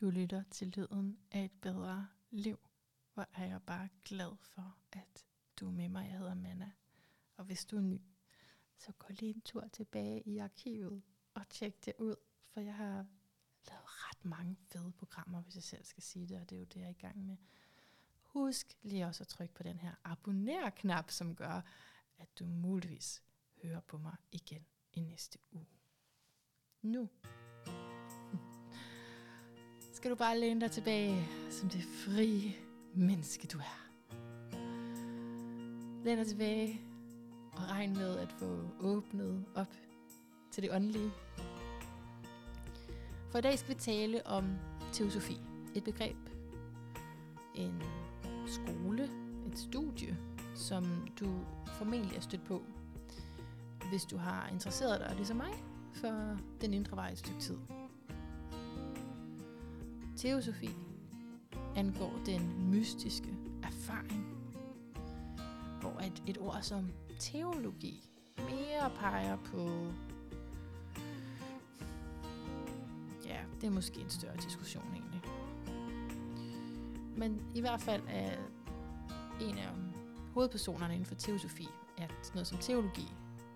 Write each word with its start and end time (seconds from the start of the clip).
Du 0.00 0.10
lytter 0.10 0.42
til 0.50 0.68
lyden 0.68 1.18
af 1.30 1.44
et 1.44 1.52
bedre 1.62 2.08
liv. 2.30 2.58
Hvor 3.14 3.26
er 3.34 3.44
jeg 3.44 3.62
bare 3.62 3.88
glad 4.04 4.36
for, 4.40 4.76
at 4.92 5.24
du 5.56 5.66
er 5.66 5.70
med 5.70 5.88
mig. 5.88 6.08
Jeg 6.10 6.18
hedder 6.18 6.34
Manna. 6.34 6.72
Og 7.36 7.44
hvis 7.44 7.64
du 7.64 7.76
er 7.76 7.80
ny, 7.80 8.00
så 8.76 8.92
gå 8.92 9.06
lige 9.08 9.34
en 9.34 9.40
tur 9.40 9.68
tilbage 9.72 10.22
i 10.22 10.38
arkivet 10.38 11.02
og 11.34 11.48
tjek 11.48 11.84
det 11.84 11.94
ud. 11.98 12.16
For 12.48 12.60
jeg 12.60 12.74
har 12.74 13.06
lavet 13.68 13.84
ret 13.84 14.24
mange 14.24 14.56
fede 14.56 14.92
programmer, 14.92 15.40
hvis 15.40 15.54
jeg 15.54 15.62
selv 15.62 15.84
skal 15.84 16.02
sige 16.02 16.26
det, 16.26 16.40
og 16.40 16.50
det 16.50 16.56
er 16.56 16.60
jo 16.60 16.64
det, 16.64 16.80
jeg 16.80 16.86
er 16.86 16.90
i 16.90 16.92
gang 16.92 17.26
med. 17.26 17.36
Husk 18.22 18.76
lige 18.82 19.06
også 19.06 19.22
at 19.22 19.28
trykke 19.28 19.54
på 19.54 19.62
den 19.62 19.78
her 19.78 19.94
abonner-knap, 20.04 21.10
som 21.10 21.36
gør, 21.36 21.60
at 22.18 22.38
du 22.38 22.46
muligvis 22.46 23.22
hører 23.62 23.80
på 23.80 23.98
mig 23.98 24.16
igen 24.32 24.66
i 24.92 25.00
næste 25.00 25.38
uge. 25.52 25.66
Nu 26.82 27.08
skal 30.00 30.10
du 30.10 30.16
bare 30.16 30.38
læne 30.38 30.60
dig 30.60 30.70
tilbage 30.70 31.28
som 31.50 31.68
det 31.68 31.82
frie 31.82 32.54
menneske, 32.94 33.46
du 33.46 33.58
er. 33.58 33.86
Læn 36.04 36.18
dig 36.18 36.26
tilbage 36.26 36.80
og 37.52 37.58
regn 37.70 37.92
med 37.92 38.18
at 38.18 38.32
få 38.32 38.60
åbnet 38.80 39.44
op 39.54 39.74
til 40.50 40.62
det 40.62 40.72
åndelige. 40.72 41.10
For 43.30 43.38
i 43.38 43.40
dag 43.40 43.58
skal 43.58 43.74
vi 43.74 43.80
tale 43.80 44.26
om 44.26 44.44
teosofi. 44.92 45.40
Et 45.74 45.84
begreb, 45.84 46.16
en 47.54 47.82
skole, 48.46 49.10
et 49.52 49.58
studie, 49.58 50.18
som 50.54 51.08
du 51.20 51.44
formentlig 51.66 52.16
er 52.16 52.20
stødt 52.20 52.44
på, 52.44 52.62
hvis 53.88 54.04
du 54.04 54.16
har 54.16 54.48
interesseret 54.48 55.00
dig, 55.00 55.16
ligesom 55.16 55.36
mig, 55.36 55.64
for 55.94 56.38
den 56.60 56.74
indre 56.74 56.96
vej 56.96 57.10
et 57.10 57.18
stykke 57.18 57.40
tid. 57.40 57.56
Teosofi 60.20 60.70
angår 61.76 62.22
den 62.26 62.70
mystiske 62.70 63.36
erfaring, 63.62 64.26
hvor 65.80 66.00
et, 66.00 66.22
et 66.26 66.38
ord 66.38 66.62
som 66.62 66.92
teologi 67.18 68.02
mere 68.38 68.90
peger 68.96 69.36
på 69.36 69.68
ja, 73.26 73.44
det 73.60 73.66
er 73.66 73.70
måske 73.70 74.00
en 74.00 74.10
større 74.10 74.36
diskussion 74.36 74.84
egentlig. 74.92 75.22
Men 77.16 77.52
i 77.54 77.60
hvert 77.60 77.80
fald 77.80 78.02
er 78.08 78.36
en 79.40 79.58
af 79.58 79.68
hovedpersonerne 80.34 80.94
inden 80.94 81.06
for 81.06 81.14
teosofi, 81.14 81.68
er 81.98 82.08
noget 82.34 82.46
som 82.46 82.58
teologi 82.58 83.08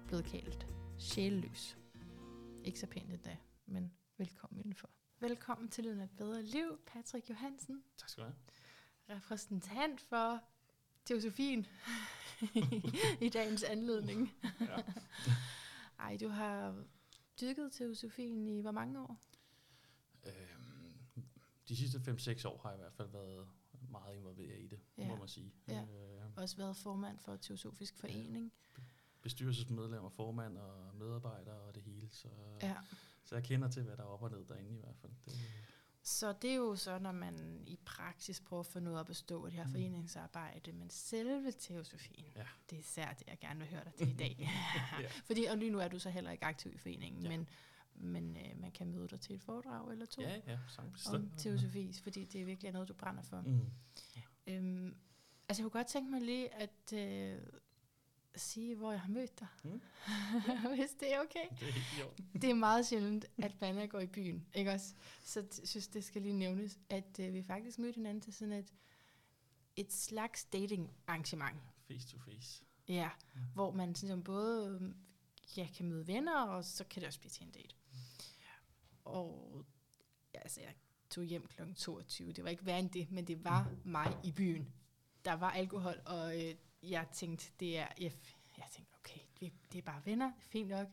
blevet 0.06 0.24
kaldt 0.24 0.66
sjælløs. 0.98 1.78
Ikke 2.64 2.80
så 2.80 2.86
pænt 2.86 3.10
endda, 3.10 3.36
men 3.66 3.92
velkommen 4.18 4.60
indenfor. 4.60 4.88
Velkommen 5.24 5.68
til 5.68 5.84
Lyden 5.84 6.00
af 6.00 6.04
et 6.04 6.10
bedre 6.10 6.42
liv, 6.42 6.80
Patrick 6.86 7.30
Johansen. 7.30 7.84
Tak 7.96 8.08
skal 8.08 8.24
du 8.24 8.28
have. 8.28 9.16
Repræsentant 9.16 10.00
for 10.00 10.40
teosofien 11.04 11.66
i 13.26 13.28
dagens 13.28 13.62
anledning. 13.62 14.34
ja. 14.60 14.76
Ej, 15.98 16.16
du 16.20 16.28
har 16.28 16.84
dykket 17.40 17.72
teosofien 17.72 18.48
i 18.48 18.60
hvor 18.60 18.70
mange 18.70 19.00
år? 19.00 19.20
Øhm, 20.26 21.24
de 21.68 21.76
sidste 21.76 21.98
5-6 21.98 22.48
år 22.48 22.60
har 22.62 22.70
jeg 22.70 22.78
i 22.78 22.80
hvert 22.80 22.94
fald 22.94 23.08
været 23.08 23.48
meget 23.90 24.16
involveret 24.16 24.60
i 24.60 24.66
det, 24.66 24.80
ja. 24.98 25.08
må 25.08 25.16
man 25.16 25.28
sige. 25.28 25.54
Ja. 25.68 25.82
Øh, 25.82 26.22
Også 26.36 26.56
været 26.56 26.76
formand 26.76 27.18
for 27.18 27.36
Teosofisk 27.36 27.96
Forening. 27.96 28.52
Ja 28.78 28.82
bestyrelsesmedlemmer, 29.24 30.08
formand 30.08 30.58
og 30.58 30.96
medarbejdere 30.96 31.54
og 31.54 31.74
det 31.74 31.82
hele. 31.82 32.08
Så, 32.10 32.28
ja. 32.62 32.74
Så 33.34 33.38
jeg 33.38 33.44
kender 33.44 33.68
til, 33.68 33.82
hvad 33.82 33.96
der 33.96 34.02
er 34.02 34.06
op 34.06 34.22
og 34.22 34.30
ned 34.30 34.44
derinde 34.48 34.74
i 34.74 34.80
hvert 34.80 34.96
fald. 34.96 35.12
Det, 35.24 35.34
så 36.02 36.34
det 36.42 36.50
er 36.50 36.54
jo 36.54 36.76
så, 36.76 36.98
når 36.98 37.12
man 37.12 37.62
i 37.66 37.78
praksis 37.84 38.40
prøver 38.40 38.60
at 38.60 38.66
få 38.66 38.80
noget 38.80 39.00
op 39.00 39.10
at 39.10 39.16
stå, 39.16 39.46
det 39.46 39.52
her 39.52 39.64
mm. 39.64 39.70
foreningsarbejde, 39.70 40.72
men 40.72 40.90
selve 40.90 41.52
teosofien, 41.52 42.32
ja. 42.36 42.46
det 42.70 42.76
er 42.76 42.80
især 42.80 43.12
det, 43.12 43.26
jeg 43.26 43.38
gerne 43.40 43.60
vil 43.60 43.68
høre 43.68 43.84
dig 43.84 43.94
til 43.94 44.10
i 44.10 44.16
dag. 44.16 44.36
ja. 45.00 45.08
Fordi, 45.24 45.44
og 45.44 45.56
lige 45.56 45.70
nu 45.70 45.78
er 45.78 45.88
du 45.88 45.98
så 45.98 46.10
heller 46.10 46.30
ikke 46.30 46.44
aktiv 46.44 46.74
i 46.74 46.78
foreningen, 46.78 47.22
ja. 47.22 47.28
men, 47.28 47.48
men 47.94 48.36
øh, 48.36 48.60
man 48.60 48.72
kan 48.72 48.86
møde 48.86 49.08
dig 49.08 49.20
til 49.20 49.34
et 49.34 49.42
foredrag 49.42 49.92
eller 49.92 50.06
to 50.06 50.22
ja, 50.22 50.40
ja, 50.46 50.58
om 51.06 51.30
teosofi, 51.36 51.92
fordi 52.02 52.24
det 52.24 52.40
er 52.40 52.44
virkelig 52.44 52.72
noget, 52.72 52.88
du 52.88 52.94
brænder 52.94 53.22
for. 53.22 53.40
Mm. 53.40 53.70
Ja. 54.16 54.22
Øhm, 54.46 54.96
altså 55.48 55.62
jeg 55.62 55.70
kunne 55.70 55.80
godt 55.80 55.86
tænke 55.86 56.10
mig 56.10 56.20
lige, 56.20 56.54
at... 56.54 56.92
Øh, 56.92 57.42
sige, 58.36 58.74
hvor 58.74 58.90
jeg 58.90 59.00
har 59.00 59.08
mødt 59.08 59.40
dig. 59.40 59.46
Mm. 59.64 59.80
Hvis 60.76 60.90
det 61.00 61.14
er 61.14 61.20
okay. 61.20 61.48
Det 61.60 61.68
er, 61.68 62.38
det 62.38 62.50
er 62.50 62.54
meget 62.54 62.86
sjældent, 62.86 63.24
at 63.38 63.54
Banna 63.60 63.86
går 63.86 64.00
i 64.00 64.06
byen. 64.06 64.46
Ikke 64.54 64.70
også? 64.70 64.94
Så 65.22 65.40
jeg 65.40 65.68
synes, 65.68 65.88
det 65.88 66.04
skal 66.04 66.22
lige 66.22 66.34
nævnes, 66.34 66.78
at 66.88 67.18
uh, 67.18 67.34
vi 67.34 67.42
faktisk 67.42 67.78
mødte 67.78 67.96
hinanden 67.96 68.20
til 68.20 68.32
sådan 68.32 68.52
et, 68.52 68.72
et 69.76 69.92
slags 69.92 70.44
dating 70.44 70.90
arrangement. 71.06 71.56
Face 71.88 72.08
to 72.08 72.18
face. 72.18 72.64
Ja, 72.88 73.10
mm. 73.34 73.40
hvor 73.54 73.70
man 73.70 73.94
sådan, 73.94 74.22
både 74.22 74.94
ja, 75.56 75.68
kan 75.76 75.86
møde 75.86 76.06
venner, 76.06 76.42
og 76.42 76.64
så 76.64 76.84
kan 76.84 77.00
det 77.00 77.06
også 77.06 77.20
blive 77.20 77.30
til 77.30 77.46
en 77.46 77.50
date. 77.50 77.74
Mm. 77.92 77.98
Og 79.04 79.64
ja, 80.34 80.38
altså, 80.38 80.60
jeg 80.60 80.74
tog 81.10 81.24
hjem 81.24 81.46
kl. 81.46 81.62
22. 81.76 82.32
Det 82.32 82.44
var 82.44 82.50
ikke 82.50 82.66
værre 82.66 82.78
end 82.78 82.90
det, 82.90 83.10
men 83.10 83.26
det 83.26 83.44
var 83.44 83.70
mig 83.84 84.16
i 84.24 84.32
byen. 84.32 84.72
Der 85.24 85.32
var 85.32 85.50
alkohol, 85.50 86.00
og 86.06 86.42
øh, 86.42 86.54
jeg 86.90 87.06
tænkte, 87.12 87.46
det 87.60 87.78
er, 87.78 87.86
jeg, 88.00 88.12
jeg 88.58 88.66
tænkte, 88.72 88.94
okay, 89.00 89.20
det, 89.40 89.52
det 89.72 89.78
er 89.78 89.82
bare 89.82 90.02
venner, 90.04 90.26
det 90.26 90.44
er 90.44 90.48
fint 90.48 90.68
nok. 90.68 90.78
Jeg 90.78 90.88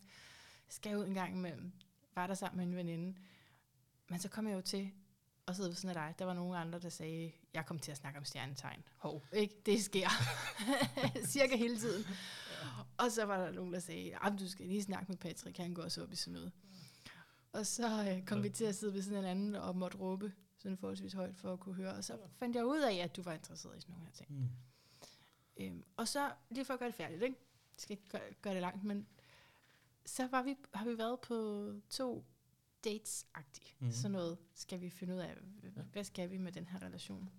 skal 0.69 0.97
ud 0.97 1.05
en 1.05 1.13
gang 1.13 1.35
imellem, 1.35 1.71
var 2.15 2.27
der 2.27 2.33
sammen 2.33 2.57
med 2.57 2.65
en 2.65 2.75
veninde. 2.75 3.19
Men 4.09 4.19
så 4.19 4.29
kom 4.29 4.47
jeg 4.47 4.55
jo 4.55 4.61
til 4.61 4.91
at 5.47 5.55
sidde 5.55 5.69
ved 5.69 5.75
sådan 5.75 5.97
af 5.97 6.07
dig. 6.07 6.19
Der 6.19 6.25
var 6.25 6.33
nogle 6.33 6.57
andre, 6.57 6.79
der 6.79 6.89
sagde, 6.89 7.31
jeg 7.53 7.65
kom 7.65 7.79
til 7.79 7.91
at 7.91 7.97
snakke 7.97 8.19
om 8.19 8.25
stjernetegn. 8.25 8.83
Hov, 8.97 9.25
ikke? 9.33 9.55
Det 9.65 9.83
sker. 9.83 10.09
Cirka 11.31 11.55
hele 11.55 11.79
tiden. 11.79 12.05
Og 12.97 13.11
så 13.11 13.25
var 13.25 13.45
der 13.45 13.51
nogen, 13.51 13.73
der 13.73 13.79
sagde, 13.79 14.15
du 14.39 14.49
skal 14.49 14.67
lige 14.67 14.83
snakke 14.83 15.05
med 15.11 15.17
Patrick, 15.17 15.57
han 15.57 15.73
går 15.73 15.83
også 15.83 16.03
op 16.03 16.11
i 16.11 16.15
sådan 16.15 16.33
noget. 16.33 16.51
Og 17.53 17.65
så 17.65 18.09
øh, 18.09 18.25
kom 18.25 18.43
vi 18.43 18.49
til 18.49 18.65
at 18.65 18.75
sidde 18.75 18.93
ved 18.93 19.01
sådan 19.01 19.19
en 19.19 19.25
anden 19.25 19.55
og 19.55 19.75
måtte 19.75 19.97
råbe 19.97 20.33
sådan 20.57 20.77
forholdsvis 20.77 21.13
højt 21.13 21.35
for 21.35 21.53
at 21.53 21.59
kunne 21.59 21.75
høre. 21.75 21.93
Og 21.93 22.03
så 22.03 22.17
fandt 22.37 22.55
jeg 22.55 22.65
ud 22.65 22.79
af, 22.79 22.95
at 22.95 23.15
du 23.15 23.21
var 23.21 23.33
interesseret 23.33 23.77
i 23.77 23.81
sådan 23.81 23.93
nogle 23.93 24.05
her 24.05 24.13
ting. 24.13 24.31
Mm. 24.31 24.47
Øhm, 25.61 25.83
og 25.97 26.07
så, 26.07 26.33
lige 26.49 26.65
for 26.65 26.73
at 26.73 26.79
gøre 26.79 26.87
det 26.87 26.95
færdigt, 26.95 27.23
ikke? 27.23 27.37
Jeg 27.75 27.81
skal 27.81 27.97
ikke 27.97 28.09
gøre, 28.09 28.33
gøre 28.41 28.53
det 28.53 28.61
langt, 28.61 28.83
men 28.83 29.07
så 30.05 30.27
var 30.27 30.43
vi, 30.43 30.55
har 30.73 30.85
vi 30.85 30.97
været 30.97 31.19
på 31.19 31.67
to 31.89 32.25
dates-agtigt. 32.83 33.75
Mm. 33.79 33.91
Sådan 33.91 34.11
noget 34.11 34.37
skal 34.53 34.81
vi 34.81 34.89
finde 34.89 35.13
ud 35.13 35.19
af, 35.19 35.37
hvad 35.91 36.03
skal 36.03 36.29
vi 36.31 36.37
med 36.37 36.51
den 36.51 36.67
her 36.67 36.81
relation. 36.81 37.29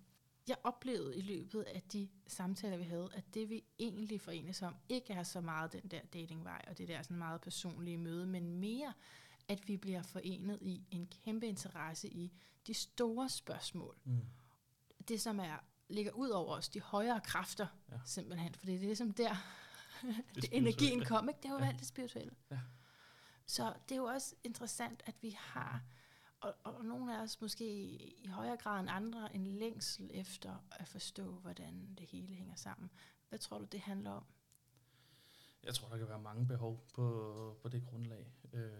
Jeg 0.47 0.57
oplevede 0.63 1.17
i 1.17 1.21
løbet 1.21 1.63
af 1.63 1.81
de 1.81 2.09
samtaler, 2.27 2.77
vi 2.77 2.83
havde, 2.83 3.09
at 3.13 3.33
det 3.33 3.49
vi 3.49 3.63
egentlig 3.79 4.21
forenes 4.21 4.61
om, 4.61 4.75
ikke 4.89 5.13
er 5.13 5.23
så 5.23 5.41
meget 5.41 5.73
den 5.73 5.87
der 5.87 6.01
datingvej, 6.13 6.65
og 6.67 6.77
det 6.77 6.87
der 6.87 7.01
sådan 7.01 7.17
meget 7.17 7.41
personlige 7.41 7.97
møde, 7.97 8.27
men 8.27 8.59
mere, 8.59 8.93
at 9.47 9.67
vi 9.67 9.77
bliver 9.77 10.01
forenet 10.01 10.57
i 10.61 10.81
en 10.91 11.07
kæmpe 11.07 11.47
interesse 11.47 12.07
i 12.07 12.33
de 12.67 12.73
store 12.73 13.29
spørgsmål. 13.29 13.97
Mm. 14.03 14.19
Det, 15.07 15.21
som 15.21 15.39
er 15.39 15.57
ligger 15.87 16.11
ud 16.11 16.29
over 16.29 16.55
os, 16.55 16.69
de 16.69 16.81
højere 16.81 17.21
kræfter, 17.21 17.67
ja. 17.91 17.97
simpelthen. 18.05 18.53
For 18.55 18.65
det 18.65 18.75
er 18.75 18.79
ligesom 18.79 19.11
der, 19.11 19.35
det 20.01 20.25
det 20.35 20.49
energien 20.59 21.05
kom, 21.05 21.29
ikke? 21.29 21.39
Det 21.43 21.49
er 21.49 21.53
jo 21.53 21.59
ja. 21.59 21.67
alt 21.67 21.79
det 21.79 21.87
spirituelle. 21.87 22.35
Ja. 22.51 22.59
Så 23.45 23.73
det 23.89 23.95
er 23.95 23.99
jo 23.99 24.05
også 24.05 24.35
interessant, 24.43 25.03
at 25.05 25.15
vi 25.21 25.37
har, 25.39 25.83
og, 26.39 26.55
og 26.63 26.85
nogle 26.85 27.17
af 27.17 27.21
os 27.21 27.41
måske 27.41 27.65
i 28.23 28.27
højere 28.27 28.57
grad 28.57 28.79
end 28.79 28.89
andre, 28.89 29.35
en 29.35 29.47
længsel 29.47 30.11
efter 30.13 30.65
at 30.71 30.87
forstå, 30.87 31.31
hvordan 31.31 31.95
det 31.97 32.07
hele 32.07 32.35
hænger 32.35 32.55
sammen. 32.55 32.89
Hvad 33.29 33.39
tror 33.39 33.59
du, 33.59 33.65
det 33.65 33.79
handler 33.79 34.11
om? 34.11 34.25
Jeg 35.63 35.75
tror, 35.75 35.89
der 35.89 35.97
kan 35.97 36.07
være 36.07 36.21
mange 36.21 36.47
behov 36.47 36.85
på, 36.93 37.57
på 37.61 37.69
det 37.69 37.85
grundlag. 37.85 38.33
Øh, 38.53 38.71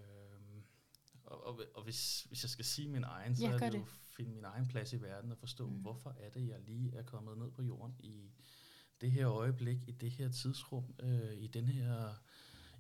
og, 1.24 1.48
og, 1.48 1.62
og 1.76 1.84
hvis, 1.84 2.24
hvis 2.24 2.44
jeg 2.44 2.50
skal 2.50 2.66
sige 2.66 2.90
min 2.90 3.04
egen, 3.04 3.36
så 3.36 3.44
ja, 3.44 3.52
er 3.52 3.58
det, 3.58 3.72
det 3.72 3.80
jo 3.80 3.86
finde 4.16 4.32
min 4.32 4.44
egen 4.44 4.68
plads 4.68 4.94
i 4.94 5.02
verden 5.02 5.32
og 5.32 5.38
forstå, 5.38 5.70
mm. 5.70 5.76
hvorfor 5.76 6.16
er 6.20 6.30
det, 6.30 6.48
jeg 6.48 6.60
lige 6.68 6.96
er 6.96 7.04
kommet 7.04 7.38
ned 7.38 7.52
på 7.52 7.62
jorden 7.62 7.96
i 8.00 8.32
det 9.02 9.12
her 9.12 9.30
øjeblik, 9.30 9.78
i 9.88 9.92
det 9.92 10.12
her 10.12 10.30
tidsrum, 10.30 10.84
øh, 11.00 11.34
i 11.38 11.48
den 11.48 11.68
her 11.68 12.14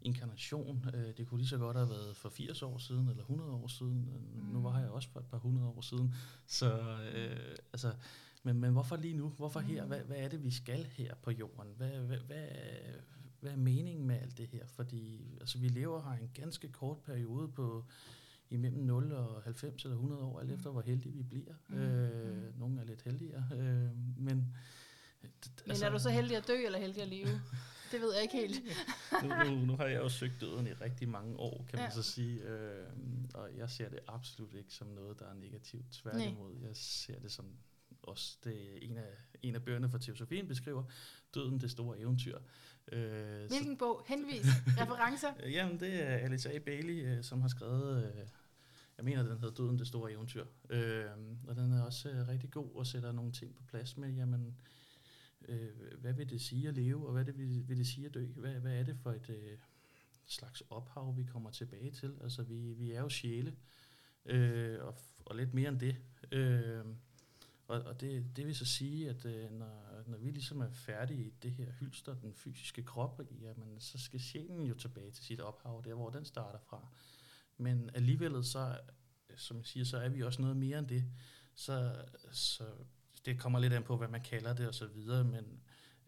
inkarnation. 0.01 0.85
Øh, 0.93 1.17
det 1.17 1.27
kunne 1.27 1.37
lige 1.37 1.47
så 1.47 1.57
godt 1.57 1.77
have 1.77 1.89
været 1.89 2.17
for 2.17 2.29
80 2.29 2.61
år 2.61 2.77
siden, 2.77 3.07
eller 3.07 3.23
100 3.23 3.51
år 3.51 3.67
siden. 3.67 4.09
Mm. 4.33 4.53
Nu 4.53 4.61
var 4.61 4.79
jeg 4.79 4.89
også 4.89 5.09
for 5.09 5.19
et 5.19 5.25
par 5.25 5.37
hundrede 5.37 5.67
år 5.67 5.81
siden. 5.81 6.13
Så, 6.47 6.97
øh, 7.13 7.55
altså, 7.73 7.93
men, 8.43 8.59
men 8.59 8.71
hvorfor 8.71 8.95
lige 8.95 9.13
nu? 9.13 9.29
Hvorfor 9.29 9.59
her? 9.59 9.83
Mm. 9.83 9.87
Hvad, 9.87 9.99
hvad 9.99 10.17
er 10.17 10.27
det, 10.27 10.43
vi 10.43 10.51
skal 10.51 10.83
her 10.83 11.15
på 11.15 11.31
jorden? 11.31 11.73
Hvad, 11.77 11.89
hvad, 11.89 12.17
hvad, 12.17 12.47
hvad 13.39 13.51
er 13.51 13.57
meningen 13.57 14.07
med 14.07 14.15
alt 14.21 14.37
det 14.37 14.47
her? 14.47 14.65
Fordi 14.67 15.37
altså, 15.39 15.57
vi 15.57 15.67
lever 15.67 16.01
her 16.01 16.21
en 16.21 16.31
ganske 16.33 16.67
kort 16.67 16.97
periode 16.97 17.47
på 17.47 17.85
imellem 18.53 18.83
0 18.83 19.11
og 19.11 19.43
90 19.43 19.83
eller 19.83 19.95
100 19.95 20.23
år, 20.23 20.39
alt 20.39 20.51
efter 20.51 20.69
hvor 20.69 20.81
heldige 20.81 21.13
vi 21.13 21.23
bliver. 21.23 21.53
Mm. 21.67 21.77
Øh, 21.77 22.35
mm. 22.35 22.59
nogle 22.59 22.81
er 22.81 22.85
lidt 22.85 23.01
heldigere, 23.01 23.47
øh, 23.51 23.89
men... 24.17 24.55
Men 25.21 25.69
altså, 25.69 25.85
er 25.85 25.89
du 25.89 25.99
så 25.99 26.09
heldig 26.09 26.37
at 26.37 26.47
dø, 26.47 26.65
eller 26.65 26.79
heldig 26.79 27.01
at 27.01 27.07
leve? 27.07 27.27
Det 27.91 28.01
ved 28.01 28.13
jeg 28.13 28.21
ikke 28.21 28.37
helt. 28.37 28.61
nu, 29.23 29.29
nu, 29.45 29.65
nu 29.65 29.75
har 29.75 29.85
jeg 29.85 30.01
jo 30.01 30.09
søgt 30.09 30.41
døden 30.41 30.67
i 30.67 30.73
rigtig 30.73 31.09
mange 31.09 31.37
år, 31.37 31.65
kan 31.69 31.79
man 31.79 31.87
ja. 31.87 31.91
så 31.93 32.03
sige. 32.03 32.41
Øh, 32.41 32.85
og 33.33 33.49
jeg 33.57 33.69
ser 33.69 33.89
det 33.89 33.99
absolut 34.07 34.53
ikke 34.53 34.73
som 34.73 34.87
noget, 34.87 35.19
der 35.19 35.25
er 35.25 35.33
negativt. 35.33 35.85
Tværtimod, 35.91 36.55
jeg 36.61 36.69
ser 36.73 37.19
det 37.19 37.31
som 37.31 37.45
også 38.03 38.37
det 38.43 38.89
en 38.89 38.97
af, 38.97 39.09
en 39.41 39.55
af 39.55 39.63
bøgerne 39.63 39.89
fra 39.89 39.97
Teosofien 39.97 40.47
beskriver, 40.47 40.83
Døden, 41.35 41.61
det 41.61 41.71
store 41.71 41.99
eventyr. 41.99 42.39
Øh, 42.91 43.47
Hvilken 43.47 43.73
så, 43.73 43.79
bog? 43.79 44.05
Henvis? 44.07 44.45
Referencer? 44.81 45.49
Jamen, 45.49 45.79
det 45.79 46.03
er 46.03 46.15
Alice 46.15 46.51
A. 46.55 46.59
Bailey, 46.59 47.05
øh, 47.05 47.23
som 47.23 47.41
har 47.41 47.47
skrevet, 47.47 48.05
øh, 48.05 48.27
jeg 48.97 49.05
mener, 49.05 49.23
den 49.23 49.39
hedder 49.39 49.53
Døden, 49.53 49.79
det 49.79 49.87
store 49.87 50.11
eventyr. 50.11 50.45
Øh, 50.69 51.05
og 51.47 51.55
den 51.55 51.71
er 51.71 51.81
også 51.81 52.09
øh, 52.09 52.27
rigtig 52.27 52.51
god 52.51 52.75
og 52.75 52.87
sætter 52.87 53.11
nogle 53.11 53.31
ting 53.31 53.55
på 53.55 53.63
plads 53.63 53.97
med, 53.97 54.09
jamen, 54.09 54.57
øh, 55.47 55.69
hvad 55.97 56.13
vil 56.13 56.29
det 56.29 56.41
sige 56.41 56.67
at 56.67 56.75
leve, 56.75 57.07
og 57.07 57.13
hvad 57.13 57.25
det 57.25 57.37
vil, 57.37 57.67
vil 57.67 57.77
det 57.77 57.87
sige 57.87 58.05
at 58.05 58.13
dø? 58.13 58.25
Hvad, 58.25 58.53
hvad 58.53 58.79
er 58.79 58.83
det 58.83 58.97
for 58.97 59.11
et 59.11 59.29
øh, 59.29 59.57
slags 60.25 60.63
ophav, 60.69 61.17
vi 61.17 61.23
kommer 61.23 61.49
tilbage 61.49 61.91
til? 61.91 62.17
Altså, 62.21 62.43
vi, 62.43 62.73
vi 62.73 62.91
er 62.91 63.01
jo 63.01 63.09
sjæle, 63.09 63.55
øh, 64.25 64.77
og, 64.81 64.95
og 65.25 65.35
lidt 65.35 65.53
mere 65.53 65.69
end 65.69 65.79
det. 65.79 65.95
Øh, 66.31 66.85
og, 67.67 67.81
og 67.81 68.01
det, 68.01 68.35
det 68.35 68.45
vil 68.45 68.55
så 68.55 68.65
sige, 68.65 69.09
at 69.09 69.25
øh, 69.25 69.51
når, 69.51 70.03
når 70.07 70.17
vi 70.17 70.31
ligesom 70.31 70.61
er 70.61 70.69
færdige 70.69 71.25
i 71.25 71.33
det 71.43 71.51
her 71.51 71.71
hylster, 71.71 72.15
den 72.15 72.33
fysiske 72.33 72.83
krop, 72.83 73.21
jamen, 73.41 73.79
så 73.79 73.97
skal 73.97 74.19
sjælen 74.19 74.65
jo 74.65 74.73
tilbage 74.73 75.11
til 75.11 75.25
sit 75.25 75.39
ophav, 75.39 75.81
der 75.85 75.93
hvor 75.93 76.09
den 76.09 76.25
starter 76.25 76.59
fra. 76.59 76.87
Men 77.57 77.89
alligevel 77.93 78.43
så, 78.43 78.79
som 79.35 79.57
jeg 79.57 79.65
siger, 79.65 79.83
så 79.83 79.97
er 79.97 80.09
vi 80.09 80.23
også 80.23 80.41
noget 80.41 80.57
mere 80.57 80.79
end 80.79 80.87
det. 80.87 81.05
Så, 81.55 82.05
så 82.31 82.63
det 83.25 83.39
kommer 83.39 83.59
lidt 83.59 83.73
an 83.73 83.83
på, 83.83 83.97
hvad 83.97 84.07
man 84.07 84.21
kalder 84.21 84.53
det 84.53 84.67
og 84.67 84.75
så 84.75 84.87
videre, 84.87 85.23
men 85.23 85.59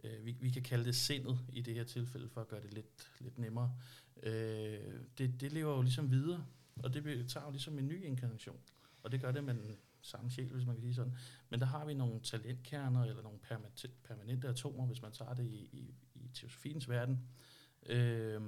øh, 0.03 0.25
vi, 0.25 0.31
vi 0.31 0.50
kan 0.50 0.63
kalde 0.63 0.86
det 0.86 0.95
sindet 0.95 1.39
i 1.53 1.62
det 1.62 1.74
her 1.74 1.83
tilfælde, 1.83 2.30
for 2.30 2.42
at 2.42 2.47
gøre 2.47 2.62
det 2.62 2.74
lidt, 2.74 3.12
lidt 3.19 3.38
nemmere. 3.38 3.75
Øh, 4.24 4.80
det, 5.18 5.42
det 5.42 5.53
lever 5.53 5.75
jo 5.75 5.81
ligesom 5.81 6.12
videre, 6.12 6.45
og 6.83 6.94
det 6.94 7.30
tager 7.30 7.45
jo 7.45 7.51
ligesom 7.51 7.80
en 7.80 7.88
ny 7.88 8.03
inkarnation. 8.03 8.59
Og 9.03 9.12
det 9.12 9.21
gør 9.21 9.31
det 9.31 9.44
med 9.44 9.53
den 9.53 9.77
samme 10.01 10.31
sjæl, 10.31 10.51
hvis 10.53 10.65
man 10.65 10.75
kan 10.75 10.81
sige 10.81 10.95
sådan. 10.95 11.18
Men 11.50 11.59
der 11.59 11.65
har 11.65 11.86
vi 11.86 11.94
nogle 11.94 12.19
talentkerner, 12.19 13.03
eller 13.03 13.24
nogle 13.24 13.39
permanente 14.03 14.48
atomer, 14.48 14.86
hvis 14.86 15.01
man 15.01 15.12
tager 15.12 15.33
det 15.33 15.45
i, 15.45 15.69
i, 15.71 15.95
i 16.15 16.30
teosofiens 16.33 16.89
verden, 16.89 17.19
øh, 17.86 18.41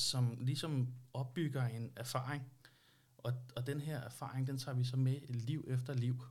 som 0.00 0.36
ligesom 0.40 0.88
opbygger 1.12 1.66
en 1.66 1.92
erfaring. 1.96 2.42
Og, 3.18 3.32
og 3.56 3.66
den 3.66 3.80
her 3.80 4.00
erfaring, 4.00 4.46
den 4.46 4.58
tager 4.58 4.74
vi 4.76 4.84
så 4.84 4.96
med 4.96 5.20
liv 5.28 5.64
efter 5.68 5.94
liv. 5.94 6.22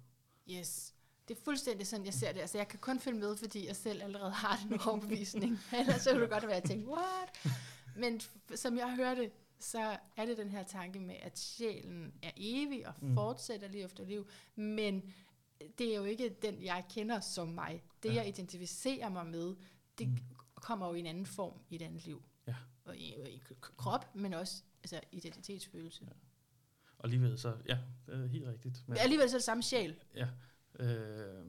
Yes. 0.51 0.93
Det 1.27 1.37
er 1.37 1.41
fuldstændig 1.43 1.87
sådan, 1.87 2.05
jeg 2.05 2.13
ser 2.13 2.31
det. 2.31 2.39
Altså, 2.39 2.57
jeg 2.57 2.67
kan 2.67 2.79
kun 2.79 2.99
følge 2.99 3.19
med, 3.19 3.37
fordi 3.37 3.67
jeg 3.67 3.75
selv 3.75 4.03
allerede 4.03 4.31
har 4.31 4.59
den 4.69 4.79
overbevisning. 4.87 5.59
Ellers 5.79 6.01
så 6.01 6.11
kunne 6.11 6.21
det 6.21 6.29
godt 6.29 6.43
være, 6.47 6.55
at 6.55 6.61
jeg 6.61 6.69
tænkte, 6.69 6.91
what? 6.91 7.57
Men 7.95 8.21
som 8.55 8.77
jeg 8.77 8.95
hørte, 8.95 9.31
så 9.59 9.97
er 10.17 10.25
det 10.25 10.37
den 10.37 10.49
her 10.49 10.63
tanke 10.63 10.99
med, 10.99 11.15
at 11.21 11.39
sjælen 11.39 12.13
er 12.23 12.31
evig 12.37 12.87
og 12.87 12.93
mm. 13.01 13.13
fortsætter 13.13 13.67
liv 13.67 13.85
efter 13.85 14.05
liv, 14.05 14.27
men 14.55 15.13
det 15.77 15.91
er 15.91 15.95
jo 15.95 16.03
ikke 16.03 16.35
den, 16.41 16.63
jeg 16.63 16.85
kender 16.89 17.19
som 17.19 17.47
mig. 17.47 17.83
Det, 18.03 18.09
ja. 18.09 18.15
jeg 18.15 18.27
identificerer 18.27 19.09
mig 19.09 19.27
med, 19.27 19.55
det 19.97 20.07
mm. 20.07 20.17
kommer 20.55 20.87
jo 20.87 20.93
i 20.93 20.99
en 20.99 21.05
anden 21.05 21.25
form 21.25 21.53
i 21.69 21.75
et 21.75 21.81
andet 21.81 22.05
liv. 22.05 22.23
Ja. 22.47 22.55
Og 22.89 22.97
i, 22.97 23.15
i 23.29 23.41
krop, 23.61 24.15
men 24.15 24.33
også 24.33 24.63
altså, 24.83 24.99
identitetsfølelse. 25.11 26.03
Ja. 26.07 26.11
Og 26.97 27.05
alligevel 27.05 27.39
så, 27.39 27.55
ja, 27.67 27.77
det 28.07 28.29
helt 28.29 28.47
rigtigt. 28.47 28.83
Men 28.87 28.97
alligevel 28.97 29.29
så 29.29 29.35
er 29.35 29.39
det 29.39 29.45
samme 29.45 29.63
sjæl. 29.63 29.95
Ja, 30.15 30.27
øh, 30.79 31.45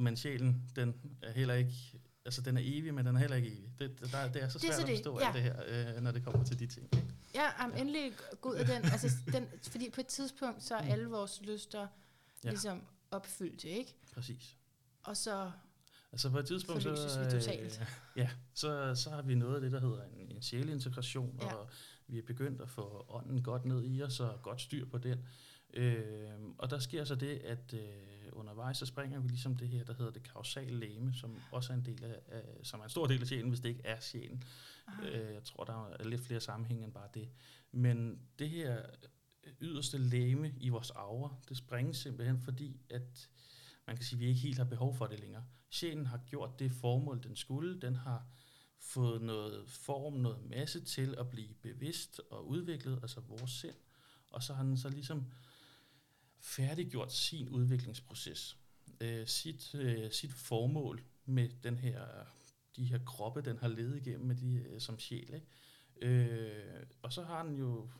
men 0.00 0.16
sjælen, 0.16 0.70
den 0.76 1.18
er 1.22 1.32
heller 1.32 1.54
ikke, 1.54 2.00
altså 2.24 2.42
den 2.42 2.56
er 2.56 2.60
evig, 2.64 2.94
men 2.94 3.06
den 3.06 3.16
er 3.16 3.20
heller 3.20 3.36
ikke 3.36 3.48
evig. 3.48 3.70
Det, 3.78 4.12
der, 4.12 4.32
det 4.32 4.42
er 4.42 4.48
så 4.48 4.58
svært 4.58 4.62
det 4.62 4.70
er 4.70 4.80
så 4.80 4.86
det. 4.86 4.92
at 4.92 4.96
forstå 4.96 5.20
ja. 5.20 5.26
alt 5.26 5.34
det 5.34 5.42
her, 5.42 5.94
øh, 5.96 6.02
når 6.02 6.10
det 6.10 6.24
kommer 6.24 6.44
til 6.44 6.58
de 6.58 6.66
ting. 6.66 6.88
Ikke? 6.92 7.06
Ja, 7.34 7.50
am, 7.58 7.72
endelig 7.76 8.12
gå 8.40 8.50
ud 8.50 8.54
af 8.54 8.66
den. 8.66 8.84
Altså, 8.84 9.16
den. 9.32 9.48
Fordi 9.62 9.90
på 9.90 10.00
et 10.00 10.06
tidspunkt, 10.06 10.62
så 10.62 10.74
er 10.74 10.82
mm. 10.82 10.90
alle 10.90 11.06
vores 11.06 11.42
lyster 11.42 11.86
ja. 12.44 12.48
ligesom 12.48 12.82
opfyldte, 13.10 13.68
ikke? 13.68 13.94
Præcis. 14.12 14.56
Og 15.02 15.16
så 15.16 15.50
Altså 16.12 16.30
på 16.30 16.38
et 16.38 16.46
tidspunkt, 16.46 16.82
så, 16.82 16.90
vi 16.90 17.30
totalt. 17.30 17.80
Øh, 17.80 17.86
ja, 18.16 18.30
så, 18.54 18.94
så 18.94 19.10
har 19.10 19.22
vi 19.22 19.34
noget 19.34 19.54
af 19.54 19.60
det, 19.60 19.72
der 19.72 19.80
hedder 19.80 20.02
en, 20.02 20.30
en 20.30 20.42
sjæleintegration, 20.42 21.38
ja. 21.42 21.54
og 21.54 21.70
vi 22.06 22.18
er 22.18 22.22
begyndt 22.22 22.60
at 22.60 22.68
få 22.68 23.06
ånden 23.08 23.42
godt 23.42 23.64
ned 23.64 23.84
i 23.84 24.02
os, 24.02 24.20
og 24.20 24.42
godt 24.42 24.60
styr 24.60 24.86
på 24.86 24.98
den. 24.98 25.24
Øh, 25.74 26.30
og 26.58 26.70
der 26.70 26.78
sker 26.78 27.04
så 27.04 27.14
det, 27.14 27.38
at 27.38 27.74
øh, 27.74 28.32
undervejs 28.32 28.76
så 28.76 28.86
springer 28.86 29.20
vi 29.20 29.28
ligesom 29.28 29.56
det 29.56 29.68
her, 29.68 29.84
der 29.84 29.94
hedder 29.94 30.12
det 30.12 30.32
kausale 30.32 30.78
læme, 30.78 31.14
som 31.14 31.36
også 31.52 31.72
er 31.72 31.76
en 31.76 31.84
del 31.84 32.04
af, 32.04 32.20
af 32.28 32.42
som 32.62 32.80
er 32.80 32.84
en 32.84 32.90
stor 32.90 33.06
del 33.06 33.20
af 33.20 33.26
sjælen, 33.26 33.48
hvis 33.48 33.60
det 33.60 33.68
ikke 33.68 33.82
er 33.84 34.00
sjælen. 34.00 34.42
Øh, 35.02 35.34
jeg 35.34 35.44
tror, 35.44 35.64
der 35.64 35.90
er 36.00 36.04
lidt 36.04 36.20
flere 36.20 36.40
sammenhænge 36.40 36.84
end 36.84 36.92
bare 36.92 37.08
det. 37.14 37.28
Men 37.72 38.20
det 38.38 38.50
her 38.50 38.82
yderste 39.60 39.98
læme 39.98 40.52
i 40.56 40.68
vores 40.68 40.90
aura, 40.90 41.34
det 41.48 41.56
springes 41.56 41.96
simpelthen 41.96 42.40
fordi, 42.40 42.80
at 42.90 43.28
man 43.88 43.96
kan 43.96 44.04
sige, 44.04 44.16
at 44.16 44.20
vi 44.20 44.26
ikke 44.26 44.40
helt 44.40 44.58
har 44.58 44.64
behov 44.64 44.96
for 44.96 45.06
det 45.06 45.20
længere. 45.20 45.44
Sjælen 45.70 46.06
har 46.06 46.18
gjort 46.26 46.58
det 46.58 46.72
formål, 46.72 47.22
den 47.22 47.36
skulle. 47.36 47.80
Den 47.80 47.96
har 47.96 48.26
fået 48.78 49.22
noget 49.22 49.70
form, 49.70 50.12
noget 50.12 50.44
masse 50.50 50.84
til 50.84 51.14
at 51.18 51.30
blive 51.30 51.54
bevidst 51.54 52.20
og 52.30 52.48
udviklet, 52.48 52.98
altså 53.02 53.20
vores 53.20 53.50
sind. 53.50 53.74
Og 54.30 54.42
så 54.42 54.54
har 54.54 54.62
den 54.62 54.76
så 54.76 54.88
ligesom 54.88 55.24
færdiggjort 56.40 57.12
sin 57.12 57.48
udviklingsproces, 57.48 58.58
øh, 59.00 59.26
sit, 59.26 59.74
øh, 59.74 60.10
sit 60.10 60.32
formål 60.32 61.04
med 61.24 61.48
den 61.62 61.78
her, 61.78 62.06
de 62.76 62.84
her 62.84 62.98
kroppe, 63.06 63.42
den 63.42 63.58
har 63.58 63.68
levet 63.68 63.96
igennem 63.96 64.26
med 64.26 64.36
de, 64.36 64.54
øh, 64.54 64.80
som 64.80 64.98
sjæl. 64.98 65.34
Ikke? 65.34 65.46
Øh, 66.02 66.86
og 67.02 67.12
så 67.12 67.22
har 67.22 67.42
den 67.42 67.56
jo, 67.56 67.90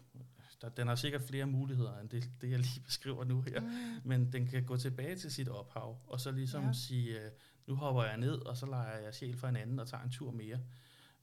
der, 0.60 0.68
den 0.68 0.88
har 0.88 0.94
sikkert 0.94 1.22
flere 1.22 1.46
muligheder 1.46 1.98
end 1.98 2.08
det, 2.08 2.30
det 2.40 2.50
jeg 2.50 2.58
lige 2.58 2.80
beskriver 2.86 3.24
nu 3.24 3.40
her, 3.40 3.60
mm. 3.60 4.00
men 4.04 4.32
den 4.32 4.46
kan 4.46 4.64
gå 4.64 4.76
tilbage 4.76 5.16
til 5.16 5.32
sit 5.32 5.48
ophav, 5.48 5.98
og 6.06 6.20
så 6.20 6.30
ligesom 6.30 6.64
ja. 6.64 6.72
sige, 6.72 7.20
øh, 7.20 7.30
nu 7.66 7.74
hopper 7.74 8.04
jeg 8.04 8.16
ned, 8.16 8.32
og 8.32 8.56
så 8.56 8.66
leger 8.66 8.98
jeg 8.98 9.14
sjæl 9.14 9.36
for 9.36 9.48
en 9.48 9.56
anden 9.56 9.78
og 9.78 9.88
tager 9.88 10.02
en 10.02 10.10
tur 10.10 10.30
mere. 10.30 10.60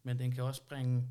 Men 0.04 0.20
den 0.20 0.32
kan 0.32 0.44
også 0.44 0.64
bringe 0.64 1.10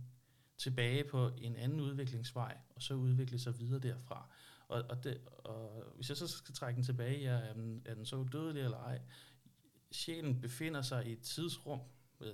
tilbage 0.59 1.05
på 1.05 1.31
en 1.39 1.57
anden 1.57 1.81
udviklingsvej, 1.81 2.57
og 2.77 2.83
så 2.83 2.95
udvikle 2.95 3.39
sig 3.39 3.59
videre 3.59 3.81
derfra. 3.81 4.29
Og, 4.69 4.85
og, 4.89 5.05
det, 5.05 5.21
og 5.45 5.85
hvis 5.97 6.09
jeg 6.09 6.17
så 6.17 6.29
skal 6.29 6.55
trække 6.55 6.77
den 6.77 6.85
tilbage, 6.85 7.21
ja, 7.21 7.49
er, 7.49 7.53
den, 7.53 7.83
er 7.85 7.95
den 7.95 8.07
så 8.07 8.17
udødelig 8.17 8.63
eller 8.63 8.79
ej? 8.79 9.01
Sjælen 9.93 10.41
befinder 10.41 10.83
sig 10.83 11.07
i 11.07 11.13
et 11.13 11.21
tidsrum, 11.21 11.81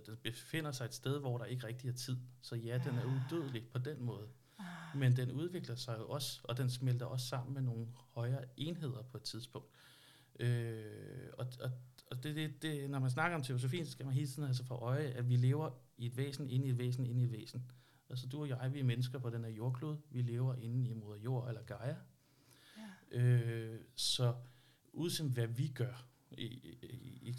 den 0.06 0.16
befinder 0.22 0.72
sig 0.72 0.84
et 0.84 0.94
sted, 0.94 1.20
hvor 1.20 1.38
der 1.38 1.44
ikke 1.44 1.66
rigtig 1.66 1.88
er 1.88 1.92
tid. 1.92 2.16
Så 2.42 2.56
ja, 2.56 2.78
den 2.78 2.94
er 2.94 3.04
udødelig 3.04 3.68
på 3.72 3.78
den 3.78 4.02
måde. 4.02 4.28
Ah. 4.60 4.98
Men 4.98 5.16
den 5.16 5.32
udvikler 5.32 5.74
sig 5.74 5.96
jo 5.98 6.08
også, 6.08 6.40
og 6.44 6.56
den 6.56 6.70
smelter 6.70 7.06
også 7.06 7.26
sammen 7.26 7.54
med 7.54 7.62
nogle 7.62 7.86
højere 8.14 8.44
enheder 8.56 9.02
på 9.02 9.16
et 9.16 9.22
tidspunkt. 9.22 9.68
Øh, 10.40 11.30
og 11.38 11.46
og, 11.60 11.70
og 12.10 12.22
det, 12.22 12.36
det, 12.36 12.62
det, 12.62 12.90
når 12.90 12.98
man 12.98 13.10
snakker 13.10 13.36
om 13.36 13.42
teosofien, 13.42 13.86
så 13.86 13.92
skal 13.92 14.06
man 14.06 14.14
hele 14.14 14.26
tiden 14.26 14.48
altså 14.48 14.64
for 14.64 14.74
øje, 14.74 15.06
at 15.06 15.28
vi 15.28 15.36
lever 15.36 15.70
i 15.96 16.06
et 16.06 16.16
væsen, 16.16 16.50
inde 16.50 16.66
i 16.66 16.70
et 16.70 16.78
væsen, 16.78 17.06
inde 17.06 17.20
i 17.20 17.24
et 17.24 17.32
væsen. 17.32 17.70
Altså 18.10 18.26
du 18.26 18.40
og 18.40 18.48
jeg, 18.48 18.70
vi 18.72 18.80
er 18.80 18.84
mennesker 18.84 19.18
på 19.18 19.30
den 19.30 19.44
her 19.44 19.50
jordklode. 19.50 20.00
Vi 20.10 20.22
lever 20.22 20.54
inde 20.54 20.90
i 20.90 20.94
moder 20.94 21.20
jord 21.20 21.48
eller 21.48 21.62
Gaia. 21.62 21.96
Øh, 23.10 23.80
så 23.96 24.34
uanset 24.92 25.30
hvad 25.30 25.46
vi 25.46 25.68
gør, 25.68 26.06
i, 26.30 26.44
i, 26.44 27.18
i, 27.22 27.36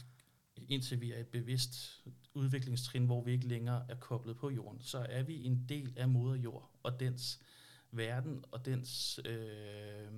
indtil 0.68 1.02
vi 1.02 1.12
er 1.12 1.20
et 1.20 1.28
bevidst 1.28 2.04
udviklingstrin, 2.34 3.06
hvor 3.06 3.24
vi 3.24 3.32
ikke 3.32 3.48
længere 3.48 3.86
er 3.90 3.96
koblet 3.96 4.38
på 4.38 4.50
jorden, 4.50 4.82
så 4.82 5.06
er 5.10 5.24
vi 5.24 5.46
en 5.46 5.66
del 5.70 5.94
af 5.98 6.10
moder 6.10 6.36
jord 6.36 6.72
og 6.84 7.00
dens 7.00 7.40
verden 7.92 8.46
og 8.52 8.66
dens, 8.66 9.20
øh, 9.26 10.12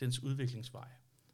dens 0.00 0.22
udviklingsvej. 0.22 0.88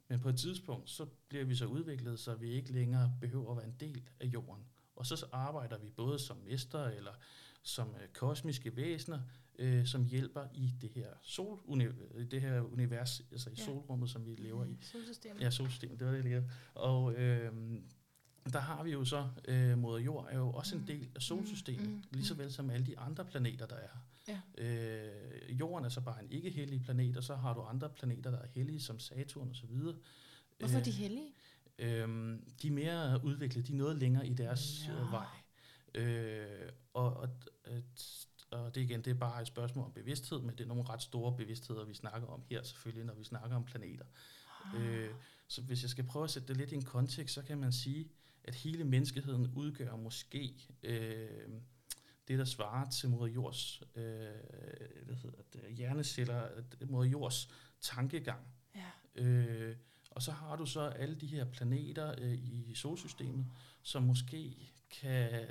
Men 0.08 0.20
på 0.20 0.28
et 0.28 0.36
tidspunkt, 0.36 0.90
så 0.90 1.06
bliver 1.28 1.44
vi 1.44 1.54
så 1.54 1.66
udviklet, 1.66 2.20
så 2.20 2.34
vi 2.34 2.50
ikke 2.50 2.72
længere 2.72 3.16
behøver 3.20 3.50
at 3.50 3.56
være 3.56 3.66
en 3.66 3.76
del 3.80 4.02
af 4.20 4.26
jorden. 4.26 4.64
Og 4.96 5.06
så 5.06 5.26
arbejder 5.32 5.78
vi 5.78 5.90
både 5.90 6.18
som 6.18 6.36
mester 6.36 6.84
eller 6.84 7.12
som 7.62 7.88
øh, 7.88 8.08
kosmiske 8.08 8.76
væsener, 8.76 9.20
øh, 9.58 9.86
som 9.86 10.04
hjælper 10.04 10.46
i 10.54 10.74
det 10.80 10.90
her 10.94 11.08
sol 11.22 11.58
det 12.30 12.40
her 12.40 12.60
univers, 12.60 13.22
altså 13.30 13.50
i 13.50 13.54
ja. 13.58 13.64
solrummet, 13.64 14.10
som 14.10 14.26
vi 14.26 14.34
lever 14.34 14.64
i. 14.64 14.78
Solsystemet. 14.82 15.40
Ja, 15.40 15.50
solsystemet, 15.50 15.98
det 15.98 16.06
var 16.06 16.12
det 16.12 16.24
lige. 16.24 16.50
Og 16.74 17.14
øh, 17.14 17.52
der 18.52 18.60
har 18.60 18.82
vi 18.82 18.90
jo 18.90 19.04
så, 19.04 19.28
øh, 19.48 19.78
moder 19.78 19.98
jord 19.98 20.28
er 20.30 20.38
jo 20.38 20.50
også 20.50 20.74
en 20.74 20.80
mm. 20.80 20.86
del 20.86 21.08
af 21.14 21.22
solsystemet, 21.22 21.88
mm. 21.88 22.02
lige 22.10 22.24
så 22.24 22.34
vel 22.34 22.52
som 22.52 22.70
alle 22.70 22.86
de 22.86 22.98
andre 22.98 23.24
planeter, 23.24 23.66
der 23.66 23.76
er. 23.76 23.88
Ja. 24.28 24.40
Øh, 24.58 25.60
jorden 25.60 25.84
er 25.84 25.88
så 25.88 26.00
bare 26.00 26.24
en 26.24 26.30
ikke 26.30 26.50
hellig 26.50 26.82
planet, 26.82 27.16
og 27.16 27.24
så 27.24 27.36
har 27.36 27.54
du 27.54 27.62
andre 27.62 27.90
planeter, 27.90 28.30
der 28.30 28.38
er 28.38 28.46
hellige, 28.54 28.80
som 28.80 28.98
Saturn 28.98 29.48
og 29.48 29.56
så 29.56 29.66
videre. 29.66 29.96
Hvorfor 30.58 30.78
er 30.78 30.82
de 30.82 30.90
hellige? 30.90 31.28
Øh, 31.78 32.38
de 32.62 32.68
er 32.68 32.72
mere 32.72 33.24
udviklet, 33.24 33.66
de 33.66 33.72
er 33.72 33.76
noget 33.76 33.96
længere 33.96 34.26
i 34.26 34.34
deres 34.34 34.88
ja. 34.88 34.92
øh, 34.92 35.12
vej. 35.12 35.26
Øh, 35.94 36.68
og, 36.94 37.16
og, 37.16 37.28
og 38.50 38.74
det 38.74 38.80
igen, 38.80 39.02
det 39.02 39.10
er 39.10 39.14
bare 39.14 39.42
et 39.42 39.46
spørgsmål 39.46 39.84
om 39.84 39.92
bevidsthed, 39.92 40.38
men 40.38 40.50
det 40.50 40.60
er 40.60 40.68
nogle 40.68 40.82
ret 40.88 41.02
store 41.02 41.36
bevidstheder, 41.36 41.84
vi 41.84 41.94
snakker 41.94 42.28
om 42.28 42.42
her 42.50 42.62
selvfølgelig, 42.62 43.04
når 43.04 43.14
vi 43.14 43.24
snakker 43.24 43.56
om 43.56 43.64
planeter. 43.64 44.04
Ah. 44.64 44.86
Øh, 44.86 45.10
så 45.48 45.62
hvis 45.62 45.82
jeg 45.82 45.90
skal 45.90 46.04
prøve 46.04 46.24
at 46.24 46.30
sætte 46.30 46.48
det 46.48 46.56
lidt 46.56 46.72
i 46.72 46.74
en 46.74 46.84
kontekst, 46.84 47.34
så 47.34 47.42
kan 47.42 47.58
man 47.58 47.72
sige, 47.72 48.08
at 48.44 48.54
hele 48.54 48.84
menneskeheden 48.84 49.52
udgør 49.54 49.96
måske 49.96 50.54
øh, 50.82 51.48
det, 52.28 52.38
der 52.38 52.44
svarer 52.44 52.90
til 52.90 53.08
moder 53.08 53.32
jords, 53.32 53.82
øh, 53.94 54.04
hvad 55.02 55.16
hedder 55.16 55.42
det, 55.52 55.62
hjerneceller, 55.70 56.48
moder 56.88 57.10
jords 57.10 57.48
tankegang. 57.80 58.46
Ja. 58.74 59.22
Øh, 59.22 59.76
og 60.10 60.22
så 60.22 60.32
har 60.32 60.56
du 60.56 60.66
så 60.66 60.80
alle 60.80 61.14
de 61.14 61.26
her 61.26 61.44
planeter 61.44 62.14
øh, 62.18 62.34
i 62.34 62.74
solsystemet, 62.74 63.46
som 63.82 64.02
måske 64.02 64.56
kan 64.90 65.46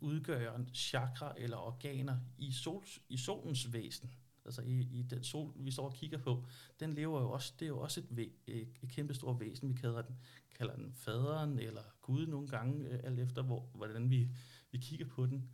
udgøre 0.00 0.66
chakra 0.74 1.34
eller 1.36 1.56
organer 1.56 2.16
i, 2.38 2.52
sol, 2.52 2.84
i 3.08 3.16
solens 3.16 3.72
væsen. 3.72 4.10
Altså 4.44 4.62
i, 4.62 4.80
i 4.80 5.02
den 5.02 5.24
sol, 5.24 5.52
vi 5.56 5.70
står 5.70 5.86
og 5.86 5.94
kigger 5.94 6.18
på, 6.18 6.44
den 6.80 6.94
lever 6.94 7.20
jo 7.20 7.30
også, 7.30 7.52
det 7.58 7.64
er 7.64 7.68
jo 7.68 7.78
også 7.78 8.00
et, 8.00 8.06
væ, 8.10 8.28
et, 8.46 8.68
et 8.82 8.88
kæmpe 8.88 9.14
stort 9.14 9.40
væsen. 9.40 9.68
Vi 9.68 9.74
kalder 9.74 10.02
den, 10.02 10.16
kalder 10.54 10.76
den 10.76 10.92
faderen 10.92 11.58
eller 11.58 11.82
Gud 12.02 12.26
nogle 12.26 12.48
gange, 12.48 12.88
øh, 12.88 13.00
alt 13.04 13.20
efter 13.20 13.42
hvor, 13.42 13.68
hvordan 13.74 14.10
vi, 14.10 14.28
vi 14.70 14.78
kigger 14.78 15.06
på 15.06 15.26
den. 15.26 15.50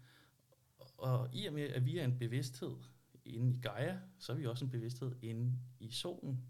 Og 0.99 1.29
i 1.33 1.47
og 1.47 1.53
med, 1.53 1.63
at 1.63 1.87
vi 1.87 1.99
er 1.99 2.05
en 2.05 2.19
bevidsthed 2.19 2.77
inde 3.25 3.57
i 3.57 3.61
Gaia, 3.61 4.01
så 4.19 4.33
er 4.33 4.37
vi 4.37 4.47
også 4.47 4.65
en 4.65 4.71
bevidsthed 4.71 5.13
inde 5.23 5.53
i 5.81 5.91
solen, 5.91 6.45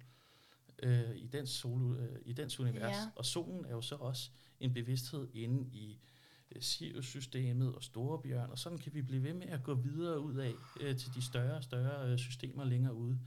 øh, 0.82 1.16
i, 1.16 1.26
dens 1.26 1.50
sol, 1.50 1.97
øh, 1.97 2.18
i 2.25 2.32
dens 2.32 2.61
univers. 2.61 2.97
Ja. 2.97 3.11
Og 3.16 3.26
solen 3.26 3.64
er 3.64 3.70
jo 3.70 3.80
så 3.80 3.94
også 3.94 4.30
en 4.61 4.75
bevidsthed 4.75 5.28
inde 5.35 5.68
i 5.73 6.00
Sirius-systemet 6.61 7.75
og 7.75 7.83
Storebjørn, 7.83 8.50
og 8.50 8.59
sådan 8.59 8.78
kan 8.78 8.95
vi 8.95 9.02
blive 9.02 9.23
ved 9.23 9.35
med 9.35 9.47
at 9.47 9.62
gå 9.62 9.75
videre 9.75 10.21
ud 10.21 10.35
af 10.35 10.54
øh, 10.80 10.97
til 10.97 11.14
de 11.14 11.23
større 11.23 11.57
og 11.57 11.64
større 11.64 12.12
øh, 12.12 12.19
systemer 12.19 12.64
længere 12.64 12.95
ude. 12.95 13.19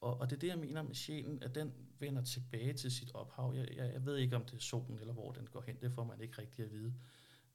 Og, 0.00 0.20
og 0.20 0.30
det 0.30 0.36
er 0.36 0.40
det, 0.40 0.48
jeg 0.48 0.58
mener 0.58 0.82
med 0.82 0.94
sjælen, 0.94 1.42
at 1.42 1.54
den 1.54 1.72
vender 1.98 2.22
tilbage 2.22 2.72
til 2.72 2.90
sit 2.90 3.14
ophav. 3.14 3.54
Jeg, 3.56 3.68
jeg, 3.76 3.92
jeg 3.92 4.06
ved 4.06 4.16
ikke, 4.16 4.36
om 4.36 4.44
det 4.44 4.54
er 4.54 4.60
solen, 4.60 4.98
eller 4.98 5.12
hvor 5.12 5.32
den 5.32 5.46
går 5.46 5.64
hen. 5.66 5.76
Det 5.80 5.92
får 5.92 6.04
man 6.04 6.20
ikke 6.20 6.38
rigtig 6.38 6.64
at 6.64 6.72
vide. 6.72 6.94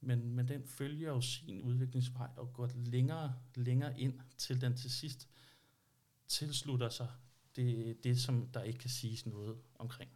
Men, 0.01 0.35
men 0.35 0.47
den 0.47 0.63
følger 0.65 1.09
jo 1.09 1.21
sin 1.21 1.61
udviklingsvej 1.61 2.27
og 2.37 2.53
går 2.53 2.69
længere, 2.75 3.33
længere 3.55 3.99
ind, 3.99 4.19
til 4.37 4.61
den 4.61 4.77
til 4.77 4.91
sidst 4.91 5.29
tilslutter 6.27 6.89
sig 6.89 7.07
det, 7.55 8.03
det, 8.03 8.21
som 8.21 8.47
der 8.47 8.63
ikke 8.63 8.79
kan 8.79 8.89
siges 8.89 9.25
noget 9.25 9.57
omkring. 9.75 10.11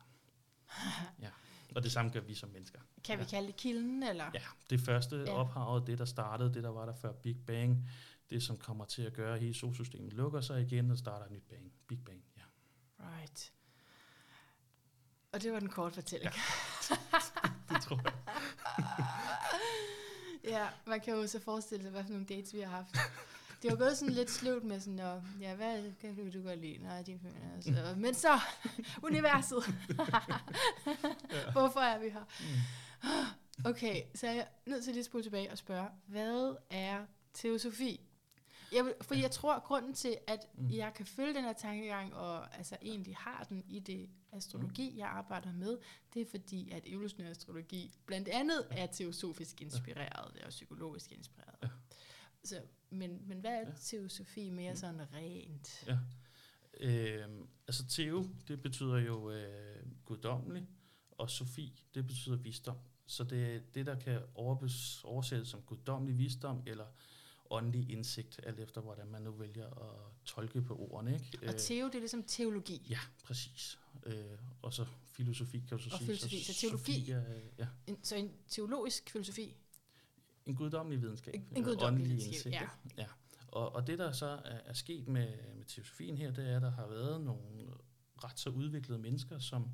Ja. 1.22 1.30
Og 1.75 1.83
det 1.83 1.91
samme 1.91 2.12
gør 2.12 2.19
vi 2.19 2.33
som 2.33 2.50
mennesker. 2.50 2.79
Kan 3.03 3.17
vi 3.17 3.24
ja. 3.24 3.29
kalde 3.29 3.47
det 3.47 3.57
kilden, 3.57 4.03
eller? 4.03 4.25
Ja, 4.33 4.39
det 4.69 4.79
første 4.79 5.15
ja. 5.15 5.31
ophavet, 5.31 5.88
det 5.88 5.97
der 5.97 6.05
startede, 6.05 6.53
det 6.53 6.63
der 6.63 6.69
var 6.69 6.86
der 6.86 6.93
før 6.93 7.12
Big 7.12 7.38
Bang, 7.47 7.89
det 8.29 8.43
som 8.43 8.57
kommer 8.57 8.86
til 8.86 9.01
at 9.01 9.13
gøre, 9.13 9.33
at 9.33 9.41
hele 9.41 9.53
solsystemet 9.53 10.13
lukker 10.13 10.41
sig 10.41 10.62
igen 10.62 10.91
og 10.91 10.97
starter 10.97 11.25
et 11.25 11.31
nyt 11.31 11.43
bang. 11.50 11.71
Big 11.88 12.00
Bang, 12.05 12.24
ja. 12.38 12.41
Right. 13.00 13.53
Og 15.31 15.41
det 15.41 15.53
var 15.53 15.59
den 15.59 15.69
korte 15.69 15.95
fortælling. 15.95 16.31
Ja. 16.89 16.95
det 17.69 17.83
tror 17.83 18.01
jeg. 18.03 18.13
ja, 20.53 20.67
man 20.88 21.01
kan 21.01 21.13
jo 21.13 21.27
så 21.27 21.39
forestille 21.39 21.83
sig, 21.83 21.91
hvad 21.91 22.03
for 22.03 22.12
nogle 22.12 22.25
dates 22.25 22.53
vi 22.53 22.59
har 22.59 22.69
haft. 22.69 22.95
Det 23.62 23.72
var 23.72 23.78
gået 23.78 23.98
sådan 23.98 24.14
lidt 24.14 24.32
sløvt 24.32 24.64
med 24.64 24.80
sådan, 24.80 25.00
og, 25.00 25.24
ja, 25.42 25.56
hvad 25.56 25.92
kan 26.02 26.32
du 26.32 26.42
godt 26.42 26.60
lide? 26.60 26.78
Nej, 26.78 27.02
de 27.02 27.20
føler, 27.20 27.54
altså. 27.56 27.96
Men 27.98 28.14
så, 28.14 28.40
universet. 29.10 29.64
Hvorfor 31.52 31.80
er 31.80 32.00
vi 32.00 32.10
her? 32.10 32.24
Mm. 32.40 33.66
Okay, 33.66 34.02
så 34.16 34.28
jeg 34.28 34.38
er 34.38 34.70
nødt 34.70 34.84
til 34.84 34.94
lige 34.94 35.00
at 35.00 35.06
spole 35.06 35.24
tilbage 35.24 35.52
og 35.52 35.58
spørge, 35.58 35.88
hvad 36.06 36.56
er 36.70 37.06
teosofi? 37.34 38.02
Jeg, 38.72 38.86
vil, 38.86 38.94
for 39.02 39.16
jeg 39.16 39.32
tror, 39.32 39.54
at 39.54 39.64
grunden 39.64 39.94
til, 39.94 40.18
at 40.28 40.48
mm. 40.54 40.70
jeg 40.72 40.94
kan 40.94 41.06
følge 41.06 41.34
den 41.34 41.44
her 41.44 41.54
tankegang, 41.54 42.16
og 42.16 42.58
altså 42.58 42.78
egentlig 42.82 43.16
har 43.16 43.46
den 43.50 43.64
i 43.70 43.80
det 43.80 44.10
astrologi, 44.32 44.92
mm. 44.92 44.98
jeg 44.98 45.08
arbejder 45.08 45.54
med, 45.54 45.78
det 46.14 46.22
er 46.22 46.26
fordi, 46.26 46.72
at 46.72 46.84
evolutionær 46.86 47.30
astrologi 47.30 47.92
blandt 48.06 48.28
andet 48.28 48.68
er 48.72 48.86
teosofisk 48.86 49.62
inspireret, 49.62 50.42
og 50.44 50.50
psykologisk 50.50 51.12
inspireret. 51.12 51.72
Så, 52.48 52.62
men, 52.89 53.22
men 53.27 53.39
hvad 53.39 53.51
er 53.51 53.60
ja. 53.60 53.74
teosofi 53.82 54.50
mere 54.50 54.72
mm. 54.72 54.77
sådan 54.77 55.13
rent? 55.13 55.88
Ja. 55.88 55.98
Øh, 56.80 57.30
altså 57.68 57.88
teo, 57.88 58.30
det 58.48 58.62
betyder 58.62 58.98
jo 58.98 59.32
øh, 59.32 59.86
guddommelig, 60.06 60.68
og 61.12 61.30
sofi, 61.30 61.84
det 61.94 62.08
betyder 62.08 62.36
visdom. 62.36 62.77
Så 63.06 63.24
det 63.24 63.56
er 63.56 63.60
det, 63.74 63.86
der 63.86 64.00
kan 64.00 64.22
oversættes 64.34 65.48
som 65.48 65.62
guddommelig 65.62 66.18
visdom, 66.18 66.63
eller 66.66 66.86
åndelig 67.50 67.89
indsigt, 67.89 68.39
alt 68.44 68.60
efter 68.60 68.82
hvordan 68.82 69.08
man 69.08 69.22
nu 69.22 69.32
vælger 69.32 69.66
at 69.66 70.12
tolke 70.25 70.62
på 70.62 70.75
ordene. 70.75 71.13
Ikke? 71.13 71.48
Og 71.48 71.58
teo, 71.58 71.86
det 71.88 71.96
er 71.96 72.00
ligesom 72.00 72.24
teologi? 72.24 72.88
Ja, 72.89 73.00
præcis. 73.24 73.80
Øh, 74.06 74.16
og 74.62 74.74
så 74.74 74.86
filosofi, 75.12 75.60
kan 75.60 75.77
du 75.77 75.84
så 75.84 75.89
og 75.92 75.98
sige. 75.98 76.06
filosofi, 76.06 76.44
så, 76.44 76.54
så 76.54 76.60
teologi, 76.60 77.12
er, 77.12 77.24
ja. 77.60 77.68
en, 77.88 78.04
så 78.04 78.16
en 78.16 78.32
teologisk 78.48 79.10
filosofi? 79.10 79.56
En 80.48 80.56
guddommelig 80.56 81.01
videnskab. 81.01 81.34
En, 81.34 81.48
en 81.56 81.63
guddommelig 81.63 82.10
videnskab, 82.10 82.54
ja. 82.54 82.68
ja. 82.98 83.06
Og, 83.48 83.75
og 83.75 83.88
det, 83.88 84.00
der 84.00 84.12
så 84.12 84.25
er, 84.25 84.60
er 84.66 84.74
sket 84.74 85.08
med, 85.08 85.27
med 85.56 85.66
teosofien 85.66 86.18
her, 86.18 86.32
det 86.32 86.50
er, 86.50 86.56
at 86.56 86.62
der 86.62 86.72
har 86.72 86.88
været 86.88 87.22
nogle 87.22 87.68
ret 88.24 88.39
så 88.39 88.50
udviklede 88.50 89.00
mennesker, 89.00 89.39
som 89.39 89.72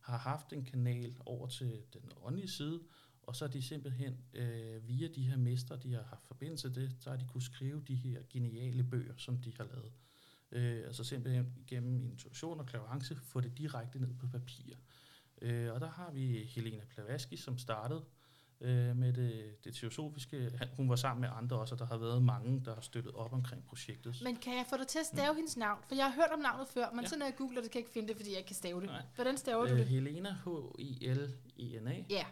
har 0.00 0.18
haft 0.18 0.52
en 0.52 0.64
kanal 0.64 1.16
over 1.26 1.46
til 1.46 1.82
den 1.92 2.12
åndelige 2.22 2.50
side, 2.50 2.80
og 3.22 3.36
så 3.36 3.44
er 3.44 3.48
de 3.48 3.62
simpelthen 3.62 4.18
øh, 4.34 4.88
via 4.88 5.08
de 5.08 5.22
her 5.22 5.36
mestre, 5.36 5.76
de 5.76 5.92
har 5.92 6.02
haft 6.02 6.26
forbindelse 6.26 6.72
til, 6.72 6.96
så 7.00 7.10
har 7.10 7.16
de 7.16 7.26
kunne 7.26 7.42
skrive 7.42 7.82
de 7.88 7.94
her 7.94 8.22
geniale 8.30 8.84
bøger, 8.84 9.14
som 9.16 9.38
de 9.38 9.52
har 9.56 9.64
lavet. 9.64 9.92
Øh, 10.52 10.86
altså 10.86 11.04
simpelthen 11.04 11.54
gennem 11.66 12.04
intuition 12.04 12.60
og 12.60 12.66
klarance 12.66 13.16
få 13.16 13.40
det 13.40 13.58
direkte 13.58 13.98
ned 13.98 14.14
på 14.14 14.26
papir. 14.26 14.74
Øh, 15.42 15.72
og 15.72 15.80
der 15.80 15.90
har 15.90 16.10
vi 16.10 16.44
Helena 16.44 16.84
Blavatsky, 16.94 17.34
som 17.34 17.58
startede 17.58 18.04
øh, 18.60 18.96
med 18.96 19.12
det, 19.12 19.64
det 19.64 19.74
teosofiske. 19.74 20.50
Hun 20.76 20.88
var 20.88 20.96
sammen 20.96 21.20
med 21.20 21.28
andre 21.32 21.56
også, 21.56 21.74
og 21.74 21.78
der 21.78 21.86
har 21.86 21.96
været 21.96 22.22
mange, 22.22 22.64
der 22.64 22.74
har 22.74 22.80
støttet 22.80 23.12
op 23.12 23.32
omkring 23.32 23.64
projektet. 23.64 24.20
Men 24.24 24.36
kan 24.36 24.56
jeg 24.56 24.64
få 24.70 24.76
dig 24.76 24.86
til 24.86 24.98
at 24.98 25.06
stave 25.06 25.32
mm. 25.32 25.36
hendes 25.36 25.56
navn? 25.56 25.78
For 25.88 25.94
jeg 25.94 26.04
har 26.04 26.14
hørt 26.14 26.30
om 26.32 26.38
navnet 26.38 26.68
før, 26.68 26.90
men 26.94 27.00
ja. 27.00 27.08
så 27.08 27.18
når 27.18 27.26
jeg 27.26 27.36
googler 27.36 27.62
det, 27.62 27.70
kan 27.70 27.78
jeg 27.78 27.86
ikke 27.86 27.92
finde 27.92 28.08
det, 28.08 28.16
fordi 28.16 28.30
jeg 28.30 28.38
ikke 28.38 28.48
kan 28.48 28.56
stave 28.56 28.80
det. 28.80 28.88
Nej. 28.88 29.02
Hvordan 29.14 29.36
staver 29.36 29.64
øh, 29.64 29.70
du 29.70 29.76
det? 29.76 29.86
Helena, 29.86 30.32
H-I-L-E-N-A. 30.44 32.04
Ja. 32.10 32.24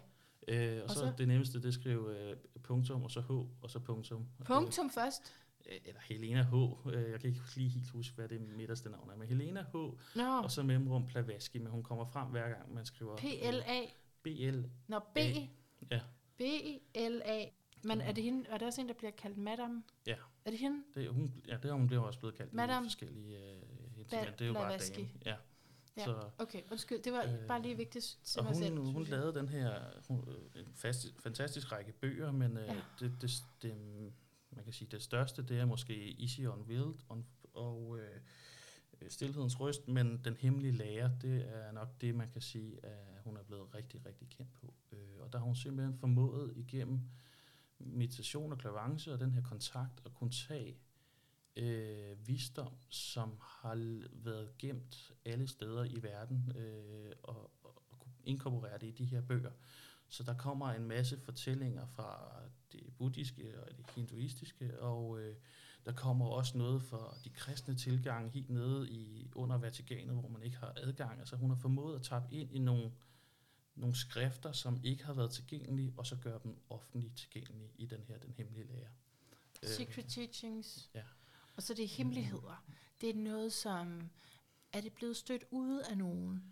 Øh, 0.48 0.76
og, 0.76 0.82
og 0.82 0.90
så, 0.90 0.98
så 0.98 1.12
det 1.18 1.28
nemmeste, 1.28 1.62
det 1.62 1.74
skrive 1.74 2.18
øh, 2.18 2.36
punktum, 2.62 3.02
og 3.02 3.10
så 3.10 3.20
H, 3.20 3.30
og 3.30 3.70
så 3.70 3.78
punktum. 3.78 4.26
Punktum 4.44 4.86
øh, 4.86 4.92
først? 4.92 5.34
Eller 5.84 6.00
Helena 6.00 6.42
H. 6.42 6.54
Øh, 6.54 7.10
jeg 7.10 7.20
kan 7.20 7.30
ikke 7.30 7.40
lige 7.56 7.68
helt 7.68 7.90
huske, 7.90 8.14
hvad 8.14 8.28
det 8.28 8.40
midterste 8.40 8.90
navn 8.90 9.10
er, 9.10 9.16
men 9.16 9.28
Helena 9.28 9.62
H. 9.62 9.76
No. 10.16 10.42
Og 10.42 10.50
så 10.50 10.62
mellemrum 10.62 11.06
Plavaski, 11.06 11.58
men 11.58 11.70
hun 11.70 11.82
kommer 11.82 12.04
frem 12.04 12.28
hver 12.28 12.48
gang, 12.48 12.74
man 12.74 12.84
skriver... 12.84 13.16
P-L-A? 13.16 13.80
B-L... 14.22 14.70
Nå, 14.88 14.98
B? 15.14 15.18
Ja. 15.90 16.00
B-L-A. 16.38 17.44
Men 17.82 18.00
er 18.00 18.12
det, 18.12 18.24
hende, 18.24 18.48
er 18.48 18.58
det 18.58 18.66
også 18.66 18.80
en, 18.80 18.88
der 18.88 18.94
bliver 18.94 19.10
kaldt 19.10 19.38
Madame? 19.38 19.82
Ja. 20.06 20.16
Er 20.44 20.50
det 20.50 20.58
hende? 20.58 20.82
Det, 20.94 21.08
hun, 21.08 21.42
ja, 21.48 21.56
det 21.56 21.64
er 21.64 21.72
hun 21.72 21.86
bliver 21.86 22.02
også 22.02 22.18
blevet 22.18 22.34
kaldt 22.34 22.54
Madame. 22.54 22.86
i 22.86 22.88
forskellige 22.88 23.36
uh, 23.36 23.66
det 24.10 24.40
er 24.40 24.46
jo 24.46 24.52
bare 24.52 24.78
dame. 24.78 25.08
Ja. 25.26 25.34
Ja, 25.96 26.04
så, 26.04 26.30
okay, 26.38 26.62
undskyld, 26.70 27.02
det 27.02 27.12
var 27.12 27.22
øh, 27.22 27.46
bare 27.48 27.62
lige 27.62 27.76
vigtigt 27.76 28.18
til 28.24 28.42
mig 28.42 28.52
hun, 28.52 28.62
selv. 28.62 28.78
Hun 28.78 29.04
lavede 29.04 29.34
den 29.34 29.48
her 29.48 29.80
hun, 30.08 30.24
en 30.56 30.74
fast, 30.74 31.06
fantastisk 31.18 31.72
række 31.72 31.92
bøger, 31.92 32.32
men 32.32 32.56
øh, 32.56 32.66
ja. 32.66 32.74
det, 33.00 33.12
det, 33.20 33.30
det, 33.62 33.74
man 34.50 34.64
kan 34.64 34.72
sige, 34.72 34.88
det 34.90 35.02
største, 35.02 35.42
det 35.42 35.58
er 35.58 35.64
måske 35.64 36.22
Easy 36.22 36.40
on 36.40 36.62
Wild 36.68 36.94
on, 37.08 37.26
og 37.54 37.98
øh, 37.98 38.20
Øh, 39.00 39.10
stilhedens 39.10 39.60
Røst, 39.60 39.88
men 39.88 40.20
Den 40.24 40.36
Hemmelige 40.36 40.72
Lærer, 40.72 41.18
det 41.18 41.48
er 41.48 41.72
nok 41.72 42.00
det, 42.00 42.14
man 42.14 42.30
kan 42.30 42.42
sige, 42.42 42.84
at 42.84 43.20
hun 43.24 43.36
er 43.36 43.42
blevet 43.42 43.74
rigtig, 43.74 44.06
rigtig 44.06 44.28
kendt 44.28 44.52
på. 44.52 44.74
Øh, 44.92 44.98
og 45.20 45.32
der 45.32 45.38
har 45.38 45.44
hun 45.46 45.56
simpelthen 45.56 45.98
formået 45.98 46.52
igennem 46.56 47.00
meditation 47.78 48.52
og 48.52 48.58
klavance 48.58 49.12
og 49.12 49.20
den 49.20 49.32
her 49.32 49.42
kontakt 49.42 50.02
at 50.04 50.14
kunne 50.14 50.30
tage 50.30 50.76
øh, 51.56 52.28
visdom, 52.28 52.72
som 52.88 53.36
har 53.40 53.74
været 54.12 54.58
gemt 54.58 55.12
alle 55.24 55.48
steder 55.48 55.84
i 55.84 56.02
verden, 56.02 56.52
øh, 56.56 57.12
og, 57.22 57.50
og, 57.62 57.82
og 57.90 58.06
inkorporere 58.24 58.78
det 58.78 58.86
i 58.86 58.90
de 58.90 59.04
her 59.04 59.20
bøger. 59.20 59.52
Så 60.08 60.22
der 60.22 60.34
kommer 60.34 60.72
en 60.72 60.88
masse 60.88 61.18
fortællinger 61.18 61.86
fra 61.86 62.32
det 62.72 62.92
buddhiske 62.98 63.60
og 63.60 63.76
det 63.76 63.90
hinduistiske, 63.94 64.80
og 64.80 65.20
øh, 65.20 65.36
der 65.86 65.92
kommer 65.92 66.26
også 66.26 66.58
noget 66.58 66.82
fra 66.82 67.16
de 67.24 67.30
kristne 67.30 67.74
tilgange 67.74 68.30
helt 68.30 68.50
nede 68.50 68.90
i 68.90 69.30
under 69.34 69.58
Vatikanet, 69.58 70.16
hvor 70.16 70.28
man 70.28 70.42
ikke 70.42 70.56
har 70.56 70.72
adgang. 70.76 71.18
Altså 71.18 71.36
hun 71.36 71.50
har 71.50 71.56
formået 71.56 71.96
at 71.96 72.02
tappe 72.02 72.34
ind 72.34 72.52
i 72.52 72.58
nogle, 72.58 72.92
nogle 73.74 73.96
skrifter, 73.96 74.52
som 74.52 74.80
ikke 74.84 75.04
har 75.04 75.12
været 75.12 75.30
tilgængelige, 75.30 75.94
og 75.96 76.06
så 76.06 76.16
gøre 76.16 76.40
dem 76.44 76.56
offentligt 76.70 77.16
tilgængelige 77.16 77.70
i 77.78 77.86
den 77.86 78.04
her, 78.08 78.18
den 78.18 78.34
hemmelige 78.36 78.66
lære. 78.66 78.88
Secret 79.62 80.04
øh, 80.04 80.10
teachings. 80.10 80.90
Ja. 80.94 81.02
Og 81.56 81.62
så 81.62 81.74
det 81.74 81.84
er 81.84 81.88
hemmeligheder. 81.88 82.64
Det 83.00 83.10
er 83.10 83.14
noget, 83.14 83.52
som... 83.52 84.10
Er 84.72 84.80
det 84.80 84.92
blevet 84.92 85.16
stødt 85.16 85.44
ud 85.50 85.78
af 85.90 85.98
nogen? 85.98 86.44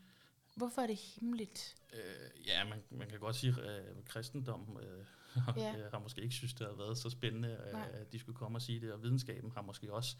Hvorfor 0.55 0.83
er 0.83 0.87
det 0.87 0.97
hemmeligt? 0.97 1.77
Øh, 1.93 2.47
ja, 2.47 2.65
man, 2.65 2.83
man 2.91 3.09
kan 3.09 3.21
godt 3.21 3.37
sige, 3.37 3.63
at 3.63 3.89
øh, 3.89 4.05
kristendom 4.05 4.79
øh, 4.83 5.05
ja. 5.57 5.75
har 5.93 5.99
måske 5.99 6.21
ikke 6.23 6.35
synes, 6.35 6.55
det 6.55 6.67
har 6.67 6.75
været 6.75 6.99
så 6.99 7.11
spændende, 7.11 7.49
øh, 7.49 8.01
at 8.01 8.13
de 8.13 8.19
skulle 8.19 8.37
komme 8.37 8.59
og 8.59 8.63
sige 8.63 8.81
det, 8.81 8.93
og 8.93 9.03
videnskaben 9.03 9.53
har 9.53 9.63
måske 9.63 9.93
også 9.93 10.17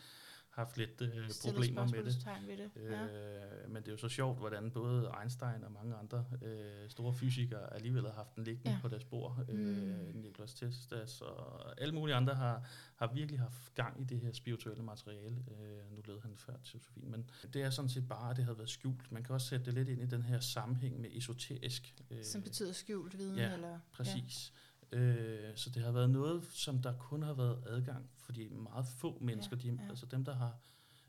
haft 0.55 0.77
lidt 0.77 1.01
øh, 1.01 1.31
problemer 1.43 1.87
med 1.87 2.05
det. 2.05 2.27
Ved 2.47 2.57
det. 2.57 2.71
Ja. 2.77 3.05
Øh, 3.05 3.71
men 3.71 3.83
det 3.83 3.89
er 3.89 3.93
jo 3.93 3.99
så 3.99 4.09
sjovt, 4.09 4.39
hvordan 4.39 4.71
både 4.71 5.13
Einstein 5.21 5.65
og 5.65 5.73
mange 5.73 5.95
andre 5.95 6.25
øh, 6.43 6.91
store 6.91 7.15
fysikere 7.15 7.75
alligevel 7.75 8.03
har 8.03 8.13
haft 8.13 8.37
den 8.37 8.45
liggende 8.45 8.71
ja. 8.71 8.79
på 8.83 8.89
deres 8.89 9.05
bord. 9.05 9.47
Øh, 9.49 9.59
mm. 9.59 10.21
Niklas 10.21 10.55
Testas 10.55 11.21
og 11.21 11.81
alle 11.81 11.95
mulige 11.95 12.15
andre 12.15 12.35
har, 12.35 12.67
har 12.97 13.13
virkelig 13.15 13.41
haft 13.41 13.75
gang 13.75 14.01
i 14.01 14.05
det 14.05 14.21
her 14.21 14.33
spirituelle 14.33 14.85
materiale. 14.85 15.37
Øh, 15.51 15.97
nu 15.97 16.03
led 16.07 16.21
han 16.21 16.37
før 16.37 16.53
Josefine, 16.75 17.11
men 17.11 17.31
det 17.53 17.63
er 17.63 17.71
sådan 17.71 17.89
set 17.89 18.09
bare, 18.09 18.31
at 18.31 18.37
det 18.37 18.45
havde 18.45 18.59
været 18.59 18.71
skjult. 18.71 19.13
Man 19.13 19.25
kan 19.25 19.35
også 19.35 19.47
sætte 19.47 19.67
det 19.67 19.75
lidt 19.75 19.89
ind 19.89 20.03
i 20.03 20.07
den 20.07 20.23
her 20.23 20.41
sammenhæng 20.41 21.01
med 21.01 21.11
esoterisk. 21.13 21.95
Øh, 22.11 22.25
Som 22.25 22.43
betyder 22.43 22.73
skjult 22.73 23.19
viden? 23.19 23.39
Ja, 23.39 23.55
eller? 23.55 23.79
præcis. 23.93 24.53
Ja. 24.55 24.64
Øh, 24.93 25.57
så 25.57 25.71
det 25.71 25.83
har 25.83 25.93
været 25.93 26.11
noget, 26.11 26.45
som 26.45 26.83
der 26.83 26.93
kun 26.99 27.23
har 27.23 27.35
været 27.35 27.63
adgang 27.67 28.11
for 28.17 28.33
de 28.33 28.49
meget 28.49 28.87
få 28.87 29.19
mennesker, 29.21 29.57
ja, 29.57 29.71
de, 29.71 29.79
ja. 29.83 29.89
altså 29.89 30.07
dem, 30.07 30.25
der 30.25 30.35
har 30.35 30.59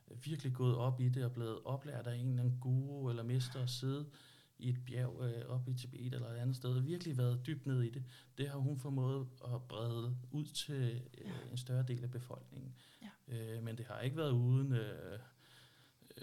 virkelig 0.07 0.53
gået 0.53 0.75
op 0.75 1.01
i 1.01 1.09
det 1.09 1.25
og 1.25 1.31
blevet 1.31 1.59
oplært 1.65 2.07
af 2.07 2.15
en 2.15 2.29
eller 2.29 2.43
anden 2.43 2.59
guru 2.59 3.09
eller 3.09 3.23
mester 3.23 3.63
at 3.63 3.69
sidde 3.69 4.05
i 4.57 4.69
et 4.69 4.85
bjerg 4.85 5.21
øh, 5.21 5.49
oppe 5.49 5.71
i 5.71 5.73
Tibet 5.73 6.13
eller 6.13 6.27
et 6.27 6.37
andet 6.37 6.55
sted, 6.55 6.69
og 6.69 6.85
virkelig 6.85 7.17
været 7.17 7.45
dybt 7.47 7.65
ned 7.65 7.81
i 7.81 7.89
det, 7.89 8.03
det 8.37 8.49
har 8.49 8.57
hun 8.57 8.79
formået 8.79 9.27
at 9.45 9.63
brede 9.69 10.17
ud 10.31 10.45
til 10.45 11.01
øh, 11.17 11.25
ja. 11.25 11.31
en 11.51 11.57
større 11.57 11.83
del 11.83 12.03
af 12.03 12.11
befolkningen. 12.11 12.75
Ja. 13.01 13.35
Øh, 13.35 13.63
men 13.63 13.77
det 13.77 13.85
har 13.85 13.99
ikke 13.99 14.17
været 14.17 14.31
uden 14.31 14.73
øh, 14.73 15.13
øh 15.13 15.19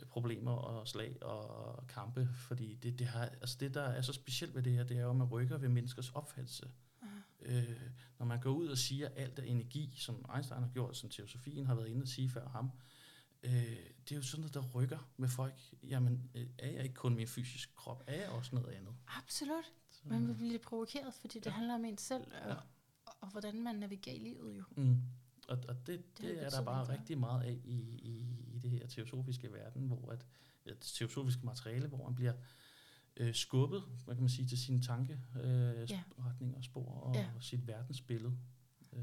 problemer 0.08 0.52
og 0.52 0.88
slag 0.88 1.22
og 1.22 1.86
kampe, 1.86 2.28
fordi 2.34 2.74
det, 2.74 2.98
det, 2.98 3.06
har, 3.06 3.24
altså 3.24 3.56
det, 3.60 3.74
der 3.74 3.82
er 3.82 4.02
så 4.02 4.12
specielt 4.12 4.54
ved 4.54 4.62
det 4.62 4.72
her, 4.72 4.84
det 4.84 4.96
er 4.96 5.02
jo, 5.02 5.10
at 5.10 5.16
man 5.16 5.26
rykker 5.26 5.58
ved 5.58 5.68
menneskers 5.68 6.10
opfattelse. 6.10 6.70
Øh, 7.44 7.80
når 8.18 8.26
man 8.26 8.40
går 8.40 8.50
ud 8.50 8.66
og 8.66 8.78
siger 8.78 9.08
alt 9.08 9.38
af 9.38 9.46
energi, 9.46 9.94
som 9.96 10.24
Einstein 10.34 10.62
har 10.62 10.70
gjort, 10.70 10.96
som 10.96 11.10
teosofien 11.10 11.66
har 11.66 11.74
været 11.74 11.88
inde 11.88 12.02
og 12.02 12.08
sige 12.08 12.30
før 12.30 12.48
ham, 12.48 12.70
øh, 13.42 13.52
det 14.08 14.12
er 14.12 14.16
jo 14.16 14.22
sådan 14.22 14.40
noget, 14.40 14.54
der 14.54 14.70
rykker 14.74 15.10
med 15.16 15.28
folk. 15.28 15.54
Jamen, 15.82 16.30
øh, 16.34 16.46
er 16.58 16.70
jeg 16.70 16.82
ikke 16.82 16.94
kun 16.94 17.14
min 17.14 17.26
fysiske 17.26 17.74
krop? 17.74 18.04
Er 18.06 18.20
jeg 18.20 18.28
også 18.28 18.54
noget 18.54 18.68
andet? 18.68 18.94
Absolut. 19.06 19.64
Så. 19.90 20.02
Man 20.04 20.28
vil 20.28 20.34
blive 20.34 20.58
provokeret, 20.58 21.14
fordi 21.14 21.38
det 21.38 21.46
ja. 21.46 21.50
handler 21.50 21.74
om 21.74 21.84
en 21.84 21.98
selv, 21.98 22.24
og, 22.42 22.48
ja. 22.48 22.54
og, 22.54 22.62
og 23.20 23.28
hvordan 23.28 23.62
man 23.62 23.74
navigerer 23.74 24.16
i 24.16 24.18
livet 24.18 24.58
jo. 24.58 24.64
Mm. 24.76 24.96
Og, 25.48 25.58
og 25.68 25.86
det, 25.86 25.86
det, 25.86 26.18
det 26.18 26.44
er 26.44 26.50
der 26.50 26.64
bare 26.64 26.88
rigtig 26.88 27.18
meget 27.18 27.42
af 27.42 27.60
i, 27.64 27.78
i, 28.02 28.26
i 28.54 28.58
det 28.58 28.70
her 28.70 28.86
teosofiske 28.86 29.52
verden, 29.52 29.86
hvor 29.86 30.12
at, 30.12 30.26
ja, 30.66 30.70
det 30.70 30.80
teosofiske 30.80 31.46
materiale, 31.46 31.88
hvor 31.88 32.04
man 32.04 32.14
bliver 32.14 32.32
øh, 33.16 33.34
skubbet, 33.34 33.82
hvad 34.04 34.14
kan 34.14 34.22
man 34.22 34.30
sige, 34.30 34.48
til 34.48 34.58
sine 34.58 34.82
tanke, 34.82 35.18
øh, 35.42 35.88
og 36.56 36.64
spor 36.64 36.84
og, 36.84 37.14
ja. 37.14 37.26
sit 37.40 37.66
verdensbillede. 37.66 38.36
Øh. 38.92 39.02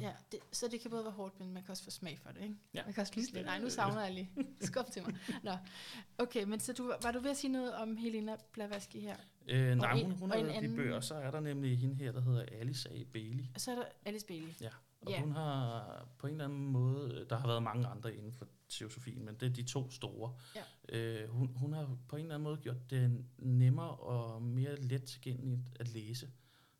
Ja, 0.00 0.12
det, 0.32 0.40
så 0.52 0.68
det 0.68 0.80
kan 0.80 0.90
både 0.90 1.04
være 1.04 1.12
hårdt, 1.12 1.40
men 1.40 1.52
man 1.52 1.62
kan 1.62 1.70
også 1.70 1.84
få 1.84 1.90
smag 1.90 2.18
for 2.18 2.30
det, 2.30 2.42
ikke? 2.42 2.54
Ja. 2.74 2.84
Man 2.84 2.94
kan 2.94 3.00
også 3.00 3.12
blive 3.12 3.44
nej, 3.44 3.58
nu 3.58 3.70
savner 3.70 4.02
jeg 4.02 4.14
lige. 4.14 4.30
Skub 4.60 4.86
til 4.92 5.02
mig. 5.02 5.14
Nå. 5.42 5.52
Okay, 6.18 6.44
men 6.44 6.60
så 6.60 6.72
du, 6.72 6.92
var 7.02 7.12
du 7.12 7.20
ved 7.20 7.30
at 7.30 7.36
sige 7.36 7.52
noget 7.52 7.74
om 7.74 7.96
Helena 7.96 8.36
Blavatsky 8.52 8.96
her? 8.96 9.16
Øh, 9.48 9.76
nej, 9.76 10.02
hun, 10.02 10.12
hun 10.12 10.30
har 10.30 10.60
de 10.60 10.76
bøger, 10.76 11.00
så 11.00 11.14
er 11.14 11.30
der 11.30 11.40
nemlig 11.40 11.78
hende 11.78 11.94
her, 11.94 12.12
der 12.12 12.20
hedder 12.20 12.44
Alice 12.52 12.90
A. 12.90 13.02
Bailey. 13.12 13.44
Og 13.54 13.60
så 13.60 13.70
er 13.70 13.74
der 13.74 13.84
Alice 14.04 14.26
Bailey. 14.26 14.52
Ja, 14.60 14.70
og 15.00 15.12
yeah. 15.12 15.22
hun 15.22 15.32
har 15.32 16.08
på 16.18 16.26
en 16.26 16.32
eller 16.32 16.44
anden 16.44 16.66
måde, 16.66 17.26
der 17.30 17.36
har 17.36 17.46
været 17.46 17.62
mange 17.62 17.86
andre 17.86 18.14
inden 18.14 18.32
for 18.32 18.46
teosofien, 18.68 19.24
men 19.24 19.34
det 19.34 19.46
er 19.46 19.52
de 19.52 19.62
to 19.62 19.90
store. 19.90 20.34
Ja. 20.56 20.62
Øh, 20.98 21.28
hun, 21.28 21.56
hun 21.56 21.72
har 21.72 21.96
på 22.08 22.16
en 22.16 22.22
eller 22.22 22.34
anden 22.34 22.44
måde 22.44 22.56
gjort 22.56 22.90
det 22.90 23.24
nemmere 23.38 23.90
og 23.90 24.42
mere 24.42 24.76
let 24.76 25.04
tilgængeligt 25.04 25.60
at 25.76 25.88
læse. 25.88 26.30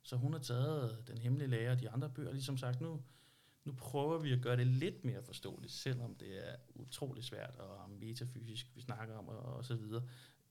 Så 0.02 0.16
hun 0.16 0.32
har 0.32 0.40
taget 0.40 1.08
den 1.08 1.18
hemmelige 1.18 1.48
lærer 1.48 1.72
og 1.72 1.80
de 1.80 1.90
andre 1.90 2.10
bøger, 2.10 2.32
ligesom 2.32 2.56
sagt, 2.56 2.80
nu, 2.80 3.02
nu 3.64 3.72
prøver 3.72 4.18
vi 4.18 4.32
at 4.32 4.42
gøre 4.42 4.56
det 4.56 4.66
lidt 4.66 5.04
mere 5.04 5.22
forståeligt, 5.22 5.72
selvom 5.72 6.14
det 6.14 6.48
er 6.50 6.56
utrolig 6.74 7.24
svært 7.24 7.54
og 7.58 7.90
metafysisk, 7.90 8.66
vi 8.74 8.80
snakker 8.80 9.16
om 9.16 9.28
og, 9.28 9.38
og 9.38 9.64
så 9.64 9.74
videre. 9.74 10.02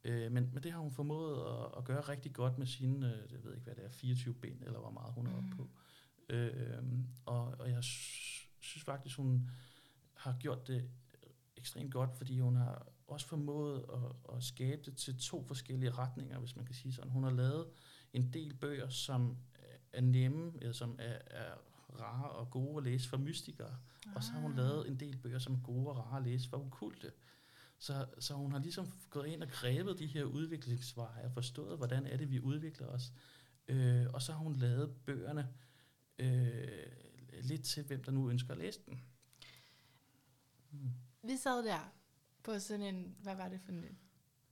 Øh, 0.03 0.31
men, 0.31 0.49
men 0.53 0.63
det 0.63 0.71
har 0.71 0.79
hun 0.79 0.91
formået 0.91 1.35
at, 1.35 1.77
at 1.77 1.83
gøre 1.83 2.01
rigtig 2.01 2.33
godt 2.33 2.57
med 2.57 2.67
sine, 2.67 3.13
øh, 3.13 3.31
jeg 3.31 3.43
ved 3.43 3.53
ikke 3.53 3.63
hvad 3.63 3.75
det 3.75 3.85
er, 3.85 3.89
24 3.89 4.33
ben, 4.33 4.63
eller 4.65 4.79
hvor 4.79 4.91
meget 4.91 5.13
hun 5.13 5.27
er 5.27 5.31
mm. 5.31 5.37
oppe 5.37 5.49
på. 5.57 5.69
Øh, 6.29 6.83
og, 7.25 7.55
og 7.59 7.69
jeg 7.69 7.83
synes 7.83 8.83
faktisk, 8.85 9.17
hun 9.17 9.49
har 10.13 10.35
gjort 10.39 10.67
det 10.67 10.89
ekstremt 11.57 11.91
godt, 11.91 12.15
fordi 12.17 12.39
hun 12.39 12.55
har 12.55 12.87
også 13.07 13.27
formået 13.27 13.85
at, 13.93 14.35
at 14.35 14.43
skabe 14.43 14.81
det 14.85 14.97
til 14.97 15.19
to 15.19 15.43
forskellige 15.43 15.91
retninger, 15.91 16.39
hvis 16.39 16.55
man 16.55 16.65
kan 16.65 16.75
sige 16.75 16.93
sådan. 16.93 17.11
Hun 17.11 17.23
har 17.23 17.31
lavet 17.31 17.67
en 18.13 18.33
del 18.33 18.53
bøger, 18.53 18.89
som 18.89 19.37
er 19.93 20.01
nemme, 20.01 20.53
eller 20.61 20.73
som 20.73 20.95
er, 20.99 21.17
er 21.27 21.53
rare 21.99 22.29
og 22.29 22.51
gode 22.51 22.77
at 22.77 22.83
læse 22.83 23.09
for 23.09 23.17
mystikere. 23.17 23.77
Ah. 24.07 24.15
Og 24.15 24.23
så 24.23 24.31
har 24.31 24.39
hun 24.39 24.55
lavet 24.55 24.87
en 24.87 24.99
del 24.99 25.17
bøger, 25.17 25.39
som 25.39 25.53
er 25.53 25.59
gode 25.63 25.87
og 25.87 25.97
rare 25.97 26.17
at 26.17 26.23
læse 26.23 26.49
for 26.49 26.57
okulte. 26.57 27.11
Så, 27.79 28.05
så 28.19 28.33
hun 28.33 28.51
har 28.51 28.59
ligesom 28.59 28.91
gået 29.09 29.27
ind 29.27 29.43
og 29.43 29.49
grebet 29.49 29.99
de 29.99 30.05
her 30.05 30.23
udviklingsveje 30.23 31.25
og 31.25 31.31
forstået, 31.31 31.77
hvordan 31.77 32.07
er 32.07 32.17
det, 32.17 32.31
vi 32.31 32.39
udvikler 32.39 32.87
os. 32.87 33.13
Øh, 33.67 34.05
og 34.13 34.21
så 34.21 34.31
har 34.31 34.39
hun 34.39 34.55
lavet 34.55 34.95
bøgerne 35.05 35.41
øh, 35.41 35.68
lidt 37.41 37.63
til, 37.63 37.83
hvem 37.83 38.03
der 38.03 38.11
nu 38.11 38.29
ønsker 38.29 38.51
at 38.51 38.57
læse 38.57 38.79
den. 38.85 39.01
Hmm. 40.71 40.89
Vi 41.23 41.37
sad 41.37 41.63
der 41.63 41.93
på 42.43 42.59
sådan 42.59 42.95
en, 42.95 43.15
hvad 43.21 43.35
var 43.35 43.49
det 43.49 43.61
for 43.61 43.71
en? 43.71 43.97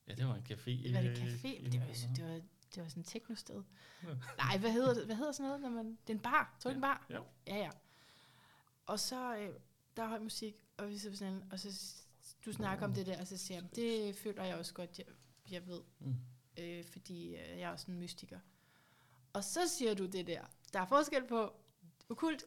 Ja, 0.08 0.13
det 0.13 0.27
var 0.27 0.36
en 0.36 0.45
café. 0.49 0.93
Var 0.93 1.01
det 1.01 1.17
café? 1.17 1.47
I, 1.47 1.69
det, 1.69 1.80
var, 1.80 1.88
det, 2.15 2.23
var, 2.23 2.41
det 2.75 2.84
var 2.84 2.89
sådan 2.89 3.01
et 3.01 3.08
teknosted. 3.08 3.63
Ja. 4.03 4.08
Nej, 4.38 4.58
hvad 4.58 4.71
hedder 4.71 4.93
det? 4.93 5.06
Hvad 5.06 5.15
hedder 5.15 5.32
sådan 5.32 5.47
noget, 5.47 5.62
når 5.62 5.69
man... 5.69 5.86
Det 5.86 6.10
er 6.10 6.13
en 6.13 6.19
bar. 6.19 6.58
Tror 6.60 6.69
du 6.69 6.73
ja. 6.73 6.77
en 6.77 6.82
bar? 6.82 7.06
Ja. 7.10 7.21
Ja, 7.47 7.58
ja. 7.58 7.69
Og 8.86 8.99
så, 8.99 9.38
øh, 9.38 9.49
der 9.97 10.03
er 10.03 10.08
høj 10.08 10.19
musik, 10.19 10.56
og 10.77 10.89
vi 10.89 10.97
sidder 10.97 11.15
sådan, 11.15 11.43
og 11.51 11.60
så 11.60 11.95
du 12.45 12.53
snakker 12.53 12.86
om 12.86 12.93
det 12.93 13.06
der, 13.06 13.21
og 13.21 13.27
så 13.27 13.38
siger 13.38 13.62
jeg, 13.62 13.75
det 13.75 14.15
føler 14.15 14.43
jeg 14.43 14.56
også 14.56 14.73
godt, 14.73 14.97
jeg, 14.97 15.06
jeg 15.51 15.67
ved. 15.67 15.82
Mm. 15.99 16.15
Øh, 16.58 16.86
fordi 16.86 17.27
øh, 17.27 17.60
jeg 17.60 17.62
er 17.62 17.69
også 17.69 17.91
en 17.91 17.99
mystiker. 17.99 18.39
Og 19.34 19.43
så 19.43 19.60
siger 19.77 19.93
du 19.93 20.06
det 20.06 20.27
der. 20.27 20.45
Der 20.78 20.84
er 20.84 20.88
forskel 20.88 21.28
på 21.30 21.54
okult 22.10 22.44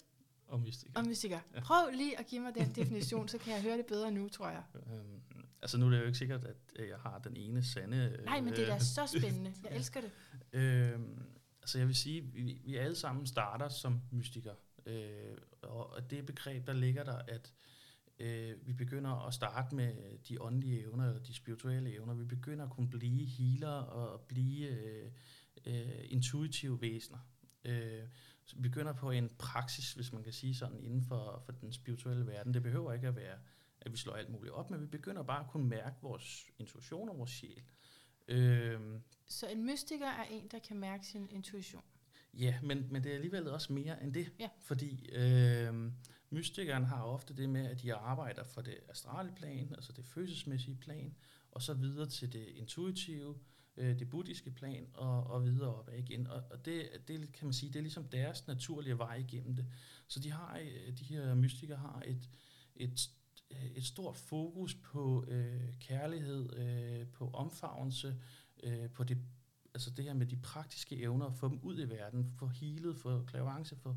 og 0.46 0.60
mystiker. 0.60 1.00
Og 1.00 1.06
mystiker. 1.06 1.40
Ja. 1.54 1.60
Prøv 1.60 1.90
lige 1.92 2.18
at 2.18 2.26
give 2.26 2.40
mig 2.40 2.54
den 2.54 2.72
definition, 2.72 3.28
så 3.28 3.38
kan 3.38 3.52
jeg 3.52 3.62
høre 3.62 3.76
det 3.76 3.86
bedre 3.86 4.10
nu, 4.10 4.28
tror 4.28 4.48
jeg. 4.48 4.62
Øhm, 4.74 5.22
altså 5.62 5.78
nu 5.78 5.86
er 5.86 5.90
det 5.90 5.98
jo 6.00 6.04
ikke 6.04 6.18
sikkert, 6.18 6.44
at 6.44 6.88
jeg 6.88 6.98
har 6.98 7.18
den 7.18 7.36
ene 7.36 7.64
sande... 7.64 8.20
Nej, 8.24 8.40
men 8.40 8.52
det 8.52 8.62
er 8.62 8.66
da 8.66 8.74
øh, 8.74 8.80
så 8.80 9.06
spændende. 9.06 9.54
Jeg 9.64 9.72
elsker 9.78 10.00
det. 10.00 10.10
Øhm, 10.52 11.22
altså 11.62 11.78
jeg 11.78 11.86
vil 11.86 11.94
sige, 11.96 12.22
vi, 12.22 12.60
vi 12.64 12.76
alle 12.76 12.96
sammen 12.96 13.26
starter 13.26 13.68
som 13.68 14.00
mystikere. 14.10 14.54
Øh, 14.86 15.36
og 15.62 16.10
det 16.10 16.26
begreb, 16.26 16.66
der 16.66 16.72
ligger 16.72 17.04
der, 17.04 17.18
at 17.28 17.52
øh, 18.18 18.66
vi 18.66 18.72
begynder 18.72 19.26
at 19.26 19.34
starte 19.34 19.74
med 19.74 20.18
de 20.28 20.42
åndelige 20.42 20.80
evner, 20.80 21.08
eller 21.08 21.22
de 21.22 21.34
spirituelle 21.34 21.94
evner. 21.94 22.14
Vi 22.14 22.24
begynder 22.24 22.64
at 22.64 22.70
kunne 22.70 22.90
blive 22.90 23.26
healer 23.26 23.68
og 23.68 24.20
blive 24.20 24.68
øh, 24.68 25.10
øh, 25.66 26.04
intuitive 26.04 26.80
væsener. 26.80 27.18
Øh, 27.64 28.08
begynder 28.62 28.92
på 28.92 29.10
en 29.10 29.30
praksis, 29.38 29.92
hvis 29.92 30.12
man 30.12 30.22
kan 30.22 30.32
sige 30.32 30.54
sådan, 30.54 30.84
inden 30.84 31.02
for, 31.02 31.42
for 31.44 31.52
den 31.52 31.72
spirituelle 31.72 32.26
verden. 32.26 32.54
Det 32.54 32.62
behøver 32.62 32.92
ikke 32.92 33.08
at 33.08 33.16
være, 33.16 33.38
at 33.80 33.92
vi 33.92 33.96
slår 33.96 34.14
alt 34.14 34.30
muligt 34.30 34.54
op, 34.54 34.70
men 34.70 34.80
vi 34.80 34.86
begynder 34.86 35.22
bare 35.22 35.40
at 35.44 35.50
kunne 35.50 35.68
mærke 35.68 35.96
vores 36.02 36.46
intuition 36.58 37.08
og 37.08 37.18
vores 37.18 37.30
sjæl. 37.30 37.62
Øhm, 38.28 39.02
så 39.26 39.48
en 39.48 39.64
mystiker 39.66 40.06
er 40.06 40.24
en, 40.24 40.48
der 40.48 40.58
kan 40.58 40.76
mærke 40.76 41.06
sin 41.06 41.28
intuition? 41.30 41.82
Ja, 42.34 42.60
men, 42.62 42.86
men 42.90 43.04
det 43.04 43.10
er 43.10 43.14
alligevel 43.14 43.48
også 43.48 43.72
mere 43.72 44.02
end 44.02 44.14
det. 44.14 44.32
Ja. 44.38 44.48
Fordi 44.60 45.08
øh, 45.12 45.92
mystikeren 46.30 46.84
har 46.84 47.02
ofte 47.02 47.36
det 47.36 47.48
med, 47.48 47.66
at 47.66 47.82
de 47.82 47.94
arbejder 47.94 48.44
for 48.44 48.60
det 48.60 48.78
astrale 48.88 49.32
plan, 49.36 49.74
altså 49.74 49.92
det 49.92 50.04
følelsesmæssige 50.04 50.76
plan, 50.76 51.16
og 51.50 51.62
så 51.62 51.74
videre 51.74 52.08
til 52.08 52.32
det 52.32 52.46
intuitive, 52.46 53.38
øh, 53.76 53.98
det 53.98 54.08
buddhiske 54.08 54.50
plan 54.50 54.86
og, 54.94 55.26
og 55.26 55.44
videre 55.44 55.74
op 55.74 55.90
igen. 55.98 56.26
Og, 56.26 56.42
og 56.50 56.64
det, 56.64 56.88
det 57.08 57.32
kan 57.32 57.46
man 57.46 57.52
sige, 57.52 57.72
det 57.72 57.78
er 57.78 57.82
ligesom 57.82 58.04
deres 58.04 58.46
naturlige 58.46 58.98
vej 58.98 59.14
igennem 59.14 59.56
det. 59.56 59.66
Så 60.06 60.20
de 60.20 60.30
har, 60.30 60.58
øh, 60.58 60.98
de 60.98 61.04
her 61.04 61.34
mystikere 61.34 61.78
har 61.78 62.02
et, 62.06 62.30
et, 62.76 63.10
øh, 63.50 63.66
et 63.66 63.84
stort 63.84 64.16
fokus 64.16 64.74
på 64.74 65.24
øh, 65.28 65.78
kærlighed, 65.80 66.56
øh, 66.56 67.06
på 67.06 67.30
omfavnelse, 67.30 68.16
øh, 68.62 68.90
på 68.90 69.04
det, 69.04 69.18
altså 69.74 69.90
det 69.90 70.04
her 70.04 70.14
med 70.14 70.26
de 70.26 70.36
praktiske 70.36 70.96
evner, 70.96 71.26
at 71.26 71.34
få 71.34 71.48
dem 71.48 71.60
ud 71.62 71.78
i 71.78 71.88
verden, 71.90 72.32
få 72.38 72.46
healet, 72.46 72.96
få 72.96 73.22
klavance, 73.22 73.76
få 73.76 73.96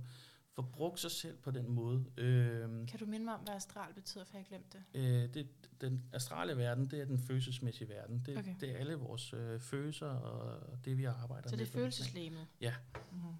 få 0.56 0.62
brugt 0.62 1.00
sig 1.00 1.12
selv 1.12 1.38
på 1.38 1.52
den 1.52 1.72
måde. 1.72 2.06
Øh, 2.18 2.88
kan 2.88 3.00
du 3.00 3.06
minde 3.06 3.26
mig 3.26 3.34
om, 3.34 3.40
hvad 3.40 3.56
astral 3.56 3.94
betyder, 3.94 4.24
for 4.24 4.38
jeg 4.38 4.46
glemte 4.46 4.78
det? 4.94 5.00
Øh, 5.00 5.34
det 5.34 5.48
den 5.82 6.04
astrale 6.14 6.58
verden, 6.58 6.88
det 6.88 7.02
er 7.02 7.06
den 7.06 7.20
følelsesmæssige 7.20 7.90
verden. 7.90 8.24
Det, 8.26 8.38
okay. 8.38 8.56
det 8.60 8.70
er 8.70 8.78
alle 8.78 8.96
vores 8.96 9.34
øh, 9.34 9.60
følelser 9.60 10.08
og 10.08 10.86
det, 10.86 10.98
vi 10.98 11.04
arbejder 11.04 11.44
med. 11.44 11.50
Så 11.50 11.56
det 11.56 11.68
er 11.68 11.72
følelseslæmet? 11.72 12.48
Ja. 12.62 12.74
Mm-hmm. 13.12 13.36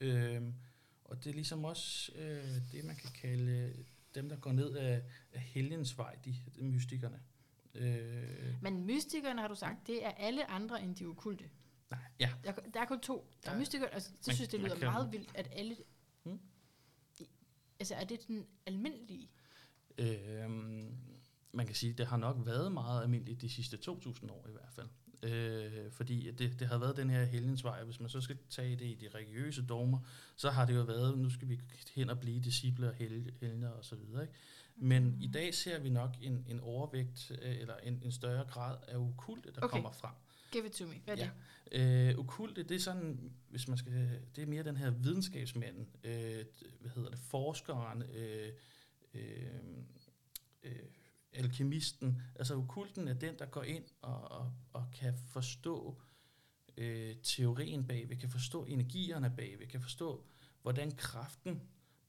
Øh, 0.00 0.42
og 1.04 1.24
det 1.24 1.30
er 1.30 1.34
ligesom 1.34 1.64
også 1.64 2.12
øh, 2.16 2.72
det, 2.72 2.84
man 2.84 2.96
kan 2.96 3.10
kalde 3.10 3.72
dem, 4.14 4.28
der 4.28 4.36
går 4.36 4.52
ned 4.52 4.76
af, 4.76 5.02
af 5.32 5.40
helgens 5.40 5.98
vej, 5.98 6.14
de, 6.24 6.34
de 6.56 6.64
mystikerne. 6.64 7.20
Øh, 7.74 8.62
Men 8.62 8.86
mystikerne, 8.86 9.40
har 9.40 9.48
du 9.48 9.54
sagt, 9.54 9.86
det 9.86 10.06
er 10.06 10.10
alle 10.10 10.50
andre 10.50 10.82
end 10.82 10.96
de 10.96 11.04
okulte? 11.04 11.44
Nej, 11.90 12.00
ja. 12.20 12.30
Der, 12.44 12.52
der 12.52 12.80
er 12.80 12.84
kun 12.84 13.00
to. 13.00 13.30
Der 13.44 13.50
er 13.50 13.58
mystikere, 13.58 13.94
altså, 13.94 14.10
det 14.10 14.26
man, 14.26 14.36
synes, 14.36 14.48
det 14.48 14.60
lyder 14.60 14.80
meget 14.80 15.12
vildt, 15.12 15.30
at 15.34 15.48
alle? 15.52 15.76
Altså, 17.80 17.94
er 17.94 18.04
det 18.04 18.28
den 18.28 18.46
almindelige? 18.66 19.30
Øhm, 19.98 20.96
man 21.52 21.66
kan 21.66 21.74
sige, 21.74 21.92
det 21.92 22.06
har 22.06 22.16
nok 22.16 22.36
været 22.46 22.72
meget 22.72 23.02
almindeligt 23.02 23.40
de 23.40 23.48
sidste 23.48 23.76
2.000 23.76 24.32
år 24.32 24.46
i 24.48 24.52
hvert 24.52 24.72
fald. 24.72 24.88
Øh, 25.22 25.90
fordi 25.90 26.30
det, 26.30 26.60
det 26.60 26.68
har 26.68 26.78
været 26.78 26.96
den 26.96 27.10
her 27.10 27.24
helgensvej, 27.24 27.84
hvis 27.84 28.00
man 28.00 28.08
så 28.08 28.20
skal 28.20 28.38
tage 28.50 28.76
det 28.76 28.84
i 28.84 28.94
de 28.94 29.08
religiøse 29.14 29.66
dogmer, 29.66 29.98
så 30.36 30.50
har 30.50 30.66
det 30.66 30.74
jo 30.74 30.82
været, 30.82 31.18
nu 31.18 31.30
skal 31.30 31.48
vi 31.48 31.60
hen 31.94 32.10
og 32.10 32.20
blive 32.20 32.40
disciple 32.40 32.88
og 32.88 32.94
helgener 32.94 33.68
og 33.68 33.84
så 33.84 33.96
videre. 33.96 34.22
Ikke? 34.22 34.34
Men 34.76 35.04
mm. 35.04 35.20
i 35.20 35.26
dag 35.26 35.54
ser 35.54 35.78
vi 35.78 35.88
nok 35.88 36.10
en, 36.20 36.44
en 36.48 36.60
overvægt, 36.60 37.32
øh, 37.42 37.60
eller 37.60 37.76
en, 37.76 38.00
en 38.04 38.12
større 38.12 38.44
grad 38.44 38.76
af 38.88 38.96
okulte, 38.96 39.52
der 39.52 39.62
okay. 39.62 39.72
kommer 39.72 39.92
frem. 39.92 40.14
Give 40.54 40.66
it 40.66 40.72
to 40.72 40.86
me. 40.86 41.00
Hvad 41.04 41.18
er 41.18 41.24
ja. 41.24 41.30
det? 41.72 42.10
Øh, 42.10 42.18
okulte, 42.18 42.62
det 42.62 42.74
er 42.74 42.80
sådan, 42.80 43.32
hvis 43.48 43.68
man 43.68 43.78
skal, 43.78 44.20
det 44.36 44.42
er 44.42 44.46
mere 44.46 44.62
den 44.62 44.76
her 44.76 44.90
videnskabsmanden, 44.90 45.88
øh, 46.04 46.44
hvad 46.80 46.90
hedder 46.90 47.10
det, 47.10 47.18
forskeren, 47.18 48.02
øh, 48.02 48.52
øh, 49.14 49.46
øh, 50.62 50.72
alkemisten. 51.32 52.22
Altså 52.34 52.54
okulten 52.56 53.08
er 53.08 53.14
den, 53.14 53.38
der 53.38 53.46
går 53.46 53.62
ind 53.62 53.84
og, 54.02 54.30
og, 54.30 54.52
og 54.72 54.86
kan 54.92 55.14
forstå 55.14 56.00
øh, 56.76 57.16
teorien 57.22 57.86
bagved, 57.86 58.16
kan 58.16 58.30
forstå 58.30 58.64
energierne 58.64 59.32
bagved, 59.36 59.66
kan 59.66 59.80
forstå, 59.80 60.24
hvordan 60.62 60.90
kraften 60.90 61.62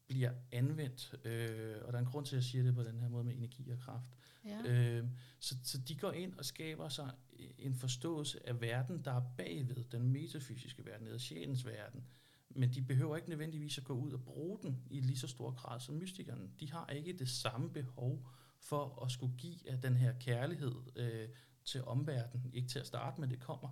bliver 0.08 0.32
anvendt. 0.52 1.16
Øh, 1.24 1.76
og 1.82 1.94
der 1.94 2.00
er 2.00 2.04
en 2.04 2.12
grund 2.12 2.26
til, 2.26 2.36
at 2.36 2.38
jeg 2.38 2.44
siger 2.44 2.64
det 2.64 2.76
på 2.76 2.84
den 2.84 3.00
her 3.00 3.10
måde 3.10 3.24
med 3.24 3.36
energi 3.36 3.70
og 3.70 3.80
kraft. 3.80 4.10
Ja. 4.46 4.62
Øh, 4.66 5.08
så, 5.40 5.56
så 5.64 5.78
de 5.78 5.96
går 5.96 6.12
ind 6.12 6.34
og 6.38 6.46
skaber 6.46 6.90
sig 6.90 7.12
øh, 7.40 7.50
en 7.58 7.76
forståelse 7.76 8.50
af 8.50 8.62
verden, 8.62 9.02
der 9.06 9.12
er 9.12 9.22
bagved 9.38 9.84
den 9.84 10.12
metafysiske 10.12 10.86
verden, 10.86 11.08
eller 11.08 11.20
sjælens 11.20 11.66
verden. 11.66 12.04
Men 12.50 12.74
de 12.74 12.82
behøver 12.82 13.16
ikke 13.16 13.30
nødvendigvis 13.30 13.78
at 13.78 13.84
gå 13.84 13.94
ud 13.94 14.12
og 14.12 14.24
bruge 14.24 14.60
den 14.62 14.84
i 14.90 15.00
lige 15.00 15.18
så 15.18 15.28
stor 15.28 15.52
grad 15.52 15.80
som 15.80 15.96
mystikerne. 15.96 16.50
De 16.60 16.72
har 16.72 16.88
ikke 16.88 17.14
det 17.14 17.30
samme 17.30 17.70
behov 17.70 18.28
for 18.60 19.04
at 19.06 19.12
skulle 19.12 19.34
give 19.38 19.70
af 19.72 19.82
den 19.82 19.98
her 19.98 20.14
kærlighed 20.20 20.76
øh, 20.96 21.30
til 21.66 21.84
omverdenen. 21.84 22.54
Ikke 22.54 22.68
til 22.68 22.80
at 22.80 22.88
starte 22.88 23.22
med, 23.22 23.28
det 23.28 23.40
kommer. 23.40 23.70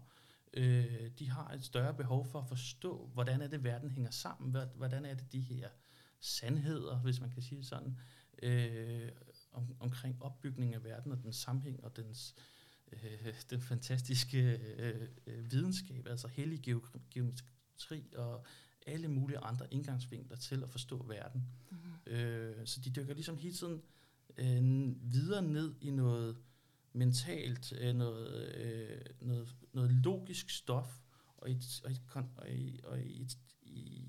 Øh, 0.54 1.10
de 1.20 1.30
har 1.30 1.50
et 1.50 1.64
større 1.64 1.94
behov 1.94 2.26
for 2.26 2.40
at 2.40 2.48
forstå, 2.48 3.10
hvordan 3.14 3.42
er 3.42 3.48
det, 3.48 3.64
verden 3.64 3.92
hænger 3.92 4.12
sammen. 4.12 4.56
Hvordan 4.76 5.06
er 5.06 5.14
det, 5.14 5.32
de 5.32 5.40
her 5.40 5.70
sandheder, 6.20 7.00
hvis 7.00 7.22
man 7.22 7.30
kan 7.30 7.42
sige 7.42 7.58
det 7.58 7.68
sådan, 7.68 8.00
øh, 8.44 9.12
om, 9.54 9.76
omkring 9.80 10.22
opbygningen 10.22 10.74
af 10.74 10.84
verden 10.84 11.12
og 11.12 11.24
den 11.24 11.34
sammenhæng 11.34 11.84
og 11.84 11.96
dens, 11.98 12.36
øh, 12.92 13.34
den 13.50 13.62
fantastiske 13.62 14.60
øh, 14.78 15.08
øh, 15.28 15.52
videnskab, 15.52 16.08
altså 16.08 16.28
hellig 16.28 16.62
geometri 17.12 18.14
og 18.16 18.46
alle 18.88 19.08
mulige 19.08 19.38
andre 19.38 19.74
indgangsvinkler 19.74 20.38
til 20.38 20.64
at 20.64 20.70
forstå 20.70 21.04
verden. 21.04 21.48
Mm-hmm. 21.72 22.14
Øh, 22.14 22.68
så 22.68 22.82
de 22.82 22.90
dykker 22.90 23.14
ligesom 23.14 23.38
hele 23.38 23.56
tiden 23.56 23.82
øh, 24.38 25.12
videre 25.14 25.42
ned 25.42 25.76
i 25.82 25.92
noget 25.92 26.38
mentalt, 26.94 27.74
øh, 27.80 27.96
noget, 27.96 28.56
øh, 28.56 29.02
noget, 29.22 29.56
noget 29.74 29.92
logisk 29.92 30.50
stof, 30.50 31.00
og 31.38 31.52
i, 31.52 31.62
og 31.84 31.92
i, 31.92 32.00
og 32.38 32.50
i, 32.52 32.80
og 32.84 33.02
i, 33.02 33.28
i, 33.62 34.06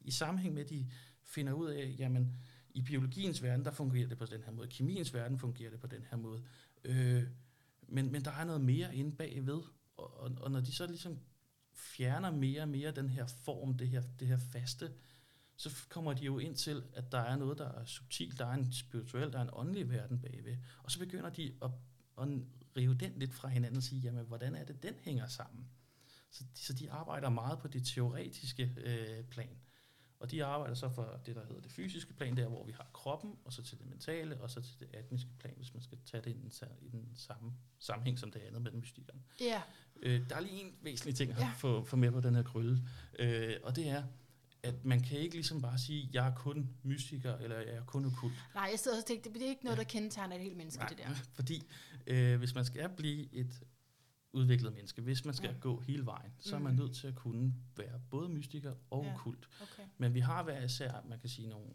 i 0.00 0.10
sammenhæng 0.10 0.54
med, 0.54 0.62
at 0.62 0.70
de 0.70 0.86
finder 1.22 1.52
ud 1.52 1.66
af, 1.66 1.94
jamen, 1.98 2.36
i 2.74 2.82
biologiens 2.82 3.42
verden, 3.42 3.64
der 3.64 3.70
fungerer 3.70 4.08
det 4.08 4.18
på 4.18 4.26
den 4.26 4.42
her 4.42 4.52
måde, 4.52 4.68
i 4.68 4.70
kemiens 4.70 5.14
verden 5.14 5.38
fungerer 5.38 5.70
det 5.70 5.80
på 5.80 5.86
den 5.86 6.04
her 6.10 6.16
måde, 6.16 6.42
øh, 6.84 7.22
men, 7.88 8.12
men 8.12 8.24
der 8.24 8.30
er 8.30 8.44
noget 8.44 8.60
mere 8.60 8.96
inde 8.96 9.16
bagved, 9.16 9.62
og, 9.96 10.20
og, 10.20 10.30
og 10.40 10.50
når 10.50 10.60
de 10.60 10.72
så 10.72 10.86
ligesom 10.86 11.18
fjerner 11.74 12.30
mere 12.30 12.62
og 12.62 12.68
mere 12.68 12.90
den 12.90 13.08
her 13.08 13.26
form, 13.26 13.74
det 13.74 13.88
her, 13.88 14.02
det 14.20 14.28
her 14.28 14.38
faste, 14.38 14.92
så 15.56 15.86
kommer 15.88 16.12
de 16.12 16.24
jo 16.24 16.38
ind 16.38 16.56
til, 16.56 16.82
at 16.92 17.12
der 17.12 17.18
er 17.18 17.36
noget, 17.36 17.58
der 17.58 17.68
er 17.68 17.84
subtilt, 17.84 18.38
der 18.38 18.46
er 18.46 18.54
en 18.54 18.72
spirituel, 18.72 19.32
der 19.32 19.38
er 19.38 19.42
en 19.42 19.50
åndelig 19.52 19.90
verden 19.90 20.20
bagved. 20.20 20.56
Og 20.82 20.90
så 20.90 20.98
begynder 20.98 21.30
de 21.30 21.54
at, 21.62 21.70
at 22.20 22.28
rive 22.76 22.94
den 22.94 23.12
lidt 23.16 23.34
fra 23.34 23.48
hinanden 23.48 23.76
og 23.76 23.82
sige, 23.82 24.00
jamen, 24.00 24.26
hvordan 24.26 24.54
er 24.54 24.64
det, 24.64 24.82
den 24.82 24.94
hænger 25.02 25.26
sammen? 25.26 25.68
Så, 26.30 26.44
så 26.54 26.72
de 26.72 26.90
arbejder 26.90 27.28
meget 27.28 27.58
på 27.58 27.68
det 27.68 27.86
teoretiske 27.86 28.74
øh, 28.76 29.24
plan. 29.24 29.58
Og 30.20 30.30
de 30.30 30.44
arbejder 30.44 30.74
så 30.74 30.88
for 30.88 31.20
det, 31.26 31.36
der 31.36 31.44
hedder 31.46 31.60
det 31.60 31.72
fysiske 31.72 32.12
plan, 32.12 32.36
der 32.36 32.48
hvor 32.48 32.64
vi 32.64 32.72
har 32.72 32.86
kroppen, 32.92 33.36
og 33.44 33.52
så 33.52 33.62
til 33.62 33.78
det 33.78 33.86
mentale, 33.86 34.40
og 34.40 34.50
så 34.50 34.60
til 34.60 34.80
det 34.80 34.88
atmiske 34.94 35.30
plan, 35.38 35.54
hvis 35.56 35.74
man 35.74 35.82
skal 35.82 35.98
tage 36.06 36.22
det 36.22 36.30
i 36.30 36.32
den, 36.32 36.52
i 36.82 36.88
den 36.88 37.12
samme 37.16 37.52
sammenhæng 37.78 38.18
som 38.18 38.30
det 38.30 38.40
andet 38.40 38.62
med 38.62 38.70
den 38.70 38.80
mystikeren. 38.80 39.24
Ja. 39.40 39.62
Øh, 40.02 40.28
der 40.30 40.36
er 40.36 40.40
lige 40.40 40.64
en 40.64 40.74
væsentlig 40.82 41.16
ting 41.16 41.32
at 41.32 41.38
ja. 41.38 41.52
få, 41.56 41.84
få 41.84 41.96
med 41.96 42.10
på 42.10 42.20
den 42.20 42.34
her 42.34 42.42
krølle, 42.42 42.78
øh, 43.18 43.56
og 43.62 43.76
det 43.76 43.88
er, 43.88 44.02
at 44.62 44.84
man 44.84 45.00
kan 45.00 45.18
ikke 45.18 45.34
ligesom 45.34 45.62
bare 45.62 45.78
sige, 45.78 46.10
jeg 46.12 46.26
er 46.26 46.34
kun 46.34 46.68
mystiker, 46.82 47.36
eller 47.36 47.56
jeg 47.56 47.74
er 47.74 47.84
kun 47.84 48.04
okult. 48.04 48.34
Nej, 48.54 48.68
jeg 48.70 48.78
sidder 48.78 48.98
og 48.98 49.04
tænker, 49.04 49.32
det 49.32 49.42
er 49.42 49.48
ikke 49.48 49.64
noget, 49.64 49.78
der 49.78 49.84
kendetegner 49.84 50.36
et 50.36 50.42
helt 50.42 50.56
menneske, 50.56 50.80
Nej, 50.80 50.88
det 50.88 50.98
der. 50.98 51.14
fordi 51.38 51.62
øh, 52.06 52.38
hvis 52.38 52.54
man 52.54 52.64
skal 52.64 52.88
blive 52.96 53.34
et 53.34 53.62
udviklet 54.32 54.72
menneske, 54.72 55.02
hvis 55.02 55.24
man 55.24 55.34
skal 55.34 55.50
ja. 55.50 55.58
gå 55.60 55.80
hele 55.80 56.06
vejen, 56.06 56.32
så 56.38 56.56
er 56.56 56.60
man 56.60 56.72
mm. 56.72 56.78
nødt 56.78 56.94
til 56.94 57.06
at 57.06 57.14
kunne 57.14 57.54
være 57.76 58.00
både 58.10 58.28
mystiker 58.28 58.74
og 58.90 59.04
ja. 59.04 59.14
okult. 59.14 59.48
Okay. 59.62 59.82
Men 59.98 60.14
vi 60.14 60.20
har 60.20 60.42
hver 60.42 60.64
især, 60.64 61.04
man 61.08 61.18
kan 61.18 61.28
sige, 61.28 61.48
nogle, 61.48 61.66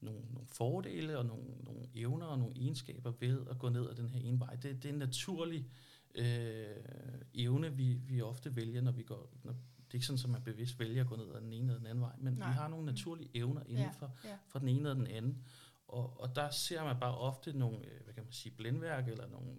nogle, 0.00 0.20
nogle 0.30 0.48
fordele 0.48 1.18
og 1.18 1.26
nogle, 1.26 1.44
nogle 1.64 1.86
evner 1.94 2.26
og 2.26 2.38
nogle 2.38 2.56
egenskaber 2.56 3.12
ved 3.20 3.46
at 3.50 3.58
gå 3.58 3.68
ned 3.68 3.90
ad 3.90 3.94
den 3.94 4.08
her 4.08 4.20
ene 4.20 4.40
vej. 4.40 4.54
Det, 4.54 4.82
det 4.82 4.88
er 4.88 4.92
en 4.92 4.98
naturlig 4.98 5.66
øh, 6.14 6.66
evne, 7.34 7.76
vi, 7.76 7.94
vi 7.94 8.20
ofte 8.20 8.56
vælger, 8.56 8.80
når 8.80 8.92
vi 8.92 9.02
går, 9.02 9.32
når, 9.42 9.52
det 9.52 9.90
er 9.90 9.94
ikke 9.94 10.06
sådan, 10.06 10.24
at 10.24 10.30
man 10.30 10.42
bevidst 10.42 10.78
vælger 10.78 11.02
at 11.02 11.08
gå 11.08 11.16
ned 11.16 11.34
ad 11.34 11.40
den 11.40 11.52
ene 11.52 11.66
eller 11.66 11.78
den 11.78 11.86
anden 11.86 12.02
vej, 12.02 12.16
men 12.18 12.34
Nej. 12.34 12.48
vi 12.48 12.54
har 12.54 12.68
nogle 12.68 12.86
naturlige 12.86 13.30
evner 13.34 13.62
inden 13.66 13.84
ja, 13.84 13.90
for, 13.90 14.16
ja. 14.24 14.36
for 14.48 14.58
den 14.58 14.68
ene 14.68 14.90
og 14.90 14.96
den 14.96 15.06
anden. 15.06 15.42
Og, 15.88 16.20
og 16.20 16.36
der 16.36 16.50
ser 16.50 16.84
man 16.84 17.00
bare 17.00 17.18
ofte 17.18 17.58
nogle, 17.58 17.78
øh, 17.78 18.04
hvad 18.04 18.14
kan 18.14 18.24
man 18.24 18.32
sige, 18.32 18.54
blændværk 18.56 19.08
eller 19.08 19.28
nogle, 19.28 19.56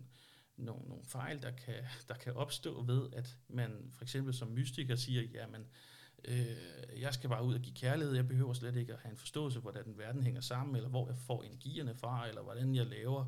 nogle, 0.58 0.88
nogle 0.88 1.04
fejl, 1.06 1.42
der 1.42 1.52
kan, 1.52 1.76
der 2.08 2.14
kan 2.14 2.34
opstå 2.34 2.84
ved, 2.84 3.10
at 3.14 3.38
man 3.48 3.92
for 3.94 4.04
eksempel 4.04 4.34
som 4.34 4.52
mystiker 4.52 4.96
siger, 4.96 5.22
jamen, 5.22 5.68
øh, 6.26 7.02
jeg 7.02 7.14
skal 7.14 7.30
bare 7.30 7.46
ud 7.46 7.54
og 7.54 7.62
give 7.62 7.76
kærlighed, 7.76 8.16
jeg 8.16 8.28
behøver 8.28 8.54
slet 8.54 8.76
ikke 8.76 8.94
at 8.94 9.00
have 9.00 9.12
en 9.12 9.18
forståelse, 9.18 9.60
hvordan 9.60 9.86
den 9.86 9.98
verden 9.98 10.24
hænger 10.24 10.42
sammen, 10.42 10.76
eller 10.76 10.90
hvor 10.90 11.08
jeg 11.08 11.18
får 11.18 11.44
energierne 11.44 11.96
fra, 11.96 12.28
eller 12.28 12.42
hvordan 12.42 12.76
jeg 12.76 12.86
laver 12.86 13.26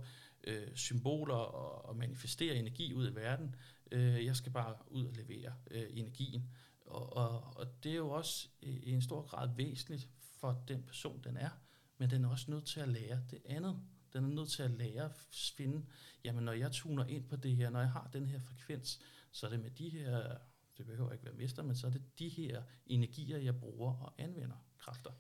øh, 0.47 0.75
symboler 0.75 1.35
og, 1.35 1.85
og 1.85 1.95
manifesterer 1.95 2.55
energi 2.55 2.93
ud 2.93 3.11
i 3.11 3.15
verden. 3.15 3.55
Øh, 3.91 4.25
jeg 4.25 4.35
skal 4.35 4.51
bare 4.51 4.75
ud 4.87 5.05
og 5.05 5.13
levere 5.13 5.53
øh, 5.71 5.85
energien. 5.89 6.49
Og, 6.85 7.15
og, 7.17 7.57
og 7.57 7.83
det 7.83 7.91
er 7.91 7.95
jo 7.95 8.09
også 8.09 8.47
i 8.61 8.91
en 8.91 9.01
stor 9.01 9.21
grad 9.21 9.49
væsentligt 9.55 10.09
for 10.39 10.63
den 10.67 10.83
person, 10.83 11.21
den 11.23 11.37
er, 11.37 11.49
men 11.97 12.09
den 12.09 12.25
er 12.25 12.29
også 12.29 12.51
nødt 12.51 12.65
til 12.65 12.79
at 12.79 12.89
lære 12.89 13.21
det 13.31 13.41
andet. 13.45 13.81
Den 14.15 14.23
er 14.23 14.27
nødt 14.27 14.49
til 14.49 14.63
at 14.63 14.71
lære 14.71 15.03
at 15.03 15.11
finde, 15.57 15.85
jamen 16.23 16.43
når 16.43 16.51
jeg 16.51 16.71
tuner 16.71 17.05
ind 17.05 17.29
på 17.29 17.35
det 17.35 17.55
her, 17.55 17.69
når 17.69 17.79
jeg 17.79 17.91
har 17.91 18.09
den 18.13 18.27
her 18.27 18.39
frekvens, 18.39 18.99
så 19.31 19.45
er 19.45 19.49
det 19.49 19.59
med 19.59 19.69
de 19.69 19.89
her, 19.89 20.37
det 20.77 20.85
behøver 20.85 21.11
ikke 21.11 21.25
være 21.25 21.33
mester, 21.33 21.63
men 21.63 21.75
så 21.75 21.87
er 21.87 21.91
det 21.91 22.19
de 22.19 22.29
her 22.29 22.63
energier, 22.85 23.37
jeg 23.37 23.59
bruger 23.59 23.93
og 23.93 24.13
anvender 24.17 24.55
kræfter. 24.77 25.11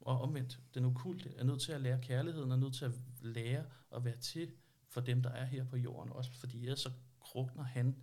Og 0.00 0.20
omvendt, 0.20 0.60
den 0.74 0.84
okulte 0.84 1.34
er 1.36 1.44
nødt 1.44 1.60
til 1.60 1.72
at 1.72 1.80
lære 1.80 2.00
kærligheden, 2.02 2.50
er 2.50 2.56
nødt 2.56 2.74
til 2.74 2.84
at 2.84 2.92
lære 3.20 3.64
at 3.94 4.04
være 4.04 4.16
til 4.16 4.52
for 4.88 5.00
dem, 5.00 5.22
der 5.22 5.30
er 5.30 5.44
her 5.44 5.64
på 5.64 5.76
jorden, 5.76 6.12
også 6.12 6.30
fordi 6.30 6.62
ellers 6.62 6.80
så 6.80 6.90
krukner 7.20 7.62
han 7.62 7.96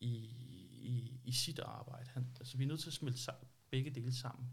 i, 0.00 0.14
i, 0.82 1.20
i 1.24 1.32
sit 1.32 1.58
arbejde. 1.58 2.10
Han, 2.10 2.26
altså, 2.38 2.56
vi 2.56 2.64
er 2.64 2.68
nødt 2.68 2.80
til 2.80 2.88
at 2.88 2.92
smelte 2.92 3.18
sammen, 3.18 3.48
begge 3.70 3.90
dele 3.90 4.14
sammen. 4.14 4.48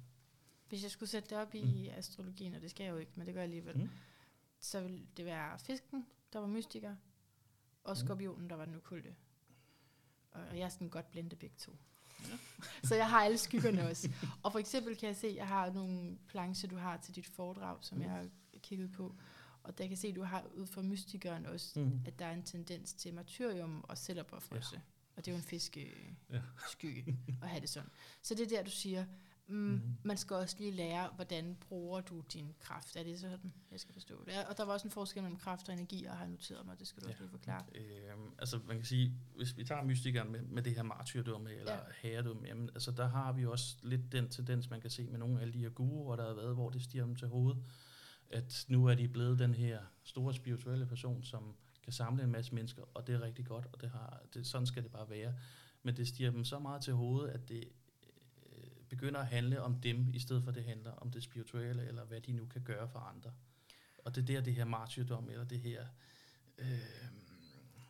Hvis 0.69 0.83
jeg 0.83 0.91
skulle 0.91 1.09
sætte 1.09 1.29
det 1.29 1.37
op 1.37 1.55
i 1.55 1.89
mm. 1.89 1.97
astrologien, 1.97 2.55
og 2.55 2.61
det 2.61 2.69
skal 2.69 2.83
jeg 2.83 2.91
jo 2.91 2.97
ikke, 2.97 3.11
men 3.15 3.27
det 3.27 3.33
gør 3.33 3.41
jeg 3.41 3.43
alligevel, 3.43 3.77
mm. 3.77 3.89
Så 4.61 4.81
vil 4.81 5.07
det 5.17 5.25
være 5.25 5.59
fisken, 5.59 6.05
der 6.33 6.39
var 6.39 6.47
mystiker, 6.47 6.95
og 7.83 7.91
mm. 7.91 7.95
skorpionen, 7.95 8.49
der 8.49 8.55
var 8.55 8.65
den 8.65 8.75
okulte. 8.75 9.15
Og 10.31 10.57
jeg 10.57 10.65
er 10.65 10.69
sådan 10.69 10.89
godt 10.89 11.11
blende 11.11 11.35
begge 11.35 11.55
to. 11.57 11.75
Ja. 12.29 12.37
så 12.87 12.95
jeg 12.95 13.09
har 13.09 13.23
alle 13.23 13.37
skyggerne 13.37 13.87
også. 13.87 14.11
Og 14.43 14.51
for 14.51 14.59
eksempel 14.59 14.97
kan 14.97 15.07
jeg 15.07 15.15
se, 15.15 15.27
at 15.27 15.35
jeg 15.35 15.47
har 15.47 15.71
nogle 15.71 16.17
plancher, 16.27 16.69
du 16.69 16.75
har 16.75 16.97
til 16.97 17.15
dit 17.15 17.27
foredrag, 17.27 17.77
som 17.81 17.97
mm. 17.97 18.03
jeg 18.03 18.11
har 18.11 18.27
kigget 18.57 18.91
på. 18.91 19.15
Og 19.63 19.77
der 19.77 19.83
kan 19.83 19.91
jeg 19.91 19.97
se, 19.97 20.07
at 20.07 20.15
du 20.15 20.23
har 20.23 20.45
ud 20.55 20.67
fra 20.67 20.81
mystikeren 20.81 21.45
også, 21.45 21.79
mm. 21.79 22.01
at 22.05 22.19
der 22.19 22.25
er 22.25 22.33
en 22.33 22.43
tendens 22.43 22.93
til 22.93 23.13
martyrium 23.13 23.85
og 23.87 23.97
selvopoffrelse. 23.97 24.75
Ja. 24.75 24.81
Og 25.15 25.25
det 25.25 25.31
er 25.31 25.35
jo 25.35 25.37
en 25.37 25.43
fiskeskygge 25.43 27.17
ja. 27.27 27.33
at 27.43 27.49
have 27.49 27.61
det 27.61 27.69
sådan. 27.69 27.89
Så 28.21 28.35
det 28.35 28.43
er 28.43 28.57
der, 28.57 28.63
du 28.63 28.69
siger, 28.69 29.05
mm, 29.51 29.57
mm. 29.57 29.81
man 30.03 30.17
skal 30.17 30.35
også 30.35 30.55
lige 30.59 30.71
lære, 30.71 31.09
hvordan 31.15 31.57
bruger 31.61 32.01
du 32.01 32.23
din 32.33 32.53
kraft. 32.59 32.95
Er 32.95 33.03
det 33.03 33.19
sådan, 33.19 33.53
jeg 33.71 33.79
skal 33.79 33.93
forstå 33.93 34.23
det? 34.25 34.33
Og 34.49 34.57
der 34.57 34.65
var 34.65 34.73
også 34.73 34.87
en 34.87 34.91
forskel 34.91 35.23
mellem 35.23 35.39
kraft 35.39 35.69
og 35.69 35.73
energi, 35.73 36.05
og 36.05 36.17
har 36.17 36.27
noteret 36.27 36.65
mig, 36.65 36.79
det 36.79 36.87
skal 36.87 37.03
du 37.03 37.07
ja. 37.07 37.11
også 37.11 37.23
lige 37.23 37.31
forklare. 37.31 37.63
Øh, 37.75 38.31
altså 38.39 38.59
man 38.67 38.75
kan 38.75 38.85
sige, 38.85 39.13
hvis 39.35 39.57
vi 39.57 39.63
tager 39.63 39.83
mystikeren 39.83 40.31
med, 40.31 40.41
med 40.41 40.63
det 40.63 40.75
her 40.75 40.83
martyrdumme, 40.83 41.53
eller 41.53 41.73
ja. 41.73 41.79
herredum, 42.01 42.45
jamen, 42.45 42.69
altså 42.69 42.91
der 42.91 43.07
har 43.07 43.33
vi 43.33 43.45
også 43.45 43.77
lidt 43.83 44.11
den 44.11 44.29
tendens, 44.29 44.69
man 44.69 44.81
kan 44.81 44.89
se 44.89 45.07
med 45.07 45.19
nogle 45.19 45.41
af 45.41 45.51
de 45.51 45.59
her 45.59 45.69
guruer, 45.69 46.15
der 46.15 46.27
har 46.27 46.33
været, 46.33 46.55
hvor 46.55 46.69
det 46.69 46.81
stiger 46.81 47.05
dem 47.05 47.15
til 47.15 47.27
hovedet, 47.27 47.63
at 48.29 48.65
nu 48.67 48.85
er 48.85 48.95
de 48.95 49.07
blevet 49.07 49.39
den 49.39 49.53
her 49.53 49.79
store 50.03 50.33
spirituelle 50.33 50.85
person, 50.85 51.23
som 51.23 51.55
kan 51.83 51.93
samle 51.93 52.23
en 52.23 52.31
masse 52.31 52.55
mennesker, 52.55 52.83
og 52.93 53.07
det 53.07 53.15
er 53.15 53.21
rigtig 53.21 53.45
godt, 53.45 53.67
og 53.73 53.81
det 53.81 53.89
har, 53.89 54.21
det, 54.33 54.47
sådan 54.47 54.67
skal 54.67 54.83
det 54.83 54.91
bare 54.91 55.09
være. 55.09 55.33
Men 55.83 55.97
det 55.97 56.07
stiger 56.07 56.31
dem 56.31 56.43
så 56.43 56.59
meget 56.59 56.81
til 56.81 56.93
hovedet, 56.93 57.29
at 57.29 57.49
det 57.49 57.63
begynder 59.01 59.19
at 59.19 59.27
handle 59.27 59.61
om 59.61 59.81
dem, 59.81 60.09
i 60.13 60.19
stedet 60.19 60.43
for 60.43 60.51
det 60.51 60.63
handler 60.63 60.91
om 60.91 61.11
det 61.11 61.23
spirituelle, 61.23 61.87
eller 61.87 62.03
hvad 62.05 62.21
de 62.21 62.31
nu 62.31 62.45
kan 62.45 62.63
gøre 62.63 62.89
for 62.89 62.99
andre. 62.99 63.33
Og 63.97 64.15
det 64.15 64.21
er 64.21 64.25
der, 64.25 64.41
det 64.41 64.55
her 64.55 64.65
martyrdom, 64.65 65.29
eller 65.29 65.43
det 65.43 65.59
her 65.59 65.87
Øh, 66.57 66.79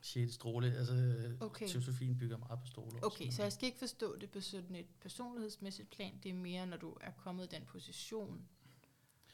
6. 0.01 0.33
stråle. 0.33 0.73
Altså, 0.73 0.93
okay. 1.39 1.67
teosofien 1.67 2.17
bygger 2.17 2.37
meget 2.37 2.59
på 2.59 2.67
stråler. 2.67 2.99
Okay, 3.01 3.29
så 3.31 3.43
jeg 3.43 3.53
skal 3.53 3.65
ikke 3.65 3.79
forstå 3.79 4.17
det 4.17 4.31
på 4.31 4.41
sådan 4.41 4.75
et 4.75 4.85
personlighedsmæssigt 5.01 5.89
plan. 5.89 6.19
Det 6.23 6.29
er 6.29 6.33
mere, 6.33 6.67
når 6.67 6.77
du 6.77 6.97
er 7.01 7.11
kommet 7.11 7.53
i 7.53 7.55
den 7.55 7.65
position, 7.65 8.47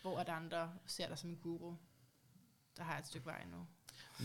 hvor 0.01 0.17
at 0.19 0.29
andre 0.29 0.73
ser 0.85 1.07
dig 1.07 1.17
som 1.17 1.29
en 1.29 1.37
guru. 1.37 1.75
Der 2.77 2.83
har 2.83 2.99
et 2.99 3.07
stykke 3.07 3.25
vej 3.25 3.45
nu. 3.45 3.67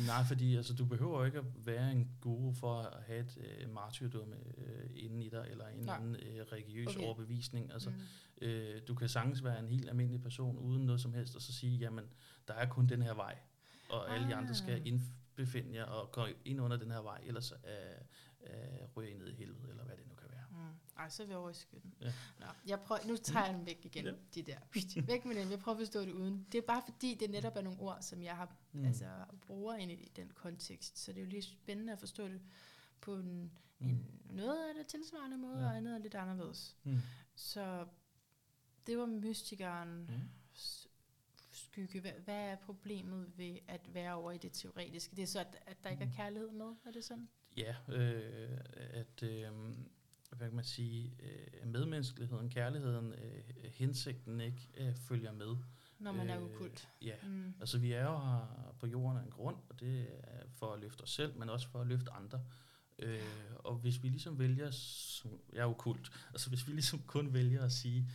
Nej, 0.06 0.24
fordi 0.24 0.56
altså, 0.56 0.74
du 0.74 0.84
behøver 0.84 1.24
ikke 1.24 1.38
at 1.38 1.44
være 1.66 1.92
en 1.92 2.08
guru 2.20 2.52
for 2.52 2.78
at 2.78 3.02
have 3.02 3.20
et 3.20 3.38
øh, 3.38 3.74
martyrdumme 3.74 4.36
øh, 4.58 4.90
inden 4.94 5.22
i 5.22 5.28
dig, 5.28 5.46
eller 5.50 5.66
en 5.66 5.78
eller 5.78 5.92
anden 5.92 6.16
øh, 6.16 6.46
religiøs 6.52 6.86
okay. 6.96 7.06
overbevisning. 7.06 7.72
Altså, 7.72 7.90
mm. 7.90 8.46
øh, 8.46 8.80
du 8.88 8.94
kan 8.94 9.08
sagtens 9.08 9.44
være 9.44 9.58
en 9.58 9.68
helt 9.68 9.88
almindelig 9.88 10.22
person, 10.22 10.58
uden 10.58 10.86
noget 10.86 11.00
som 11.00 11.14
helst, 11.14 11.36
og 11.36 11.42
så 11.42 11.52
sige, 11.52 11.78
jamen, 11.78 12.04
der 12.48 12.54
er 12.54 12.66
kun 12.66 12.86
den 12.86 13.02
her 13.02 13.14
vej, 13.14 13.38
og 13.90 14.08
ah. 14.08 14.14
alle 14.14 14.28
de 14.28 14.34
andre 14.34 14.54
skal 14.54 14.74
ah. 14.74 14.86
indbefinde 14.86 15.74
jer 15.74 15.84
og 15.84 16.12
gå 16.12 16.26
ind 16.44 16.60
under 16.60 16.76
den 16.76 16.90
her 16.90 17.02
vej, 17.02 17.20
ellers 17.26 17.52
er, 17.52 18.02
er 18.40 18.86
ryge 18.96 19.18
ned 19.18 19.28
i 19.28 19.34
helvede, 19.34 19.70
eller 19.70 19.84
hvad 19.84 19.96
det 19.96 20.06
nu. 20.06 20.11
Ej, 21.02 21.08
så 21.08 21.22
er 21.22 21.26
vi 21.26 21.34
over 21.34 21.50
i 21.50 21.54
skytten. 21.54 21.94
Ja. 22.00 22.12
Nå, 22.40 22.46
jeg 22.66 22.80
prøver, 22.80 23.06
nu 23.06 23.16
tager 23.16 23.46
jeg 23.46 23.54
den 23.54 23.66
væk 23.66 23.84
igen, 23.84 24.04
ja. 24.04 24.12
de 24.34 24.42
der. 24.42 24.58
Væk 25.06 25.24
med 25.24 25.36
den, 25.36 25.50
jeg 25.50 25.58
prøver 25.58 25.76
at 25.76 25.80
forstå 25.80 26.00
det 26.00 26.12
uden. 26.12 26.46
Det 26.52 26.58
er 26.58 26.62
bare 26.62 26.82
fordi, 26.84 27.14
det 27.14 27.30
netop 27.30 27.56
er 27.56 27.60
nogle 27.60 27.80
ord, 27.80 27.98
som 28.00 28.22
jeg 28.22 28.36
har, 28.36 28.56
mm. 28.72 28.84
altså, 28.84 29.10
bruger 29.46 29.74
ind 29.74 29.92
i 29.92 30.12
den 30.16 30.30
kontekst. 30.34 30.98
Så 30.98 31.12
det 31.12 31.18
er 31.18 31.24
jo 31.24 31.30
lige 31.30 31.42
spændende 31.42 31.92
at 31.92 31.98
forstå 31.98 32.28
det 32.28 32.40
på 33.00 33.14
en, 33.14 33.52
mm. 33.78 33.88
en 33.88 34.20
noget 34.30 34.68
af 34.68 34.74
det 34.74 34.86
tilsvarende 34.86 35.38
måde, 35.38 35.58
ja. 35.58 35.66
og 35.66 35.76
andet 35.76 35.94
er 35.94 35.98
lidt 35.98 36.14
anderledes. 36.14 36.76
Mm. 36.84 36.98
Så 37.34 37.86
det 38.86 38.98
var 38.98 39.06
mystikeren 39.06 39.98
mm. 39.98 40.28
skygge. 41.50 42.00
Hvad, 42.00 42.12
hvad 42.12 42.40
er 42.50 42.56
problemet 42.56 43.32
ved 43.36 43.58
at 43.68 43.94
være 43.94 44.14
over 44.14 44.32
i 44.32 44.38
det 44.38 44.52
teoretiske? 44.52 45.16
Det 45.16 45.22
er 45.22 45.26
så, 45.26 45.40
at, 45.40 45.58
at 45.66 45.84
der 45.84 45.90
ikke 45.90 46.02
er 46.02 46.08
mm. 46.08 46.14
kærlighed 46.14 46.50
med? 46.50 46.74
Er 46.86 46.90
det 46.90 47.04
sådan? 47.04 47.28
Ja, 47.56 47.76
øh, 47.88 48.58
at... 48.76 49.22
Øh, 49.22 49.52
hvad 50.36 50.46
kan 50.46 50.56
man 50.56 50.64
sige, 50.64 51.14
øh, 51.22 51.68
medmenneskeligheden, 51.68 52.50
kærligheden, 52.50 53.12
øh, 53.12 53.42
hensigten 53.74 54.40
ikke 54.40 54.68
øh, 54.76 54.94
følger 54.94 55.32
med. 55.32 55.56
Når 55.98 56.12
man 56.12 56.30
øh, 56.30 56.36
er 56.36 56.40
ukult. 56.40 56.88
Ja, 57.02 57.14
mm. 57.22 57.54
altså 57.60 57.78
vi 57.78 57.92
er 57.92 58.02
jo 58.04 58.18
her 58.18 58.74
på 58.80 58.86
jorden 58.86 59.18
af 59.18 59.22
en 59.22 59.30
grund, 59.30 59.56
og 59.68 59.80
det 59.80 60.00
er 60.00 60.42
for 60.54 60.72
at 60.72 60.80
løfte 60.80 61.02
os 61.02 61.10
selv, 61.10 61.38
men 61.38 61.48
også 61.50 61.68
for 61.68 61.80
at 61.80 61.86
løfte 61.86 62.10
andre. 62.12 62.40
Øh, 62.98 63.20
og 63.58 63.74
hvis 63.74 64.02
vi 64.02 64.08
ligesom 64.08 64.38
vælger, 64.38 64.70
som, 64.70 65.30
jeg 65.52 65.60
er 65.60 65.66
ukult, 65.66 66.12
altså 66.28 66.48
hvis 66.48 66.66
vi 66.66 66.72
ligesom 66.72 67.02
kun 67.06 67.32
vælger 67.32 67.64
at 67.64 67.72
sige, 67.72 68.08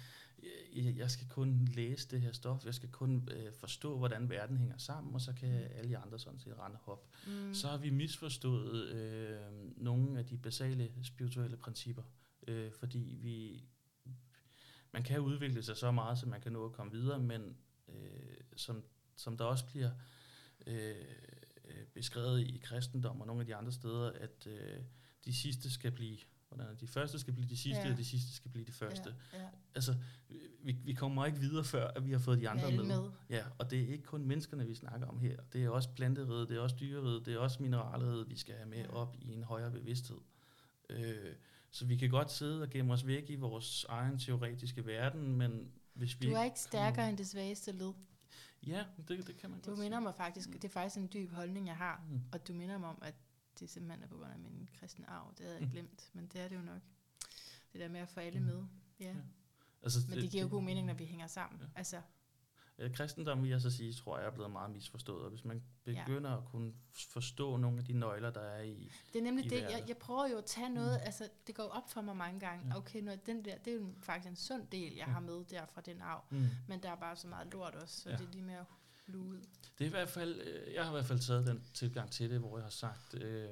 jeg 0.76 1.12
skal 1.12 1.28
kun 1.30 1.68
læse 1.74 2.08
det 2.10 2.22
her 2.22 2.32
stof, 2.32 2.66
jeg 2.66 2.74
skal 2.74 2.90
kun 2.92 3.30
øh, 3.32 3.54
forstå, 3.54 3.98
hvordan 3.98 4.30
verden 4.30 4.58
hænger 4.58 4.78
sammen, 4.78 5.14
og 5.16 5.22
så 5.22 5.34
kan 5.34 5.50
mm. 5.50 5.72
alle 5.76 5.90
de 5.90 5.98
andre 5.98 6.20
sådan 6.20 6.40
set 6.40 6.60
rende 6.60 6.78
hop. 6.82 7.08
Mm. 7.28 7.54
Så 7.54 7.68
har 7.68 7.78
vi 7.78 7.90
misforstået 7.90 8.88
øh, 8.88 9.40
nogle 9.78 10.20
af 10.20 10.26
de 10.26 10.38
basale 10.38 10.92
spirituelle 11.04 11.58
principper, 11.58 12.04
øh, 12.48 12.72
fordi 12.72 13.20
vi 13.22 13.64
man 14.94 15.04
kan 15.04 15.20
udvikle 15.20 15.64
sig 15.64 15.78
så 15.78 15.92
meget, 15.92 16.18
så 16.18 16.26
man 16.26 16.42
kan 16.42 16.52
nå 16.52 16.66
at 16.66 16.72
komme 16.72 16.92
videre, 16.92 17.20
men 17.20 17.58
øh, 17.90 18.38
som, 18.56 18.84
som 19.16 19.38
der 19.38 19.46
også 19.46 19.66
bliver 19.66 19.92
øh, 20.68 20.96
beskrevet 21.94 22.42
i 22.42 22.58
kristendom 22.64 23.22
og 23.22 23.28
nogle 23.28 23.42
af 23.42 23.46
de 23.46 23.56
andre 23.56 23.72
steder, 23.72 24.12
at 24.12 24.48
øh, 24.48 24.80
de 25.26 25.34
sidste 25.34 25.72
skal 25.72 25.92
blive 25.92 26.18
hvordan 26.50 26.76
de 26.76 26.88
første 26.88 27.20
skal 27.20 27.34
blive 27.34 27.50
de 27.50 27.58
sidste, 27.58 27.82
ja. 27.82 27.92
og 27.92 27.98
de 27.98 28.06
sidste 28.06 28.34
skal 28.34 28.52
blive 28.52 28.66
de 28.66 28.72
første. 28.72 29.16
Ja, 29.34 29.42
ja. 29.42 29.48
Altså, 29.76 29.96
vi, 30.64 30.72
vi 30.72 30.94
kommer 30.94 31.26
ikke 31.26 31.40
videre 31.40 31.64
før, 31.64 31.88
at 31.88 32.06
vi 32.06 32.12
har 32.12 32.20
fået 32.20 32.40
de 32.40 32.50
andre 32.50 32.72
med. 32.72 32.84
med. 32.84 33.10
Ja, 33.30 33.44
og 33.58 33.72
det 33.72 33.84
er 33.84 33.88
ikke 33.88 34.04
kun 34.04 34.26
menneskerne, 34.26 34.66
vi 34.66 34.76
snakker 34.76 35.08
om 35.08 35.20
her. 35.20 35.38
Det 35.54 35.66
er 35.66 35.70
også 35.70 35.90
planteriget, 35.90 36.50
det 36.50 36.58
er 36.58 36.62
også 36.62 36.76
dyreriget, 36.80 37.26
det 37.26 37.34
er 37.34 37.40
også 37.40 37.64
mineraleriget, 37.64 38.30
vi 38.30 38.38
skal 38.38 38.56
have 38.56 38.70
med 38.70 38.78
ja. 38.78 38.94
op 38.94 39.16
i 39.22 39.34
en 39.34 39.44
højere 39.44 39.72
bevidsthed. 39.72 40.18
Øh, 40.90 41.36
så 41.72 41.86
vi 41.86 41.98
kan 41.98 42.10
godt 42.10 42.32
sidde 42.32 42.62
og 42.62 42.70
gemme 42.70 42.94
os 42.94 43.08
væk 43.08 43.30
i 43.30 43.36
vores 43.36 43.86
egen 43.90 44.20
teoretiske 44.20 44.86
verden, 44.86 45.36
men 45.36 45.72
hvis 45.94 46.22
vi... 46.22 46.28
Du 46.28 46.34
er 46.34 46.44
ikke 46.44 46.60
stærkere 46.60 46.96
kommer... 46.96 47.10
end 47.10 47.18
det 47.18 47.28
svageste 47.28 47.72
led. 47.72 47.94
Ja, 48.68 48.84
det, 49.08 49.28
det 49.28 49.38
kan 49.38 49.50
man 49.50 49.60
Du 49.60 49.76
minder 49.76 50.00
mig 50.00 50.16
faktisk, 50.16 50.54
det 50.54 50.64
er 50.64 50.70
faktisk 50.70 50.98
en 50.98 51.10
dyb 51.14 51.32
holdning, 51.32 51.68
jeg 51.68 51.76
har, 51.76 52.04
mm. 52.10 52.22
og 52.32 52.48
du 52.48 52.54
minder 52.54 52.78
mig 52.78 52.90
om, 52.90 53.00
at 53.02 53.16
det 53.60 53.70
simpelthen 53.70 54.04
er 54.04 54.08
på 54.08 54.18
grund 54.18 54.32
af 54.32 54.40
min 54.40 54.70
kristne 54.80 55.10
arv. 55.10 55.34
Det 55.38 55.46
havde 55.46 55.58
jeg 55.58 55.66
mm. 55.66 55.72
glemt, 55.72 56.10
men 56.14 56.28
det 56.28 56.42
er 56.42 56.48
det 56.48 56.56
jo 56.56 56.62
nok. 56.62 56.82
Det 57.74 57.82
der 57.82 57.90
med 57.90 58.00
at 58.00 58.10
få 58.10 58.20
alle 58.20 58.40
mm. 58.40 58.46
med. 58.46 58.64
Ja. 59.00 59.06
ja. 59.06 59.16
Altså, 59.84 60.00
men 60.08 60.16
det, 60.16 60.24
det 60.24 60.32
giver 60.32 60.44
jo 60.44 60.50
god 60.50 60.64
mening, 60.64 60.88
når 60.88 60.94
vi 60.94 61.06
hænger 61.06 61.28
sammen. 61.28 61.62
Ja. 61.62 61.68
Altså, 61.76 62.02
kristendom, 62.94 63.44
vil 63.44 63.50
jeg 63.50 63.62
så 63.62 63.70
sige, 63.70 63.94
tror 63.94 64.18
jeg 64.18 64.28
er 64.28 64.32
blevet 64.32 64.52
meget 64.52 64.72
misforstået. 64.72 65.24
Og 65.24 65.30
hvis 65.30 65.46
man 65.46 65.64
begynder 65.84 66.32
ja. 66.32 66.38
at 66.38 66.46
kunne 66.46 66.74
forstå 66.94 67.58
nogle 67.58 67.78
af 67.78 67.86
de 67.86 67.94
nøgler, 67.94 68.32
der 68.32 68.42
er 68.42 68.62
i 68.62 68.92
Det 69.14 69.20
er 69.20 69.24
nemlig 69.24 69.50
det, 69.50 69.62
jeg, 69.62 69.84
jeg 69.88 69.98
prøver 69.98 70.28
jo 70.28 70.38
at 70.38 70.46
tage 70.46 70.70
noget, 70.70 71.00
mm. 71.00 71.06
altså 71.06 71.30
det 71.48 71.56
går 71.56 71.64
op 71.64 71.90
for 71.90 72.02
mig 72.02 72.18
mange 72.18 72.40
gange, 72.40 72.68
ja. 72.68 72.78
okay, 72.78 73.02
når 73.02 73.16
den 73.16 73.46
der, 73.46 73.58
det 73.58 73.74
er 73.74 73.78
jo 73.78 73.94
faktisk 74.02 74.30
en 74.30 74.36
sund 74.36 74.68
del, 74.68 74.94
jeg 74.94 75.08
ja. 75.08 75.14
har 75.14 75.20
med 75.20 75.46
der 75.46 75.66
fra 75.66 75.82
den 75.82 76.02
arv, 76.02 76.24
mm. 76.30 76.48
men 76.68 76.84
der 76.84 76.92
er 76.92 76.96
bare 76.96 77.16
så 77.16 77.28
meget 77.28 77.54
lort 77.54 77.76
også, 77.76 78.02
så 78.02 78.10
ja. 78.10 78.18
det 78.18 78.28
er 78.28 78.32
lige 78.32 78.44
mere 78.44 78.60
at 78.60 78.66
ud. 79.16 79.38
Det 79.78 79.84
er 79.84 79.86
i 79.86 79.90
hvert 79.90 80.10
fald, 80.10 80.42
øh, 80.42 80.74
jeg 80.74 80.84
har 80.84 80.92
i 80.92 80.94
hvert 80.94 81.06
fald 81.06 81.20
taget 81.20 81.48
den 81.48 81.64
tilgang 81.74 82.12
til 82.12 82.30
det, 82.30 82.40
hvor 82.40 82.58
jeg 82.58 82.64
har 82.64 82.72
sagt, 82.72 83.24
øh, 83.24 83.50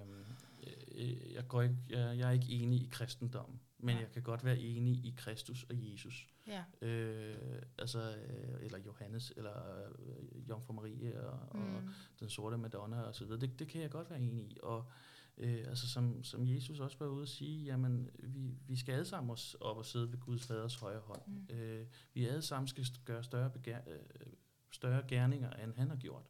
øh, 0.95 1.33
jeg, 1.33 1.47
går 1.47 1.61
ikke, 1.61 1.77
jeg, 1.89 2.17
jeg 2.17 2.27
er 2.27 2.31
ikke 2.31 2.49
enig 2.49 2.81
i 2.81 2.89
kristendommen, 2.91 3.59
men 3.77 3.95
ja. 3.95 4.01
jeg 4.01 4.11
kan 4.11 4.23
godt 4.23 4.45
være 4.45 4.59
enig 4.59 4.93
i 4.93 5.13
Kristus 5.17 5.63
og 5.63 5.91
Jesus. 5.91 6.27
Ja. 6.47 6.63
Øh, 6.81 7.61
altså, 7.77 7.99
øh, 7.99 8.65
eller 8.65 8.79
Johannes, 8.79 9.33
eller 9.37 9.85
øh, 9.99 10.49
Jomfru 10.49 10.73
Marie, 10.73 11.27
og, 11.27 11.57
mm. 11.57 11.75
og 11.75 11.83
den 12.19 12.29
sorte 12.29 12.57
Madonna, 12.57 13.01
og 13.01 13.15
så 13.15 13.25
videre. 13.25 13.39
Det, 13.39 13.59
det 13.59 13.67
kan 13.67 13.81
jeg 13.81 13.89
godt 13.89 14.09
være 14.09 14.19
enig 14.21 14.43
i. 14.43 14.57
Og 14.63 14.91
øh, 15.37 15.65
altså, 15.67 15.89
som, 15.89 16.23
som 16.23 16.47
Jesus 16.47 16.79
også 16.79 16.97
var 16.99 17.07
ude 17.07 17.21
at 17.21 17.29
sige, 17.29 17.65
jamen, 17.65 18.09
vi, 18.19 18.57
vi 18.67 18.75
skal 18.75 18.93
alle 18.93 19.05
sammen 19.05 19.31
os 19.31 19.55
op 19.59 19.77
og 19.77 19.85
sidde 19.85 20.11
ved 20.11 20.19
Guds 20.19 20.47
faders 20.47 20.75
højre 20.75 20.99
hånd. 20.99 21.21
Mm. 21.27 21.55
Øh, 21.55 21.87
vi 22.13 22.25
alle 22.25 22.41
sammen 22.41 22.67
skal 22.67 22.85
gøre 23.05 23.23
større, 23.23 23.49
begær, 23.49 23.79
øh, 23.87 24.33
større 24.75 25.03
gerninger, 25.07 25.49
end 25.49 25.73
han 25.73 25.89
har 25.89 25.97
gjort. 25.97 26.23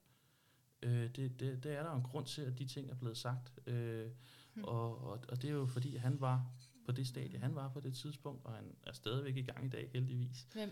Øh, 0.81 1.09
det, 1.15 1.39
det, 1.39 1.63
det 1.63 1.71
er 1.71 1.83
der 1.83 1.93
en 1.93 2.03
grund 2.03 2.25
til, 2.25 2.41
at 2.41 2.59
de 2.59 2.65
ting 2.65 2.89
er 2.89 2.95
blevet 2.95 3.17
sagt. 3.17 3.67
Øh, 3.67 4.11
mm. 4.55 4.63
og, 4.63 5.03
og, 5.03 5.19
og 5.29 5.41
det 5.41 5.49
er 5.49 5.53
jo 5.53 5.65
fordi, 5.65 5.95
han 5.95 6.21
var 6.21 6.45
på 6.85 6.91
det 6.91 7.07
stadie, 7.07 7.39
han 7.39 7.55
var 7.55 7.69
på 7.69 7.79
det 7.79 7.95
tidspunkt, 7.95 8.45
og 8.45 8.53
han 8.53 8.75
er 8.83 8.93
stadigvæk 8.93 9.37
i 9.37 9.41
gang 9.41 9.65
i 9.65 9.69
dag, 9.69 9.89
heldigvis. 9.93 10.47
Hvem? 10.53 10.69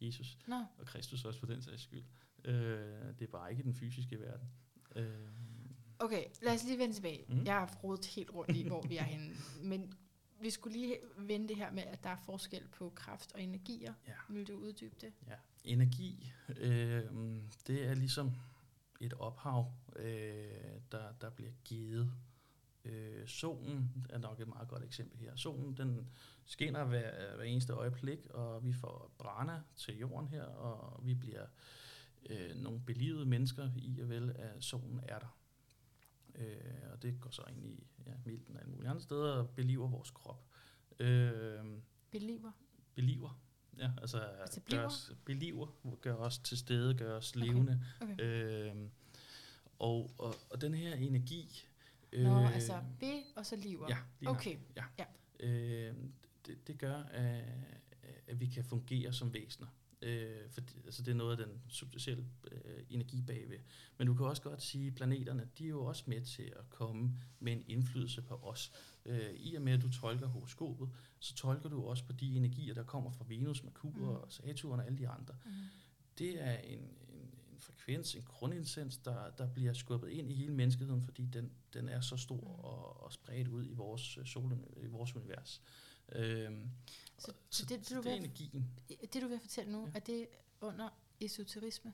Jesus. 0.00 0.38
Nå. 0.46 0.64
Og 0.78 0.86
Kristus 0.86 1.24
også 1.24 1.40
for 1.40 1.46
den 1.46 1.62
sags 1.62 1.82
skyld. 1.82 2.04
Øh, 2.44 2.54
det 3.18 3.22
er 3.22 3.30
bare 3.32 3.50
ikke 3.50 3.62
den 3.62 3.74
fysiske 3.74 4.20
verden. 4.20 4.48
Øh. 4.96 5.28
Okay, 5.98 6.24
lad 6.42 6.54
os 6.54 6.64
lige 6.64 6.78
vende 6.78 6.94
tilbage. 6.94 7.24
Mm. 7.28 7.44
Jeg 7.44 7.54
har 7.54 7.78
rodet 7.84 8.06
helt 8.06 8.30
rundt 8.30 8.56
i, 8.56 8.68
hvor 8.68 8.82
vi 8.86 8.96
er 8.96 9.02
henne. 9.02 9.34
Men 9.70 9.94
vi 10.40 10.50
skulle 10.50 10.78
lige 10.78 10.98
vende 11.16 11.48
det 11.48 11.56
her 11.56 11.72
med, 11.72 11.82
at 11.82 12.04
der 12.04 12.10
er 12.10 12.16
forskel 12.16 12.68
på 12.68 12.92
kraft 12.94 13.32
og 13.32 13.42
energier. 13.42 13.94
Ja. 14.08 14.12
Vil 14.28 14.48
du 14.48 14.54
uddybe 14.56 14.96
det? 15.00 15.12
Ja, 15.26 15.34
energi, 15.64 16.32
øh, 16.56 17.04
det 17.66 17.84
er 17.88 17.94
ligesom 17.94 18.32
et 19.00 19.12
ophav, 19.12 19.72
øh, 19.96 20.80
der, 20.92 21.12
der 21.20 21.30
bliver 21.30 21.52
givet 21.64 22.12
Øh, 22.84 23.26
solen 23.26 24.06
er 24.10 24.18
nok 24.18 24.40
et 24.40 24.48
meget 24.48 24.68
godt 24.68 24.84
eksempel 24.84 25.18
her. 25.18 25.36
Solen 25.36 25.76
den 25.76 26.08
skinner 26.44 26.84
hver, 26.84 27.36
hver 27.36 27.44
eneste 27.44 27.72
øjeblik, 27.72 28.26
og 28.26 28.64
vi 28.64 28.72
får 28.72 29.14
brænde 29.18 29.62
til 29.76 29.98
jorden 29.98 30.28
her, 30.28 30.44
og 30.44 31.06
vi 31.06 31.14
bliver 31.14 31.46
øh, 32.30 32.56
nogle 32.56 32.80
belivede 32.80 33.26
mennesker 33.26 33.70
i 33.76 34.00
og 34.00 34.08
vel, 34.08 34.36
at 34.36 34.64
solen 34.64 35.00
er 35.02 35.18
der. 35.18 35.38
Øh, 36.34 36.92
og 36.92 37.02
det 37.02 37.20
går 37.20 37.30
så 37.30 37.42
ind 37.50 37.66
i 37.66 37.86
ja, 38.06 38.12
milten 38.24 38.56
og 38.56 38.62
alle 38.62 38.72
mulige 38.72 38.90
andre 38.90 39.02
steder 39.02 39.32
og 39.32 39.50
beliver 39.50 39.88
vores 39.88 40.10
krop. 40.10 40.44
Øh, 41.00 41.64
beliver? 42.10 42.52
Beliver. 42.94 43.40
Ja, 43.78 43.90
altså, 44.00 44.18
altså 44.18 44.60
gør 44.70 44.86
os, 44.86 45.12
beliver, 45.24 45.66
gør 46.00 46.14
os 46.14 46.38
til 46.38 46.58
stede, 46.58 46.94
gør 46.94 47.16
os 47.16 47.36
levende. 47.36 47.84
Okay. 48.00 48.12
Okay. 48.12 48.24
Øh, 48.24 48.76
og, 49.78 50.10
og, 50.18 50.34
og 50.50 50.60
den 50.60 50.74
her 50.74 50.94
energi, 50.94 51.66
Nå, 52.12 52.40
øh, 52.40 52.54
altså 52.54 52.80
B 53.00 53.02
og 53.36 53.46
så 53.46 53.56
liver. 53.56 53.86
Ja, 53.88 53.98
lige 54.20 54.30
okay. 54.30 54.56
Ja. 54.76 54.84
ja. 54.98 55.04
Øh, 55.46 55.94
det, 56.46 56.66
det 56.66 56.78
gør, 56.78 57.02
at, 57.02 57.44
at 58.26 58.40
vi 58.40 58.46
kan 58.46 58.64
fungere 58.64 59.12
som 59.12 59.34
væsener. 59.34 59.68
Øh, 60.02 60.50
for 60.50 60.60
altså 60.84 61.02
det 61.02 61.10
er 61.10 61.14
noget 61.14 61.40
af 61.40 61.46
den 61.46 61.60
substantielle 61.68 62.24
øh, 62.52 62.84
energi 62.90 63.22
bagved. 63.22 63.58
Men 63.98 64.06
du 64.06 64.14
kan 64.14 64.26
også 64.26 64.42
godt 64.42 64.62
sige, 64.62 64.86
at 64.86 64.94
planeterne 64.94 65.48
de 65.58 65.64
er 65.64 65.68
jo 65.68 65.84
også 65.84 66.04
med 66.06 66.20
til 66.20 66.42
at 66.42 66.70
komme 66.70 67.18
med 67.40 67.52
en 67.52 67.64
indflydelse 67.66 68.22
på 68.22 68.34
os. 68.34 68.72
Øh, 69.06 69.34
I 69.34 69.54
og 69.54 69.62
med, 69.62 69.72
at 69.72 69.82
du 69.82 69.90
tolker 69.90 70.26
horoskopet, 70.26 70.90
så 71.18 71.34
tolker 71.34 71.68
du 71.68 71.84
også 71.84 72.04
på 72.04 72.12
de 72.12 72.36
energier, 72.36 72.74
der 72.74 72.82
kommer 72.82 73.10
fra 73.10 73.24
Venus, 73.28 73.62
Merkur 73.62 73.90
mm. 73.90 74.08
og 74.08 74.26
Saturn 74.28 74.80
og 74.80 74.86
alle 74.86 74.98
de 74.98 75.08
andre. 75.08 75.34
Mm. 75.44 75.50
Det 76.18 76.42
er 76.42 76.58
en, 76.58 76.78
en, 76.78 77.58
frekvens, 77.58 78.14
en 78.14 78.22
grundintens, 78.22 78.96
der, 78.96 79.30
der 79.30 79.48
bliver 79.48 79.72
skubbet 79.72 80.08
ind 80.08 80.30
i 80.30 80.34
hele 80.34 80.52
menneskeheden, 80.52 81.02
fordi 81.02 81.26
den, 81.26 81.52
den 81.74 81.88
er 81.88 82.00
så 82.00 82.16
stor 82.16 82.40
mm. 82.40 82.64
og, 82.64 83.02
og 83.02 83.12
spredt 83.12 83.48
ud 83.48 83.66
i 83.66 83.72
vores, 83.72 84.18
øh, 84.18 84.26
sol, 84.26 84.58
i 84.82 84.86
vores 84.86 85.16
univers. 85.16 85.62
Øhm, 86.12 86.70
så, 87.26 87.32
så, 87.50 87.66
det, 87.66 87.80
det, 87.80 87.90
du 87.90 88.02
det 88.02 88.12
er 88.12 88.16
energien. 88.16 88.66
Det, 88.88 89.22
du 89.22 89.28
vil 89.28 89.40
fortælle 89.40 89.72
nu, 89.72 89.86
ja. 89.86 89.92
er 89.94 90.00
det 90.00 90.28
under 90.60 90.88
esoterisme? 91.20 91.92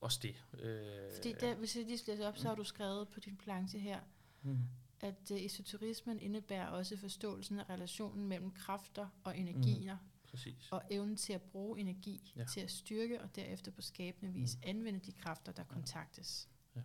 også 0.00 0.20
det. 0.22 0.62
Øh, 0.62 1.14
Fordi 1.14 1.34
der, 1.40 1.54
hvis 1.54 1.76
jeg 1.76 1.84
lige 1.84 1.98
læser 2.06 2.28
op, 2.28 2.36
så 2.38 2.48
har 2.48 2.54
du 2.54 2.64
skrevet 2.64 3.08
på 3.08 3.20
din 3.20 3.36
planche 3.36 3.78
her, 3.78 4.00
mm. 4.42 4.58
at 5.00 5.30
uh, 5.30 5.44
esoterismen 5.44 6.20
indebærer 6.20 6.66
også 6.66 6.96
forståelsen 6.96 7.58
af 7.58 7.70
relationen 7.70 8.28
mellem 8.28 8.50
kræfter 8.50 9.08
og 9.24 9.38
energier, 9.38 9.96
mm. 9.96 10.30
Præcis. 10.30 10.68
og 10.70 10.82
evnen 10.90 11.16
til 11.16 11.32
at 11.32 11.42
bruge 11.42 11.80
energi 11.80 12.32
ja. 12.36 12.44
til 12.44 12.60
at 12.60 12.70
styrke 12.70 13.20
og 13.20 13.36
derefter 13.36 13.70
på 13.70 13.82
skabende 13.82 14.32
vis 14.32 14.56
mm. 14.56 14.62
anvende 14.66 15.00
de 15.00 15.12
kræfter, 15.12 15.52
der 15.52 15.62
ja. 15.62 15.74
kontaktes. 15.74 16.48
Ja. 16.76 16.80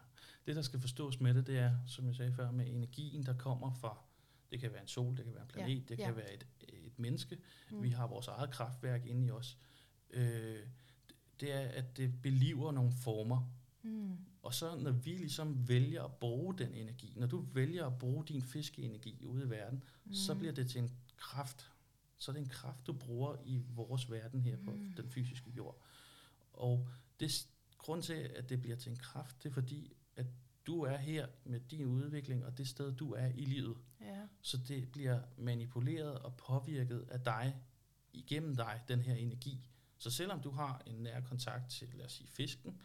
Det, 0.46 0.56
der 0.56 0.62
skal 0.62 0.80
forstås 0.80 1.20
med 1.20 1.34
det, 1.34 1.48
det 1.48 1.58
er, 1.58 1.78
som 1.88 2.08
jeg 2.08 2.16
sagde 2.16 2.34
før, 2.34 2.52
med 2.52 2.68
energien, 2.68 3.26
der 3.26 3.38
kommer 3.38 3.74
fra, 3.74 3.98
det 4.52 4.60
kan 4.60 4.72
være 4.72 4.82
en 4.82 4.88
sol, 4.88 5.18
det 5.18 5.26
kan 5.26 5.34
være 5.34 5.44
en 5.44 5.48
planet, 5.48 5.70
ja. 5.70 5.86
det 5.88 5.98
kan 5.98 6.08
ja. 6.08 6.12
være 6.12 6.34
et 6.34 6.46
menneske. 7.02 7.38
Mm. 7.72 7.84
Vi 7.84 7.90
har 7.90 8.08
vores 8.08 8.28
eget 8.28 8.52
kraftværk 8.52 9.06
inde 9.06 9.28
i 9.28 9.32
os. 9.32 9.58
Øh, 10.10 10.60
det 11.40 11.52
er, 11.54 11.60
at 11.60 11.98
det 11.98 12.22
beliver 12.22 12.72
nogle 12.72 12.92
former. 12.92 13.52
Mm. 13.84 14.18
Og 14.44 14.54
så 14.54 14.76
når 14.76 14.92
vi 14.92 15.10
ligesom 15.10 15.68
vælger 15.68 16.04
at 16.04 16.14
bruge 16.14 16.58
den 16.58 16.74
energi, 16.74 17.14
når 17.16 17.28
du 17.28 17.46
vælger 17.54 17.86
at 17.86 18.00
bruge 18.00 18.26
din 18.26 18.42
fiskeenergi 18.42 19.26
ude 19.26 19.44
i 19.44 19.50
verden, 19.50 19.84
mm. 20.06 20.14
så 20.14 20.36
bliver 20.36 20.54
det 20.54 20.70
til 20.70 20.82
en 20.82 20.92
kraft. 21.18 21.72
Så 22.18 22.32
er 22.32 22.34
det 22.34 22.42
en 22.42 22.50
kraft, 22.50 22.88
du 22.88 22.94
bruger 22.94 23.36
i 23.46 23.62
vores 23.70 24.12
verden 24.12 24.42
her 24.42 24.58
på 24.66 24.72
mm. 24.72 24.94
den 24.98 25.10
fysiske 25.10 25.52
jord. 25.52 25.82
Og 26.54 26.88
det 27.20 27.48
grund 27.78 28.04
til, 28.04 28.14
at 28.14 28.50
det 28.50 28.62
bliver 28.62 28.78
til 28.78 28.90
en 28.90 28.98
kraft, 28.98 29.44
det 29.44 29.50
er 29.50 29.54
fordi, 29.54 29.94
at 30.16 30.26
du 30.68 30.82
er 30.82 30.98
her 30.98 31.28
med 31.44 31.60
din 31.60 31.86
udvikling, 31.86 32.46
og 32.46 32.58
det 32.58 32.68
sted, 32.68 32.92
du 32.92 33.14
er 33.14 33.28
i 33.28 33.46
livet. 33.46 33.78
Ja. 34.02 34.28
Så 34.42 34.58
det 34.68 34.92
bliver 34.92 35.22
manipuleret 35.38 36.20
og 36.20 36.36
påvirket 36.38 37.06
af 37.12 37.20
dig, 37.20 37.56
igennem 38.14 38.56
dig, 38.56 38.82
den 38.88 39.02
her 39.02 39.16
energi. 39.16 39.70
Så 39.98 40.10
selvom 40.10 40.42
du 40.42 40.52
har 40.52 40.82
en 40.86 40.96
nær 40.96 41.22
kontakt 41.22 41.70
til, 41.70 41.88
lad 41.94 42.06
os 42.06 42.12
sige, 42.12 42.28
fisken, 42.28 42.82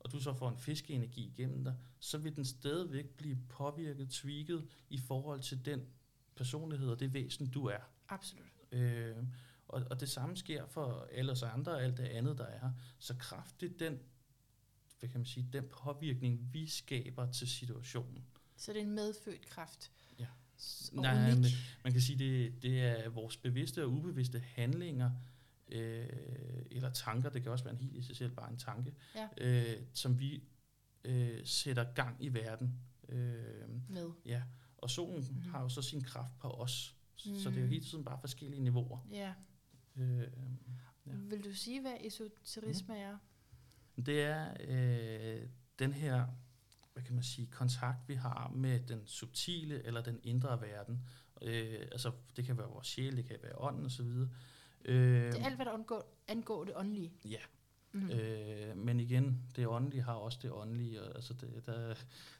og 0.00 0.12
du 0.12 0.20
så 0.20 0.34
får 0.34 0.48
en 0.48 0.58
fiskeenergi 0.58 1.26
igennem 1.26 1.64
dig, 1.64 1.76
så 1.98 2.18
vil 2.18 2.36
den 2.36 2.44
stadigvæk 2.44 3.08
blive 3.08 3.38
påvirket, 3.48 4.10
tweaked 4.10 4.62
i 4.88 4.98
forhold 4.98 5.40
til 5.40 5.64
den 5.64 5.86
personlighed 6.36 6.88
og 6.88 7.00
det 7.00 7.14
væsen, 7.14 7.50
du 7.50 7.66
er. 7.66 7.80
Absolut. 8.08 8.46
Øh, 8.72 9.16
og, 9.68 9.82
og 9.90 10.00
det 10.00 10.08
samme 10.08 10.36
sker 10.36 10.66
for 10.66 11.08
alle 11.12 11.32
os 11.32 11.42
andre 11.42 11.72
og 11.72 11.82
alt 11.82 11.96
det 11.96 12.04
andet, 12.04 12.38
der 12.38 12.44
er 12.44 12.58
her. 12.58 12.72
Så 12.98 13.14
kraftigt 13.18 13.80
den, 13.80 13.98
hvad 15.02 15.10
kan 15.10 15.20
man 15.20 15.26
sige, 15.26 15.48
den 15.52 15.64
påvirkning, 15.82 16.48
vi 16.52 16.66
skaber 16.66 17.30
til 17.30 17.48
situationen. 17.48 18.24
Så 18.56 18.72
det 18.72 18.78
er 18.78 18.84
en 18.84 18.94
medfødt 18.94 19.46
kraft. 19.46 19.90
Ja. 20.18 20.26
Nej, 20.92 21.34
men 21.34 21.44
man 21.84 21.92
kan 21.92 22.02
sige, 22.02 22.18
det, 22.18 22.62
det 22.62 22.80
er 22.80 23.08
vores 23.08 23.36
bevidste 23.36 23.84
og 23.84 23.90
ubevidste 23.90 24.38
handlinger, 24.38 25.10
øh, 25.68 26.08
eller 26.70 26.90
tanker, 26.90 27.30
det 27.30 27.42
kan 27.42 27.52
også 27.52 27.64
være 27.64 27.74
en 27.74 27.80
helt 27.80 27.96
i 27.96 28.02
sig 28.02 28.16
selv 28.16 28.32
bare 28.34 28.50
en 28.50 28.56
tanke, 28.56 28.94
ja. 29.14 29.28
øh, 29.38 29.82
som 29.92 30.18
vi 30.18 30.42
øh, 31.04 31.40
sætter 31.44 31.92
gang 31.92 32.16
i 32.24 32.28
verden. 32.28 32.80
Øh, 33.08 33.68
Med. 33.88 34.10
Ja, 34.26 34.42
og 34.78 34.90
solen 34.90 35.26
mm. 35.30 35.50
har 35.50 35.62
jo 35.62 35.68
så 35.68 35.82
sin 35.82 36.02
kraft 36.02 36.38
på 36.38 36.48
os, 36.48 36.96
mm. 37.26 37.38
så 37.38 37.50
det 37.50 37.56
er 37.56 37.62
jo 37.62 37.66
hele 37.66 37.84
tiden 37.84 38.04
bare 38.04 38.18
forskellige 38.20 38.62
niveauer. 38.62 39.06
Ja. 39.10 39.34
Øh, 39.96 40.28
ja. 41.06 41.12
Vil 41.14 41.44
du 41.44 41.54
sige, 41.54 41.80
hvad 41.80 41.96
esoterisme 42.00 42.94
mm. 42.94 43.00
er? 43.00 43.18
Det 43.96 44.22
er 44.22 44.54
øh, 44.60 45.48
den 45.78 45.92
her, 45.92 46.26
hvad 46.92 47.02
kan 47.02 47.14
man 47.14 47.24
sige, 47.24 47.46
kontakt, 47.46 48.08
vi 48.08 48.14
har 48.14 48.52
med 48.54 48.80
den 48.80 49.06
subtile 49.06 49.82
eller 49.86 50.02
den 50.02 50.20
indre 50.22 50.60
verden. 50.60 51.08
Øh, 51.42 51.80
altså, 51.92 52.12
det 52.36 52.44
kan 52.44 52.58
være 52.58 52.68
vores 52.68 52.86
sjæl, 52.86 53.16
det 53.16 53.24
kan 53.24 53.38
være 53.42 53.58
ånden 53.58 53.86
osv., 53.86 54.06
Øh, 54.84 55.32
det 55.32 55.40
er 55.40 55.44
alt, 55.44 55.56
hvad 55.56 55.66
der 55.66 55.72
angår, 55.72 56.22
angår 56.28 56.64
det 56.64 56.76
åndelige. 56.76 57.12
Ja. 57.24 57.38
Mm. 57.92 58.10
Øh, 58.10 58.76
men 58.76 59.00
igen, 59.00 59.42
det 59.56 59.66
åndelige 59.66 60.02
har 60.02 60.12
også 60.12 60.38
det 60.42 60.52
åndelige. 60.52 61.02
Og, 61.02 61.14
altså 61.14 61.34
det, 61.34 61.66
der, 61.66 61.94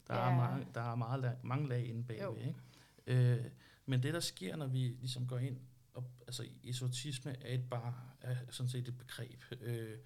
der, 0.08 0.14
ja. 0.14 0.30
er 0.30 0.36
mange, 0.36 0.66
der 0.74 0.80
er 0.80 0.94
meget 0.94 1.20
lag, 1.20 1.36
mange 1.42 1.68
lag 1.68 1.86
inde 1.86 2.04
bagved. 2.04 2.46
Ikke? 3.06 3.34
Øh, 3.34 3.44
men 3.86 4.02
det, 4.02 4.14
der 4.14 4.20
sker, 4.20 4.56
når 4.56 4.66
vi 4.66 4.78
ligesom 4.78 5.26
går 5.26 5.38
ind, 5.38 5.56
og, 5.94 6.04
altså 6.26 6.46
esotisme 6.64 7.36
er 7.40 7.54
et 7.54 7.70
bare 7.70 7.94
er 8.20 8.36
sådan 8.50 8.70
set 8.70 8.88
et 8.88 8.98
begreb. 8.98 9.42
Øh, 9.60 9.98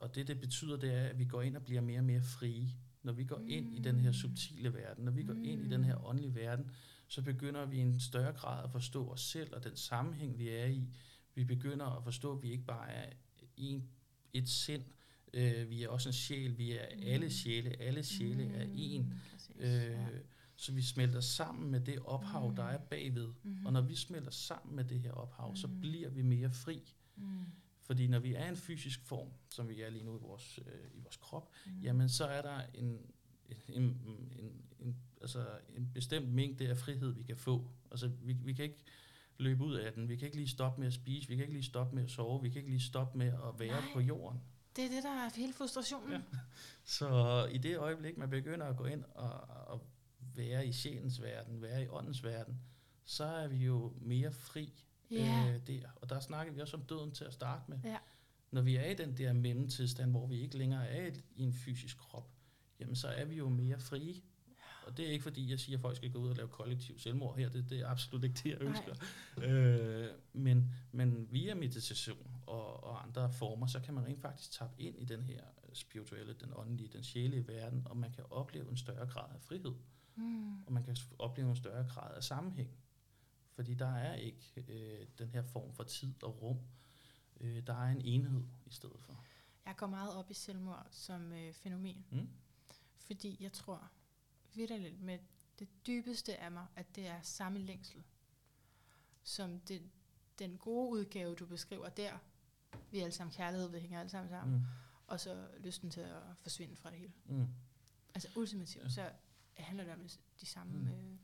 og 0.00 0.14
det, 0.14 0.28
det 0.28 0.40
betyder, 0.40 0.76
det 0.76 0.94
er, 0.94 1.04
at 1.04 1.18
vi 1.18 1.24
går 1.24 1.42
ind 1.42 1.56
og 1.56 1.62
bliver 1.62 1.80
mere 1.80 1.98
og 1.98 2.04
mere 2.04 2.22
frie. 2.22 2.68
Når 3.02 3.12
vi 3.12 3.24
går 3.24 3.38
mm. 3.38 3.48
ind 3.48 3.74
i 3.74 3.78
den 3.78 4.00
her 4.00 4.10
mm. 4.10 4.14
subtile 4.14 4.74
verden, 4.74 5.04
når 5.04 5.12
vi 5.12 5.22
går 5.22 5.34
mm. 5.34 5.44
ind 5.44 5.66
i 5.66 5.68
den 5.68 5.84
her 5.84 5.98
mm. 5.98 6.04
åndelige 6.04 6.34
verden, 6.34 6.70
så 7.08 7.22
begynder 7.22 7.66
vi 7.66 7.76
i 7.76 7.80
en 7.80 8.00
større 8.00 8.32
grad 8.32 8.64
at 8.64 8.70
forstå 8.70 9.08
os 9.08 9.20
selv 9.20 9.54
og 9.54 9.64
den 9.64 9.76
sammenhæng, 9.76 10.38
vi 10.38 10.48
er 10.48 10.66
i 10.66 10.88
vi 11.36 11.44
begynder 11.44 11.86
at 11.86 12.04
forstå, 12.04 12.36
at 12.36 12.42
vi 12.42 12.50
ikke 12.50 12.64
bare 12.64 12.90
er 12.90 13.12
en, 13.56 13.88
et 14.32 14.48
sind, 14.48 14.82
øh, 15.32 15.70
vi 15.70 15.82
er 15.82 15.88
også 15.88 16.08
en 16.08 16.12
sjæl, 16.12 16.58
vi 16.58 16.72
er 16.72 16.86
mm. 16.96 17.02
alle 17.06 17.30
sjæle, 17.30 17.82
alle 17.82 18.02
sjæle 18.02 18.44
mm. 18.44 18.54
er 18.54 18.66
en. 18.76 19.14
øh, 19.58 19.70
ja. 19.70 20.06
Så 20.58 20.72
vi 20.72 20.82
smelter 20.82 21.20
sammen 21.20 21.70
med 21.70 21.80
det 21.80 21.98
ophav, 21.98 22.48
mm. 22.50 22.56
der 22.56 22.64
er 22.64 22.78
bagved. 22.78 23.32
Mm. 23.42 23.66
Og 23.66 23.72
når 23.72 23.80
vi 23.80 23.94
smelter 23.94 24.30
sammen 24.30 24.76
med 24.76 24.84
det 24.84 25.00
her 25.00 25.12
ophav, 25.12 25.50
mm. 25.50 25.56
så 25.56 25.68
bliver 25.68 26.08
vi 26.08 26.22
mere 26.22 26.50
fri. 26.50 26.94
Mm. 27.16 27.44
Fordi 27.86 28.06
når 28.06 28.18
vi 28.18 28.34
er 28.34 28.48
en 28.48 28.56
fysisk 28.56 29.04
form, 29.04 29.28
som 29.48 29.68
vi 29.68 29.82
er 29.82 29.90
lige 29.90 30.04
nu 30.04 30.16
i 30.16 30.20
vores, 30.20 30.58
øh, 30.66 30.90
i 30.94 31.00
vores 31.00 31.16
krop, 31.16 31.50
mm. 31.66 31.72
jamen 31.82 32.08
så 32.08 32.24
er 32.24 32.42
der 32.42 32.60
en, 32.74 33.00
en, 33.48 33.56
en, 33.68 33.82
en, 34.38 34.62
en, 34.78 34.96
altså 35.20 35.46
en 35.76 35.90
bestemt 35.94 36.28
mængde 36.28 36.68
af 36.68 36.76
frihed, 36.76 37.12
vi 37.12 37.22
kan 37.22 37.36
få. 37.36 37.70
Altså 37.90 38.08
vi, 38.08 38.32
vi 38.32 38.52
kan 38.52 38.64
ikke 38.64 38.84
løbe 39.38 39.64
ud 39.64 39.74
af 39.74 39.92
den. 39.92 40.08
Vi 40.08 40.16
kan 40.16 40.26
ikke 40.26 40.36
lige 40.36 40.48
stoppe 40.48 40.80
med 40.80 40.86
at 40.86 40.94
spise, 40.94 41.28
vi 41.28 41.36
kan 41.36 41.42
ikke 41.42 41.54
lige 41.54 41.64
stoppe 41.64 41.94
med 41.94 42.04
at 42.04 42.10
sove, 42.10 42.42
vi 42.42 42.48
kan 42.48 42.58
ikke 42.58 42.70
lige 42.70 42.80
stoppe 42.80 43.18
med 43.18 43.26
at 43.26 43.58
være 43.58 43.80
Nej, 43.80 43.92
på 43.94 44.00
jorden. 44.00 44.40
Det 44.76 44.84
er 44.84 44.88
det, 44.88 45.02
der 45.02 45.10
er 45.10 45.30
hele 45.36 45.52
frustrationen. 45.52 46.12
Ja. 46.12 46.38
Så 46.84 47.48
i 47.52 47.58
det 47.58 47.78
øjeblik, 47.78 48.16
man 48.16 48.30
begynder 48.30 48.66
at 48.66 48.76
gå 48.76 48.84
ind 48.84 49.04
og, 49.14 49.30
og 49.66 49.86
være 50.34 50.66
i 50.66 50.72
sjælens 50.72 51.22
verden, 51.22 51.62
være 51.62 51.84
i 51.84 51.88
åndens 51.88 52.24
verden, 52.24 52.60
så 53.04 53.24
er 53.24 53.48
vi 53.48 53.56
jo 53.56 53.92
mere 54.00 54.32
fri 54.32 54.72
ja. 55.10 55.52
øh, 55.54 55.66
der. 55.66 55.88
Og 55.96 56.10
der 56.10 56.20
snakker 56.20 56.52
vi 56.52 56.60
også 56.60 56.76
om 56.76 56.82
døden 56.82 57.10
til 57.10 57.24
at 57.24 57.32
starte 57.32 57.64
med. 57.68 57.78
Ja. 57.84 57.96
Når 58.50 58.62
vi 58.62 58.76
er 58.76 58.90
i 58.90 58.94
den 58.94 59.16
der 59.16 59.32
mellemtilstand, 59.32 60.10
hvor 60.10 60.26
vi 60.26 60.40
ikke 60.40 60.58
længere 60.58 60.88
er 60.88 61.10
i 61.36 61.42
en 61.42 61.52
fysisk 61.52 61.98
krop, 61.98 62.30
jamen 62.80 62.96
så 62.96 63.08
er 63.08 63.24
vi 63.24 63.36
jo 63.36 63.48
mere 63.48 63.78
frie. 63.78 64.22
Og 64.86 64.96
det 64.96 65.06
er 65.06 65.10
ikke 65.10 65.22
fordi, 65.22 65.50
jeg 65.50 65.60
siger, 65.60 65.76
at 65.76 65.82
folk 65.82 65.96
skal 65.96 66.12
gå 66.12 66.18
ud 66.18 66.28
og 66.28 66.36
lave 66.36 66.48
kollektiv 66.48 66.98
selvmord 66.98 67.38
her. 67.38 67.48
Det, 67.48 67.70
det 67.70 67.80
er 67.80 67.88
absolut 67.88 68.24
ikke 68.24 68.40
det, 68.44 68.50
jeg 68.50 68.62
ønsker. 68.62 68.94
Øh, 69.42 70.08
men, 70.32 70.74
men 70.92 71.28
via 71.30 71.54
meditation 71.54 72.36
og, 72.46 72.84
og 72.84 73.02
andre 73.02 73.32
former, 73.32 73.66
så 73.66 73.80
kan 73.80 73.94
man 73.94 74.04
rent 74.04 74.22
faktisk 74.22 74.52
tappe 74.52 74.82
ind 74.82 74.98
i 74.98 75.04
den 75.04 75.22
her 75.22 75.40
spirituelle, 75.72 76.32
den 76.32 76.52
åndelige, 76.56 76.88
den 76.88 77.04
sjælige 77.04 77.48
verden, 77.48 77.86
og 77.90 77.96
man 77.96 78.12
kan 78.12 78.24
opleve 78.30 78.70
en 78.70 78.76
større 78.76 79.06
grad 79.06 79.34
af 79.34 79.40
frihed. 79.40 79.74
Mm. 80.16 80.62
Og 80.66 80.72
man 80.72 80.84
kan 80.84 80.96
opleve 81.18 81.50
en 81.50 81.56
større 81.56 81.86
grad 81.88 82.14
af 82.16 82.24
sammenhæng. 82.24 82.70
Fordi 83.56 83.74
der 83.74 83.94
er 83.94 84.14
ikke 84.14 84.64
øh, 84.68 85.06
den 85.18 85.30
her 85.30 85.42
form 85.42 85.72
for 85.72 85.84
tid 85.84 86.22
og 86.22 86.42
rum. 86.42 86.58
Øh, 87.40 87.66
der 87.66 87.74
er 87.74 87.92
en 87.92 88.00
enhed 88.00 88.42
i 88.66 88.70
stedet 88.70 89.00
for. 89.00 89.24
Jeg 89.66 89.76
går 89.76 89.86
meget 89.86 90.14
op 90.14 90.30
i 90.30 90.34
selvmord 90.34 90.86
som 90.90 91.32
øh, 91.32 91.52
fænomen. 91.52 92.06
Mm. 92.10 92.28
Fordi 92.98 93.36
jeg 93.40 93.52
tror, 93.52 93.90
vidderligt 94.54 95.00
med 95.00 95.18
det 95.58 95.68
dybeste 95.86 96.36
af 96.36 96.50
mig, 96.50 96.66
at 96.76 96.96
det 96.96 97.06
er 97.06 97.22
samme 97.22 97.58
længsel, 97.58 98.02
som 99.22 99.60
det, 99.60 99.82
den 100.38 100.58
gode 100.58 100.90
udgave, 100.90 101.34
du 101.34 101.46
beskriver 101.46 101.88
der. 101.88 102.18
Vi 102.90 102.98
er 102.98 103.02
alle 103.02 103.14
sammen 103.14 103.34
kærlighed, 103.34 103.70
vi 103.70 103.78
hænger 103.78 104.00
alle 104.00 104.10
sammen 104.10 104.30
sammen. 104.30 104.56
Mm. 104.56 104.64
Og 105.06 105.20
så 105.20 105.48
lysten 105.58 105.90
til 105.90 106.00
at 106.00 106.22
forsvinde 106.40 106.76
fra 106.76 106.90
det 106.90 106.98
hele. 106.98 107.12
Mm. 107.24 107.46
Altså 108.14 108.28
ultimativt, 108.36 108.84
ja. 108.84 108.88
så 108.88 109.10
handler 109.56 109.84
det 109.84 109.92
om 109.92 110.08
de 110.40 110.46
samme 110.46 110.78
mm. 110.78 110.88
øh, 110.88 111.18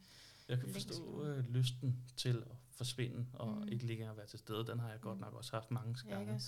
Jeg 0.52 0.60
kan 0.60 0.72
forstå 0.72 1.24
øh, 1.24 1.48
lysten 1.48 1.96
til 2.16 2.44
at 2.50 2.56
forsvinde, 2.70 3.26
og 3.32 3.56
mm. 3.56 3.68
ikke 3.68 3.86
længere 3.86 4.16
være 4.16 4.26
til 4.26 4.38
stede. 4.38 4.66
Den 4.66 4.78
har 4.78 4.90
jeg 4.90 5.00
godt 5.00 5.18
mm. 5.18 5.24
nok 5.24 5.34
også 5.34 5.52
haft 5.52 5.70
mange 5.70 5.94
gange. 6.08 6.40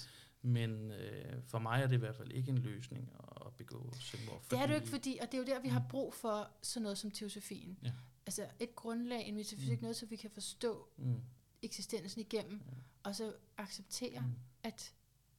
Men 0.43 0.91
øh, 0.91 1.43
for 1.47 1.59
mig 1.59 1.83
er 1.83 1.87
det 1.87 1.97
i 1.97 1.99
hvert 1.99 2.17
fald 2.17 2.33
ikke 2.33 2.51
en 2.51 2.59
løsning 2.59 3.13
at 3.47 3.53
begå 3.57 3.93
selvmord. 4.01 4.43
Det 4.51 4.59
er 4.59 4.67
det 4.67 4.75
ikke, 4.75 4.89
fordi, 4.89 5.19
og 5.23 5.33
det 5.33 5.35
er 5.35 5.39
jo 5.39 5.45
der, 5.45 5.61
vi 5.61 5.69
har 5.69 5.81
mm. 5.81 5.89
brug 5.89 6.15
for 6.15 6.51
sådan 6.63 6.83
noget 6.83 6.99
som 6.99 7.11
teosofien. 7.11 7.79
Ja. 7.83 7.93
Altså 8.27 8.47
et 8.61 8.77
grundlag, 8.77 9.29
en 9.29 9.35
metafysik, 9.35 9.79
mm. 9.79 9.83
noget, 9.83 9.97
så 9.97 10.07
vi 10.07 10.17
kan 10.17 10.31
forstå 10.31 10.89
mm. 10.97 11.21
eksistensen 11.63 12.21
igennem, 12.21 12.63
ja. 12.67 12.73
og 13.03 13.17
så 13.17 13.33
acceptere, 13.59 14.21
mm. 14.21 14.35
at 14.63 14.95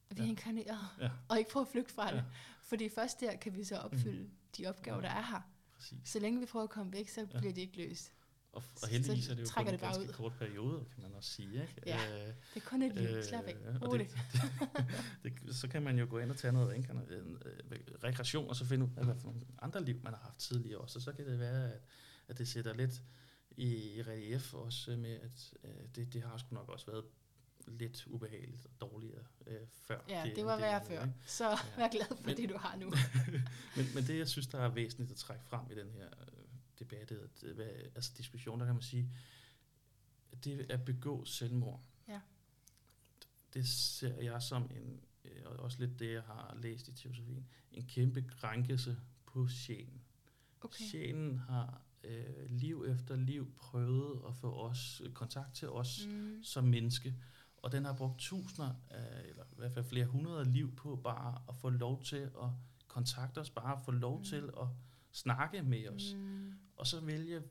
vi 0.09 0.15
ja. 0.17 0.23
er 0.23 0.27
inkarneret, 0.27 0.87
ja. 0.99 1.09
og 1.29 1.37
ikke 1.37 1.51
prøve 1.51 1.61
at 1.61 1.71
flygte 1.71 1.93
fra 1.93 2.11
det. 2.11 2.17
Ja. 2.17 2.23
Fordi 2.61 2.89
først 2.89 3.19
der 3.19 3.35
kan 3.35 3.55
vi 3.55 3.63
så 3.63 3.77
opfylde 3.77 4.23
mm. 4.23 4.31
de 4.57 4.67
opgaver, 4.67 4.97
ja. 4.97 5.03
der 5.03 5.09
er 5.09 5.21
her. 5.21 5.41
Præcis. 5.73 5.97
Så 6.03 6.19
længe 6.19 6.39
vi 6.39 6.45
prøver 6.45 6.63
at 6.63 6.69
komme 6.69 6.93
væk, 6.93 7.09
så 7.09 7.21
ja. 7.21 7.39
bliver 7.39 7.53
det 7.53 7.61
ikke 7.61 7.77
løst. 7.77 8.11
Og, 8.55 8.63
og 8.81 8.87
heldigvis 8.87 9.29
er 9.29 9.35
det 9.35 9.41
jo 9.41 9.47
kun 9.55 9.67
en 9.67 9.79
ganske 9.79 10.03
ud. 10.03 10.07
kort 10.07 10.33
periode, 10.39 10.85
kan 10.93 11.03
man 11.03 11.13
også 11.13 11.29
sige. 11.29 11.61
Ikke? 11.61 11.81
Ja, 11.85 12.27
øh, 12.27 12.33
det 12.53 12.63
er 12.63 12.69
kun 12.69 12.81
et 12.81 12.95
liv. 12.95 13.23
Slap 13.23 13.43
af. 13.45 13.55
Og 13.81 13.99
det, 13.99 14.07
det, 15.23 15.33
det, 15.45 15.55
så 15.55 15.67
kan 15.67 15.81
man 15.81 15.99
jo 15.99 16.07
gå 16.09 16.19
ind 16.19 16.31
og 16.31 16.37
tage 16.37 16.53
noget 16.53 16.89
øh, 17.09 17.23
rekreation, 18.03 18.49
og 18.49 18.55
så 18.55 18.65
finde 18.65 18.85
ud 18.85 18.89
af, 18.97 19.05
hvad 19.05 19.15
for 19.15 19.27
nogle 19.27 19.41
andre 19.61 19.83
liv, 19.83 19.99
man 20.03 20.13
har 20.13 20.21
haft 20.23 20.37
tidligere 20.37 20.79
også. 20.79 20.99
Og 20.99 21.03
så 21.03 21.11
kan 21.11 21.25
det 21.25 21.39
være, 21.39 21.73
at, 21.73 21.81
at 22.27 22.37
det 22.37 22.47
sætter 22.47 22.73
lidt 22.73 23.01
i, 23.57 23.97
i 23.97 24.01
relief 24.01 24.53
også 24.53 24.95
med, 24.95 25.19
at 25.19 25.53
øh, 25.63 25.87
det, 25.95 26.13
det 26.13 26.21
har 26.21 26.37
sgu 26.37 26.55
nok 26.55 26.69
også 26.69 26.85
været 26.85 27.05
lidt 27.67 28.07
ubehageligt 28.07 28.65
og 28.65 28.71
dårligere 28.81 29.23
øh, 29.47 29.57
før. 29.87 29.99
Ja, 30.09 30.23
det, 30.25 30.35
det 30.35 30.45
var 30.45 30.57
værre 30.57 30.85
før. 30.85 31.01
Ikke? 31.01 31.13
Så 31.25 31.49
ja. 31.49 31.57
vær 31.77 31.87
glad 31.87 32.05
for 32.07 32.23
men, 32.25 32.37
det, 32.37 32.49
du 32.49 32.57
har 32.57 32.75
nu. 32.75 32.85
men, 33.75 33.85
men 33.93 34.07
det, 34.07 34.17
jeg 34.17 34.27
synes, 34.27 34.47
der 34.47 34.59
er 34.59 34.69
væsentligt 34.69 35.11
at 35.11 35.17
trække 35.17 35.45
frem 35.45 35.71
i 35.71 35.75
den 35.75 35.91
her 35.91 36.05
øh, 36.05 36.44
debat, 36.79 37.11
at, 37.11 37.53
hvad, 37.55 37.69
altså 37.95 38.11
diskussion, 38.17 38.59
der 38.59 38.65
kan 38.65 38.75
man 38.75 38.81
sige, 38.81 39.11
at 40.31 40.45
det 40.45 40.71
at 40.71 40.85
begå 40.85 41.25
selvmord, 41.25 41.83
ja. 42.07 42.21
det 43.53 43.67
ser 43.67 44.21
jeg 44.21 44.41
som 44.41 44.71
en, 44.75 45.01
øh, 45.25 45.41
og 45.45 45.55
også 45.57 45.79
lidt 45.79 45.99
det, 45.99 46.13
jeg 46.13 46.23
har 46.23 46.57
læst 46.61 46.87
i 46.87 46.93
teosofien, 46.93 47.47
en 47.71 47.87
kæmpe 47.87 48.21
krænkelse 48.21 48.97
på 49.25 49.47
sjælen. 49.47 50.01
Okay. 50.61 50.83
Sjælen 50.83 51.37
har 51.37 51.81
øh, 52.03 52.49
liv 52.49 52.85
efter 52.87 53.15
liv 53.15 53.55
prøvet 53.55 54.21
at 54.27 54.35
få 54.35 54.53
os 54.53 55.01
kontakt 55.13 55.55
til 55.55 55.69
os 55.69 56.07
mm. 56.07 56.43
som 56.43 56.63
menneske, 56.63 57.15
og 57.57 57.71
den 57.71 57.85
har 57.85 57.93
brugt 57.93 58.19
tusinder, 58.19 58.73
af, 58.89 59.21
eller 59.29 59.43
i 59.43 59.55
hvert 59.55 59.71
fald 59.71 59.85
flere 59.85 60.05
hundrede 60.05 60.51
liv 60.51 60.75
på 60.75 60.95
bare 60.95 61.41
at 61.49 61.55
få 61.55 61.69
lov 61.69 62.03
til 62.03 62.15
at 62.15 62.49
kontakte 62.87 63.39
os, 63.39 63.49
bare 63.49 63.77
at 63.77 63.81
få 63.85 63.91
lov 63.91 64.17
mm. 64.17 64.23
til 64.23 64.49
at 64.61 64.67
snakke 65.15 65.63
med 65.63 65.89
os. 65.89 66.13
Mm. 66.15 66.53
Og 66.75 66.87
så 66.87 66.99
vælger 66.99 67.41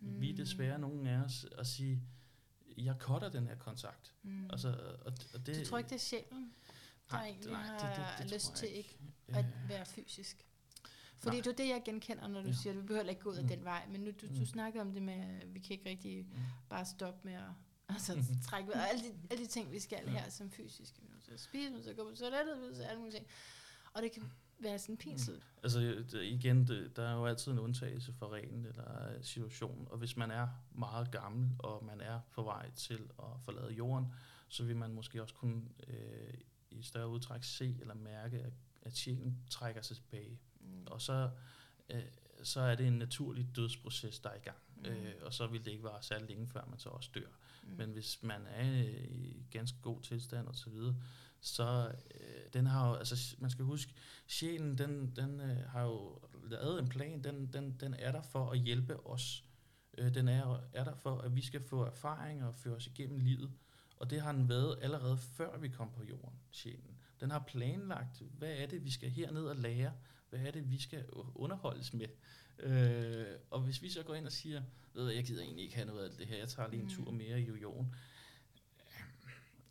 mm. 0.00 0.20
vi 0.20 0.32
desværre 0.32 0.78
nogen 0.78 1.06
af 1.06 1.18
os 1.18 1.46
at 1.58 1.66
sige, 1.66 2.02
jeg 2.76 2.96
cutter 2.98 3.28
den 3.28 3.46
her 3.46 3.56
kontakt. 3.56 4.14
Mm. 4.22 4.50
Altså, 4.50 4.68
og, 5.04 5.12
og 5.34 5.46
det, 5.46 5.56
du 5.56 5.64
tror 5.64 5.78
ikke, 5.78 5.88
det 5.88 5.94
er 5.94 6.00
sjælen, 6.00 6.54
der 7.10 7.16
nej, 7.16 7.26
egentlig 7.26 7.52
nej, 7.52 7.62
det, 7.62 7.96
det, 7.96 8.04
det, 8.18 8.24
det 8.24 8.32
lyst 8.32 8.54
til 8.54 8.76
ikke 8.76 8.98
at 9.28 9.44
være 9.68 9.86
fysisk? 9.86 10.44
Fordi 11.18 11.36
Nej. 11.36 11.42
det 11.42 11.52
er 11.52 11.56
det, 11.56 11.68
jeg 11.68 11.82
genkender, 11.84 12.28
når 12.28 12.42
du 12.42 12.48
ja. 12.48 12.54
siger, 12.54 12.72
at 12.72 12.76
vi 12.78 12.82
behøver 12.82 13.08
ikke 13.08 13.20
gå 13.20 13.30
ud 13.30 13.36
af 13.36 13.42
mm. 13.42 13.48
den 13.48 13.64
vej. 13.64 13.86
Men 13.90 14.00
nu, 14.00 14.10
du, 14.10 14.26
du 14.26 14.40
mm. 14.40 14.46
snakker 14.46 14.80
om 14.80 14.92
det 14.92 15.02
med, 15.02 15.14
at 15.14 15.54
vi 15.54 15.60
kan 15.60 15.70
ikke 15.70 15.90
rigtig 15.90 16.24
mm. 16.24 16.38
bare 16.68 16.84
stoppe 16.84 17.20
med 17.24 17.34
at 17.34 17.50
altså, 17.94 18.14
mm. 18.14 18.40
trække 18.44 18.68
ud. 18.68 18.74
Og 18.74 18.88
alle 18.88 19.02
de, 19.02 19.14
alle 19.30 19.44
de 19.44 19.48
ting, 19.48 19.72
vi 19.72 19.80
skal 19.80 20.00
ja. 20.04 20.10
her 20.10 20.30
som 20.30 20.50
fysiske. 20.50 21.00
Vi 21.00 21.06
er 21.06 21.30
nødt 21.30 21.40
spise, 21.40 21.72
vi 21.72 21.82
så 21.82 21.94
gå 21.94 22.10
på 22.10 22.16
toilettet, 22.16 22.70
vi 22.70 22.74
så 22.74 22.82
alle 22.82 22.98
mulige 22.98 23.16
ting. 23.16 23.26
Og 23.92 24.02
det 24.02 24.12
kan 24.12 24.22
være 24.60 24.78
sådan 24.78 24.96
pinsel. 24.96 25.34
Mm. 25.34 25.40
Altså 25.62 25.80
igen, 26.12 26.66
det, 26.66 26.96
der 26.96 27.08
er 27.08 27.14
jo 27.14 27.26
altid 27.26 27.52
en 27.52 27.58
undtagelse 27.58 28.12
for 28.12 28.28
reglen 28.28 28.66
eller 28.66 29.22
situationen. 29.22 29.88
Og 29.90 29.98
hvis 29.98 30.16
man 30.16 30.30
er 30.30 30.48
meget 30.72 31.10
gammel, 31.10 31.50
og 31.58 31.84
man 31.84 32.00
er 32.00 32.20
på 32.32 32.42
vej 32.42 32.70
til 32.70 33.10
at 33.18 33.40
forlade 33.44 33.72
jorden, 33.72 34.06
så 34.48 34.64
vil 34.64 34.76
man 34.76 34.92
måske 34.92 35.22
også 35.22 35.34
kunne 35.34 35.62
øh, 35.88 36.34
i 36.70 36.82
større 36.82 37.08
udtræk 37.08 37.42
se 37.42 37.76
eller 37.80 37.94
mærke, 37.94 38.38
at, 38.38 38.52
at 38.82 38.96
sjælen 38.96 39.38
trækker 39.50 39.82
sig 39.82 39.96
tilbage. 39.96 40.38
Mm. 40.60 40.86
Og 40.86 41.02
så, 41.02 41.30
øh, 41.90 42.02
så 42.42 42.60
er 42.60 42.74
det 42.74 42.86
en 42.86 42.98
naturlig 42.98 43.48
dødsproces, 43.56 44.20
der 44.20 44.30
er 44.30 44.36
i 44.36 44.42
gang. 44.44 44.58
Mm. 44.76 44.84
Øh, 44.84 45.14
og 45.22 45.34
så 45.34 45.46
vil 45.46 45.64
det 45.64 45.70
ikke 45.70 45.84
være 45.84 46.02
særlig 46.02 46.28
længe, 46.28 46.48
før 46.48 46.66
man 46.70 46.78
så 46.78 46.88
også 46.88 47.10
dør. 47.14 47.28
Mm. 47.62 47.76
Men 47.76 47.90
hvis 47.90 48.22
man 48.22 48.46
er 48.46 48.82
i 49.08 49.46
ganske 49.50 49.78
god 49.82 50.00
tilstand 50.00 50.46
og 50.46 50.54
så 50.54 50.70
videre, 50.70 50.96
så 51.40 51.92
øh, 52.14 52.52
den 52.52 52.66
har 52.66 52.88
jo, 52.88 52.94
altså 52.94 53.36
man 53.38 53.50
skal 53.50 53.64
huske, 53.64 53.92
sjælen, 54.26 54.78
den, 54.78 55.12
den 55.16 55.40
øh, 55.40 55.68
har 55.68 55.82
jo 55.82 56.18
lavet 56.44 56.78
en 56.78 56.88
plan, 56.88 57.24
den, 57.24 57.52
den, 57.52 57.76
den 57.80 57.94
er 57.94 58.12
der 58.12 58.22
for 58.22 58.50
at 58.50 58.58
hjælpe 58.58 59.06
os. 59.06 59.44
Øh, 59.98 60.14
den 60.14 60.28
er, 60.28 60.60
er 60.72 60.84
der 60.84 60.94
for, 60.94 61.18
at 61.18 61.36
vi 61.36 61.42
skal 61.42 61.60
få 61.60 61.84
erfaring 61.84 62.44
og 62.44 62.54
føre 62.54 62.74
os 62.74 62.86
igennem 62.86 63.18
livet. 63.18 63.50
Og 63.96 64.10
det 64.10 64.20
har 64.20 64.32
den 64.32 64.48
været 64.48 64.78
allerede 64.82 65.18
før 65.18 65.58
vi 65.58 65.68
kom 65.68 65.90
på 65.96 66.04
jorden, 66.04 66.34
sjælen. 66.50 66.98
Den 67.20 67.30
har 67.30 67.44
planlagt, 67.48 68.22
hvad 68.38 68.52
er 68.52 68.66
det, 68.66 68.84
vi 68.84 68.90
skal 68.90 69.10
herned 69.10 69.42
og 69.42 69.56
lære? 69.56 69.92
Hvad 70.30 70.40
er 70.40 70.50
det, 70.50 70.70
vi 70.70 70.78
skal 70.78 71.04
underholdes 71.34 71.94
med? 71.94 72.06
Øh, 72.58 73.26
og 73.50 73.60
hvis 73.60 73.82
vi 73.82 73.90
så 73.90 74.02
går 74.02 74.14
ind 74.14 74.26
og 74.26 74.32
siger, 74.32 74.62
ved 74.94 75.10
jeg 75.10 75.24
gider 75.24 75.42
egentlig 75.42 75.64
ikke 75.64 75.76
have 75.76 75.86
noget 75.86 76.04
af 76.04 76.10
det 76.10 76.26
her, 76.26 76.36
jeg 76.36 76.48
tager 76.48 76.70
lige 76.70 76.80
en 76.80 76.86
mm. 76.86 77.04
tur 77.04 77.10
mere 77.10 77.40
i 77.40 77.44
jojoen. 77.44 77.94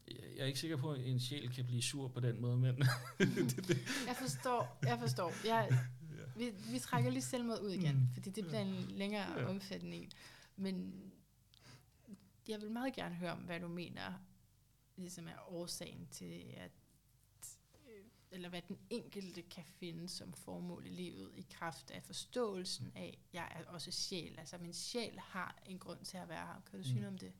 Jeg 0.07 0.43
er 0.43 0.45
ikke 0.45 0.59
sikker 0.59 0.77
på, 0.77 0.91
at 0.91 1.05
en 1.05 1.19
sjæl 1.19 1.49
kan 1.49 1.65
blive 1.65 1.81
sur 1.81 2.07
på 2.07 2.19
den 2.19 2.41
måde, 2.41 2.57
men... 2.57 2.77
jeg 4.07 4.15
forstår, 4.15 4.79
jeg 4.83 4.99
forstår. 4.99 5.47
Jeg, 5.47 5.79
vi, 6.37 6.51
vi 6.71 6.79
trækker 6.79 7.09
lige 7.09 7.21
selvmord 7.21 7.59
ud 7.59 7.71
igen, 7.71 7.95
mm. 7.95 8.07
fordi 8.13 8.29
det 8.29 8.45
bliver 8.45 8.61
en 8.61 8.91
længere 8.91 9.39
ja. 9.39 9.45
omfattende 9.45 9.97
en. 9.97 10.11
Men 10.55 10.93
jeg 12.47 12.61
vil 12.61 12.71
meget 12.71 12.93
gerne 12.93 13.15
høre 13.15 13.31
om, 13.31 13.39
hvad 13.39 13.59
du 13.59 13.67
mener 13.67 14.13
ligesom 14.95 15.27
er 15.27 15.53
årsagen 15.53 16.07
til, 16.11 16.43
at 16.57 16.71
eller 18.31 18.49
hvad 18.49 18.61
den 18.67 18.77
enkelte 18.89 19.41
kan 19.41 19.63
finde 19.65 20.09
som 20.09 20.33
formål 20.33 20.85
i 20.85 20.89
livet 20.89 21.31
i 21.35 21.45
kraft 21.49 21.91
af 21.91 22.03
forståelsen 22.03 22.91
af, 22.95 23.17
at 23.19 23.33
jeg 23.33 23.51
er 23.55 23.71
også 23.71 23.91
sjæl. 23.91 24.39
Altså 24.39 24.57
min 24.57 24.73
sjæl 24.73 25.19
har 25.19 25.61
en 25.65 25.79
grund 25.79 26.05
til 26.05 26.17
at 26.17 26.29
være 26.29 26.45
her. 26.45 26.61
Kan 26.69 26.79
du 26.79 26.83
sige 26.83 26.95
mm. 26.95 27.01
noget 27.01 27.13
om 27.13 27.17
det? 27.17 27.33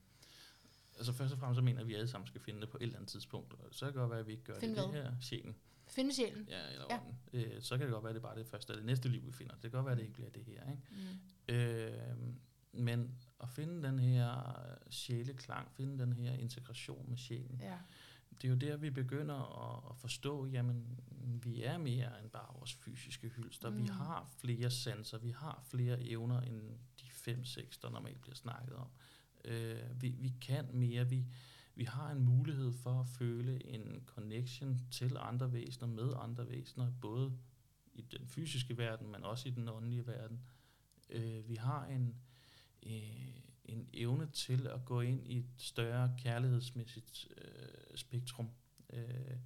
Altså 0.97 1.13
først 1.13 1.33
og 1.33 1.39
fremmest 1.39 1.57
så 1.57 1.61
mener 1.61 1.77
vi, 1.77 1.81
at 1.81 1.87
vi 1.87 1.95
alle 1.95 2.07
sammen 2.07 2.27
skal 2.27 2.41
finde 2.41 2.61
det 2.61 2.69
på 2.69 2.77
et 2.77 2.83
eller 2.83 2.95
andet 2.95 3.09
tidspunkt. 3.09 3.53
Og 3.53 3.59
så 3.71 3.85
kan 3.85 3.87
det 3.87 3.95
godt 3.95 4.09
være, 4.09 4.19
at 4.19 4.27
vi 4.27 4.31
ikke 4.31 4.43
gør 4.43 4.59
Find 4.59 4.75
det, 4.75 4.83
det 4.83 4.93
her 4.93 5.11
sjælen. 5.21 5.55
Finde 5.87 6.15
sjælen? 6.15 6.47
Ja, 6.49 6.71
eller 6.71 6.85
ja. 6.89 6.99
Øh, 7.33 7.61
så 7.61 7.77
kan 7.77 7.85
det 7.85 7.93
godt 7.93 8.03
være, 8.03 8.09
at 8.09 8.15
det 8.15 8.21
bare 8.21 8.31
er 8.31 8.37
det 8.37 8.47
første 8.47 8.71
eller 8.71 8.81
det 8.81 8.85
næste 8.85 9.09
liv, 9.09 9.25
vi 9.25 9.31
finder. 9.31 9.53
Det 9.53 9.61
kan 9.61 9.71
godt 9.71 9.85
være, 9.85 9.91
at 9.91 9.97
det 9.97 10.03
ikke 10.03 10.13
bliver 10.13 10.29
det 10.29 10.43
her. 10.43 10.71
Ikke? 10.71 10.83
Mm. 11.49 11.55
Øh, 11.55 12.17
men 12.71 13.11
at 13.43 13.49
finde 13.49 13.87
den 13.87 13.99
her 13.99 14.55
sjæleklang, 14.89 15.71
finde 15.71 15.99
den 15.99 16.13
her 16.13 16.33
integration 16.33 17.09
med 17.09 17.17
sjælen, 17.17 17.61
ja 17.63 17.77
det 18.41 18.47
er 18.47 18.49
jo 18.49 18.55
der, 18.55 18.77
vi 18.77 18.89
begynder 18.89 19.69
at, 19.75 19.91
at 19.91 19.97
forstå, 19.97 20.45
jamen, 20.45 20.99
vi 21.43 21.63
er 21.63 21.77
mere 21.77 22.21
end 22.21 22.29
bare 22.29 22.53
vores 22.53 22.73
fysiske 22.73 23.29
hylster. 23.29 23.69
Mm. 23.69 23.77
Vi 23.77 23.87
har 23.87 24.29
flere 24.37 24.71
sanser, 24.71 25.17
vi 25.17 25.31
har 25.31 25.63
flere 25.69 26.01
evner 26.01 26.41
end 26.41 26.61
de 27.01 27.09
fem, 27.11 27.45
seks, 27.45 27.77
der 27.77 27.89
normalt 27.89 28.21
bliver 28.21 28.35
snakket 28.35 28.75
om. 28.75 28.87
Øh, 29.47 30.01
vi, 30.01 30.09
vi 30.09 30.33
kan 30.41 30.67
mere, 30.73 31.09
vi, 31.09 31.25
vi 31.75 31.83
har 31.83 32.11
en 32.11 32.25
mulighed 32.25 32.73
for 32.73 32.99
at 32.99 33.07
føle 33.07 33.65
en 33.65 34.03
connection 34.05 34.81
til 34.91 35.17
andre 35.19 35.53
væsener, 35.53 35.87
med 35.87 36.13
andre 36.19 36.49
væsener, 36.49 36.91
både 37.01 37.37
i 37.93 38.01
den 38.01 38.27
fysiske 38.27 38.77
verden, 38.77 39.11
men 39.11 39.23
også 39.23 39.47
i 39.47 39.51
den 39.51 39.69
åndelige 39.69 40.07
verden. 40.07 40.41
Øh, 41.09 41.49
vi 41.49 41.55
har 41.55 41.85
en, 41.85 42.15
øh, 42.83 43.27
en 43.65 43.89
evne 43.93 44.27
til 44.31 44.67
at 44.67 44.85
gå 44.85 45.01
ind 45.01 45.27
i 45.27 45.37
et 45.37 45.49
større 45.57 46.15
kærlighedsmæssigt 46.17 47.27
øh, 47.37 47.97
spektrum. 47.97 48.49
Øh, 48.93 49.37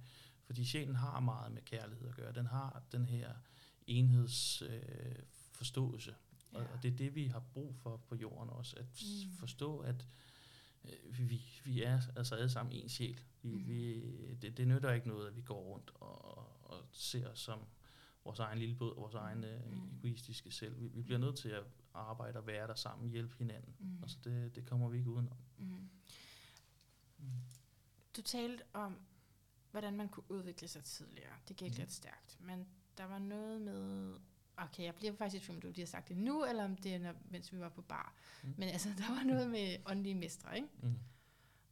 fordi 0.44 0.64
sjælen 0.64 0.96
har 0.96 1.20
meget 1.20 1.52
med 1.52 1.62
kærlighed 1.62 2.08
at 2.08 2.14
gøre. 2.14 2.32
Den 2.32 2.46
har 2.46 2.82
den 2.92 3.06
her 3.06 3.34
enhedsforståelse. 3.86 4.64
Øh, 4.64 5.24
forståelse 5.52 6.14
ja. 6.52 6.58
og, 6.58 6.66
og 6.72 6.82
det 6.82 6.92
er 6.92 6.96
det, 6.96 7.14
vi 7.14 7.26
har 7.26 7.40
brug 7.40 7.74
for 7.76 7.96
på 7.96 8.14
jorden 8.14 8.50
også. 8.50 8.76
At 8.76 9.04
mm. 9.26 9.32
forstå, 9.32 9.78
at 9.78 10.06
øh, 10.84 11.28
vi, 11.28 11.42
vi 11.64 11.82
er 11.82 12.00
altså 12.16 12.34
alle 12.34 12.50
sammen 12.50 12.72
en 12.72 12.88
sjæl. 12.88 13.20
Vi, 13.42 13.56
mm. 13.56 13.68
vi, 13.68 14.00
det, 14.34 14.56
det 14.56 14.68
nytter 14.68 14.92
ikke 14.92 15.08
noget, 15.08 15.28
at 15.28 15.36
vi 15.36 15.42
går 15.42 15.62
rundt 15.62 15.90
og, 15.94 16.38
og 16.70 16.84
ser 16.92 17.28
os 17.28 17.40
som 17.40 17.58
vores 18.24 18.38
egen 18.38 18.58
lille 18.58 18.74
båd, 18.74 18.94
vores 18.96 19.14
egen 19.14 19.44
øh, 19.44 19.72
mm. 19.72 19.98
egoistiske 19.98 20.50
selv. 20.50 20.80
Vi, 20.80 20.88
vi 20.88 21.02
bliver 21.02 21.18
nødt 21.18 21.36
til 21.36 21.48
at 21.48 21.64
arbejde 21.94 22.38
og 22.38 22.46
være 22.46 22.66
der 22.66 22.74
sammen, 22.74 23.10
hjælpe 23.10 23.34
hinanden. 23.38 23.74
Mm. 23.78 24.02
Altså 24.02 24.18
det, 24.24 24.54
det 24.54 24.66
kommer 24.66 24.88
vi 24.88 24.98
ikke 24.98 25.10
udenom. 25.10 25.36
Mm. 25.58 25.88
Mm. 27.18 27.26
Du 28.16 28.22
talte 28.22 28.64
om, 28.72 28.96
hvordan 29.70 29.96
man 29.96 30.08
kunne 30.08 30.30
udvikle 30.30 30.68
sig 30.68 30.84
tidligere. 30.84 31.34
Det 31.48 31.56
gik 31.56 31.70
mm. 31.70 31.76
lidt 31.78 31.92
stærkt. 31.92 32.40
Men 32.40 32.66
der 32.98 33.04
var 33.04 33.18
noget 33.18 33.60
med... 33.60 34.14
Okay, 34.62 34.84
jeg 34.84 34.94
bliver 34.94 35.12
faktisk 35.12 35.48
i 35.48 35.52
om 35.52 35.60
du 35.60 35.66
lige 35.66 35.80
har 35.80 35.86
sagt 35.86 36.08
det 36.08 36.16
nu, 36.16 36.44
eller 36.44 36.64
om 36.64 36.76
det 36.76 36.94
er, 36.94 37.12
mens 37.30 37.52
vi 37.52 37.58
var 37.58 37.68
på 37.68 37.82
bar. 37.82 38.14
Mm. 38.42 38.54
Men 38.56 38.68
altså, 38.68 38.88
der 38.98 39.14
var 39.14 39.22
noget 39.22 39.50
med 39.50 39.76
åndelige 39.86 40.14
mestre, 40.14 40.56
ikke? 40.56 40.68
Mm. 40.82 40.98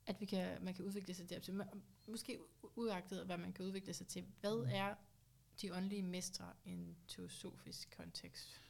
At 0.07 0.21
vi 0.21 0.27
kan, 0.27 0.65
man 0.65 0.75
kan 0.75 0.85
udvikle 0.85 1.15
sig 1.15 1.31
dertil. 1.31 1.63
Måske 2.07 2.39
uagtet, 2.77 3.27
hvad 3.27 3.39
man 3.39 3.53
kan 3.53 3.65
udvikle 3.65 3.93
sig 3.93 4.07
til. 4.07 4.25
Hvad 4.41 4.65
mm. 4.65 4.71
er 4.73 4.95
de 5.63 5.75
åndelige 5.75 6.03
mestre 6.03 6.53
i 6.65 6.71
en 6.71 6.97
teosofisk 7.09 7.95
kontekst? 7.97 8.61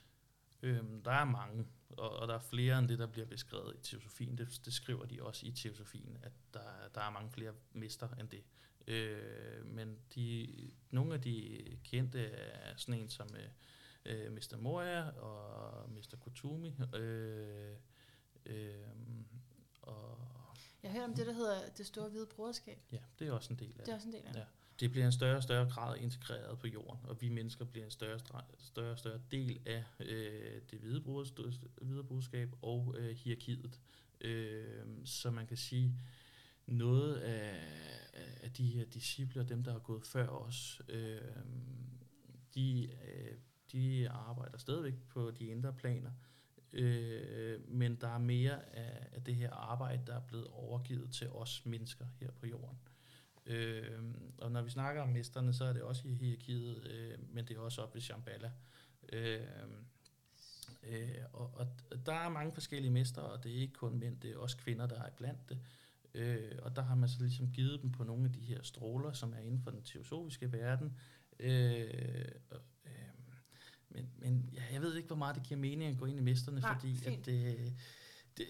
Øhm, 0.62 1.02
der 1.02 1.12
er 1.12 1.24
mange, 1.24 1.66
og, 1.98 2.10
og 2.10 2.28
der 2.28 2.34
er 2.34 2.38
flere 2.38 2.78
end 2.78 2.88
det, 2.88 2.98
der 2.98 3.06
bliver 3.06 3.26
beskrevet 3.26 3.76
i 3.76 3.82
teosofien. 3.82 4.38
Det, 4.38 4.60
det 4.64 4.72
skriver 4.72 5.04
de 5.04 5.22
også 5.22 5.46
i 5.46 5.50
teosofien, 5.50 6.18
at 6.22 6.32
der, 6.54 6.88
der 6.94 7.00
er 7.00 7.10
mange 7.10 7.30
flere 7.30 7.52
mester 7.72 8.08
end 8.08 8.28
det. 8.28 8.44
Øh, 8.86 9.66
men 9.66 9.98
de, 10.14 10.48
nogle 10.90 11.14
af 11.14 11.20
de 11.20 11.58
kendte 11.84 12.26
er 12.26 12.76
sådan 12.76 13.00
en 13.00 13.08
som 13.08 13.28
øh, 13.34 13.48
øh 14.06 14.32
Mr. 14.32 14.56
Moria 14.56 15.10
og 15.10 15.90
Mr. 15.90 16.16
Kutumi. 16.20 16.76
Øh, 16.94 17.76
øh, 18.46 18.74
og 19.82 20.18
jeg 20.82 20.90
har 20.90 20.98
hørt 20.98 21.08
om 21.08 21.14
det, 21.14 21.26
der 21.26 21.32
hedder 21.32 21.68
det 21.78 21.86
store 21.86 22.08
hvide 22.08 22.26
broderskab. 22.26 22.78
Ja, 22.92 22.98
det 23.18 23.28
er 23.28 23.32
også 23.32 23.52
en 23.52 23.58
del 23.58 23.68
af 23.68 23.74
det. 23.76 23.86
Det 23.86 23.92
er 23.92 23.96
også 23.96 24.08
en 24.08 24.14
del 24.14 24.26
af 24.26 24.32
det. 24.32 24.40
Ja 24.40 24.44
det 24.80 24.90
bliver 24.90 25.06
en 25.06 25.12
større 25.12 25.36
og 25.36 25.42
større 25.42 25.70
grad 25.70 25.96
integreret 25.98 26.58
på 26.58 26.66
jorden, 26.66 27.00
og 27.04 27.20
vi 27.20 27.28
mennesker 27.28 27.64
bliver 27.64 27.84
en 27.84 27.90
større 27.90 28.14
og 28.14 28.20
større, 28.58 28.96
større 28.96 29.20
del 29.30 29.60
af 29.66 29.84
øh, 30.00 30.60
det 30.70 30.78
hvide, 30.78 31.00
hvide 31.82 32.04
budskab 32.04 32.48
og 32.62 32.94
øh, 32.98 33.16
hierarkiet. 33.16 33.80
Øh, 34.20 34.84
så 35.04 35.30
man 35.30 35.46
kan 35.46 35.56
sige, 35.56 35.94
noget 36.66 37.16
af, 37.16 37.54
af 38.42 38.52
de 38.52 38.66
her 38.66 38.84
discipler, 38.84 39.42
dem 39.42 39.64
der 39.64 39.72
har 39.72 39.78
gået 39.78 40.06
før 40.06 40.28
os, 40.28 40.82
øh, 40.88 41.20
de, 42.54 42.90
øh, 43.04 43.36
de 43.72 44.08
arbejder 44.08 44.58
stadigvæk 44.58 44.94
på 45.08 45.30
de 45.30 45.46
indre 45.46 45.72
planer, 45.72 46.10
øh, 46.72 47.68
men 47.68 47.96
der 47.96 48.08
er 48.08 48.18
mere 48.18 48.76
af, 48.76 49.08
af 49.12 49.22
det 49.24 49.34
her 49.34 49.52
arbejde, 49.52 50.02
der 50.06 50.14
er 50.14 50.20
blevet 50.20 50.46
overgivet 50.46 51.10
til 51.10 51.28
os 51.28 51.66
mennesker 51.66 52.06
her 52.20 52.30
på 52.30 52.46
jorden. 52.46 52.78
Øh, 53.46 54.04
og 54.38 54.52
når 54.52 54.62
vi 54.62 54.70
snakker 54.70 55.02
om 55.02 55.08
mesterne, 55.08 55.52
så 55.52 55.64
er 55.64 55.72
det 55.72 55.82
også 55.82 56.08
i 56.08 56.14
hierarkiet, 56.14 56.86
øh, 56.86 57.18
men 57.34 57.44
det 57.44 57.56
er 57.56 57.60
også 57.60 57.82
op 57.82 57.94
ved 57.94 58.02
Shambhala. 58.02 58.50
Øh, 59.12 59.40
øh, 60.82 61.18
og, 61.32 61.54
og 61.54 61.66
der 62.06 62.12
er 62.12 62.28
mange 62.28 62.52
forskellige 62.52 62.90
mestre, 62.90 63.22
og 63.22 63.44
det 63.44 63.52
er 63.52 63.60
ikke 63.60 63.74
kun 63.74 63.98
mænd, 63.98 64.20
det 64.20 64.30
er 64.30 64.38
også 64.38 64.56
kvinder, 64.56 64.86
der 64.86 65.02
er 65.02 65.10
blandt 65.10 65.48
det. 65.48 65.58
Øh, 66.14 66.58
og 66.62 66.76
der 66.76 66.82
har 66.82 66.94
man 66.94 67.08
så 67.08 67.20
ligesom 67.20 67.52
givet 67.52 67.82
dem 67.82 67.92
på 67.92 68.04
nogle 68.04 68.24
af 68.24 68.32
de 68.32 68.40
her 68.40 68.62
stråler, 68.62 69.12
som 69.12 69.32
er 69.32 69.38
inden 69.38 69.60
for 69.60 69.70
den 69.70 69.82
teosofiske 69.82 70.52
verden. 70.52 70.98
Øh, 71.38 72.24
men 73.90 74.10
men 74.18 74.50
ja, 74.52 74.62
jeg 74.72 74.82
ved 74.82 74.96
ikke, 74.96 75.06
hvor 75.06 75.16
meget 75.16 75.36
det 75.36 75.42
giver 75.42 75.60
mening 75.60 75.90
at 75.90 75.98
gå 75.98 76.06
ind 76.06 76.18
i 76.18 76.22
mesterne, 76.22 76.60
Nej, 76.60 76.74
fordi 76.74 77.04
at 77.06 77.26
det, 77.26 77.72
det, 78.36 78.46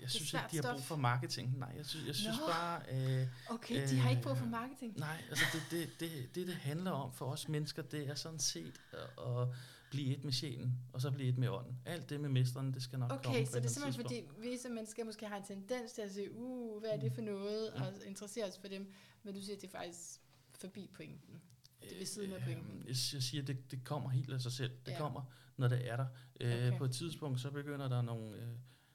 jeg 0.00 0.10
synes 0.10 0.32
ikke, 0.32 0.44
de 0.52 0.56
har 0.56 0.74
brug 0.74 0.82
for 0.82 0.96
marketing. 0.96 1.58
Nej, 1.58 1.72
jeg 1.76 1.86
synes, 1.86 2.06
jeg 2.06 2.14
synes 2.14 2.38
Nå. 2.38 2.46
bare... 2.46 2.82
Øh, 2.92 3.26
okay, 3.50 3.88
de 3.88 3.98
har 3.98 4.10
ikke 4.10 4.22
brug 4.22 4.36
for 4.36 4.44
øh, 4.44 4.50
marketing. 4.50 4.98
Nej, 4.98 5.22
altså 5.30 5.44
det, 5.52 5.62
det, 5.70 6.00
det, 6.00 6.34
det, 6.34 6.46
det 6.46 6.54
handler 6.54 6.90
om 6.90 7.12
for 7.12 7.26
os 7.26 7.48
mennesker, 7.48 7.82
det 7.82 8.08
er 8.08 8.14
sådan 8.14 8.38
set 8.38 8.80
at, 8.92 9.24
at 9.26 9.48
blive 9.90 10.16
et 10.16 10.24
med 10.24 10.32
sjælen, 10.32 10.78
og 10.92 11.00
så 11.00 11.10
blive 11.10 11.28
et 11.28 11.38
med 11.38 11.48
ånden. 11.48 11.78
Alt 11.86 12.10
det 12.10 12.20
med 12.20 12.28
mesteren, 12.28 12.74
det 12.74 12.82
skal 12.82 12.98
nok 12.98 13.12
okay, 13.12 13.22
komme 13.24 13.38
Okay, 13.38 13.46
så 13.46 13.60
det 13.60 13.64
er 13.64 13.68
simpelthen 13.68 14.02
fordi, 14.02 14.22
vi 14.38 14.58
som 14.58 14.72
mennesker 14.72 15.04
måske 15.04 15.26
har 15.26 15.36
en 15.36 15.44
tendens 15.44 15.92
til 15.92 16.02
at 16.02 16.12
sige, 16.12 16.32
uh, 16.32 16.80
hvad 16.80 16.90
er 16.90 16.96
det 16.96 17.12
for 17.12 17.22
noget, 17.22 17.72
mm. 17.76 17.82
og 17.82 17.92
interessere 18.06 18.44
os 18.44 18.58
for 18.58 18.68
dem, 18.68 18.92
men 19.22 19.34
du 19.34 19.40
siger, 19.40 19.56
at 19.56 19.62
det 19.62 19.68
er 19.74 19.78
faktisk 19.78 20.20
forbi 20.60 20.90
pointen. 20.94 21.40
Det 21.82 21.92
er 21.92 21.98
ved 21.98 22.06
siden 22.06 22.32
af 22.32 22.42
pointen. 22.42 22.78
Jeg, 22.78 22.88
jeg 22.88 23.22
siger, 23.22 23.42
det, 23.42 23.70
det 23.70 23.84
kommer 23.84 24.10
helt 24.10 24.32
af 24.32 24.40
sig 24.40 24.52
selv. 24.52 24.72
Det 24.86 24.92
ja. 24.92 24.98
kommer, 24.98 25.22
når 25.56 25.68
det 25.68 25.90
er 25.90 25.96
der. 25.96 26.06
Øh, 26.40 26.52
okay. 26.52 26.78
På 26.78 26.84
et 26.84 26.90
tidspunkt, 26.90 27.40
så 27.40 27.50
begynder 27.50 27.88
der 27.88 28.02
nogle... 28.02 28.36
Øh, 28.36 28.48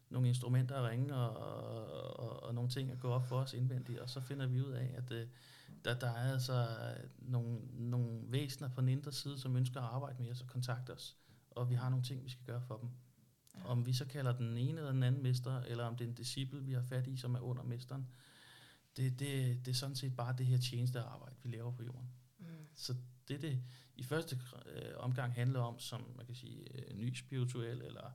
nogle 0.10 0.28
instrumenter 0.28 0.76
at 0.76 0.90
ringe, 0.90 1.16
og, 1.16 2.18
og, 2.20 2.44
og 2.44 2.56
nogle 2.56 2.70
ting 2.70 2.92
at 2.92 3.00
gå 3.00 3.10
op 3.10 3.28
for 3.28 3.40
os 3.40 3.54
indvendigt, 3.54 4.00
og 4.00 4.10
så 4.10 4.22
finder 4.22 4.48
vi 4.48 4.62
ud 4.62 4.72
af, 4.72 4.94
at 4.98 5.12
øh, 5.12 5.28
der, 5.86 6.00
der 6.00 6.08
er 6.10 6.34
altså 6.34 6.68
nogle, 7.18 7.60
nogle 7.74 8.22
væsener 8.32 8.70
på 8.70 8.82
den 8.82 8.90
indre 8.90 9.12
side, 9.12 9.40
som 9.40 9.56
ønsker 9.56 9.82
at 9.82 9.86
arbejde 9.86 10.24
med 10.24 10.32
os 10.32 10.42
og 10.42 10.48
kontakte 10.48 10.94
os, 10.94 11.18
og 11.52 11.70
vi 11.70 11.76
har 11.76 11.90
nogle 11.90 12.06
ting, 12.06 12.24
vi 12.24 12.30
skal 12.30 12.46
gøre 12.46 12.62
for 12.62 12.78
dem. 12.78 12.90
Ja. 13.56 13.66
Om 13.66 13.86
vi 13.86 13.94
så 13.94 14.06
kalder 14.06 14.38
den 14.38 14.58
ene 14.58 14.78
eller 14.78 14.92
den 14.92 15.04
anden 15.04 15.24
mester, 15.24 15.62
eller 15.62 15.84
om 15.84 15.96
det 15.96 16.06
er 16.06 16.10
en 16.10 16.16
disciple, 16.16 16.64
vi 16.64 16.74
har 16.74 16.82
fat 16.82 17.08
i, 17.08 17.18
som 17.18 17.36
er 17.36 17.40
under 17.40 17.64
mesteren, 17.64 18.08
det, 18.98 19.20
det, 19.20 19.66
det 19.66 19.72
er 19.72 19.76
sådan 19.76 19.96
set 19.96 20.16
bare 20.16 20.36
det 20.38 20.46
her 20.46 20.58
tjenestearbejde, 20.58 21.36
vi 21.44 21.50
laver 21.50 21.72
på 21.72 21.84
jorden. 21.84 22.10
Så 22.76 22.96
det, 23.28 23.42
det 23.42 23.64
i 23.96 24.04
første 24.04 24.40
øh, 24.66 24.92
omgang 24.98 25.34
handler 25.34 25.60
om, 25.60 25.80
som 25.80 26.14
man 26.16 26.26
kan 26.26 26.36
sige, 26.36 26.90
øh, 26.90 26.98
ny 26.98 27.16
spirituel, 27.16 27.82
eller 27.82 28.12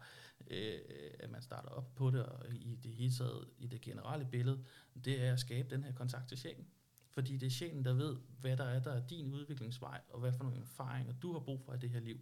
øh, 0.47 0.79
at 1.21 1.31
man 1.31 1.43
starter 1.43 1.69
op 1.69 1.95
på 1.95 2.11
det, 2.11 2.27
og 2.27 2.55
i 2.55 2.77
det 2.77 2.93
hele 2.93 3.13
taget, 3.13 3.49
i 3.59 3.67
det 3.67 3.81
generelle 3.81 4.29
billede, 4.31 4.65
det 5.05 5.23
er 5.23 5.33
at 5.33 5.41
skabe 5.41 5.71
den 5.71 5.85
her 5.85 5.93
kontakt 5.93 6.29
til 6.29 6.39
sjælen. 6.39 6.67
Fordi 7.11 7.37
det 7.37 7.47
er 7.47 7.51
sjælen, 7.51 7.85
der 7.85 7.93
ved, 7.93 8.17
hvad 8.41 8.57
der 8.57 8.65
er, 8.65 8.83
der 8.83 8.93
er 8.93 9.07
din 9.07 9.35
udviklingsvej, 9.35 10.01
og 10.09 10.21
hvad 10.21 10.33
for 10.33 10.45
nogle 10.45 10.61
erfaringer, 10.61 11.13
du 11.13 11.33
har 11.33 11.41
brug 11.41 11.61
for 11.61 11.75
i 11.75 11.79
det 11.79 11.91
her 11.91 12.01
liv. 12.01 12.21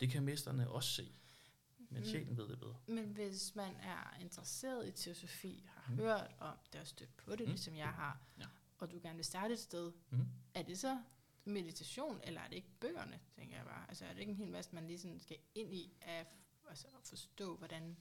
Det 0.00 0.10
kan 0.10 0.22
mesterne 0.22 0.70
også 0.70 0.90
se, 0.90 1.12
men 1.78 2.02
mm. 2.02 2.08
sjælen 2.08 2.36
ved 2.36 2.48
det 2.48 2.58
bedre. 2.58 2.76
Men 2.86 3.04
hvis 3.04 3.54
man 3.54 3.74
er 3.76 4.16
interesseret 4.20 4.88
i 4.88 4.90
teosofi, 4.90 5.64
har 5.68 5.92
mm. 5.92 5.98
hørt 5.98 6.34
om 6.38 6.56
det 6.72 6.80
og 6.80 6.86
stødt 6.86 7.16
på 7.16 7.30
det, 7.30 7.40
mm. 7.40 7.46
ligesom 7.46 7.76
jeg 7.76 7.88
har, 7.88 8.20
ja. 8.38 8.46
og 8.78 8.90
du 8.90 8.98
gerne 9.02 9.16
vil 9.16 9.24
starte 9.24 9.54
et 9.54 9.60
sted, 9.60 9.92
mm. 10.10 10.26
er 10.54 10.62
det 10.62 10.78
så 10.78 10.98
meditation, 11.44 12.20
eller 12.22 12.40
er 12.40 12.48
det 12.48 12.56
ikke 12.56 12.70
bøgerne, 12.80 13.20
tænker 13.36 13.56
jeg 13.56 13.64
bare? 13.64 13.84
Altså 13.88 14.04
er 14.04 14.12
det 14.12 14.20
ikke 14.20 14.30
en 14.30 14.36
hel 14.36 14.50
masse, 14.50 14.74
man 14.74 14.86
lige 14.86 14.98
sådan 14.98 15.20
skal 15.20 15.36
ind 15.54 15.74
i, 15.74 15.92
at, 16.00 16.26
altså, 16.68 16.86
at 16.86 17.08
forstå, 17.08 17.56
hvordan 17.56 17.96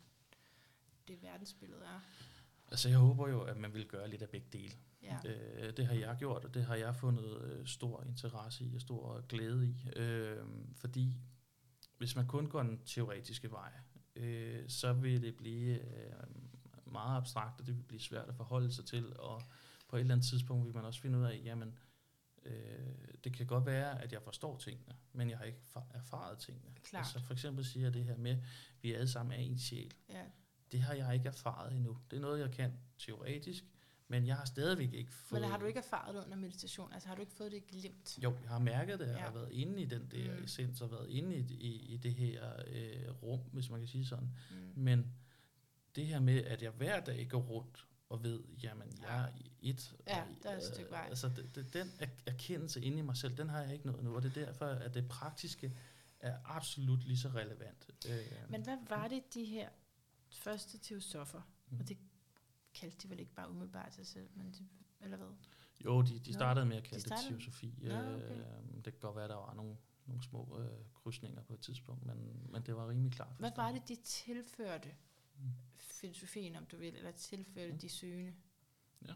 det 1.08 1.22
verdensbillede 1.22 1.82
er? 1.86 2.00
Altså 2.68 2.89
jeg 2.89 2.98
håber 2.98 3.28
jo, 3.30 3.42
at 3.42 3.58
man 3.58 3.74
vil 3.74 3.88
gøre 3.88 4.10
lidt 4.10 4.22
af 4.22 4.30
begge 4.30 4.48
dele. 4.54 4.74
Ja. 5.04 5.18
Øh, 5.26 5.78
det 5.78 5.88
har 5.88 5.94
jeg 5.94 6.16
gjort, 6.20 6.46
og 6.46 6.54
det 6.54 6.66
har 6.66 6.76
jeg 6.76 6.96
fundet 6.96 7.42
øh, 7.42 7.66
stor 7.66 8.04
interesse 8.04 8.66
i 8.66 8.76
og 8.76 8.82
stor 8.82 9.22
glæde 9.28 9.68
i. 9.68 9.89
Øh, 9.96 10.46
fordi 10.76 11.18
hvis 11.98 12.16
man 12.16 12.28
kun 12.28 12.50
går 12.50 12.64
den 12.64 12.82
teoretiske 12.86 13.52
vej, 13.52 13.72
øh, 14.16 14.70
så 14.70 14.94
vil 14.94 15.22
det 15.22 15.36
blive 15.36 15.80
øh, 15.80 16.24
meget 16.86 17.18
abstrakt, 17.18 17.62
og 17.62 17.68
det 17.68 17.78
vil 17.78 17.84
blive 17.84 18.02
svært 18.02 18.30
at 18.30 18.36
forholde 18.36 18.72
sig 18.72 18.86
til, 18.86 19.18
og 19.20 19.42
på 19.88 19.96
et 19.96 20.00
eller 20.00 20.16
andet 20.16 20.28
tidspunkt 20.28 20.66
vil 20.66 20.76
man 20.76 20.86
også 20.86 21.02
finde 21.02 21.20
ud 21.20 21.24
af, 21.24 21.42
jamen, 21.44 21.68
øh, 21.68 21.91
det 23.24 23.34
kan 23.34 23.46
godt 23.46 23.66
være, 23.66 24.02
at 24.02 24.14
jeg 24.14 24.22
forstår 24.22 24.58
tingene, 24.58 24.96
men 25.14 25.30
jeg 25.30 25.38
har 25.38 25.46
ikke 25.46 25.62
erfaret 25.94 26.39
tingene. 26.39 26.76
Klart. 26.84 27.00
Altså 27.00 27.20
for 27.20 27.34
eksempel 27.34 27.66
siger 27.66 27.86
jeg 27.86 27.94
det 27.94 28.04
her 28.04 28.18
med, 28.18 28.32
at 28.32 28.38
vi 28.82 28.94
alle 28.94 29.08
sammen 29.08 29.39
er 29.39 29.44
en 29.44 29.58
sjæl. 29.58 29.94
Ja. 30.10 30.24
Det 30.72 30.82
har 30.82 30.94
jeg 30.94 31.14
ikke 31.14 31.28
erfaret 31.28 31.76
endnu. 31.76 31.98
Det 32.12 32.18
er 32.18 32.22
noget, 32.22 32.39
jeg 32.39 32.52
kan 32.52 32.74
teoretisk, 32.98 33.66
men 34.08 34.28
jeg 34.28 34.36
har 34.36 34.46
stadigvæk 34.46 34.94
ikke 34.94 35.12
fået... 35.12 35.42
Men 35.42 35.50
har 35.50 35.58
du 35.58 35.66
ikke 35.66 35.78
erfaret 35.78 36.16
det 36.16 36.24
under 36.24 36.38
meditation? 36.38 36.94
Altså 36.94 37.08
har 37.08 37.16
du 37.16 37.22
ikke 37.22 37.34
fået 37.34 37.52
det 37.52 37.68
glemt? 37.68 38.20
Jo, 38.24 38.36
jeg 38.42 38.50
har 38.50 38.60
mærket 38.60 39.00
det. 39.00 39.08
Jeg 39.08 39.16
ja. 39.16 39.22
har 39.22 39.32
været 39.32 39.52
inde 39.52 39.82
i 39.82 39.86
den 39.86 40.12
der 40.12 40.38
mm. 40.38 40.44
essens, 40.44 40.82
og 40.82 40.92
været 40.92 41.10
inde 41.10 41.38
i, 41.38 41.42
i, 41.42 41.94
i 41.94 41.98
det 41.98 42.14
her 42.14 42.54
øh, 42.68 43.24
rum, 43.24 43.39
hvis 43.39 43.70
man 43.70 43.80
kan 43.80 43.88
sige 43.88 44.06
sådan. 44.06 44.30
Mm. 44.52 44.82
Men 44.82 45.14
det 45.96 46.08
her 46.08 46.20
med, 46.20 46.44
at 46.44 46.62
jeg 46.62 46.72
hver 46.72 47.00
dag 47.00 47.28
går 47.30 47.39
rundt 47.39 47.88
og 48.12 48.24
ved, 48.24 48.43
jamen 48.64 48.97
jeg 49.01 49.24
er 49.24 49.32
et. 49.62 49.95
Ja, 50.07 50.24
der 50.43 50.49
er 50.49 50.57
et 50.57 50.64
stykke 50.64 50.91
vej. 50.91 51.05
Altså 51.09 51.30
det, 51.30 51.55
det, 51.55 51.74
den 51.74 51.91
erkendelse 52.26 52.82
inde 52.82 52.97
i 52.97 53.01
mig 53.01 53.18
selv, 53.18 53.38
den 53.38 53.49
har 53.49 53.62
jeg 53.62 53.74
ikke 53.74 53.88
nået 53.88 54.03
nu, 54.03 54.16
og 54.16 54.24
det 54.24 54.38
er 54.38 54.45
derfor, 54.45 54.66
at 54.66 54.93
det 54.93 55.07
praktiske 55.09 55.78
er 56.20 56.38
absolut 56.45 57.03
lige 57.03 57.18
så 57.18 57.30
relevant. 57.30 57.89
Øh, 58.09 58.49
Men 58.49 58.64
hvad 58.64 58.78
var 58.89 59.07
det, 59.07 59.34
de 59.34 59.45
her 59.45 59.70
første 60.30 60.78
teosoffer, 60.78 61.41
mm. 61.70 61.80
og 61.80 61.88
det 61.88 61.97
kaldte 62.74 62.97
de 62.97 63.09
vel 63.09 63.20
ikke 63.20 63.34
bare 63.34 63.49
umiddelbart 63.49 63.93
sig 63.93 64.07
selv, 64.07 64.30
men 64.36 64.51
de, 64.51 64.68
eller 65.01 65.18
hvad? 65.18 65.28
Jo, 65.86 66.01
de, 66.01 66.20
de 66.20 66.34
startede 66.34 66.66
Nå, 66.66 66.70
med 66.70 66.78
at 66.78 66.84
kalde 66.84 67.03
de 67.03 67.09
det 67.09 67.18
teosofi. 67.30 67.76
Nå, 67.82 67.95
okay. 67.95 68.32
øh, 68.32 68.76
det 68.76 68.84
kan 68.84 68.99
godt 68.99 69.16
være, 69.16 69.28
der 69.28 69.36
var 69.36 69.53
nogle, 69.53 69.78
nogle 70.05 70.24
små 70.24 70.59
øh, 70.59 70.86
krydsninger 70.93 71.41
på 71.41 71.53
et 71.53 71.59
tidspunkt, 71.59 72.05
men, 72.05 72.47
men 72.49 72.62
det 72.62 72.76
var 72.76 72.89
rimelig 72.89 73.12
klart. 73.12 73.36
Hvad 73.39 73.51
var 73.55 73.72
det, 73.72 73.88
de 73.88 73.95
tilførte 73.95 74.89
mm. 74.89 75.11
Filosofien, 75.78 76.56
om 76.56 76.66
du 76.66 76.78
vil, 76.78 76.96
eller 76.96 77.12
tilførte 77.12 77.72
mm. 77.72 77.80
de 77.80 77.89
søgende? 77.89 78.34
Ja. 79.06 79.14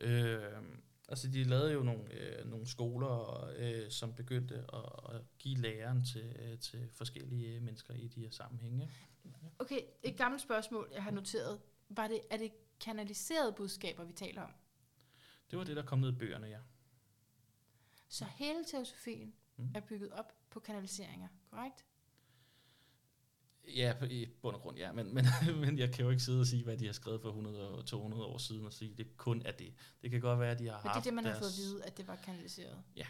Øh, 0.00 0.62
altså, 1.08 1.28
de 1.28 1.44
lavede 1.44 1.72
jo 1.72 1.82
nogle, 1.82 2.12
øh, 2.12 2.50
nogle 2.50 2.66
skoler, 2.66 3.44
øh, 3.56 3.90
som 3.90 4.14
begyndte 4.14 4.54
at, 4.54 5.14
at 5.14 5.22
give 5.38 5.56
læreren 5.56 6.04
til, 6.04 6.36
øh, 6.38 6.58
til 6.58 6.88
forskellige 6.92 7.60
mennesker 7.60 7.94
i 7.94 8.08
de 8.08 8.20
her 8.20 8.30
sammenhænge. 8.30 8.90
Okay, 9.58 9.80
et 10.02 10.16
gammelt 10.16 10.42
spørgsmål, 10.42 10.90
jeg 10.94 11.02
har 11.02 11.10
noteret. 11.10 11.60
Var 11.88 12.08
det, 12.08 12.20
er 12.30 12.36
det 12.36 12.52
kanaliserede 12.80 13.52
budskaber, 13.52 14.04
vi 14.04 14.12
taler 14.12 14.42
om? 14.42 14.50
Det 15.50 15.58
var 15.58 15.64
det, 15.64 15.76
der 15.76 15.82
kom 15.82 15.98
ned 15.98 16.12
i 16.12 16.16
bøgerne, 16.16 16.46
ja. 16.46 16.60
Så 18.08 18.24
hele 18.24 18.64
teosofien 18.64 19.34
mm. 19.56 19.70
er 19.74 19.80
bygget 19.80 20.12
op 20.12 20.32
på 20.50 20.60
kanaliseringer, 20.60 21.28
korrekt? 21.50 21.84
Ja, 23.74 23.94
i 24.10 24.26
bund 24.42 24.54
og 24.54 24.62
grund, 24.62 24.78
ja. 24.78 24.92
Men, 24.92 25.14
men, 25.14 25.24
men 25.64 25.78
jeg 25.78 25.92
kan 25.92 26.04
jo 26.04 26.10
ikke 26.10 26.22
sidde 26.22 26.40
og 26.40 26.46
sige, 26.46 26.64
hvad 26.64 26.76
de 26.76 26.86
har 26.86 26.92
skrevet 26.92 27.20
for 27.20 27.28
100 27.28 27.68
og 27.68 27.86
200 27.86 28.24
år 28.24 28.38
siden, 28.38 28.66
og 28.66 28.72
sige, 28.72 28.90
at 28.90 28.98
det 28.98 29.16
kun 29.16 29.42
er 29.44 29.52
det. 29.52 29.72
Det 30.02 30.10
kan 30.10 30.20
godt 30.20 30.40
være, 30.40 30.50
at 30.50 30.58
de 30.58 30.66
har 30.66 30.80
men 30.82 30.90
haft 30.90 30.94
det 30.94 31.00
er 31.00 31.04
det, 31.04 31.14
man 31.14 31.24
deres... 31.24 31.36
har 31.36 31.42
fået 31.42 31.50
at 31.50 31.56
vide, 31.56 31.84
at 31.84 31.96
det 31.96 32.08
var 32.08 32.16
kanaliseret? 32.16 32.82
Ja, 32.96 33.06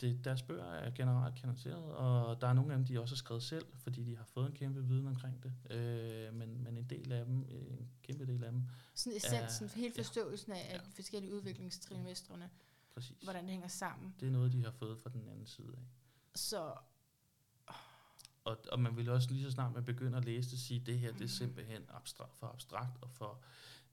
det, 0.00 0.24
deres 0.24 0.42
bøger 0.42 0.64
er 0.64 0.90
generelt 0.90 1.34
kanaliseret, 1.34 1.84
og 1.84 2.40
der 2.40 2.46
er 2.46 2.52
nogle 2.52 2.72
af 2.72 2.78
dem, 2.78 2.86
de 2.86 3.00
også 3.00 3.14
har 3.14 3.16
skrevet 3.16 3.42
selv, 3.42 3.66
fordi 3.74 4.04
de 4.04 4.16
har 4.16 4.24
fået 4.24 4.46
en 4.46 4.52
kæmpe 4.52 4.84
viden 4.84 5.06
omkring 5.06 5.42
det. 5.42 5.76
Øh, 5.76 6.34
men, 6.34 6.62
men 6.64 6.76
en 6.76 6.84
del 6.84 7.12
af 7.12 7.24
dem, 7.24 7.36
en 7.36 7.88
kæmpe 8.02 8.26
del 8.26 8.44
af 8.44 8.52
dem... 8.52 8.62
Sådan 8.94 9.16
essensen, 9.16 9.66
er, 9.66 9.70
hele 9.74 9.94
forståelsen 9.94 10.52
af 10.52 10.70
ja. 10.72 10.78
forskellige 10.94 11.34
udviklingstrinmestrene, 11.34 12.50
Præcis. 12.94 13.16
hvordan 13.22 13.42
det 13.42 13.50
hænger 13.50 13.68
sammen. 13.68 14.14
Det 14.20 14.28
er 14.28 14.32
noget, 14.32 14.52
de 14.52 14.64
har 14.64 14.70
fået 14.70 14.98
fra 14.98 15.10
den 15.10 15.28
anden 15.28 15.46
side 15.46 15.72
af. 15.76 15.82
Så... 16.34 16.72
Og, 18.48 18.58
og 18.72 18.80
man 18.80 18.96
vil 18.96 19.08
også 19.08 19.30
lige 19.30 19.44
så 19.44 19.50
snart 19.50 19.72
man 19.72 19.84
begynder 19.84 20.18
at 20.18 20.24
læse 20.24 20.50
det, 20.50 20.58
sige, 20.58 20.80
det 20.80 20.98
her 20.98 21.12
det 21.12 21.22
er 21.24 21.28
simpelthen 21.28 21.82
abstrakt, 21.88 22.36
for 22.36 22.46
abstrakt 22.46 23.02
og 23.02 23.10
for, 23.10 23.42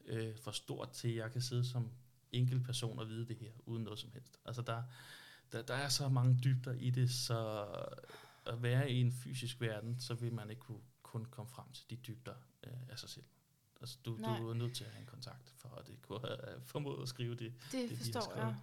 øh, 0.06 0.38
for 0.38 0.52
stort 0.52 0.90
til, 0.90 1.08
at 1.08 1.16
jeg 1.16 1.32
kan 1.32 1.42
sidde 1.42 1.66
som 1.66 1.92
enkelt 2.32 2.66
person 2.66 3.00
og 3.00 3.08
vide 3.08 3.26
det 3.28 3.38
her, 3.38 3.52
uden 3.66 3.84
noget 3.84 4.00
som 4.00 4.12
helst. 4.12 4.40
Altså 4.46 4.62
der, 4.62 4.84
der, 5.52 5.62
der 5.62 5.74
er 5.74 5.90
så 5.90 6.10
mange 6.10 6.40
dybder 6.44 6.74
i 6.74 6.90
det, 6.90 7.12
så 7.12 7.66
at 8.46 8.64
være 8.64 8.92
i 8.92 9.02
en 9.02 9.12
fysisk 9.12 9.62
verden, 9.62 10.00
så 10.00 10.14
vil 10.14 10.34
man 10.34 10.50
ikke 10.50 10.62
kunne 10.62 10.82
kun 11.04 11.26
komme 11.26 11.50
frem 11.50 11.72
til 11.72 11.90
de 11.90 11.96
dybder 11.96 12.36
øh, 12.64 12.74
af 12.90 13.00
sig 13.00 13.10
selv. 13.10 13.26
Altså, 13.82 13.98
du, 14.06 14.18
du 14.18 14.50
er 14.50 14.54
nødt 14.54 14.76
til 14.76 14.84
at 14.84 14.92
have 14.92 15.02
en 15.02 15.08
kontakt, 15.08 15.54
for 15.58 15.70
at 15.70 15.88
det 15.88 16.02
kunne 16.02 16.20
have 16.20 16.62
formået 16.62 17.02
at 17.02 17.10
skrive 17.10 17.36
det. 17.36 17.54
Det, 17.72 17.90
det 17.90 17.98
forstår 17.98 18.34
de 18.36 18.46
jeg. 18.46 18.56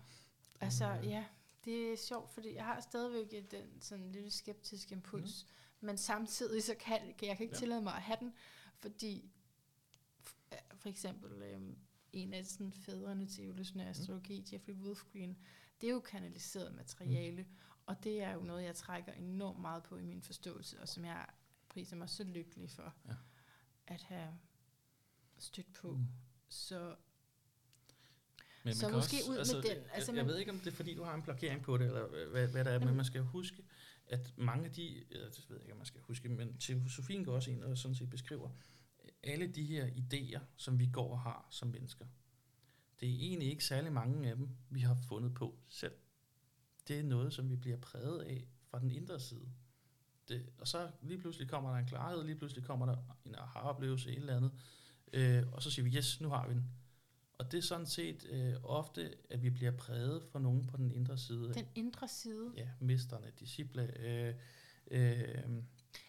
Altså, 0.61 0.99
øh, 0.99 1.07
ja, 1.07 1.25
det 1.65 1.93
er 1.93 1.97
sjovt, 1.97 2.35
fordi 2.35 2.55
jeg 2.55 2.65
har 2.65 2.81
stadigvæk 2.81 3.51
den 3.51 3.81
sådan 3.81 4.13
lille 4.13 4.31
skeptisk 4.31 4.93
impuls, 4.93 5.45
mm. 5.45 5.62
Men 5.83 5.99
samtidig 5.99 6.63
så 6.63 6.75
kan 6.81 6.99
jeg 7.23 7.37
kan 7.37 7.45
ikke 7.45 7.55
ja. 7.55 7.59
tillade 7.59 7.83
mig 7.83 7.95
at 7.95 8.03
have 8.03 8.17
den, 8.21 8.35
fordi 8.79 9.31
for 10.77 10.89
eksempel 10.89 11.43
øh, 11.43 11.61
en 12.13 12.35
af 12.35 12.47
sådan 12.47 12.73
fædrene 12.73 13.27
til 13.27 13.45
evolutionær 13.45 13.91
astrologi, 13.91 14.41
mm. 14.41 14.47
Jeffrey 14.53 14.75
Wolfgreen, 14.75 15.39
det 15.81 15.87
er 15.87 15.93
jo 15.93 16.01
kanaliseret 16.01 16.75
materiale, 16.75 17.43
mm. 17.43 17.49
og 17.87 18.05
det 18.05 18.23
er 18.23 18.33
jo 18.33 18.41
noget, 18.41 18.65
jeg 18.65 18.75
trækker 18.75 19.13
enormt 19.13 19.61
meget 19.61 19.83
på 19.83 19.97
i 19.97 20.03
min 20.03 20.23
forståelse, 20.23 20.81
og 20.81 20.89
som 20.89 21.05
jeg 21.05 21.27
priser 21.69 21.97
mig 21.97 22.09
så 22.09 22.25
lykkelig 22.25 22.71
for 22.71 22.95
ja. 23.09 23.15
at 23.87 24.03
have 24.03 24.29
stødt 25.39 25.73
på. 25.73 25.93
Mm. 25.93 26.07
Så 26.49 26.97
men 28.65 28.75
så 28.75 28.89
måske 28.89 29.17
også, 29.17 29.31
ud 29.31 29.37
altså, 29.37 29.57
med 29.57 29.63
den. 29.63 29.83
Altså, 29.93 30.13
jeg, 30.13 30.19
jeg 30.19 30.27
ved 30.27 30.39
ikke, 30.39 30.51
om 30.51 30.59
det 30.59 30.67
er, 30.67 30.77
fordi 30.77 30.95
du 30.95 31.03
har 31.03 31.15
en 31.15 31.23
blokering 31.23 31.63
på 31.63 31.77
det, 31.77 31.87
eller 31.87 32.27
hvad, 32.27 32.49
hvad 32.49 32.65
der 32.65 32.71
er, 32.71 32.79
men 32.79 32.95
man 32.95 33.05
skal 33.05 33.21
huske, 33.21 33.65
at 34.13 34.33
mange 34.37 34.65
af 34.65 34.73
de, 34.73 35.05
jeg 35.11 35.21
ved 35.49 35.61
ikke, 35.61 35.73
om 35.73 35.79
man 35.79 35.87
skal 35.87 36.01
huske, 36.01 36.29
men 36.29 36.57
filosofien 36.61 37.25
går 37.25 37.35
også 37.35 37.51
ind 37.51 37.65
og 37.65 37.79
sådan 37.79 37.95
set 37.95 38.11
beskriver, 38.11 38.51
alle 39.23 39.47
de 39.47 39.65
her 39.65 39.87
idéer, 39.87 40.41
som 40.57 40.79
vi 40.79 40.87
går 40.87 41.13
og 41.13 41.21
har 41.21 41.49
som 41.51 41.69
mennesker, 41.69 42.07
det 43.01 43.11
er 43.11 43.15
egentlig 43.15 43.49
ikke 43.51 43.65
særlig 43.65 43.93
mange 43.93 44.31
af 44.31 44.37
dem, 44.37 44.49
vi 44.71 44.81
har 44.81 44.95
fundet 44.95 45.35
på 45.35 45.59
selv. 45.69 45.95
Det 46.89 46.99
er 46.99 47.03
noget, 47.03 47.33
som 47.33 47.51
vi 47.51 47.57
bliver 47.57 47.77
præget 47.77 48.23
af 48.23 48.49
fra 48.71 48.79
den 48.79 48.91
indre 48.91 49.21
side. 49.21 49.49
Det, 50.29 50.53
og 50.59 50.69
så 50.69 50.91
lige 51.03 51.19
pludselig 51.19 51.49
kommer 51.49 51.71
der 51.71 51.79
en 51.79 51.87
klarhed, 51.87 52.25
lige 52.25 52.37
pludselig 52.37 52.65
kommer 52.65 52.87
der 52.87 52.97
en 53.25 53.35
aha-oplevelse, 53.35 54.11
et 54.11 54.17
eller 54.17 54.37
andet, 54.37 54.53
øh, 55.13 55.53
og 55.53 55.63
så 55.63 55.71
siger 55.71 55.85
vi, 55.85 55.97
yes, 55.97 56.21
nu 56.21 56.29
har 56.29 56.49
vi 56.49 56.55
den. 56.55 56.71
Og 57.43 57.53
det 57.53 57.59
er 57.59 57.63
sådan 57.63 57.87
set 57.87 58.27
øh, 58.31 58.55
ofte, 58.65 59.15
at 59.31 59.43
vi 59.43 59.51
bliver 59.51 59.71
præget 59.71 60.23
for 60.23 60.39
nogen 60.39 60.67
på 60.67 60.77
den 60.77 60.93
indre 60.93 61.19
side. 61.19 61.55
Den 61.55 61.67
indre 61.75 62.09
side? 62.09 62.53
Ja, 62.57 62.69
mesterne, 62.81 63.33
disciple. 63.41 64.01
Øh, 64.01 64.35
øh, 64.91 65.39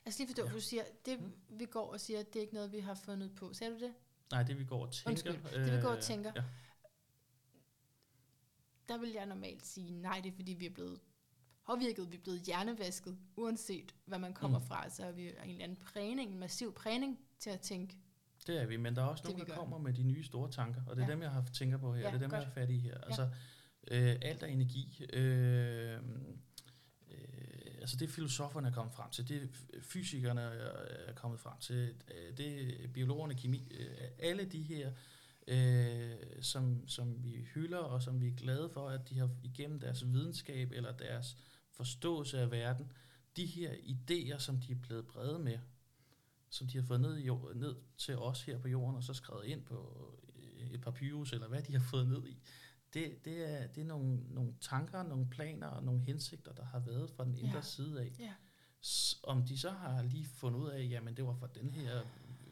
altså 0.05 0.19
lige 0.19 0.27
forstå, 0.27 0.45
ja. 0.45 0.51
du 0.51 0.59
siger, 0.59 0.83
det 1.05 1.21
mm. 1.21 1.31
vi 1.49 1.65
går 1.65 1.93
og 1.93 1.99
siger, 1.99 2.23
det 2.23 2.35
er 2.35 2.41
ikke 2.41 2.53
noget, 2.53 2.71
vi 2.71 2.79
har 2.79 2.93
fundet 2.93 3.35
på. 3.35 3.53
Sagde 3.53 3.73
du 3.73 3.79
det? 3.79 3.93
Nej, 4.31 4.43
det 4.43 4.59
vi 4.59 4.65
går 4.65 4.85
og 4.85 4.91
tænker. 4.91 5.11
Undskyld, 5.11 5.63
det 5.65 5.75
vi 5.75 5.81
går 5.81 5.89
og 5.89 5.95
øh, 5.95 6.01
tænker. 6.01 6.31
Ja. 6.35 6.43
Der 8.87 8.97
vil 8.97 9.09
jeg 9.11 9.25
normalt 9.25 9.65
sige, 9.65 9.91
nej, 9.91 10.19
det 10.23 10.31
er 10.31 10.35
fordi, 10.35 10.53
vi 10.53 10.65
er 10.65 10.73
blevet 10.73 10.99
påvirket, 11.65 12.11
vi 12.11 12.17
er 12.17 12.21
blevet 12.21 12.41
hjernevasket, 12.41 13.17
uanset 13.35 13.95
hvad 14.05 14.19
man 14.19 14.33
kommer 14.33 14.59
mm. 14.59 14.65
fra. 14.65 14.89
Så 14.89 15.03
har 15.03 15.11
vi 15.11 15.29
en 15.29 15.35
eller 15.49 15.63
anden 15.63 15.77
prægning, 15.77 16.31
en 16.31 16.39
massiv 16.39 16.73
prægning 16.73 17.19
til 17.39 17.49
at 17.49 17.59
tænke 17.59 17.97
det 18.47 18.61
er 18.61 18.65
vi, 18.65 18.77
men 18.77 18.95
der 18.95 19.01
er 19.01 19.05
også 19.05 19.23
nogen, 19.27 19.47
der 19.47 19.55
kommer 19.55 19.77
med 19.77 19.93
de 19.93 20.03
nye 20.03 20.23
store 20.23 20.51
tanker, 20.51 20.81
og 20.87 20.95
det 20.95 21.03
er 21.03 21.07
ja. 21.07 21.11
dem, 21.11 21.21
jeg 21.21 21.31
har 21.31 21.45
tænker 21.53 21.77
på 21.77 21.93
her, 21.93 22.01
ja, 22.01 22.07
det 22.07 22.15
er 22.15 22.19
dem, 22.19 22.29
godt. 22.29 22.39
jeg 22.39 22.47
har 22.47 22.53
fat 22.53 22.69
i 22.69 22.79
her. 22.79 22.93
Ja. 22.93 23.05
Altså, 23.05 23.29
øh, 23.91 24.15
alt 24.21 24.43
er 24.43 24.47
energi. 24.47 25.05
Øh, 25.13 25.93
øh, 27.11 27.73
altså 27.81 27.97
det 27.97 28.09
filosoferne 28.09 28.67
er 28.67 28.71
kommet 28.71 28.93
frem 28.93 29.09
til, 29.11 29.29
det 29.29 29.49
fysikerne 29.81 30.41
er 30.41 31.13
kommet 31.13 31.39
frem 31.39 31.59
til, 31.59 31.93
øh, 32.15 32.37
det 32.37 32.75
biologerne, 32.93 33.35
kemi, 33.35 33.67
øh, 33.71 34.07
alle 34.19 34.45
de 34.45 34.61
her, 34.61 34.91
øh, 35.47 36.15
som, 36.41 36.87
som 36.87 37.23
vi 37.23 37.47
hylder, 37.53 37.77
og 37.77 38.03
som 38.03 38.21
vi 38.21 38.27
er 38.27 38.35
glade 38.35 38.69
for, 38.73 38.89
at 38.89 39.09
de 39.09 39.19
har 39.19 39.29
igennem 39.43 39.79
deres 39.79 40.05
videnskab 40.05 40.71
eller 40.71 40.91
deres 40.91 41.37
forståelse 41.71 42.39
af 42.39 42.51
verden, 42.51 42.91
de 43.37 43.45
her 43.45 43.71
idéer, 43.71 44.39
som 44.39 44.57
de 44.57 44.71
er 44.71 44.75
blevet 44.75 45.07
brede 45.07 45.39
med, 45.39 45.57
som 46.53 46.67
de 46.67 46.77
har 46.77 46.85
fået 46.85 47.01
ned, 47.01 47.17
i 47.17 47.25
jord, 47.25 47.55
ned 47.55 47.75
til 47.97 48.17
os 48.17 48.43
her 48.43 48.57
på 48.57 48.67
jorden, 48.67 48.95
og 48.95 49.03
så 49.03 49.13
skrevet 49.13 49.45
ind 49.45 49.65
på 49.65 50.09
øh, 50.35 50.71
et 50.71 50.81
papyrus, 50.81 51.33
eller 51.33 51.47
hvad 51.47 51.61
de 51.61 51.73
har 51.73 51.79
fået 51.79 52.07
ned 52.07 52.27
i. 52.27 52.41
Det, 52.93 53.25
det, 53.25 53.51
er, 53.51 53.67
det 53.67 53.81
er 53.81 53.85
nogle, 53.85 54.17
nogle 54.33 54.53
tanker, 54.61 55.03
nogle 55.03 55.29
planer 55.29 55.67
og 55.67 55.83
nogle 55.83 56.01
hensigter, 56.01 56.53
der 56.53 56.65
har 56.65 56.79
været 56.79 57.09
fra 57.09 57.25
den 57.25 57.37
indre 57.37 57.55
ja. 57.55 57.61
side 57.61 58.01
af. 58.01 58.11
Ja. 58.19 58.33
Om 59.23 59.45
de 59.45 59.57
så 59.57 59.71
har 59.71 60.03
lige 60.03 60.25
fundet 60.25 60.59
ud 60.59 60.69
af, 60.69 60.87
jamen 60.89 61.17
det 61.17 61.25
var 61.25 61.33
for 61.33 61.47
den 61.47 61.69
her 61.69 62.01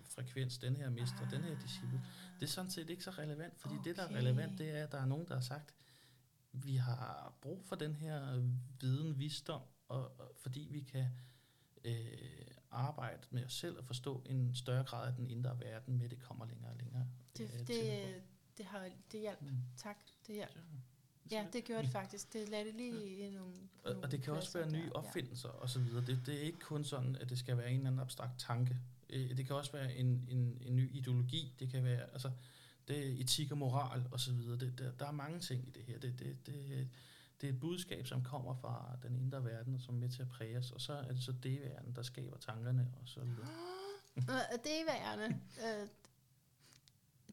frekvens, 0.09 0.57
den 0.57 0.75
her 0.75 0.89
mester, 0.89 1.21
ah. 1.21 1.31
den 1.31 1.41
her 1.41 1.59
disciple, 1.59 2.01
det 2.39 2.45
er 2.45 2.49
sådan 2.49 2.71
set 2.71 2.89
ikke 2.89 3.03
så 3.03 3.11
relevant, 3.11 3.59
fordi 3.59 3.73
okay. 3.73 3.89
det, 3.89 3.97
der 3.97 4.03
er 4.03 4.15
relevant, 4.15 4.57
det 4.57 4.69
er, 4.69 4.83
at 4.83 4.91
der 4.91 4.97
er 4.97 5.05
nogen, 5.05 5.27
der 5.27 5.33
har 5.33 5.41
sagt, 5.41 5.75
vi 6.51 6.75
har 6.75 7.33
brug 7.41 7.65
for 7.65 7.75
den 7.75 7.95
her 7.95 8.49
viden, 8.79 9.19
visdom, 9.19 9.61
og, 9.87 10.19
og 10.19 10.31
fordi 10.35 10.67
vi 10.71 10.81
kan 10.81 11.07
øh, 11.85 12.51
arbejde 12.71 13.27
med 13.29 13.45
os 13.45 13.53
selv 13.53 13.77
og 13.77 13.85
forstå 13.85 14.23
en 14.25 14.55
større 14.55 14.83
grad 14.83 15.07
af 15.07 15.13
den 15.13 15.29
indre 15.29 15.59
verden 15.59 15.97
med, 15.97 16.09
det 16.09 16.19
kommer 16.19 16.45
længere 16.45 16.71
og 16.71 16.77
længere. 16.77 17.07
Det, 17.37 17.43
øh, 17.53 17.67
det, 17.67 18.21
det, 18.57 18.65
har, 18.65 18.89
det 19.11 19.19
hjælp. 19.19 19.41
Mm. 19.41 19.57
Tak, 19.77 19.97
det 20.27 20.35
hjælp. 20.35 20.59
Ja, 21.31 21.45
det 21.53 21.63
gjorde 21.63 21.83
det 21.83 21.91
faktisk. 21.91 22.33
Det 22.33 22.49
lagde 22.49 22.65
det 22.65 22.75
lige 22.75 23.17
ja. 23.17 23.27
i 23.27 23.29
nogle, 23.29 23.53
og, 23.83 23.91
nogle 23.91 24.03
Og 24.03 24.11
det 24.11 24.23
kan 24.23 24.33
også 24.33 24.57
være 24.57 24.71
nye 24.71 24.91
opfindelser 24.93 25.49
ja. 25.49 25.55
og 25.55 25.69
så 25.69 25.79
videre. 25.79 26.05
Det, 26.05 26.19
det 26.25 26.35
er 26.35 26.41
ikke 26.41 26.59
kun 26.59 26.83
sådan, 26.83 27.15
at 27.15 27.29
det 27.29 27.39
skal 27.39 27.57
være 27.57 27.69
en 27.69 27.75
eller 27.75 27.87
anden 27.87 28.01
abstrakt 28.01 28.39
tanke. 28.39 28.77
Øh, 29.09 29.37
det 29.37 29.47
kan 29.47 29.55
også 29.55 29.71
være 29.71 29.95
en, 29.95 30.27
en, 30.29 30.57
en 30.61 30.75
ny 30.75 30.95
ideologi. 30.95 31.53
Det 31.59 31.69
kan 31.69 31.83
være 31.83 32.01
altså, 32.13 32.31
det 32.87 33.07
er 33.07 33.21
etik 33.21 33.51
og 33.51 33.57
moral 33.57 34.03
og 34.11 34.19
så 34.19 34.33
videre. 34.33 34.59
Det, 34.59 34.79
der, 34.79 34.91
der 34.91 35.07
er 35.07 35.11
mange 35.11 35.39
ting 35.39 35.67
i 35.67 35.71
det 35.71 35.83
her. 35.83 35.99
Det, 35.99 36.19
det, 36.19 36.45
det, 36.45 36.89
det 37.41 37.49
er 37.49 37.53
et 37.53 37.59
budskab, 37.59 38.07
som 38.07 38.23
kommer 38.23 38.53
fra 38.53 38.97
den 39.03 39.15
indre 39.15 39.45
verden, 39.45 39.75
og 39.75 39.81
som 39.81 39.95
er 39.95 39.99
med 39.99 40.09
til 40.09 40.21
at 40.21 40.29
præge 40.29 40.57
os, 40.57 40.71
og 40.71 40.81
så 40.81 40.93
er 40.93 41.11
det 41.11 41.23
så 41.23 41.31
deværen, 41.31 41.95
der 41.95 42.01
skaber 42.01 42.37
tankerne, 42.37 42.93
og 43.01 43.07
så 43.07 43.19
videre. 43.19 43.47
Deværende. 44.63 45.39
Uh, 45.57 45.87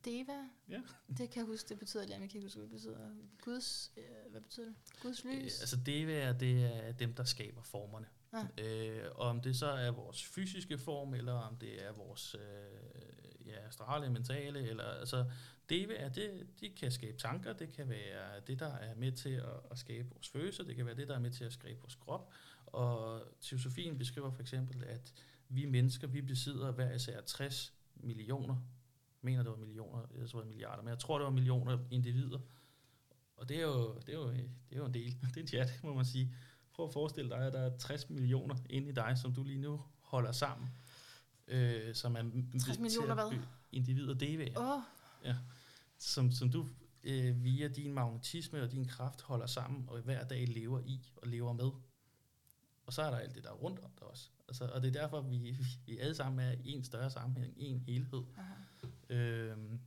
Deva? 0.04 0.48
Ja. 0.68 0.80
Det 1.08 1.30
kan 1.30 1.36
jeg 1.36 1.44
huske, 1.44 1.68
det 1.68 1.78
betyder, 1.78 2.02
eller 2.02 2.16
jeg 2.18 2.28
kan 2.28 2.36
ikke 2.36 2.46
huske, 2.46 2.58
hvad 2.58 2.68
det 2.68 2.74
betyder. 2.74 2.98
Guds, 3.40 3.92
uh, 3.96 4.30
hvad 4.30 4.40
betyder 4.40 4.66
det? 4.66 4.74
Guds 5.02 5.24
lys? 5.24 5.32
Øh, 5.34 5.42
altså 5.42 5.76
deværer, 5.76 6.32
det 6.32 6.64
er 6.64 6.92
dem, 6.92 7.14
der 7.14 7.24
skaber 7.24 7.62
formerne. 7.62 8.06
Ah. 8.32 8.46
Øh, 8.58 9.04
og 9.14 9.28
om 9.28 9.40
det 9.40 9.56
så 9.56 9.66
er 9.66 9.90
vores 9.90 10.24
fysiske 10.24 10.78
form, 10.78 11.14
eller 11.14 11.32
om 11.32 11.56
det 11.56 11.86
er 11.86 11.92
vores 11.92 12.34
øh, 12.34 13.46
ja, 13.46 13.66
astrale, 13.68 14.10
mentale, 14.10 14.68
eller 14.68 14.84
altså, 14.84 15.30
det, 15.68 16.02
er, 16.02 16.08
det, 16.08 16.46
det 16.60 16.74
kan 16.74 16.92
skabe 16.92 17.18
tanker, 17.18 17.52
det 17.52 17.72
kan 17.72 17.88
være 17.88 18.40
det, 18.46 18.58
der 18.58 18.74
er 18.74 18.94
med 18.94 19.12
til 19.12 19.30
at, 19.30 19.60
at 19.70 19.78
skabe 19.78 20.08
vores 20.10 20.28
følelser, 20.28 20.64
det 20.64 20.76
kan 20.76 20.86
være 20.86 20.94
det, 20.94 21.08
der 21.08 21.14
er 21.14 21.18
med 21.18 21.30
til 21.30 21.44
at 21.44 21.52
skabe 21.52 21.80
vores 21.80 21.94
krop. 21.94 22.32
Og 22.66 23.22
teosofien 23.40 23.98
beskriver 23.98 24.30
for 24.30 24.40
eksempel, 24.42 24.84
at 24.84 25.12
vi 25.48 25.66
mennesker, 25.66 26.06
vi 26.06 26.20
besidder 26.20 26.72
hver 26.72 26.94
især 26.94 27.20
60 27.20 27.74
millioner, 27.94 28.56
mener 29.22 29.42
det 29.42 29.50
var 29.50 29.56
millioner, 29.56 29.98
jeg 30.18 30.28
tror 30.28 30.38
det 30.38 30.46
var 30.46 30.50
milliarder, 30.50 30.82
men 30.82 30.88
jeg 30.88 30.98
tror 30.98 31.18
det 31.18 31.24
var 31.24 31.30
millioner 31.30 31.78
individer. 31.90 32.38
Og 33.36 33.48
det 33.48 33.56
er 33.56 33.62
jo, 33.62 33.94
det 33.94 34.08
er 34.08 34.18
jo, 34.18 34.30
det 34.30 34.48
er 34.72 34.76
jo 34.76 34.84
en 34.84 34.94
del, 34.94 35.16
det 35.34 35.36
er 35.36 35.40
en 35.40 35.48
chat, 35.48 35.80
må 35.82 35.94
man 35.94 36.04
sige. 36.04 36.34
Prøv 36.72 36.86
at 36.86 36.92
forestille 36.92 37.30
dig, 37.30 37.38
at 37.38 37.52
der 37.52 37.60
er 37.60 37.78
60 37.78 38.10
millioner 38.10 38.56
inde 38.70 38.88
i 38.88 38.92
dig, 38.92 39.18
som 39.18 39.34
du 39.34 39.42
lige 39.42 39.58
nu 39.58 39.80
holder 40.00 40.32
sammen. 40.32 40.68
Øh, 41.48 41.94
som 41.94 42.16
er 42.16 42.22
60 42.64 42.78
millioner 42.78 43.14
hvad? 43.14 43.38
Individer, 43.72 44.14
DV. 44.14 44.52
Oh. 44.56 44.80
Ja 45.24 45.36
som, 45.98 46.30
som 46.32 46.50
du 46.50 46.68
øh, 47.04 47.44
via 47.44 47.68
din 47.68 47.92
magnetisme 47.92 48.62
og 48.62 48.72
din 48.72 48.84
kraft 48.84 49.22
holder 49.22 49.46
sammen, 49.46 49.88
og 49.88 50.00
hver 50.00 50.24
dag 50.24 50.48
lever 50.48 50.80
i 50.80 51.12
og 51.16 51.28
lever 51.28 51.52
med. 51.52 51.70
Og 52.86 52.92
så 52.92 53.02
er 53.02 53.10
der 53.10 53.18
alt 53.18 53.34
det, 53.34 53.44
der 53.44 53.50
er 53.50 53.54
rundt 53.54 53.78
om 53.78 53.90
dig 53.98 54.06
også. 54.06 54.30
Altså, 54.48 54.64
og 54.64 54.82
det 54.82 54.96
er 54.96 55.00
derfor, 55.00 55.20
vi, 55.20 55.56
vi, 55.86 55.98
alle 55.98 56.14
sammen 56.14 56.46
er 56.46 56.52
i 56.64 56.70
en 56.70 56.84
større 56.84 57.10
sammenhæng, 57.10 57.54
en 57.56 57.80
helhed. 57.80 58.22
Øhm, 59.10 59.80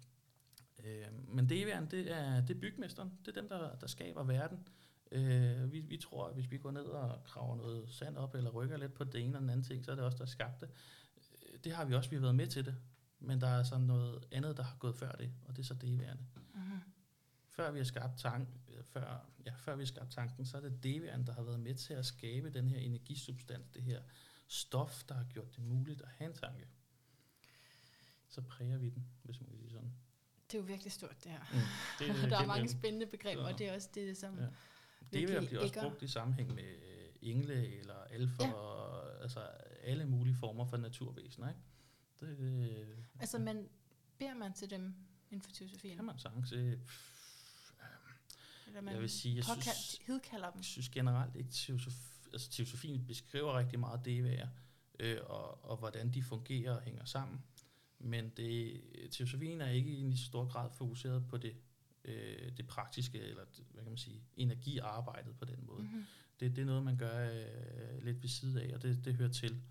øh, 0.83 1.05
men 1.27 1.49
det, 1.49 1.91
det 1.91 2.11
er, 2.11 2.45
det 2.45 2.55
er 2.55 2.59
bygmesteren. 2.59 3.11
Det 3.25 3.37
er 3.37 3.41
dem, 3.41 3.49
der, 3.49 3.75
der 3.75 3.87
skaber 3.87 4.23
verden. 4.23 4.67
Øh, 5.11 5.71
vi, 5.71 5.79
vi 5.79 5.97
tror, 5.97 6.27
at 6.27 6.33
hvis 6.33 6.51
vi 6.51 6.57
går 6.57 6.71
ned 6.71 6.81
og 6.81 7.23
kraver 7.23 7.55
noget 7.55 7.89
sand 7.89 8.17
op, 8.17 8.35
eller 8.35 8.49
rykker 8.49 8.77
lidt 8.77 8.93
på 8.93 9.03
det 9.03 9.15
ene 9.15 9.25
eller 9.25 9.39
den 9.39 9.49
anden 9.49 9.65
ting, 9.65 9.85
så 9.85 9.91
er 9.91 9.95
det 9.95 10.03
også 10.03 10.17
der 10.17 10.25
skabte. 10.25 10.69
Øh, 11.45 11.59
det 11.63 11.71
har 11.71 11.85
vi 11.85 11.93
også, 11.93 12.09
vi 12.09 12.15
har 12.15 12.21
været 12.21 12.35
med 12.35 12.47
til 12.47 12.65
det. 12.65 12.75
Men 13.21 13.41
der 13.41 13.47
er 13.47 13.63
sådan 13.63 13.85
noget 13.85 14.27
andet, 14.31 14.57
der 14.57 14.63
har 14.63 14.75
gået 14.79 14.95
før 14.95 15.11
det, 15.11 15.31
og 15.47 15.55
det 15.55 15.61
er 15.61 15.65
så 15.65 15.73
deværende. 15.73 16.23
Mm-hmm. 16.53 16.79
Før 17.49 17.71
vi 17.71 17.79
har 17.79 17.85
skabt 17.85 18.19
tank, 18.19 18.47
før, 18.83 19.25
ja, 19.45 19.53
før 19.57 19.75
vi 19.75 19.81
har 19.81 19.87
skabt 19.87 20.11
tanken, 20.11 20.45
så 20.45 20.57
er 20.57 20.61
det 20.61 20.83
deværende, 20.83 21.25
der 21.25 21.33
har 21.33 21.43
været 21.43 21.59
med 21.59 21.75
til 21.75 21.93
at 21.93 22.05
skabe 22.05 22.49
den 22.49 22.69
her 22.69 22.77
energisubstans, 22.79 23.69
det 23.73 23.83
her 23.83 24.01
stof, 24.47 25.03
der 25.03 25.15
har 25.15 25.23
gjort 25.23 25.55
det 25.55 25.63
muligt 25.63 26.01
at 26.01 26.07
have 26.07 26.29
en 26.29 26.35
tanke. 26.35 26.67
Så 28.29 28.41
præger 28.41 28.77
vi 28.77 28.89
den, 28.89 29.07
hvis 29.23 29.39
man 29.39 29.49
kan 29.49 29.57
sige 29.57 29.71
sådan. 29.71 29.93
Det 30.51 30.57
er 30.57 30.61
jo 30.61 30.65
virkelig 30.65 30.91
stort, 30.91 31.23
det 31.23 31.31
her. 31.31 31.39
Mm, 31.53 31.59
det 31.99 32.09
er, 32.09 32.29
der 32.37 32.39
er 32.39 32.45
mange 32.45 32.69
spændende 32.69 33.05
begreber, 33.05 33.43
og 33.43 33.59
det 33.59 33.69
er 33.69 33.75
også 33.75 33.89
det, 33.95 34.17
som... 34.17 34.39
Ja. 34.39 34.45
Det 35.13 35.27
bliver 35.47 35.61
også 35.61 35.79
brugt 35.81 36.01
i 36.01 36.07
sammenhæng 36.07 36.55
med 36.55 36.75
engle 37.21 37.79
eller 37.79 37.93
alfa, 37.93 38.43
ja. 38.43 38.53
og 38.53 39.21
altså 39.21 39.39
alle 39.83 40.05
mulige 40.05 40.35
former 40.35 40.65
for 40.65 40.77
naturvæsener, 40.77 41.49
ikke? 41.49 41.61
Det, 42.21 42.37
det, 42.37 42.97
altså, 43.19 43.39
man 43.39 43.69
beder 44.19 44.33
man 44.33 44.53
til 44.53 44.69
dem 44.69 44.95
inden 45.31 45.41
for 45.41 45.51
teosofien? 45.51 45.95
Kan 45.95 46.05
man 46.05 46.19
sagtens. 46.19 46.51
Øh, 46.51 46.77
Eller 48.67 48.81
man 48.81 48.93
jeg 48.93 49.01
vil 49.01 49.09
sige, 49.09 49.35
jeg 49.35 49.43
synes, 49.43 50.01
hedkalder 50.07 50.49
dem. 50.51 50.57
Jeg 50.57 50.65
synes 50.65 50.89
generelt 50.89 51.35
ikke, 51.35 51.49
teosof, 51.51 51.93
altså 52.33 52.51
teosofien 52.51 53.05
beskriver 53.05 53.57
rigtig 53.57 53.79
meget 53.79 54.05
det, 54.05 54.49
øh, 54.99 55.17
og, 55.23 55.65
og 55.65 55.77
hvordan 55.77 56.13
de 56.13 56.23
fungerer 56.23 56.75
og 56.75 56.81
hænger 56.81 57.05
sammen. 57.05 57.41
Men 57.99 58.29
det, 58.29 58.81
teosofien 59.11 59.61
er 59.61 59.69
ikke 59.69 59.91
i 59.91 60.01
en 60.01 60.17
så 60.17 60.25
stor 60.25 60.45
grad 60.45 60.69
fokuseret 60.71 61.27
på 61.27 61.37
det, 61.37 61.55
øh, 62.05 62.57
det 62.57 62.67
praktiske, 62.67 63.19
eller 63.19 63.43
hvad 63.71 63.83
kan 63.83 63.91
man 63.91 63.97
sige, 63.97 64.23
energiarbejdet 64.35 65.37
på 65.37 65.45
den 65.45 65.65
måde. 65.65 65.83
Mm-hmm. 65.83 66.05
Det, 66.39 66.55
det 66.55 66.61
er 66.61 66.65
noget, 66.65 66.83
man 66.83 66.97
gør 66.97 67.29
øh, 67.29 68.03
lidt 68.03 68.21
ved 68.21 68.29
siden 68.29 68.57
af, 68.57 68.75
og 68.75 68.81
det, 68.81 69.05
det 69.05 69.15
hører 69.15 69.31
til 69.31 69.61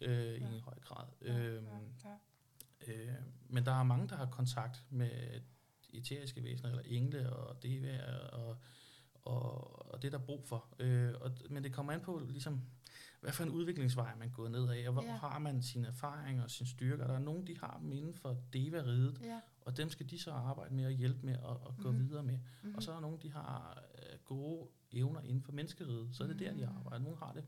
øh, 0.00 0.16
ja. 0.16 0.48
i 0.50 0.54
en 0.54 0.60
høj 0.60 0.74
grad. 0.80 1.06
Ja, 1.22 1.38
øhm, 1.38 1.66
ja, 2.04 2.10
ja. 2.86 2.92
Øh, 2.92 3.14
men 3.48 3.66
der 3.66 3.72
er 3.72 3.82
mange, 3.82 4.08
der 4.08 4.16
har 4.16 4.26
kontakt 4.26 4.84
med 4.90 5.40
eteriske 5.92 6.44
væsener, 6.44 6.70
eller 6.70 6.82
engle 6.86 7.32
og 7.32 7.62
devær, 7.62 8.28
og, 8.32 8.56
og, 9.24 9.92
og 9.92 10.02
det 10.02 10.14
er 10.14 10.18
der 10.18 10.24
brug 10.24 10.46
for. 10.46 10.74
Øh, 10.78 11.14
og, 11.20 11.30
men 11.50 11.64
det 11.64 11.72
kommer 11.72 11.92
an 11.92 12.00
på, 12.00 12.26
ligesom, 12.28 12.60
hvad 13.20 13.32
for 13.32 13.42
en 13.44 13.50
udviklingsvej 13.50 14.14
man 14.14 14.30
går 14.30 14.48
ned 14.48 14.68
af, 14.68 14.84
og 14.86 14.92
hvor 14.92 15.02
ja. 15.02 15.16
har 15.16 15.38
man 15.38 15.62
sine 15.62 15.86
erfaringer 15.86 16.42
og 16.42 16.50
sine 16.50 16.68
styrker. 16.68 17.06
Der 17.06 17.14
er 17.14 17.18
nogen, 17.18 17.46
de 17.46 17.58
har 17.58 17.78
dem 17.82 17.92
inden 17.92 18.14
for 18.14 18.36
deva-riget, 18.52 19.20
ja. 19.22 19.40
og 19.60 19.76
dem 19.76 19.90
skal 19.90 20.10
de 20.10 20.18
så 20.18 20.30
arbejde 20.30 20.74
med 20.74 20.86
og 20.86 20.92
hjælpe 20.92 21.26
med 21.26 21.34
at, 21.34 21.50
at 21.68 21.76
gå 21.82 21.90
mm-hmm. 21.90 22.08
videre 22.08 22.22
med. 22.22 22.38
Mm-hmm. 22.38 22.74
Og 22.74 22.82
så 22.82 22.90
er 22.90 22.94
der 22.94 23.00
nogen, 23.00 23.18
de 23.22 23.32
har 23.32 23.82
øh, 23.94 24.18
gode 24.24 24.68
evner 24.92 25.20
inden 25.20 25.42
for 25.42 25.52
menneskeriget, 25.52 26.08
så 26.12 26.22
er 26.22 26.26
det 26.26 26.36
mm-hmm. 26.36 26.58
der, 26.58 26.66
de 26.66 26.70
mm. 26.72 26.78
arbejder. 26.78 26.98
Nogle 26.98 27.18
har 27.18 27.32
det 27.32 27.44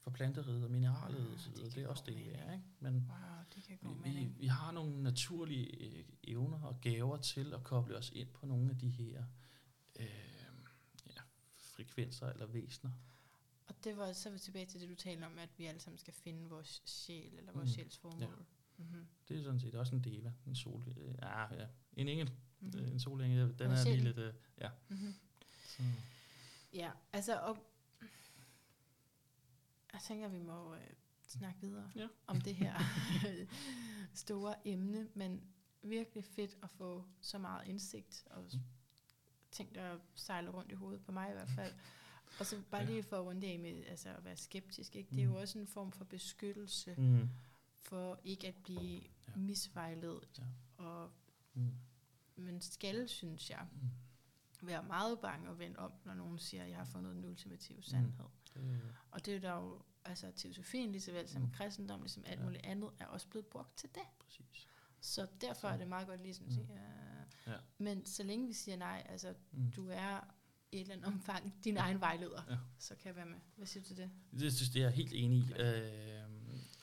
for 0.00 0.10
planteriget 0.10 0.64
og 0.64 0.70
mineralriget 0.70 1.34
osv. 1.34 1.52
Det, 1.52 1.74
det 1.74 1.82
er 1.82 1.88
også 1.88 2.02
det, 2.06 2.16
det 2.16 2.38
er. 2.38 2.52
Ikke? 2.52 2.64
Men 2.80 2.94
wow, 2.94 3.44
det 3.54 3.64
kan 3.64 3.78
vi, 4.04 4.10
vi, 4.10 4.32
vi 4.38 4.46
har 4.46 4.72
nogle 4.72 5.02
naturlige 5.02 5.84
øh, 5.84 6.04
evner 6.24 6.62
og 6.62 6.80
gaver 6.80 7.16
til 7.16 7.54
at 7.54 7.64
koble 7.64 7.96
os 7.96 8.10
ind 8.14 8.28
på 8.28 8.46
nogle 8.46 8.70
af 8.70 8.78
de 8.78 8.88
her 8.88 9.24
øh, 9.98 10.06
ja, 11.06 11.20
frekvenser 11.56 12.28
eller 12.32 12.46
væsener. 12.46 12.92
Og 13.66 13.84
det 13.84 13.96
var 13.96 14.12
så 14.12 14.30
vi 14.30 14.38
tilbage 14.38 14.66
til 14.66 14.80
det, 14.80 14.88
du 14.88 14.94
taler 14.94 15.26
om, 15.26 15.38
at 15.38 15.48
vi 15.56 15.66
alle 15.66 15.80
sammen 15.80 15.98
skal 15.98 16.14
finde 16.14 16.48
vores 16.48 16.82
sjæl, 16.84 17.38
eller 17.38 17.52
vores 17.52 17.68
mm. 17.68 17.74
sjæls 17.74 17.98
formål. 17.98 18.20
Ja. 18.20 18.84
Mm-hmm. 18.84 19.06
Det 19.28 19.38
er 19.38 19.42
sådan 19.42 19.60
set 19.60 19.74
også 19.74 19.94
en 19.94 20.04
deva, 20.04 20.32
en 20.46 20.56
sol, 20.56 20.84
ja, 21.22 21.54
ja, 21.54 21.66
en 21.96 22.08
engel, 22.08 22.30
mm-hmm. 22.60 22.84
en 22.84 23.00
solengel, 23.00 23.58
den 23.58 23.70
er 23.70 23.84
lige 23.84 24.04
lidt, 24.04 24.18
uh, 24.18 24.34
ja. 24.60 24.68
Mm-hmm. 24.88 25.14
Så. 25.66 25.82
Ja, 26.72 26.90
altså, 27.12 27.40
og 27.40 27.69
jeg 29.92 30.00
tænker, 30.00 30.28
vi 30.28 30.38
må 30.38 30.74
øh, 30.74 30.80
snakke 31.26 31.60
videre 31.60 31.90
ja. 31.96 32.08
om 32.26 32.40
det 32.40 32.54
her 32.54 32.74
store 34.14 34.68
emne, 34.68 35.08
men 35.14 35.42
virkelig 35.82 36.24
fedt 36.24 36.56
at 36.62 36.70
få 36.70 37.04
så 37.20 37.38
meget 37.38 37.68
indsigt, 37.68 38.24
og 38.30 38.50
ting, 39.50 39.74
der 39.74 39.98
sejler 40.14 40.50
rundt 40.50 40.72
i 40.72 40.74
hovedet, 40.74 41.04
på 41.04 41.12
mig 41.12 41.30
i 41.30 41.32
hvert 41.32 41.50
fald. 41.50 41.74
Og 42.40 42.46
så 42.46 42.62
bare 42.70 42.86
lige 42.86 43.02
for 43.02 43.16
at 43.18 43.24
runde 43.24 43.46
af 43.46 43.58
med 43.58 43.84
altså 43.86 44.08
at 44.08 44.24
være 44.24 44.36
skeptisk, 44.36 44.96
ikke? 44.96 45.10
det 45.10 45.18
er 45.18 45.24
jo 45.24 45.30
mm. 45.30 45.36
også 45.36 45.58
en 45.58 45.66
form 45.66 45.92
for 45.92 46.04
beskyttelse, 46.04 46.94
mm. 46.98 47.28
for 47.74 48.20
ikke 48.24 48.48
at 48.48 48.54
blive 48.54 49.02
ja. 49.28 49.32
misvejlet. 49.36 50.20
Ja. 50.38 50.44
Og 50.84 51.10
mm. 51.54 51.74
man 52.36 52.60
skal, 52.60 53.08
synes 53.08 53.50
jeg, 53.50 53.66
mm. 53.72 54.66
være 54.66 54.82
meget 54.82 55.20
bange 55.20 55.48
og 55.48 55.58
vende 55.58 55.78
om, 55.78 55.92
når 56.04 56.14
nogen 56.14 56.38
siger, 56.38 56.62
at 56.62 56.70
jeg 56.70 56.78
har 56.78 56.84
fundet 56.84 57.14
den 57.14 57.24
ultimative 57.24 57.82
sandhed. 57.82 58.24
Mm. 58.24 58.39
Og 59.10 59.26
det 59.26 59.34
er 59.36 59.40
der 59.40 59.54
jo, 59.54 59.82
altså 60.04 60.32
teosofien 60.36 60.92
lige 60.92 61.02
så 61.02 61.12
vel 61.12 61.28
som 61.28 61.42
mm. 61.42 61.50
kristendom, 61.50 62.00
ligesom 62.00 62.24
alt 62.26 62.40
ja. 62.40 62.44
muligt 62.44 62.66
andet, 62.66 62.90
er 63.00 63.06
også 63.06 63.28
blevet 63.28 63.46
brugt 63.46 63.76
til 63.76 63.88
det. 63.94 64.02
Præcis. 64.24 64.68
Så 65.00 65.26
derfor 65.40 65.68
er 65.68 65.76
det 65.76 65.88
meget 65.88 66.08
godt 66.08 66.22
lige 66.22 66.34
sådan 66.34 66.48
at 66.48 66.54
sige, 66.54 66.66
mm. 66.66 66.74
ja. 67.46 67.52
ja. 67.52 67.58
men 67.78 68.06
så 68.06 68.22
længe 68.22 68.46
vi 68.46 68.52
siger 68.52 68.76
nej, 68.76 69.06
altså 69.08 69.34
mm. 69.52 69.72
du 69.72 69.88
er 69.88 70.20
et 70.72 70.80
eller 70.80 70.94
andet 70.94 71.06
omfang 71.06 71.54
din 71.64 71.76
egen 71.76 72.00
vejleder, 72.00 72.42
ja. 72.50 72.56
så 72.78 72.94
kan 72.94 73.06
jeg 73.06 73.16
være 73.16 73.26
med. 73.26 73.38
Hvad 73.56 73.66
siger 73.66 73.82
du 73.82 73.88
til 73.88 73.96
det? 73.96 74.10
Det 74.40 74.52
synes 74.52 74.76
jeg 74.76 74.82
er 74.82 74.90
helt 74.90 75.12
enig 75.12 75.38
i. 75.38 75.52
Øh, 75.52 76.20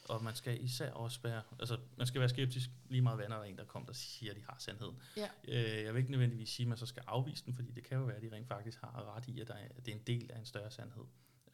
og 0.09 0.23
man 0.23 0.35
skal 0.35 0.63
især 0.63 0.91
også 0.91 1.19
være, 1.23 1.41
altså 1.59 1.79
man 1.97 2.07
skal 2.07 2.19
være 2.19 2.29
skeptisk 2.29 2.69
lige 2.89 3.01
meget, 3.01 3.17
hvad 3.17 3.29
der 3.29 3.35
er 3.35 3.43
en, 3.43 3.57
der 3.57 3.65
kommer, 3.65 3.85
der 3.85 3.93
siger, 3.93 4.31
at 4.31 4.37
de 4.37 4.43
har 4.43 4.55
sandheden. 4.59 5.01
Ja. 5.17 5.27
Øh, 5.47 5.83
jeg 5.83 5.93
vil 5.93 5.99
ikke 5.99 6.11
nødvendigvis 6.11 6.49
sige, 6.49 6.63
at 6.63 6.67
man 6.67 6.77
så 6.77 6.85
skal 6.85 7.03
afvise 7.07 7.45
den, 7.45 7.53
fordi 7.53 7.71
det 7.71 7.83
kan 7.83 7.97
jo 7.97 8.03
være, 8.03 8.15
at 8.15 8.21
de 8.21 8.31
rent 8.31 8.47
faktisk 8.47 8.81
har 8.81 9.15
ret 9.15 9.27
i, 9.27 9.39
at, 9.39 9.47
der 9.47 9.53
er, 9.53 9.67
at 9.75 9.85
det 9.85 9.91
er 9.91 9.95
en 9.95 10.03
del 10.07 10.31
af 10.31 10.39
en 10.39 10.45
større 10.45 10.71
sandhed. 10.71 11.03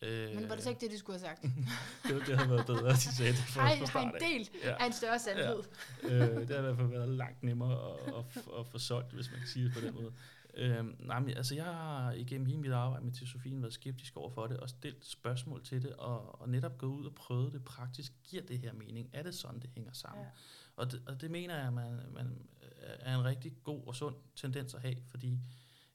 Øh, 0.04 0.36
Men 0.36 0.50
var 0.50 0.56
det 0.56 0.64
så 0.64 0.70
ikke 0.70 0.82
det, 0.82 0.92
de 0.92 0.98
skulle 0.98 1.20
have 1.20 1.28
sagt? 1.28 1.42
det, 2.08 2.28
det 2.28 2.38
havde 2.38 2.50
været 2.50 2.66
bedre, 2.66 2.90
at 2.90 2.96
de 2.96 3.16
sagde 3.16 3.32
det 3.32 3.40
for, 3.40 3.62
Ej, 3.62 3.76
har 3.76 4.02
en 4.02 4.14
del 4.20 4.50
ja. 4.64 4.76
af 4.80 4.86
en 4.86 4.94
større 4.94 5.20
sandhed. 5.20 5.64
Ja. 6.04 6.16
Øh, 6.16 6.48
det 6.48 6.50
har 6.50 6.58
i 6.58 6.62
hvert 6.62 6.78
fald 6.78 6.88
været 6.88 7.10
langt 7.10 7.44
nemmere 7.44 7.94
at, 7.94 8.14
at, 8.18 8.44
at 8.60 8.68
få 8.68 8.78
solgt, 8.78 9.14
hvis 9.14 9.32
man 9.32 9.40
kan 9.40 9.48
sige 9.48 9.66
det 9.66 9.74
på 9.74 9.80
den 9.80 9.94
måde. 9.94 10.14
Øhm, 10.54 10.96
nej, 11.00 11.20
men, 11.20 11.38
altså 11.38 11.56
jeg 11.56 11.64
har 11.64 12.12
igennem 12.12 12.48
hele 12.48 12.60
mit 12.60 12.72
arbejde 12.72 13.06
med 13.06 13.14
Sofien 13.14 13.62
været 13.62 13.74
skeptisk 13.74 14.18
over 14.18 14.30
for 14.30 14.48
det, 14.48 14.58
og 14.58 14.70
stillet 14.70 15.06
spørgsmål 15.06 15.64
til 15.64 15.82
det, 15.82 15.94
og, 15.94 16.42
og 16.42 16.50
netop 16.50 16.78
gået 16.78 16.92
ud 16.92 17.06
og 17.06 17.16
prøvet 17.16 17.54
det 17.54 17.64
praktisk. 17.64 18.14
Giver 18.24 18.44
det 18.44 18.60
her 18.60 18.74
mening? 18.74 19.10
Er 19.14 19.24
det 19.24 19.36
sådan, 19.36 19.60
det 19.60 19.70
hænger 19.76 19.92
sammen? 19.94 20.24
Ja. 20.24 20.30
Og, 20.76 20.92
det, 20.92 21.02
og 21.08 21.22
det 21.22 21.32
mener 21.32 21.64
jeg, 21.64 21.74
man, 21.74 22.00
man 22.14 22.48
er 23.00 23.18
en 23.18 23.26
rigtig 23.26 23.54
god 23.64 23.82
og 23.88 23.96
sund 23.96 24.16
tendens 24.36 24.74
at 24.74 24.82
have, 24.82 24.96
fordi 25.08 25.40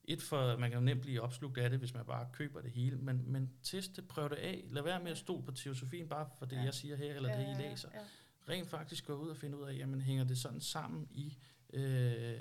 et 0.09 0.23
for, 0.23 0.57
man 0.57 0.71
kan 0.71 0.79
jo 0.79 0.85
nemt 0.85 1.01
blive 1.01 1.21
opslugt 1.21 1.59
af 1.59 1.71
det, 1.71 1.79
hvis 1.79 1.95
man 1.95 2.05
bare 2.05 2.29
køber 2.33 2.61
det 2.61 2.71
hele, 2.71 2.97
men, 2.97 3.33
men 3.33 3.51
test 3.63 3.97
det, 3.97 4.09
prøv 4.09 4.31
det 4.31 4.37
af. 4.37 4.65
Lad 4.71 4.83
være 4.83 5.03
med 5.03 5.11
at 5.11 5.19
stole 5.19 5.43
på 5.43 5.53
teosofien, 5.53 6.09
bare 6.09 6.29
for 6.39 6.47
det, 6.47 6.57
ja. 6.57 6.63
jeg 6.63 6.75
siger 6.75 6.97
her, 6.97 7.15
eller 7.15 7.29
ja, 7.29 7.41
det, 7.41 7.59
I 7.59 7.63
læser. 7.63 7.89
Ja, 7.95 7.99
ja. 7.99 8.05
Rent 8.49 8.69
faktisk 8.69 9.07
gå 9.07 9.15
ud 9.15 9.29
og 9.29 9.37
finde 9.37 9.59
ud 9.59 9.69
af, 9.69 9.75
jamen 9.79 10.01
hænger 10.01 10.25
det 10.25 10.39
sådan 10.39 10.61
sammen 10.61 11.09
i, 11.11 11.39
øh, 11.73 12.39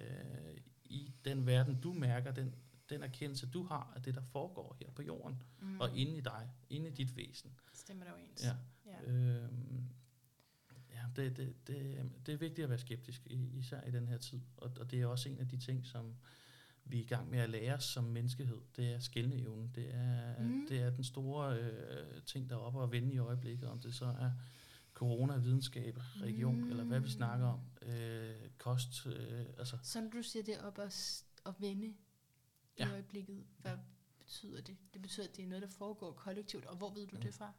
i 0.85 1.13
den 1.25 1.45
verden, 1.45 1.81
du 1.81 1.93
mærker, 1.93 2.31
den, 2.31 2.55
den 2.89 3.03
erkendelse, 3.03 3.47
du 3.47 3.63
har 3.63 3.93
af 3.95 4.01
det, 4.01 4.15
der 4.15 4.21
foregår 4.21 4.77
her 4.79 4.91
på 4.91 5.01
jorden, 5.01 5.43
mm. 5.59 5.79
og 5.79 5.97
inde 5.97 6.17
i 6.17 6.21
dig, 6.21 6.49
inde 6.69 6.87
i 6.87 6.91
dit 6.91 7.17
væsen. 7.17 7.51
Stemmer 7.73 8.05
det 8.05 8.13
overens. 8.13 8.45
Ja. 8.45 8.55
ja. 8.85 9.11
Øhm, 9.11 9.89
ja, 10.93 11.01
det, 11.15 11.37
det, 11.37 11.67
det, 11.67 12.11
det 12.25 12.33
er 12.33 12.37
vigtigt 12.37 12.63
at 12.63 12.69
være 12.69 12.79
skeptisk, 12.79 13.27
især 13.29 13.81
i 13.81 13.91
den 13.91 14.07
her 14.07 14.17
tid, 14.17 14.41
og, 14.57 14.71
og 14.79 14.91
det 14.91 15.01
er 15.01 15.05
også 15.05 15.29
en 15.29 15.39
af 15.39 15.47
de 15.47 15.57
ting, 15.57 15.85
som 15.85 16.15
vi 16.89 16.99
er 16.99 17.03
i 17.03 17.05
gang 17.05 17.29
med 17.29 17.39
at 17.39 17.49
lære 17.49 17.79
som 17.79 18.03
menneskehed, 18.03 18.61
det 18.75 18.93
er 18.93 18.99
skældneevnen. 18.99 19.71
Det 19.75 19.95
er, 19.95 20.39
mm. 20.39 20.65
det 20.69 20.81
er 20.81 20.89
den 20.89 21.03
store 21.03 21.59
øh, 21.59 22.23
ting, 22.25 22.49
der 22.49 22.55
er 22.55 22.59
oppe 22.59 22.79
og 22.79 22.91
vende 22.91 23.13
i 23.13 23.17
øjeblikket, 23.17 23.69
om 23.69 23.79
det 23.79 23.95
så 23.95 24.05
er 24.05 24.31
corona, 24.93 25.37
videnskab, 25.37 25.97
region, 26.21 26.61
mm. 26.61 26.69
eller 26.69 26.83
hvad 26.83 26.99
vi 26.99 27.09
snakker 27.09 27.47
om, 27.47 27.59
øh, 27.81 28.35
kost. 28.57 29.05
Øh, 29.05 29.45
altså. 29.57 29.77
Så 29.83 30.01
når 30.01 30.09
du 30.09 30.21
siger 30.21 30.43
det 30.43 30.61
op 30.61 30.77
og, 30.77 30.91
og 31.43 31.55
vende 31.59 31.93
ja. 32.79 32.87
i 32.87 32.91
øjeblikket, 32.91 33.43
hvad 33.57 33.71
ja. 33.71 33.77
betyder 34.19 34.61
det? 34.61 34.77
Det 34.93 35.01
betyder, 35.01 35.27
at 35.27 35.37
det 35.37 35.43
er 35.43 35.47
noget, 35.47 35.61
der 35.61 35.69
foregår 35.69 36.11
kollektivt, 36.11 36.65
og 36.65 36.77
hvor 36.77 36.93
ved 36.93 37.07
du 37.07 37.15
ja. 37.15 37.21
det 37.21 37.33
fra? 37.33 37.51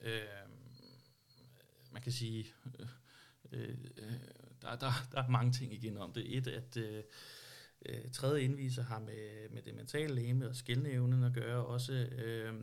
Øh, 0.00 0.22
man 1.92 2.02
kan 2.02 2.12
sige, 2.12 2.46
øh, 2.78 2.88
øh, 3.52 3.78
der, 4.62 4.76
der, 4.76 4.92
der 5.12 5.22
er 5.22 5.28
mange 5.28 5.52
ting 5.52 5.72
igen 5.72 5.96
om 5.96 6.12
det. 6.12 6.36
Et, 6.36 6.46
at 6.46 6.76
øh, 6.76 7.04
øh, 7.88 8.10
tredje 8.12 8.42
indviser 8.42 8.82
har 8.82 8.98
med, 8.98 9.50
med 9.50 9.62
det 9.62 9.74
mentale 9.74 10.14
læme 10.14 10.48
og 10.48 10.56
skældneevnen 10.56 11.24
at 11.24 11.32
gøre, 11.32 11.64
også 11.66 11.92
øh, 11.92 12.54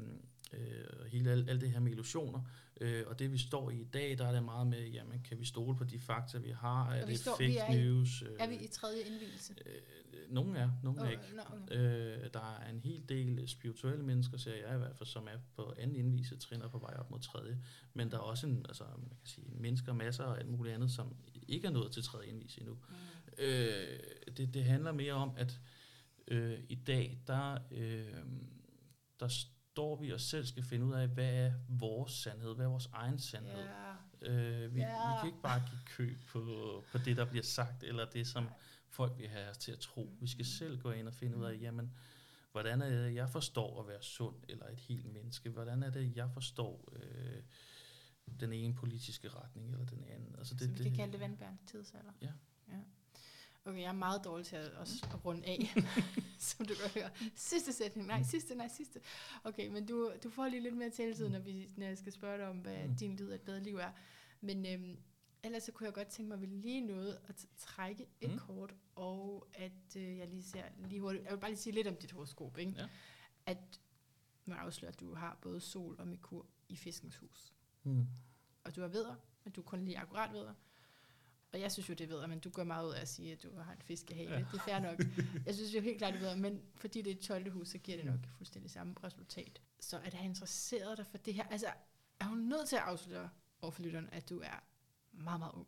øh, 0.53 1.05
hele 1.07 1.32
alt, 1.32 1.49
alt 1.49 1.61
det 1.61 1.72
her 1.72 1.80
med 1.80 1.91
illusioner. 1.91 2.41
Øh, 2.82 3.03
og 3.07 3.19
det 3.19 3.32
vi 3.32 3.38
står 3.38 3.69
i 3.69 3.76
i 3.82 3.84
dag, 3.84 4.17
der 4.17 4.28
er 4.28 4.32
det 4.32 4.43
meget 4.43 4.67
med, 4.67 4.88
jamen 4.88 5.22
kan 5.30 5.39
vi 5.39 5.45
stole 5.45 5.78
på 5.78 5.84
de 5.84 5.99
fakta, 5.99 6.38
vi 6.38 6.49
har? 6.49 6.91
Er 6.91 7.05
det 7.05 7.19
står, 7.19 7.36
fake 7.38 7.57
er 7.57 7.76
news? 7.76 8.22
I, 8.22 8.26
er 8.39 8.47
vi 8.47 8.55
i 8.55 8.67
tredje 8.67 9.01
indvielse? 9.01 9.53
Øh, 9.65 9.74
nogle 10.30 10.59
er, 10.59 10.69
nogle 10.84 11.01
oh, 11.01 11.07
er 11.07 11.11
ikke. 11.11 11.24
No, 11.36 11.41
okay. 11.63 12.24
øh, 12.24 12.30
der 12.34 12.57
er 12.59 12.69
en 12.69 12.80
hel 12.80 13.09
del 13.09 13.47
spirituelle 13.47 14.05
mennesker, 14.05 14.38
ser 14.38 14.55
jeg 14.55 14.76
i 14.76 14.78
hvert 14.78 14.97
fald, 14.97 15.07
som 15.07 15.28
er 15.28 15.38
på 15.55 15.74
anden 15.78 15.95
indvise, 15.95 16.38
trin 16.38 16.61
på 16.72 16.78
vej 16.78 16.93
op 16.99 17.11
mod 17.11 17.19
tredje. 17.19 17.57
Men 17.93 18.11
der 18.11 18.17
er 18.17 18.22
også 18.22 18.47
en, 18.47 18.65
altså, 18.67 18.84
man 18.84 19.09
kan 19.09 19.28
sige, 19.28 19.47
mennesker, 19.51 19.93
masser 19.93 20.24
og 20.24 20.39
alt 20.39 20.49
muligt 20.49 20.76
andet, 20.76 20.91
som 20.91 21.15
ikke 21.47 21.67
er 21.67 21.72
nået 21.72 21.91
til 21.91 22.03
tredje 22.03 22.28
indvise 22.28 22.61
endnu. 22.61 22.74
Mm. 22.74 22.95
Øh, 23.38 23.99
det, 24.38 24.53
det 24.53 24.63
handler 24.63 24.91
mere 24.91 25.13
om, 25.13 25.34
at 25.38 25.59
øh, 26.27 26.59
i 26.69 26.75
dag, 26.75 27.19
der, 27.27 27.57
øh, 27.71 28.23
der 29.19 29.27
står 29.27 29.95
vi 29.95 30.11
og 30.11 30.21
selv 30.21 30.45
skal 30.45 30.63
finde 30.63 30.86
ud 30.86 30.93
af, 30.93 31.07
hvad 31.07 31.34
er 31.34 31.53
vores 31.69 32.11
sandhed, 32.11 32.55
hvad 32.55 32.65
er 32.65 32.69
vores 32.69 32.89
egen 32.93 33.19
sandhed. 33.19 33.63
Yeah. 33.63 34.65
Øh, 34.65 34.75
vi, 34.75 34.79
yeah. 34.79 34.91
vi 34.91 35.19
kan 35.19 35.27
ikke 35.29 35.41
bare 35.41 35.63
give 35.69 35.82
køb 35.86 36.25
på, 36.27 36.84
på 36.91 36.97
det, 36.97 37.17
der 37.17 37.25
bliver 37.25 37.43
sagt, 37.43 37.84
eller 37.84 38.05
det, 38.05 38.27
som 38.27 38.49
folk 38.89 39.17
vil 39.17 39.29
have 39.29 39.49
os 39.49 39.57
til 39.57 39.71
at 39.71 39.79
tro. 39.79 40.15
Vi 40.19 40.27
skal 40.27 40.45
selv 40.45 40.82
gå 40.82 40.91
ind 40.91 41.07
og 41.07 41.13
finde 41.13 41.38
ud 41.38 41.45
af, 41.45 41.55
mm. 41.55 41.61
jamen, 41.61 41.93
hvordan 42.51 42.82
er 42.82 42.89
det, 42.89 43.15
jeg 43.15 43.29
forstår 43.29 43.82
at 43.82 43.88
være 43.88 44.01
sund, 44.01 44.36
eller 44.49 44.67
et 44.67 44.79
helt 44.79 45.13
menneske? 45.13 45.49
Hvordan 45.49 45.84
er 45.84 45.89
det, 45.89 46.15
jeg 46.15 46.29
forstår 46.34 46.93
øh, 46.95 47.41
den 48.39 48.53
ene 48.53 48.73
politiske 48.73 49.29
retning, 49.29 49.71
eller 49.71 49.86
den 49.86 50.03
anden? 50.03 50.36
Altså 50.38 50.53
det, 50.53 50.61
Så 50.61 50.67
vi 50.67 50.73
det, 50.73 50.84
kan 50.84 50.95
kalde 50.95 51.11
det 51.11 51.19
vandbærende 51.19 51.59
tidsalder? 51.65 52.11
Ja. 52.21 52.32
ja. 52.67 52.79
Okay, 53.66 53.82
jeg 53.82 53.88
er 53.88 53.93
meget 53.93 54.24
dårlig 54.24 54.45
til 54.45 54.55
at, 54.55 54.72
at 55.14 55.26
runde 55.26 55.45
af, 55.45 55.74
som 56.49 56.66
du 56.66 56.74
kan 56.74 57.01
høre. 57.01 57.09
Sidste 57.36 57.74
sætning, 57.74 58.07
nej, 58.07 58.24
sidste, 58.24 58.55
nej, 58.55 58.68
sidste. 58.68 58.99
Okay, 59.43 59.68
men 59.68 59.86
du, 59.86 60.12
du 60.24 60.30
får 60.30 60.47
lige 60.47 60.62
lidt 60.62 60.78
mere 60.78 60.89
taletid, 60.89 61.30
når, 61.30 61.39
vi, 61.39 61.70
når 61.78 61.86
jeg 61.86 61.97
skal 61.97 62.12
spørge 62.12 62.38
dig 62.38 62.47
om, 62.47 62.57
hvad 62.57 62.88
mm. 62.88 62.95
din 62.95 63.16
lyd 63.16 63.30
af 63.30 63.36
et 63.36 63.41
bedre 63.41 63.64
liv 63.64 63.76
er. 63.78 63.91
Men 64.41 64.66
øhm, 64.66 64.97
ellers 65.43 65.64
så 65.64 65.72
kunne 65.72 65.86
jeg 65.86 65.93
godt 65.93 66.07
tænke 66.07 66.28
mig, 66.28 66.36
at 66.36 66.41
vi 66.41 66.45
lige 66.45 66.82
nåede 66.82 67.20
at 67.28 67.45
trække 67.57 68.07
et 68.22 68.32
mm. 68.32 68.38
kort, 68.38 68.76
og 68.95 69.47
at 69.53 69.95
øh, 69.97 70.18
jeg 70.18 70.28
lige 70.28 70.43
ser 70.43 70.64
lige 70.88 71.01
hurtigt, 71.01 71.24
jeg 71.24 71.32
vil 71.32 71.39
bare 71.39 71.51
lige 71.51 71.59
sige 71.59 71.74
lidt 71.74 71.88
om 71.88 71.95
dit 71.95 72.12
horoskop, 72.12 72.57
ikke? 72.57 72.74
Ja. 72.78 72.88
At 73.45 73.80
man 74.45 74.57
afslører, 74.57 74.91
at 74.91 74.99
du 74.99 75.14
har 75.14 75.38
både 75.41 75.59
sol 75.59 75.95
og 75.99 76.07
Merkur 76.07 76.45
i 76.70 76.76
fiskens 76.76 77.18
hus. 77.18 77.53
Mm. 77.84 78.07
Og 78.64 78.76
du 78.76 78.82
har 78.82 78.88
vedder, 78.88 79.16
men 79.43 79.53
du 79.53 79.62
kun 79.62 79.86
lige 79.86 79.99
akkurat 79.99 80.34
vedder. 80.34 80.53
Og 81.54 81.62
jeg 81.62 81.72
synes 81.72 81.89
jo, 81.89 81.93
det 81.93 82.10
ved 82.10 82.28
men 82.28 82.39
du 82.39 82.49
går 82.49 82.64
meget 82.64 82.88
ud 82.88 82.93
af 82.93 83.02
at 83.02 83.08
sige, 83.08 83.32
at 83.32 83.43
du 83.43 83.47
har 83.60 83.72
en 83.72 83.82
fiskehale. 83.82 84.32
Ja. 84.32 84.38
Det 84.38 84.60
er 84.60 84.64
fair 84.66 84.80
nok. 84.80 84.99
Jeg 85.45 85.56
synes 85.56 85.76
jo 85.76 85.82
helt 85.82 85.97
klart, 85.97 86.14
det 86.14 86.22
ved 86.22 86.36
men 86.36 86.62
fordi 86.76 87.02
det 87.02 87.12
er 87.12 87.16
et 87.16 87.22
12. 87.22 87.52
hus, 87.52 87.68
så 87.68 87.78
giver 87.78 87.97
det 87.97 88.06
nok 88.06 88.20
fuldstændig 88.38 88.72
samme 88.72 88.95
resultat. 89.04 89.62
Så 89.80 89.99
at 90.04 90.14
have 90.14 90.30
interesseret 90.30 90.97
dig 90.97 91.06
for 91.08 91.18
det 91.18 91.34
her, 91.34 91.43
altså 91.43 91.68
er 92.20 92.26
hun 92.26 92.38
nødt 92.38 92.70
til 92.70 92.76
at 92.76 92.82
afsløre 92.82 93.30
over 93.62 93.72
for 93.72 93.82
lytteren, 93.82 94.10
at 94.12 94.30
du 94.30 94.39
er 94.39 94.64
meget, 95.12 95.39
meget 95.39 95.52
ung. 95.54 95.68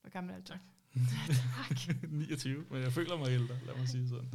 Hvor 0.00 0.10
gammel 0.10 0.34
er 0.34 0.40
du? 0.40 0.52
Tak. 0.92 1.86
tak. 1.86 2.02
29, 2.10 2.64
men 2.70 2.82
jeg 2.82 2.92
føler 2.92 3.16
mig 3.16 3.28
ældre, 3.28 3.58
lad 3.66 3.76
mig 3.76 3.88
sige 3.88 4.08
sådan. 4.08 4.28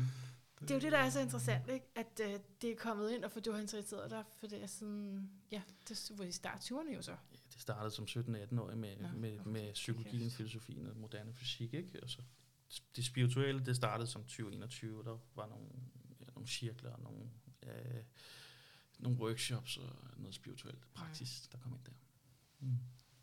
Det 0.60 0.72
er 0.72 0.76
jo 0.76 0.82
det, 0.82 0.92
der 0.92 0.98
er 0.98 1.10
så 1.10 1.20
interessant, 1.20 1.70
ikke? 1.70 1.86
at 1.96 2.22
uh, 2.26 2.34
det 2.62 2.72
er 2.72 2.76
kommet 2.76 3.12
ind, 3.12 3.24
og 3.24 3.32
for 3.32 3.40
du 3.40 3.52
har 3.52 3.60
interesseret 3.60 4.12
dig 4.12 4.24
for 4.40 4.48
det 4.48 4.64
er 4.64 4.68
sådan, 4.68 5.30
ja, 5.52 5.62
det 5.90 6.12
var 6.16 6.24
i 6.24 6.32
start 6.32 6.72
20'erne 6.72 6.96
jo 6.96 7.02
så. 7.02 7.16
Det 7.58 7.62
startede 7.62 7.92
som 7.92 8.06
17-18-årig 8.06 8.78
med, 8.78 8.98
ja, 8.98 9.12
med, 9.12 9.40
okay. 9.40 9.50
med 9.50 9.74
psykologien, 9.74 10.28
okay. 10.28 10.36
filosofien 10.36 10.88
og 10.88 10.98
moderne 10.98 11.34
fysik, 11.34 11.74
ikke? 11.74 12.04
Og 12.04 12.10
så 12.10 12.22
det 12.96 13.06
spirituelle, 13.06 13.66
det 13.66 13.76
startede 13.76 14.08
som 14.08 14.22
2021, 14.22 15.04
der 15.04 15.18
var 15.36 15.48
nogle, 15.48 15.68
ja, 16.20 16.26
nogle 16.34 16.48
cirkler 16.48 16.92
og 16.92 17.02
nogle, 17.02 17.30
øh, 17.64 18.04
nogle 19.00 19.18
workshops 19.18 19.78
og 19.78 19.96
noget 20.18 20.36
spirituelt 20.36 20.94
praksis, 20.94 21.50
ja. 21.52 21.58
der 21.58 21.64
kom 21.64 21.74
ind 21.74 21.84
der. 21.86 21.92
Mm. 22.60 22.78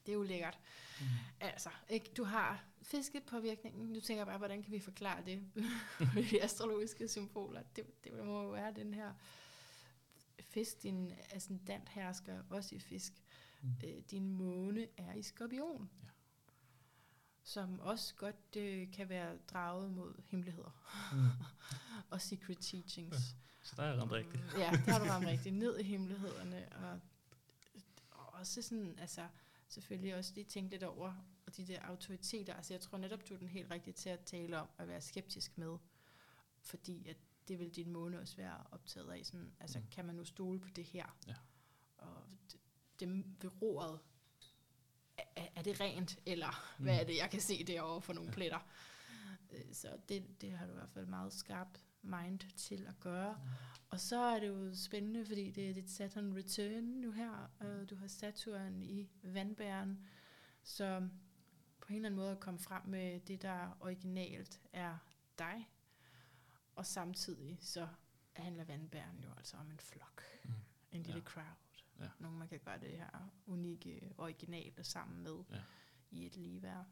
Det 0.06 0.12
er 0.12 0.16
jo 0.16 0.22
lækkert. 0.22 0.58
Mm. 1.00 1.06
Altså, 1.40 1.70
ikke? 1.88 2.10
du 2.16 2.24
har 2.24 2.64
fiskepåvirkningen. 2.82 3.92
Nu 3.92 4.00
tænker 4.00 4.20
jeg 4.20 4.26
bare, 4.26 4.38
hvordan 4.38 4.62
kan 4.62 4.72
vi 4.72 4.80
forklare 4.80 5.24
det 5.26 5.42
med 6.14 6.30
de 6.30 6.42
astrologiske 6.42 7.08
symboler? 7.08 7.62
Det, 7.76 8.04
det 8.04 8.24
må 8.24 8.42
jo 8.42 8.48
være 8.48 8.74
den 8.74 8.94
her 8.94 9.12
fisk, 10.40 10.82
din 10.82 11.12
ascendant 11.30 11.88
hersker 11.88 12.42
også 12.50 12.74
i 12.74 12.78
fisk. 12.78 13.12
Mm. 13.64 13.88
Øh, 13.88 14.02
din 14.10 14.28
måne 14.28 14.86
er 14.96 15.14
i 15.14 15.22
skorpion. 15.22 15.90
Ja. 16.02 16.08
Som 17.42 17.80
også 17.80 18.14
godt 18.14 18.56
øh, 18.56 18.92
kan 18.92 19.08
være 19.08 19.36
draget 19.36 19.92
mod 19.92 20.22
hemmeligheder. 20.24 20.70
Mm. 21.12 21.44
og 22.10 22.20
secret 22.20 22.58
teachings. 22.60 23.16
Ja. 23.16 23.18
Så 23.62 23.74
der 23.76 23.82
er 23.82 24.00
ramt 24.00 24.12
rigtigt. 24.12 24.42
ja, 24.58 24.70
der 24.86 24.92
har 24.92 24.98
du 24.98 25.04
ramt 25.04 25.26
rigtigt. 25.34 25.54
Ned 25.54 25.78
i 25.78 25.82
hemmelighederne. 25.82 26.68
Og, 26.72 27.00
og 28.10 28.34
også 28.34 28.62
sådan, 28.62 28.98
altså 28.98 29.28
selvfølgelig 29.68 30.16
også 30.16 30.32
lige 30.34 30.44
tænke 30.44 30.70
lidt 30.70 30.82
over, 30.82 31.14
og 31.46 31.56
de 31.56 31.66
der 31.66 31.80
autoriteter, 31.82 32.54
altså 32.54 32.74
jeg 32.74 32.80
tror 32.80 32.98
netop, 32.98 33.28
du 33.28 33.34
er 33.34 33.38
den 33.38 33.48
helt 33.48 33.70
rigtige 33.70 33.94
til 33.94 34.08
at 34.08 34.20
tale 34.20 34.60
om 34.60 34.68
at 34.78 34.88
være 34.88 35.00
skeptisk 35.00 35.58
med, 35.58 35.76
fordi 36.60 37.08
at 37.08 37.16
det 37.48 37.58
vil 37.58 37.76
din 37.76 37.90
måne 37.90 38.20
også 38.20 38.36
være 38.36 38.64
optaget 38.70 39.10
af, 39.10 39.26
sådan, 39.26 39.52
altså 39.60 39.78
mm. 39.78 39.86
kan 39.90 40.04
man 40.04 40.14
nu 40.14 40.24
stole 40.24 40.60
på 40.60 40.68
det 40.68 40.84
her? 40.84 41.16
Ja. 41.26 41.34
Og 41.96 42.22
det, 42.52 42.60
det 43.08 43.24
ved 43.42 43.62
roret, 43.62 43.98
er, 45.36 45.46
er 45.56 45.62
det 45.62 45.80
rent, 45.80 46.18
eller 46.26 46.74
mm. 46.78 46.84
hvad 46.84 47.00
er 47.00 47.04
det, 47.04 47.16
jeg 47.16 47.30
kan 47.30 47.40
se 47.40 47.64
derovre 47.64 48.02
for 48.02 48.12
nogle 48.12 48.30
ja. 48.30 48.34
pletter? 48.34 48.58
Øh, 49.52 49.72
så 49.72 49.88
det, 50.08 50.40
det 50.40 50.52
har 50.52 50.66
du 50.66 50.72
i 50.72 50.74
hvert 50.74 50.90
fald 50.90 51.06
meget 51.06 51.32
skarpt 51.32 51.84
mind 52.02 52.40
til 52.56 52.86
at 52.88 53.00
gøre. 53.00 53.32
Mm. 53.44 53.50
Og 53.90 54.00
så 54.00 54.16
er 54.16 54.40
det 54.40 54.48
jo 54.48 54.74
spændende, 54.74 55.26
fordi 55.26 55.50
det 55.50 55.70
er 55.70 55.74
dit 55.74 55.90
Saturn 55.90 56.36
Return 56.36 56.84
nu 56.84 57.10
her, 57.12 57.50
og 57.60 57.90
du 57.90 57.96
har 57.96 58.06
Saturn 58.06 58.82
i 58.82 59.08
vandbæren, 59.22 60.04
så 60.62 61.08
på 61.80 61.88
en 61.88 61.96
eller 61.96 62.08
anden 62.08 62.20
måde 62.20 62.30
at 62.30 62.40
komme 62.40 62.60
frem 62.60 62.82
med 62.86 63.20
det, 63.20 63.42
der 63.42 63.76
originalt 63.80 64.60
er 64.72 64.98
dig, 65.38 65.70
og 66.74 66.86
samtidig 66.86 67.58
så 67.60 67.88
handler 68.32 68.64
vandbæren 68.64 69.20
jo 69.20 69.28
altså 69.36 69.56
om 69.56 69.70
en 69.70 69.78
flok, 69.78 70.22
mm. 70.44 70.50
en 70.92 71.02
lille 71.02 71.20
ja. 71.20 71.30
crowd. 71.30 71.63
Ja. 72.00 72.08
Nogle 72.18 72.38
man 72.38 72.48
kan 72.48 72.60
gøre 72.64 72.78
det 72.78 72.90
her 72.90 73.30
unikke, 73.46 74.12
originale 74.18 74.84
sammen 74.84 75.22
med 75.22 75.36
ja. 75.50 75.60
i 76.10 76.26
et 76.26 76.36
ligeværd. 76.36 76.86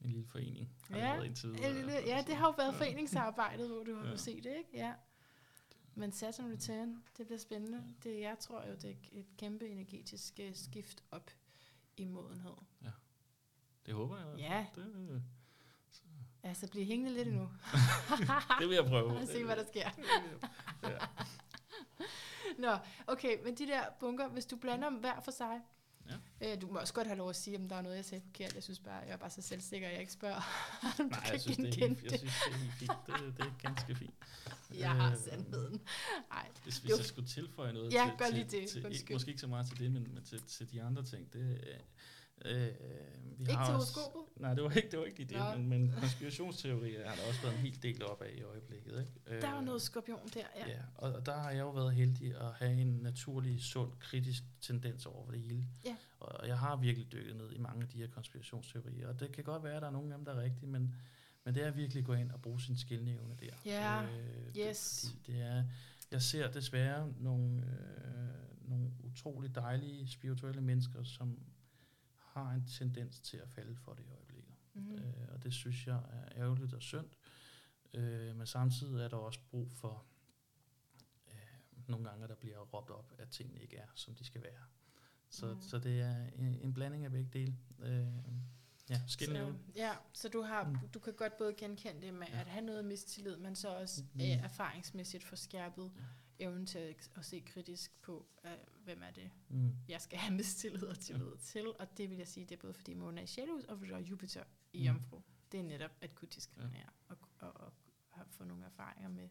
En 0.00 0.10
lille 0.10 0.26
forening 0.26 0.76
har 0.90 0.98
ja, 0.98 1.16
det 1.20 1.26
indtil 1.26 1.52
videre. 1.52 1.72
Lille, 1.72 1.92
ja, 1.92 2.24
det 2.26 2.36
har 2.36 2.46
jo 2.46 2.54
været 2.56 2.72
ja. 2.72 2.78
foreningsarbejdet, 2.78 3.68
hvor 3.68 3.84
du 3.84 3.96
har 3.96 4.08
ja. 4.08 4.16
se 4.16 4.40
det, 4.40 4.56
ikke? 4.56 4.70
Ja. 4.72 4.94
Men 5.94 6.12
Saturn 6.12 6.52
Return, 6.52 7.02
det 7.18 7.26
bliver 7.26 7.38
spændende. 7.38 7.94
Det, 8.02 8.20
jeg 8.20 8.38
tror 8.38 8.66
jo, 8.66 8.74
det 8.74 8.84
er 8.84 8.94
et 9.12 9.26
kæmpe 9.38 9.68
energetisk 9.68 10.40
uh, 10.48 10.54
skift 10.54 11.04
op 11.10 11.30
i 11.96 12.04
modenhed. 12.04 12.54
Ja, 12.82 12.90
det 13.86 13.94
håber 13.94 14.18
jeg. 14.18 14.38
Ja. 14.38 14.66
Det, 14.74 15.22
så. 15.90 16.02
Altså, 16.42 16.70
bliver 16.70 16.86
hængende 16.86 17.14
lidt 17.14 17.28
endnu. 17.28 17.50
det 18.60 18.68
vil 18.68 18.74
jeg 18.74 18.84
prøve. 18.84 19.16
Og 19.20 19.26
se, 19.26 19.44
hvad 19.44 19.56
der 19.56 19.64
sker. 19.64 19.90
ja. 20.82 20.98
Nå, 22.64 22.76
okay, 23.06 23.36
men 23.44 23.54
de 23.54 23.66
der 23.66 23.82
bunker, 24.00 24.28
hvis 24.28 24.46
du 24.46 24.56
blander 24.56 24.88
dem 24.88 24.98
hver 24.98 25.20
for 25.20 25.30
sig, 25.30 25.60
Ja. 26.40 26.52
Øh, 26.52 26.60
du 26.60 26.66
må 26.66 26.78
også 26.78 26.94
godt 26.94 27.06
have 27.06 27.16
lov 27.18 27.30
at 27.30 27.36
sige, 27.36 27.56
om 27.56 27.68
der 27.68 27.76
er 27.76 27.82
noget, 27.82 27.96
jeg 27.96 28.04
sagde 28.04 28.22
forkert. 28.24 28.54
Jeg 28.54 28.62
synes 28.62 28.78
bare, 28.78 28.94
jeg 28.94 29.12
er 29.12 29.16
bare 29.16 29.30
så 29.30 29.42
selvsikker, 29.42 29.86
at 29.86 29.92
jeg 29.92 30.00
ikke 30.00 30.12
spørger. 30.12 30.40
Nej, 31.10 31.28
jeg 31.32 31.40
synes, 31.40 31.56
det 31.56 31.82
er 31.82 31.88
helt, 31.88 32.02
jeg 32.02 32.18
synes, 32.18 32.34
det 32.44 32.52
er 32.52 32.58
helt 32.58 32.72
fint. 32.72 32.92
Det, 33.06 33.36
det 33.36 33.46
er 33.46 33.52
ganske 33.62 33.94
fint. 33.94 34.14
Jeg 34.74 34.90
har 34.90 35.12
øh, 35.12 35.18
sandheden. 35.18 35.80
Nej. 36.30 36.48
Hvis, 36.62 36.78
hvis 36.78 36.90
jeg 36.98 37.04
skulle 37.04 37.28
tilføje 37.28 37.72
noget 37.72 37.92
ja, 37.92 38.04
til, 38.04 38.18
gør 38.18 38.34
lige 38.34 38.44
det. 38.44 38.68
Til, 38.68 38.82
til, 38.82 39.12
måske 39.12 39.28
ikke 39.28 39.40
så 39.40 39.46
meget 39.46 39.66
til 39.66 39.78
det, 39.78 39.92
men, 39.92 40.14
men 40.14 40.24
til, 40.24 40.42
til 40.42 40.72
de 40.72 40.82
andre 40.82 41.04
ting, 41.04 41.32
det, 41.32 41.64
Øh, 42.44 42.68
vi 43.38 43.42
ikke 43.42 43.54
har 43.54 43.64
til 43.64 43.74
horoskopet? 43.74 44.22
Nej, 44.36 44.54
det 44.54 44.64
var 44.64 44.70
ikke, 44.70 44.90
det 44.90 44.98
var 44.98 45.04
ikke 45.04 45.18
lige 45.18 45.38
det, 45.38 45.60
men, 45.60 45.68
men 45.68 45.94
konspirationsteorier 46.00 47.08
har 47.08 47.16
der 47.16 47.22
også 47.28 47.42
været 47.42 47.54
en 47.54 47.60
helt 47.60 47.82
del 47.82 48.04
op 48.04 48.22
af 48.22 48.30
i 48.38 48.42
øjeblikket. 48.42 49.00
Ikke? 49.00 49.40
Der 49.40 49.52
var 49.52 49.60
noget 49.60 49.82
skorpion 49.82 50.28
der, 50.34 50.40
ja. 50.56 50.68
ja 50.68 50.80
og, 50.94 51.12
og 51.12 51.26
der 51.26 51.36
har 51.36 51.50
jeg 51.50 51.60
jo 51.60 51.70
været 51.70 51.94
heldig 51.94 52.36
at 52.40 52.52
have 52.54 52.80
en 52.80 52.98
naturlig, 53.02 53.62
sund, 53.62 53.92
kritisk 53.98 54.42
tendens 54.60 55.06
over 55.06 55.30
det 55.30 55.40
hele. 55.40 55.66
Ja. 55.84 55.96
Og 56.20 56.48
jeg 56.48 56.58
har 56.58 56.76
virkelig 56.76 57.12
dykket 57.12 57.36
ned 57.36 57.52
i 57.52 57.58
mange 57.58 57.82
af 57.82 57.88
de 57.88 57.98
her 57.98 58.08
konspirationsteorier, 58.08 59.08
og 59.08 59.20
det 59.20 59.32
kan 59.32 59.44
godt 59.44 59.64
være, 59.64 59.74
at 59.74 59.82
der 59.82 59.88
er 59.88 59.92
nogle 59.92 60.12
af 60.12 60.18
dem, 60.18 60.24
der 60.24 60.34
er 60.34 60.42
rigtige, 60.42 60.66
men, 60.66 60.94
men 61.44 61.54
det 61.54 61.66
er 61.66 61.70
virkelig 61.70 62.00
at 62.00 62.06
gå 62.06 62.14
ind 62.14 62.30
og 62.30 62.42
bruge 62.42 62.60
sin 62.60 62.76
skillnævne 62.76 63.36
der. 63.40 63.54
Ja, 63.66 64.02
øh, 64.02 64.56
yes. 64.58 65.00
Det, 65.02 65.26
det 65.26 65.42
er, 65.42 65.64
jeg 66.10 66.22
ser 66.22 66.50
desværre 66.50 67.12
nogle, 67.20 67.56
øh, 67.56 68.70
nogle 68.70 68.90
utrolig 69.04 69.54
dejlige 69.54 70.08
spirituelle 70.08 70.60
mennesker, 70.60 71.02
som 71.02 71.38
har 72.34 72.52
en 72.52 72.66
tendens 72.66 73.20
til 73.20 73.36
at 73.36 73.48
falde 73.48 73.76
for 73.76 73.94
det 73.94 74.04
i 74.04 74.10
øjeblikket. 74.10 74.54
Mm. 74.74 74.94
Øh, 74.94 75.28
og 75.28 75.42
det 75.42 75.54
synes 75.54 75.86
jeg 75.86 75.96
er 75.96 76.42
ærgerligt 76.42 76.74
og 76.74 76.82
synd. 76.82 77.06
Øh, 77.94 78.36
men 78.36 78.46
samtidig 78.46 79.04
er 79.04 79.08
der 79.08 79.16
også 79.16 79.40
brug 79.50 79.72
for 79.72 80.04
øh, 81.28 81.34
nogle 81.86 82.08
gange, 82.08 82.28
der 82.28 82.34
bliver 82.34 82.58
råbt 82.58 82.90
op, 82.90 83.12
at 83.18 83.28
tingene 83.28 83.60
ikke 83.60 83.76
er, 83.76 83.86
som 83.94 84.14
de 84.14 84.24
skal 84.24 84.42
være. 84.42 84.62
Så, 85.28 85.54
mm. 85.54 85.60
så 85.60 85.78
det 85.78 86.00
er 86.00 86.26
en, 86.26 86.54
en 86.54 86.74
blanding 86.74 87.04
af 87.04 87.10
begge 87.10 87.30
dele. 87.32 87.56
Øh, 87.78 88.06
ja, 88.90 89.00
så, 89.06 89.54
ja, 89.76 89.92
så 90.12 90.28
du, 90.28 90.42
har, 90.42 90.64
mm. 90.64 90.88
du 90.94 90.98
kan 90.98 91.12
godt 91.12 91.36
både 91.36 91.54
genkende 91.54 92.02
det 92.02 92.14
med 92.14 92.26
ja. 92.26 92.40
at 92.40 92.46
have 92.46 92.64
noget 92.64 92.84
mistillid, 92.84 93.36
men 93.36 93.56
så 93.56 93.68
også 93.68 94.02
mm. 94.14 94.20
øh, 94.20 94.26
erfaringsmæssigt 94.26 95.24
forskærpet. 95.24 95.92
Ja 95.96 96.02
evnen 96.38 96.66
til 96.66 96.78
at, 96.78 97.10
at 97.16 97.24
se 97.24 97.42
kritisk 97.46 98.02
på, 98.02 98.26
uh, 98.44 98.84
hvem 98.84 99.02
er 99.02 99.10
det, 99.10 99.30
mm. 99.48 99.72
jeg 99.88 100.00
skal 100.00 100.18
have 100.18 100.36
mistillid 100.40 100.86
og 100.86 101.00
tillid 101.00 101.30
ja. 101.30 101.36
til. 101.36 101.68
Og 101.78 101.98
det 101.98 102.10
vil 102.10 102.18
jeg 102.18 102.28
sige, 102.28 102.46
det 102.46 102.52
er 102.52 102.60
både 102.60 102.74
fordi 102.74 102.94
månen 102.94 103.18
er 103.18 103.22
i 103.22 103.26
Sjælhus, 103.26 103.64
og 103.64 103.78
fordi 103.78 103.92
Jupiter 103.94 104.44
i 104.72 104.78
mm. 104.78 104.84
Jomfru. 104.84 105.22
Det 105.52 105.60
er 105.60 105.64
netop 105.64 105.90
at 106.00 106.14
kunne 106.14 106.28
diskriminere 106.28 106.90
ja. 107.10 107.14
og, 107.14 107.16
og, 107.38 107.52
og, 107.56 107.72
og 108.10 108.26
få 108.28 108.44
nogle 108.44 108.64
erfaringer 108.64 109.08
med 109.08 109.28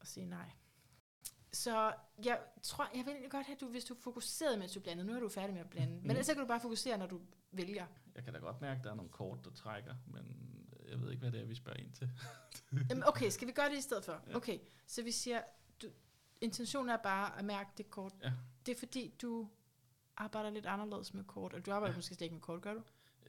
at 0.00 0.06
sige 0.06 0.26
nej. 0.26 0.50
Så 1.52 1.94
jeg 2.24 2.40
tror, 2.62 2.90
jeg 2.96 3.06
vil 3.06 3.30
godt 3.30 3.46
have, 3.46 3.54
at 3.54 3.60
du, 3.60 3.68
hvis 3.68 3.84
du 3.84 3.94
fokuserede, 3.94 4.56
mens 4.56 4.72
du 4.72 4.80
blandede, 4.80 5.06
nu 5.06 5.14
er 5.14 5.20
du 5.20 5.28
færdig 5.28 5.54
med 5.54 5.60
at 5.60 5.70
blande, 5.70 5.94
mm. 5.94 6.02
men 6.02 6.10
ellers 6.10 6.26
kan 6.26 6.36
du 6.36 6.46
bare 6.46 6.60
fokusere, 6.60 6.98
når 6.98 7.06
du 7.06 7.20
vælger. 7.50 7.86
Jeg 8.14 8.24
kan 8.24 8.32
da 8.32 8.38
godt 8.38 8.60
mærke, 8.60 8.78
at 8.78 8.84
der 8.84 8.90
er 8.90 8.94
nogle 8.94 9.10
kort, 9.10 9.44
der 9.44 9.50
trækker, 9.50 9.94
men 10.06 10.48
jeg 10.90 11.00
ved 11.00 11.10
ikke, 11.10 11.20
hvad 11.20 11.32
det 11.32 11.40
er, 11.40 11.44
vi 11.46 11.54
spørger 11.54 11.78
ind 11.78 11.92
til. 11.92 12.10
Jamen, 12.90 13.04
okay, 13.06 13.30
skal 13.30 13.48
vi 13.48 13.52
gøre 13.52 13.70
det 13.70 13.78
i 13.78 13.80
stedet 13.80 14.04
for? 14.04 14.22
Ja. 14.28 14.36
Okay, 14.36 14.58
så 14.86 15.02
vi 15.02 15.10
siger, 15.10 15.42
du, 15.82 15.86
intentionen 16.40 16.90
er 16.90 16.96
bare 16.96 17.38
at 17.38 17.44
mærke 17.44 17.70
det 17.78 17.90
kort. 17.90 18.12
Ja. 18.22 18.32
Det 18.66 18.74
er 18.74 18.78
fordi, 18.78 19.14
du 19.22 19.48
arbejder 20.16 20.50
lidt 20.50 20.66
anderledes 20.66 21.14
med 21.14 21.24
kort, 21.24 21.52
og 21.52 21.66
du 21.66 21.72
arbejder 21.72 21.92
ja. 21.92 21.98
måske 21.98 22.14
slet 22.14 22.24
ikke 22.24 22.34
med 22.34 22.42
kort, 22.42 22.60
gør 22.62 22.74
du? 22.74 22.82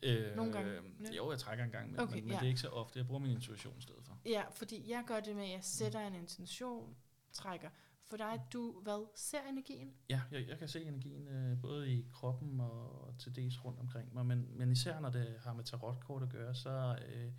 Øh, 0.03 0.35
Nogle 0.35 0.53
gange? 0.53 0.71
Ja. 0.73 1.11
Jo, 1.11 1.31
jeg 1.31 1.39
trækker 1.39 1.65
en 1.65 1.71
gang, 1.71 1.91
men, 1.91 1.99
okay, 1.99 2.15
men, 2.15 2.23
men 2.23 2.31
ja. 2.31 2.39
det 2.39 2.43
er 2.43 2.47
ikke 2.47 2.59
så 2.59 2.69
ofte. 2.69 2.99
Jeg 2.99 3.07
bruger 3.07 3.19
min 3.19 3.31
intuition 3.31 3.77
i 3.77 3.81
stedet 3.81 4.03
for. 4.03 4.17
Ja, 4.25 4.43
fordi 4.51 4.89
jeg 4.89 5.03
gør 5.07 5.19
det 5.19 5.35
med, 5.35 5.43
at 5.43 5.49
jeg 5.49 5.63
sætter 5.63 5.99
en 6.07 6.15
intention, 6.15 6.95
trækker. 7.31 7.69
For 8.09 8.17
dig, 8.17 8.41
du 8.53 8.79
hvad, 8.81 9.07
ser 9.15 9.39
energien? 9.49 9.93
Ja, 10.09 10.21
jeg, 10.31 10.47
jeg 10.47 10.59
kan 10.59 10.67
se 10.67 10.83
energien 10.83 11.27
øh, 11.27 11.61
både 11.61 11.93
i 11.93 12.05
kroppen 12.13 12.59
og 12.59 13.13
til 13.19 13.35
dels 13.35 13.65
rundt 13.65 13.79
omkring 13.79 14.13
mig, 14.13 14.25
men, 14.25 14.57
men 14.57 14.71
især 14.71 14.99
når 14.99 15.09
det 15.09 15.35
har 15.39 15.53
med 15.53 15.63
tarotkort 15.63 16.23
at 16.23 16.29
gøre, 16.29 16.55
så 16.55 16.97
øh, 17.07 17.31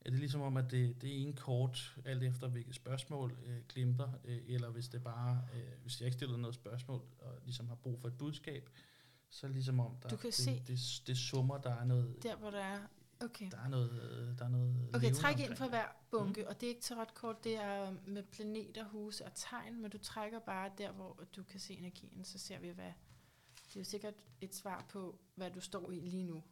er 0.00 0.10
det 0.10 0.18
ligesom 0.18 0.40
om, 0.40 0.56
at 0.56 0.70
det, 0.70 1.02
det 1.02 1.10
er 1.10 1.16
en 1.26 1.36
kort, 1.36 1.96
alt 2.04 2.22
efter 2.22 2.48
hvilket 2.48 2.74
spørgsmål 2.74 3.38
øh, 3.46 3.58
glimter, 3.68 4.12
øh, 4.24 4.38
eller 4.46 4.70
hvis 4.70 4.88
det 4.88 5.02
bare, 5.02 5.42
øh, 5.54 5.82
hvis 5.82 6.00
jeg 6.00 6.06
ikke 6.06 6.16
stiller 6.16 6.36
noget 6.36 6.54
spørgsmål, 6.54 7.02
og 7.18 7.32
ligesom 7.44 7.68
har 7.68 7.74
brug 7.74 8.00
for 8.00 8.08
et 8.08 8.18
budskab, 8.18 8.70
så 9.30 9.48
ligesom 9.48 9.80
om, 9.80 9.96
der, 10.02 10.08
du 10.08 10.16
kan 10.16 10.26
det, 10.26 10.34
se 10.34 10.50
det, 10.50 10.68
det, 10.68 11.02
det 11.06 11.16
summer, 11.16 11.58
der 11.58 11.74
er 11.74 11.84
noget... 11.84 12.22
Der, 12.22 12.36
hvor 12.36 12.50
der 12.50 12.58
er 12.58 12.78
Okay. 13.20 13.50
Der 13.50 13.58
er 13.58 13.68
noget, 13.68 14.38
der 14.38 14.44
er 14.44 14.48
noget 14.48 14.90
Okay, 14.94 15.12
træk 15.12 15.38
ind 15.38 15.56
for 15.56 15.68
hver 15.68 15.86
bunke, 16.10 16.40
mm. 16.42 16.48
og 16.48 16.60
det 16.60 16.66
er 16.66 16.70
ikke 16.70 16.82
tarotkort, 16.82 17.44
det 17.44 17.56
er 17.56 17.94
med 18.06 18.22
planeter, 18.22 18.84
huse 18.84 19.24
og 19.24 19.32
tegn, 19.34 19.82
men 19.82 19.90
du 19.90 19.98
trækker 19.98 20.38
bare 20.38 20.70
der, 20.78 20.92
hvor 20.92 21.24
du 21.36 21.42
kan 21.42 21.60
se 21.60 21.74
energien, 21.74 22.24
så 22.24 22.38
ser 22.38 22.58
vi, 22.58 22.68
hvad... 22.68 22.92
Det 23.68 23.76
er 23.76 23.80
jo 23.80 23.84
sikkert 23.84 24.14
et 24.40 24.54
svar 24.54 24.86
på, 24.88 25.18
hvad 25.34 25.50
du 25.50 25.60
står 25.60 25.90
i 25.90 26.00
lige 26.00 26.22
nu. 26.22 26.42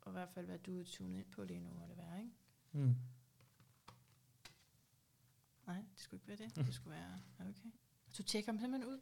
Og 0.00 0.10
i 0.10 0.12
hvert 0.12 0.28
fald, 0.28 0.46
hvad 0.46 0.58
du 0.58 0.80
er 0.80 0.84
tunet 0.84 1.18
ind 1.18 1.30
på 1.30 1.44
lige 1.44 1.60
nu, 1.60 1.70
må 1.70 1.86
det 1.88 1.96
være, 1.96 2.18
ikke? 2.18 2.32
Mm. 2.72 2.94
Nej, 5.66 5.76
det 5.76 6.00
skulle 6.00 6.20
ikke 6.20 6.28
være 6.28 6.48
det. 6.48 6.56
Det 6.66 6.74
skulle 6.74 6.96
være... 6.96 7.20
Okay. 7.40 7.70
Du 8.18 8.22
tjekker 8.22 8.52
dem 8.52 8.60
simpelthen 8.60 8.92
ud? 8.92 9.00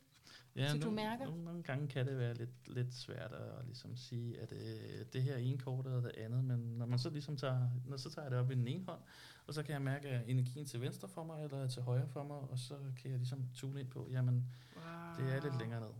Ja, 0.56 0.68
så 0.68 0.78
du 0.78 0.90
mærker? 0.90 1.24
Nogle, 1.24 1.44
nogle 1.44 1.62
gange 1.62 1.88
kan 1.88 2.06
det 2.06 2.18
være 2.18 2.34
lidt, 2.34 2.68
lidt 2.68 2.94
svært 2.94 3.32
at 3.32 3.64
ligesom 3.66 3.96
sige, 3.96 4.40
at 4.40 4.52
øh, 4.52 5.06
det 5.12 5.22
her 5.22 5.34
er 5.34 5.38
en 5.38 5.58
kort 5.58 5.86
eller 5.86 6.00
det 6.00 6.12
andet, 6.16 6.44
men 6.44 6.58
når 6.58 6.86
man 6.86 6.98
så 6.98 7.10
ligesom 7.10 7.36
tager, 7.36 7.68
når 7.86 7.96
så 7.96 8.10
tager 8.10 8.24
jeg 8.24 8.30
det 8.30 8.40
op 8.40 8.50
i 8.50 8.54
den 8.54 8.68
ene 8.68 8.84
hånd, 8.84 9.00
og 9.46 9.54
så 9.54 9.62
kan 9.62 9.72
jeg 9.72 9.82
mærke 9.82 10.08
at 10.08 10.28
energien 10.28 10.66
til 10.66 10.80
venstre 10.80 11.08
for 11.08 11.24
mig, 11.24 11.44
eller 11.44 11.68
til 11.68 11.82
højre 11.82 12.08
for 12.08 12.24
mig, 12.24 12.36
og 12.36 12.58
så 12.58 12.74
kan 12.96 13.10
jeg 13.10 13.18
ligesom 13.18 13.48
tune 13.54 13.80
ind 13.80 13.90
på, 13.90 14.08
jamen, 14.10 14.52
wow. 14.76 15.26
det 15.26 15.34
er 15.34 15.42
lidt 15.42 15.58
længere 15.58 15.80
ned. 15.80 15.90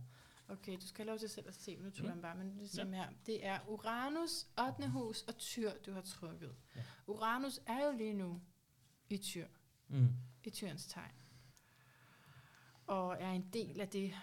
Okay, 0.47 0.75
du 0.75 0.87
skal 0.87 1.05
have 1.05 1.09
lov 1.11 1.19
til 1.19 1.29
selv 1.29 1.47
at 1.47 1.53
se, 1.53 1.75
nu 1.75 1.89
tror 1.89 2.07
jeg 2.07 2.21
bare, 2.21 2.35
men 2.35 2.59
det, 2.59 2.77
ja. 2.77 2.85
her, 2.85 3.09
det 3.25 3.45
er 3.45 3.59
Uranus, 3.67 4.47
8. 4.67 4.89
hus 4.89 5.21
og 5.21 5.37
Tyr, 5.37 5.71
du 5.85 5.91
har 5.91 6.01
trykket. 6.01 6.55
Ja. 6.75 6.81
Uranus 7.07 7.59
er 7.65 7.85
jo 7.85 7.97
lige 7.97 8.13
nu 8.13 8.41
i 9.09 9.17
Tyr, 9.17 9.47
mm. 9.87 10.09
i 10.43 10.49
Tyrens 10.49 10.87
tegn, 10.87 11.11
og 12.87 13.17
er 13.19 13.31
en 13.31 13.49
del 13.53 13.81
af 13.81 13.87
det. 13.89 14.13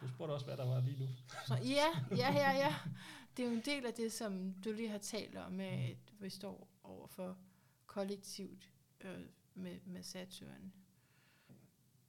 Du 0.00 0.08
spurgte 0.08 0.32
også, 0.32 0.46
hvad 0.46 0.56
der 0.56 0.66
var 0.66 0.80
lige 0.80 1.00
nu. 1.00 1.08
Så, 1.46 1.54
ja, 1.54 2.16
ja, 2.16 2.32
ja, 2.32 2.50
ja. 2.50 2.74
Det 3.36 3.44
er 3.44 3.46
jo 3.46 3.54
en 3.54 3.62
del 3.64 3.86
af 3.86 3.94
det, 3.94 4.12
som 4.12 4.54
du 4.64 4.72
lige 4.72 4.88
har 4.88 4.98
talt 4.98 5.36
om, 5.36 5.52
med, 5.52 5.66
at 5.66 5.96
vi 6.18 6.30
står 6.30 6.68
over 6.82 7.06
for 7.06 7.38
kollektivt 7.86 8.70
øh, 9.00 9.20
med, 9.54 9.78
med 9.84 10.02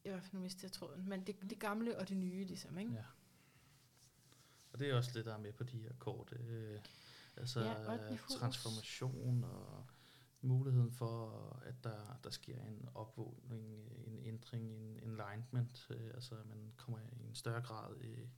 hvert 0.09 0.23
fald 0.23 0.33
nu 0.33 0.39
mistede 0.39 0.65
jeg 0.65 0.71
tråden. 0.71 1.09
Men 1.09 1.27
det, 1.27 1.49
det 1.49 1.59
gamle 1.59 1.97
og 1.97 2.09
det 2.09 2.17
nye, 2.17 2.43
ligesom, 2.43 2.77
ikke? 2.77 2.91
Ja. 2.91 3.03
Og 4.73 4.79
det 4.79 4.89
er 4.89 4.95
også 4.95 5.11
det, 5.13 5.25
der 5.25 5.33
er 5.33 5.37
med 5.37 5.53
på 5.53 5.63
de 5.63 5.79
her 5.79 5.93
kort. 5.99 6.33
Øh, 6.33 6.79
altså 7.37 7.61
ja, 7.61 8.17
transformation 8.29 9.43
og 9.43 9.85
muligheden 10.41 10.91
for, 10.91 11.29
at 11.65 11.83
der, 11.83 12.19
der 12.23 12.29
sker 12.29 12.65
en 12.65 12.89
opvågning, 12.93 13.91
en 14.07 14.19
ændring, 14.25 14.73
en 14.73 14.99
enlightenment, 15.03 15.87
øh, 15.89 16.11
altså 16.13 16.35
at 16.35 16.45
man 16.45 16.73
kommer 16.77 16.99
i 16.99 17.23
en 17.27 17.35
større 17.35 17.61
grad 17.61 18.01
i 18.01 18.29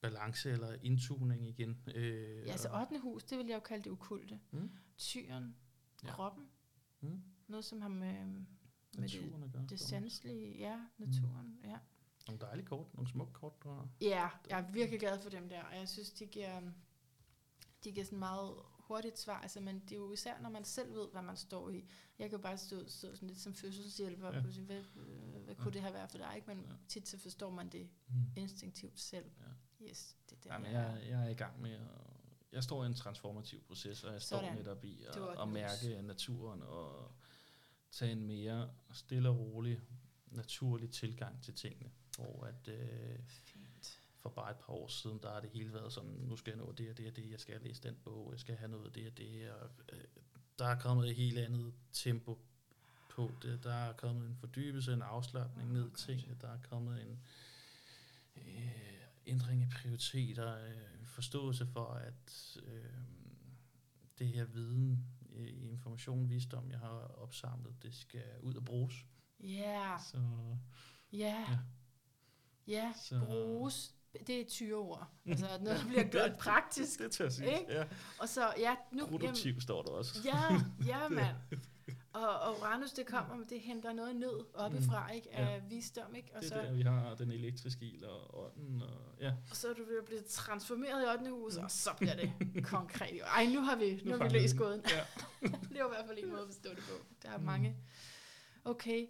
balance 0.00 0.50
eller 0.50 0.76
indtuning 0.82 1.48
igen. 1.48 1.82
Øh, 1.94 2.46
ja, 2.46 2.50
altså 2.50 2.68
8. 2.80 3.00
hus, 3.00 3.24
det 3.24 3.38
vil 3.38 3.46
jeg 3.46 3.54
jo 3.54 3.60
kalde 3.60 3.84
det 3.84 3.90
ukulte. 3.90 4.40
Mm. 4.50 4.70
Tyren, 4.98 5.56
ja. 6.04 6.10
kroppen, 6.10 6.50
mm. 7.00 7.22
noget 7.48 7.64
som 7.64 7.80
har 7.80 7.88
med, 7.88 8.26
med 8.98 9.08
det, 9.08 9.70
det 9.70 9.80
sanselige, 9.80 10.58
ja, 10.58 10.80
naturen, 10.98 11.46
mm. 11.46 11.68
ja. 11.68 11.78
Nogle 12.26 12.40
dejlige 12.40 12.66
kort, 12.66 12.94
nogle 12.94 13.08
smukke 13.10 13.32
kort. 13.32 13.62
Du 13.62 13.68
har. 13.68 13.88
Ja, 14.00 14.28
jeg 14.50 14.60
er 14.60 14.72
virkelig 14.72 15.00
glad 15.00 15.20
for 15.22 15.30
dem 15.30 15.48
der, 15.48 15.62
og 15.62 15.76
jeg 15.76 15.88
synes, 15.88 16.10
de 16.10 16.26
giver, 16.26 16.60
de 17.84 17.92
giver 17.92 18.04
sådan 18.04 18.18
meget 18.18 18.54
hurtigt 18.88 19.18
svar, 19.18 19.40
altså, 19.40 19.60
men 19.60 19.80
det 19.80 19.92
er 19.92 19.96
jo 19.96 20.12
især, 20.12 20.40
når 20.40 20.50
man 20.50 20.64
selv 20.64 20.94
ved, 20.94 21.08
hvad 21.12 21.22
man 21.22 21.36
står 21.36 21.70
i. 21.70 21.84
Jeg 22.18 22.30
kan 22.30 22.40
bare 22.40 22.58
stå, 22.58 22.88
stå 22.88 23.14
sådan 23.14 23.28
lidt 23.28 23.40
som 23.40 23.54
fødselshjælper, 23.54 24.32
ja. 24.32 24.46
og 24.46 24.52
sige, 24.52 24.64
hvad, 24.64 24.82
hvad 25.44 25.54
kunne 25.54 25.66
ja. 25.66 25.70
det 25.70 25.80
have 25.80 25.94
været 25.94 26.10
for 26.10 26.18
dig? 26.18 26.32
Ikke? 26.36 26.48
Men 26.48 26.58
ja. 26.58 26.74
tit 26.88 27.08
så 27.08 27.18
forstår 27.18 27.50
man 27.50 27.68
det 27.68 27.88
mm. 28.08 28.14
instinktivt 28.36 29.00
selv. 29.00 29.30
Ja. 29.40 29.86
Yes, 29.88 30.16
det 30.30 30.36
er 30.36 30.40
det, 30.40 30.50
Jamen, 30.50 30.72
jeg, 30.72 31.02
jeg 31.08 31.24
er 31.24 31.28
i 31.28 31.34
gang 31.34 31.62
med 31.62 31.70
at 31.72 31.80
jeg 32.52 32.64
står 32.64 32.84
i 32.84 32.86
en 32.86 32.94
transformativ 32.94 33.62
proces, 33.62 34.04
og 34.04 34.12
jeg 34.12 34.22
står 34.22 34.40
Sådan. 34.40 34.56
netop 34.56 34.84
i 34.84 35.04
at, 35.04 35.40
at 35.40 35.48
mærke 35.48 36.02
naturen 36.02 36.62
og 36.62 37.12
tage 37.90 38.12
en 38.12 38.26
mere 38.26 38.70
stille 38.92 39.28
og 39.28 39.38
rolig, 39.38 39.80
naturlig 40.26 40.90
tilgang 40.90 41.42
til 41.42 41.54
tingene. 41.54 41.90
Hvor 42.16 42.44
at, 42.44 42.68
øh, 42.68 43.18
Fint. 43.26 43.57
For 44.28 44.34
bare 44.42 44.50
et 44.50 44.56
par 44.56 44.72
år 44.72 44.88
siden, 44.88 45.18
der 45.22 45.32
har 45.32 45.40
det 45.40 45.50
hele 45.50 45.72
været 45.72 45.92
sådan, 45.92 46.10
nu 46.10 46.36
skal 46.36 46.50
jeg 46.50 46.58
nå 46.58 46.72
det 46.72 46.90
og 46.90 46.96
det 46.98 47.06
og 47.06 47.16
det, 47.16 47.30
jeg 47.30 47.40
skal 47.40 47.60
læse 47.60 47.82
den 47.82 47.96
bog, 48.04 48.28
jeg 48.32 48.40
skal 48.40 48.56
have 48.56 48.70
noget 48.70 48.86
af 48.86 48.92
det 48.92 49.06
og 49.06 49.18
det, 49.18 49.50
og 49.50 49.70
øh, 49.92 50.04
der 50.58 50.66
er 50.66 50.80
kommet 50.80 51.10
et 51.10 51.16
helt 51.16 51.38
andet 51.38 51.74
tempo 51.92 52.38
på 53.10 53.30
det. 53.42 53.64
Der 53.64 53.74
er 53.74 53.92
kommet 53.92 54.28
en 54.28 54.36
fordybelse, 54.36 54.92
en 54.92 55.02
afslappning 55.02 55.72
ned 55.72 55.90
i 55.90 55.94
tingene, 55.94 56.36
der 56.40 56.48
er 56.48 56.58
kommet 56.70 57.02
en 57.02 57.20
øh, 58.36 59.02
ændring 59.26 59.62
i 59.62 59.66
prioriteter, 59.66 60.58
øh, 60.58 61.06
forståelse 61.06 61.66
for, 61.66 61.86
at 61.86 62.58
øh, 62.62 62.84
det 64.18 64.28
her 64.28 64.44
viden, 64.44 65.06
øh, 65.32 65.70
information, 65.70 66.30
visdom, 66.30 66.70
jeg 66.70 66.78
har 66.78 67.14
opsamlet, 67.18 67.82
det 67.82 67.94
skal 67.94 68.40
ud 68.42 68.54
og 68.54 68.64
bruges. 68.64 68.94
Yeah. 69.44 70.00
Så, 70.00 70.18
ja. 71.12 71.46
Ja. 71.48 71.58
Ja, 72.68 72.92
bruges. 73.26 73.97
Det 74.26 74.40
er 74.40 74.44
20 74.44 74.76
ord. 74.76 75.08
Altså 75.26 75.46
noget, 75.60 75.80
der 75.80 75.86
bliver 75.86 76.04
gjort 76.14 76.38
praktisk. 76.38 76.98
det 76.98 77.10
tager 77.10 77.30
sige. 77.30 77.72
Ja. 77.72 77.84
Og 78.18 78.28
så, 78.28 78.52
ja, 78.58 78.74
nu... 78.92 79.06
Produktiv 79.06 79.48
jamen, 79.50 79.60
står 79.60 79.82
der 79.82 79.90
også. 79.90 80.18
Ja, 80.24 80.60
ja, 80.86 81.08
mand. 81.18 81.36
Og, 82.12 82.40
og 82.40 82.58
Uranus, 82.60 82.92
det 82.92 83.06
kommer, 83.06 83.44
det 83.44 83.60
henter 83.60 83.92
noget 83.92 84.16
ned 84.16 84.54
oppefra, 84.54 85.06
mm. 85.06 85.14
ikke? 85.14 85.34
Af 85.34 85.54
ja. 85.54 85.60
visdom, 85.68 86.14
ikke? 86.14 86.30
Og 86.34 86.42
det 86.42 86.52
er 86.52 86.62
så, 86.62 86.62
der, 86.62 86.72
vi 86.72 86.82
har 86.82 87.14
den 87.14 87.30
elektriske 87.30 87.84
ild 87.84 88.02
og 88.02 88.44
ånden, 88.44 88.82
og 88.82 89.14
ja. 89.20 89.32
Og 89.50 89.56
så 89.56 89.68
er 89.68 89.74
du 89.74 89.84
ved 89.84 89.98
at 89.98 90.04
blive 90.04 90.20
transformeret 90.20 91.02
i 91.02 91.06
8. 91.18 91.30
hus, 91.30 91.56
mm. 91.56 91.64
og 91.64 91.70
så 91.70 91.90
bliver 91.98 92.16
det 92.16 92.32
konkret. 92.64 93.20
Ej, 93.22 93.46
nu 93.46 93.60
har 93.60 93.76
vi, 93.76 94.00
nu, 94.04 94.10
nu 94.10 94.16
har 94.16 94.28
vi 94.28 94.38
læst 94.38 94.56
gåden. 94.56 94.82
Ja. 94.90 95.04
det 95.72 95.78
var 95.78 95.86
i 95.86 95.94
hvert 95.94 96.06
fald 96.06 96.18
en 96.18 96.30
måde 96.30 96.40
at 96.40 96.46
forstå 96.46 96.70
det 96.70 96.78
på. 96.78 97.04
Der 97.22 97.30
er 97.30 97.38
mm. 97.38 97.44
mange. 97.44 97.76
Okay. 98.64 99.06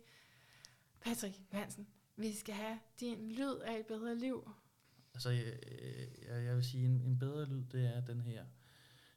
Patrick 1.01 1.41
Hansen, 1.53 1.87
vi 2.17 2.35
skal 2.35 2.55
have 2.55 2.79
din 3.01 3.33
lyd 3.33 3.57
af 3.65 3.79
et 3.79 3.87
bedre 3.87 4.15
liv. 4.15 4.51
Altså, 5.19 5.31
jeg, 5.31 5.59
jeg, 6.29 6.45
jeg 6.45 6.57
vil 6.57 6.65
sige, 6.65 6.85
en, 6.85 7.01
en 7.01 7.19
bedre 7.19 7.45
lyd, 7.45 7.65
det 7.65 7.97
er 7.97 8.01
den 8.01 8.21
her 8.21 8.45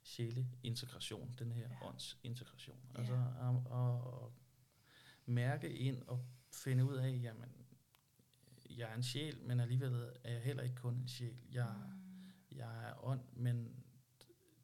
sjæle-integration, 0.04 1.36
den 1.40 1.52
her 1.52 1.68
ja. 1.70 1.88
åndsintegration. 1.88 2.80
Ja. 2.94 3.00
Altså 3.00 3.14
at, 3.14 3.78
at, 3.80 4.24
at 4.24 4.32
mærke 5.26 5.70
ind 5.70 6.04
og 6.08 6.26
finde 6.52 6.86
ud 6.86 6.96
af, 6.96 7.20
jamen, 7.24 7.50
jeg 8.70 8.92
er 8.92 8.96
en 8.96 9.04
sjæl, 9.04 9.42
men 9.42 9.60
alligevel 9.60 10.12
er 10.24 10.32
jeg 10.32 10.42
heller 10.42 10.64
ikke 10.64 10.76
kun 10.76 10.94
en 10.94 11.08
sjæl. 11.08 11.38
Jeg, 11.52 11.76
mm. 11.76 12.58
jeg 12.58 12.90
er 12.90 13.06
ånd, 13.06 13.22
men 13.34 13.84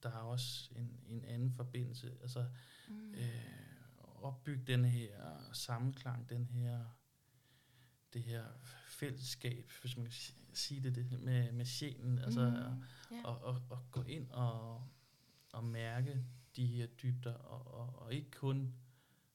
der 0.03 0.09
er 0.09 0.23
også 0.23 0.69
en, 0.75 0.99
en 1.07 1.25
anden 1.25 1.51
forbindelse. 1.51 2.17
Altså, 2.21 2.45
mm. 2.87 3.13
øh, 3.13 3.41
opbygge 4.21 4.63
den 4.67 4.85
her 4.85 5.49
sammenklang, 5.53 6.29
den 6.29 6.45
her, 6.45 6.85
det 8.13 8.23
her 8.23 8.43
fællesskab, 8.87 9.71
hvis 9.81 9.97
man 9.97 10.05
kan 10.05 10.13
sige 10.53 10.81
det, 10.81 10.95
det 10.95 11.21
med, 11.21 11.51
med 11.51 11.65
sjælen, 11.65 12.19
altså 12.19 12.49
mm. 12.49 12.55
yeah. 13.15 13.25
og, 13.25 13.43
og, 13.43 13.61
og 13.69 13.91
gå 13.91 14.03
ind 14.03 14.31
og 14.31 14.83
at 15.57 15.63
mærke 15.63 16.23
de 16.55 16.65
her 16.65 16.85
dybder, 16.85 17.33
og, 17.33 17.73
og, 17.73 18.01
og 18.01 18.13
ikke 18.13 18.31
kun 18.31 18.73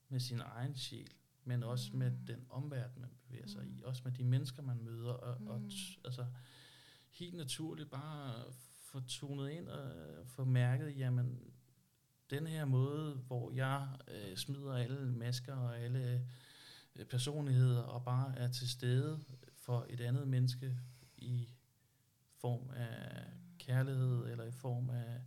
med 0.08 0.20
sin 0.20 0.40
egen 0.40 0.74
sjæl, 0.74 1.10
men 1.44 1.62
også 1.62 1.92
mm. 1.92 1.98
med 1.98 2.12
den 2.26 2.46
omverden, 2.50 3.00
man 3.00 3.10
bevæger 3.26 3.46
sig 3.46 3.64
mm. 3.64 3.72
i, 3.78 3.82
også 3.82 4.02
med 4.04 4.12
de 4.12 4.24
mennesker, 4.24 4.62
man 4.62 4.84
møder, 4.84 5.12
og, 5.12 5.40
mm. 5.40 5.46
og 5.46 5.60
t- 5.70 6.00
altså 6.04 6.26
helt 7.10 7.34
naturligt 7.34 7.90
bare 7.90 8.44
få 8.92 9.00
tunet 9.00 9.50
ind 9.50 9.68
og 9.68 9.92
få 10.26 10.44
mærket, 10.44 10.98
jamen, 10.98 11.40
den 12.30 12.46
her 12.46 12.64
måde, 12.64 13.14
hvor 13.14 13.50
jeg 13.50 13.88
øh, 14.08 14.36
smider 14.36 14.72
alle 14.72 15.12
masker 15.12 15.54
og 15.54 15.78
alle 15.78 16.28
personligheder 17.10 17.82
og 17.82 18.04
bare 18.04 18.38
er 18.38 18.48
til 18.48 18.70
stede 18.70 19.20
for 19.54 19.86
et 19.88 20.00
andet 20.00 20.28
menneske 20.28 20.78
i 21.16 21.48
form 22.36 22.70
af 22.70 23.26
kærlighed 23.58 24.30
eller 24.30 24.44
i 24.44 24.52
form 24.52 24.90
af 24.90 25.20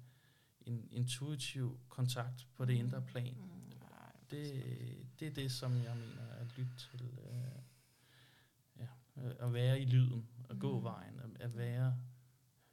en 0.62 0.88
intuitiv 0.92 1.80
kontakt 1.90 2.48
på 2.56 2.66
det 2.66 2.76
mm. 2.76 2.86
indre 2.86 3.02
plan. 3.02 3.36
Mm. 3.38 3.56
Det, 4.32 4.64
det 5.20 5.28
er 5.28 5.32
det, 5.32 5.52
som 5.52 5.84
jeg 5.84 5.98
mener 5.98 6.28
at 6.28 6.58
lytte 6.58 6.76
til. 6.78 7.02
Øh, 7.04 7.62
ja, 8.80 8.88
at 9.40 9.54
være 9.54 9.80
i 9.80 9.86
lyden, 9.86 10.28
at 10.50 10.56
mm. 10.56 10.60
gå 10.60 10.80
vejen, 10.80 11.20
at, 11.20 11.42
at 11.42 11.58
være 11.58 11.96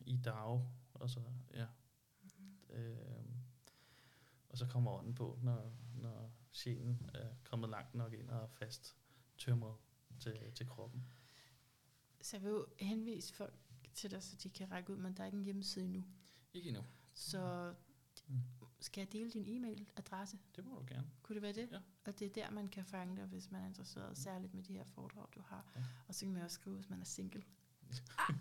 i 0.00 0.16
dag, 0.16 0.66
og 0.94 1.10
så, 1.10 1.20
ja. 1.54 1.66
Mm. 2.38 2.74
Øh, 2.74 3.24
og 4.48 4.58
så 4.58 4.66
kommer 4.66 4.90
ånden 4.90 5.14
på, 5.14 5.38
når, 5.42 5.72
når 5.94 6.30
sjælen 6.52 7.10
er 7.14 7.28
kommet 7.44 7.70
langt 7.70 7.94
nok 7.94 8.12
ind 8.12 8.30
og 8.30 8.50
fast 8.50 8.96
tømret 9.38 9.76
til, 10.20 10.52
til 10.54 10.66
kroppen. 10.66 11.04
Så 12.20 12.36
jeg 12.36 12.42
vil 12.42 12.50
jo 12.50 12.66
henvise 12.78 13.34
folk 13.34 13.54
til 13.94 14.10
dig, 14.10 14.22
så 14.22 14.36
de 14.36 14.50
kan 14.50 14.70
række 14.70 14.92
ud, 14.92 14.96
men 14.96 15.16
der 15.16 15.22
er 15.22 15.26
ikke 15.26 15.38
en 15.38 15.44
hjemmeside 15.44 15.84
endnu. 15.84 16.04
Ikke 16.52 16.68
endnu. 16.68 16.84
Så 17.14 17.74
mm. 18.26 18.38
skal 18.80 19.00
jeg 19.00 19.12
dele 19.12 19.30
din 19.30 19.46
e-mailadresse? 19.46 20.36
Det 20.56 20.64
må 20.64 20.78
du 20.78 20.84
gerne. 20.88 21.10
Kunne 21.22 21.34
det 21.34 21.42
være 21.42 21.52
det? 21.52 21.68
Ja. 21.72 21.80
Og 22.04 22.18
det 22.18 22.26
er 22.26 22.30
der, 22.30 22.50
man 22.50 22.68
kan 22.68 22.84
fange 22.84 23.16
dig, 23.16 23.24
hvis 23.24 23.50
man 23.50 23.62
er 23.62 23.66
interesseret, 23.66 24.08
mm. 24.08 24.14
særligt 24.14 24.54
med 24.54 24.62
de 24.62 24.72
her 24.72 24.84
foredrag, 24.84 25.26
du 25.34 25.40
har. 25.40 25.72
Ja. 25.76 25.82
Og 26.08 26.14
så 26.14 26.24
kan 26.26 26.32
man 26.34 26.42
også 26.42 26.54
skrive, 26.54 26.76
hvis 26.76 26.90
man 26.90 27.00
er 27.00 27.04
single. 27.04 27.44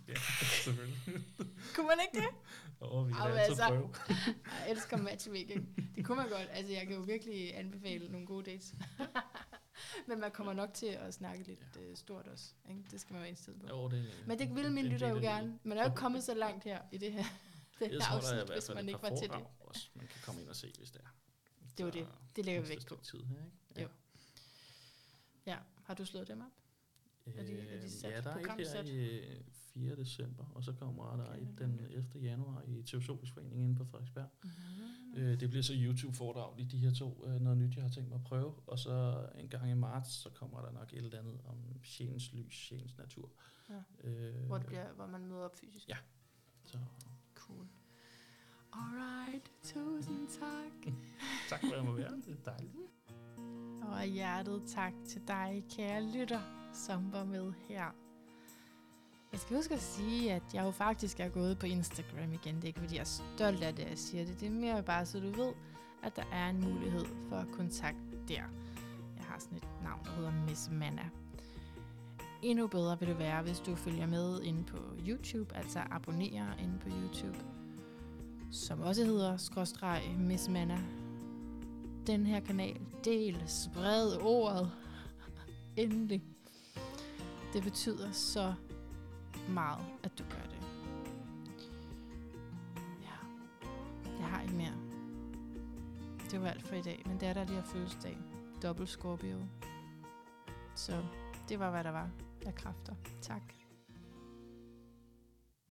Ja, 0.07 0.13
selvfølgelig. 0.63 0.99
kunne 1.75 1.87
man 1.87 1.97
ikke 2.05 2.17
det? 2.25 2.35
Åh, 2.81 2.97
oh, 2.97 3.07
vi 3.07 3.13
kan 3.13 3.21
altså 3.21 3.63
prøve. 3.67 3.93
jeg 4.59 4.71
elsker 4.71 4.97
matchmaking. 4.97 5.91
Det 5.95 6.05
kunne 6.05 6.17
man 6.17 6.29
godt. 6.29 6.47
Altså, 6.51 6.73
jeg 6.73 6.87
kan 6.87 6.95
jo 6.95 7.01
virkelig 7.01 7.57
anbefale 7.57 8.11
nogle 8.11 8.27
gode 8.27 8.51
dates. 8.51 8.73
Men 10.07 10.19
man 10.19 10.31
kommer 10.31 10.53
nok 10.53 10.73
til 10.73 10.85
at 10.85 11.13
snakke 11.13 11.43
lidt 11.43 11.59
ja. 11.75 11.89
uh, 11.89 11.95
stort 11.95 12.27
også. 12.27 12.45
Ikke? 12.69 12.83
Det 12.91 13.01
skal 13.01 13.13
man 13.13 13.21
være 13.21 13.29
indstillet 13.29 13.61
på. 13.61 13.67
Jo, 13.67 13.87
det, 13.89 14.23
Men 14.27 14.39
det 14.39 14.55
vil 14.55 14.71
min 14.71 14.85
lytter 14.85 15.09
jo 15.09 15.15
gerne. 15.15 15.59
Man 15.63 15.77
er 15.77 15.81
jo 15.81 15.87
ikke 15.89 15.99
kommet 15.99 16.23
så 16.23 16.33
langt 16.33 16.63
her 16.63 16.81
i 16.91 16.97
det 16.97 17.13
her 17.13 17.23
det 17.79 18.01
tror, 18.01 18.15
afsnit, 18.15 18.47
der 18.47 18.55
er 18.55 18.61
fald 18.67 18.75
man 18.75 18.89
ikke 18.89 19.01
var 19.01 19.09
til 19.09 19.29
det. 19.29 19.45
Også, 19.59 19.89
man 19.93 20.07
kan 20.07 20.21
komme 20.23 20.41
ind 20.41 20.49
og 20.49 20.55
se, 20.55 20.73
hvis 20.77 20.91
det 20.91 21.01
er. 21.01 21.09
Det 21.77 21.85
var 21.85 21.91
det. 21.91 22.07
Det 22.35 22.45
lægger 22.45 22.61
vi 22.61 22.69
væk 22.69 22.87
på. 22.87 22.99
Tid 23.03 23.23
her, 23.23 23.45
ikke? 23.45 23.57
Ja. 23.75 23.81
Jo. 23.81 23.87
Ja. 25.45 25.57
Har 25.83 25.93
du 25.93 26.05
slået 26.05 26.27
dem 26.27 26.41
op? 26.41 26.60
Er 27.25 27.43
de, 27.43 27.59
er 27.59 27.81
de 27.81 27.89
sat 27.89 28.11
ja, 28.11 28.21
der 28.21 28.29
er 28.29 28.55
et 28.55 28.67
her 28.67 28.83
i 28.83 29.21
4. 29.73 29.95
december, 29.95 30.45
og 30.55 30.63
så 30.63 30.73
kommer 30.73 31.15
der 31.15 31.29
okay, 31.29 31.41
et 31.41 31.59
den 31.59 31.79
11. 31.79 32.05
januar 32.21 32.63
i 32.67 32.83
Teosofisk 32.83 33.33
Forening 33.33 33.63
inde 33.63 33.75
på 33.75 33.85
Frederiksberg. 33.85 34.27
Mm-hmm. 34.43 35.21
Øh, 35.21 35.39
det 35.39 35.49
bliver 35.49 35.63
så 35.63 35.73
YouTube-foredrag 35.75 36.59
i 36.59 36.63
de 36.63 36.77
her 36.77 36.93
to, 36.93 37.25
øh, 37.27 37.41
noget 37.41 37.57
nyt, 37.57 37.75
jeg 37.75 37.83
har 37.83 37.89
tænkt 37.89 38.09
mig 38.09 38.15
at 38.15 38.23
prøve. 38.23 38.53
Og 38.67 38.79
så 38.79 39.25
en 39.35 39.49
gang 39.49 39.71
i 39.71 39.73
marts, 39.73 40.11
så 40.11 40.29
kommer 40.29 40.61
der 40.61 40.71
nok 40.71 40.93
et 40.93 40.97
eller 40.97 41.19
andet 41.19 41.41
om 41.45 41.57
sjælens 41.83 42.33
lys, 42.33 42.53
sjælens 42.53 42.97
natur. 42.97 43.29
Ja. 43.69 44.09
Øh, 44.09 44.45
hvor, 44.45 44.57
det 44.57 44.67
bliver, 44.67 44.93
hvor 44.93 45.07
man 45.07 45.25
møder 45.25 45.41
op 45.41 45.55
fysisk. 45.55 45.89
Ja. 45.89 45.97
Så. 46.65 46.77
Cool. 47.35 47.67
Alright, 48.73 49.51
tusind 49.63 50.27
tak. 50.39 50.93
tak 51.49 51.59
for 51.59 51.71
at 51.71 51.77
jeg 51.77 51.85
må 51.85 51.91
være. 51.91 52.11
Det 52.25 52.37
er 52.45 52.51
dejligt. 52.51 52.75
Og 53.81 54.05
hjertet 54.05 54.63
tak 54.67 54.93
til 55.07 55.21
dig, 55.27 55.63
kære 55.69 56.11
lytter, 56.13 56.60
som 56.73 57.13
var 57.13 57.23
med 57.23 57.53
her. 57.67 57.85
Jeg 59.31 59.39
skal 59.39 59.55
huske 59.55 59.73
at 59.73 59.81
sige, 59.81 60.33
at 60.33 60.43
jeg 60.53 60.63
jo 60.63 60.71
faktisk 60.71 61.19
er 61.19 61.29
gået 61.29 61.59
på 61.59 61.65
Instagram 61.65 62.33
igen. 62.33 62.55
Det 62.55 62.63
er 62.63 62.67
ikke, 62.67 62.79
fordi 62.79 62.95
jeg 62.95 63.01
er 63.01 63.21
stolt 63.35 63.63
af 63.63 63.75
det, 63.75 63.89
jeg 63.89 63.97
siger 63.97 64.25
det. 64.25 64.39
Det 64.39 64.47
er 64.47 64.51
mere 64.51 64.83
bare, 64.83 65.05
så 65.05 65.19
du 65.19 65.31
ved, 65.31 65.53
at 66.03 66.15
der 66.15 66.23
er 66.31 66.49
en 66.49 66.61
mulighed 66.61 67.05
for 67.29 67.45
kontakt 67.53 67.97
der. 68.27 68.43
Jeg 69.17 69.25
har 69.27 69.39
sådan 69.39 69.57
et 69.57 69.67
navn, 69.83 70.05
der 70.05 70.11
hedder 70.11 70.31
Miss 70.47 70.69
Manna. 70.71 71.09
Endnu 72.41 72.67
bedre 72.67 72.99
vil 72.99 73.07
det 73.07 73.19
være, 73.19 73.41
hvis 73.41 73.59
du 73.59 73.75
følger 73.75 74.07
med 74.07 74.41
inde 74.41 74.63
på 74.63 74.77
YouTube, 75.07 75.55
altså 75.55 75.79
abonnerer 75.91 76.57
inde 76.57 76.79
på 76.79 76.89
YouTube, 76.89 77.37
som 78.51 78.81
også 78.81 79.05
hedder 79.05 79.37
skråstreg 79.37 80.15
Miss 80.19 80.49
Manna. 80.49 80.79
Den 82.07 82.25
her 82.25 82.39
kanal, 82.39 82.81
del, 83.05 83.43
spred 83.47 84.21
ordet, 84.21 84.71
endelig. 85.77 86.30
Det 87.53 87.63
betyder 87.63 88.11
så 88.11 88.53
meget, 89.49 89.85
at 90.03 90.19
du 90.19 90.23
gør 90.23 90.43
det. 90.49 90.61
Ja, 93.01 93.17
jeg 94.19 94.27
har 94.27 94.41
ikke 94.41 94.55
mere. 94.55 94.73
Det 96.31 96.41
var 96.41 96.47
alt 96.47 96.67
for 96.67 96.75
i 96.75 96.81
dag, 96.81 97.03
men 97.05 97.19
det 97.19 97.27
er 97.27 97.33
der 97.33 97.43
lige 97.43 97.57
at 97.57 97.65
fødselsdag. 97.65 98.17
Dobbelt 98.63 98.89
Scorpio. 98.89 99.37
Så 100.75 101.03
det 101.49 101.59
var, 101.59 101.71
hvad 101.71 101.83
der 101.83 101.91
var 101.91 102.09
af 102.45 102.55
kræfter. 102.55 102.93
Tak. 103.21 103.60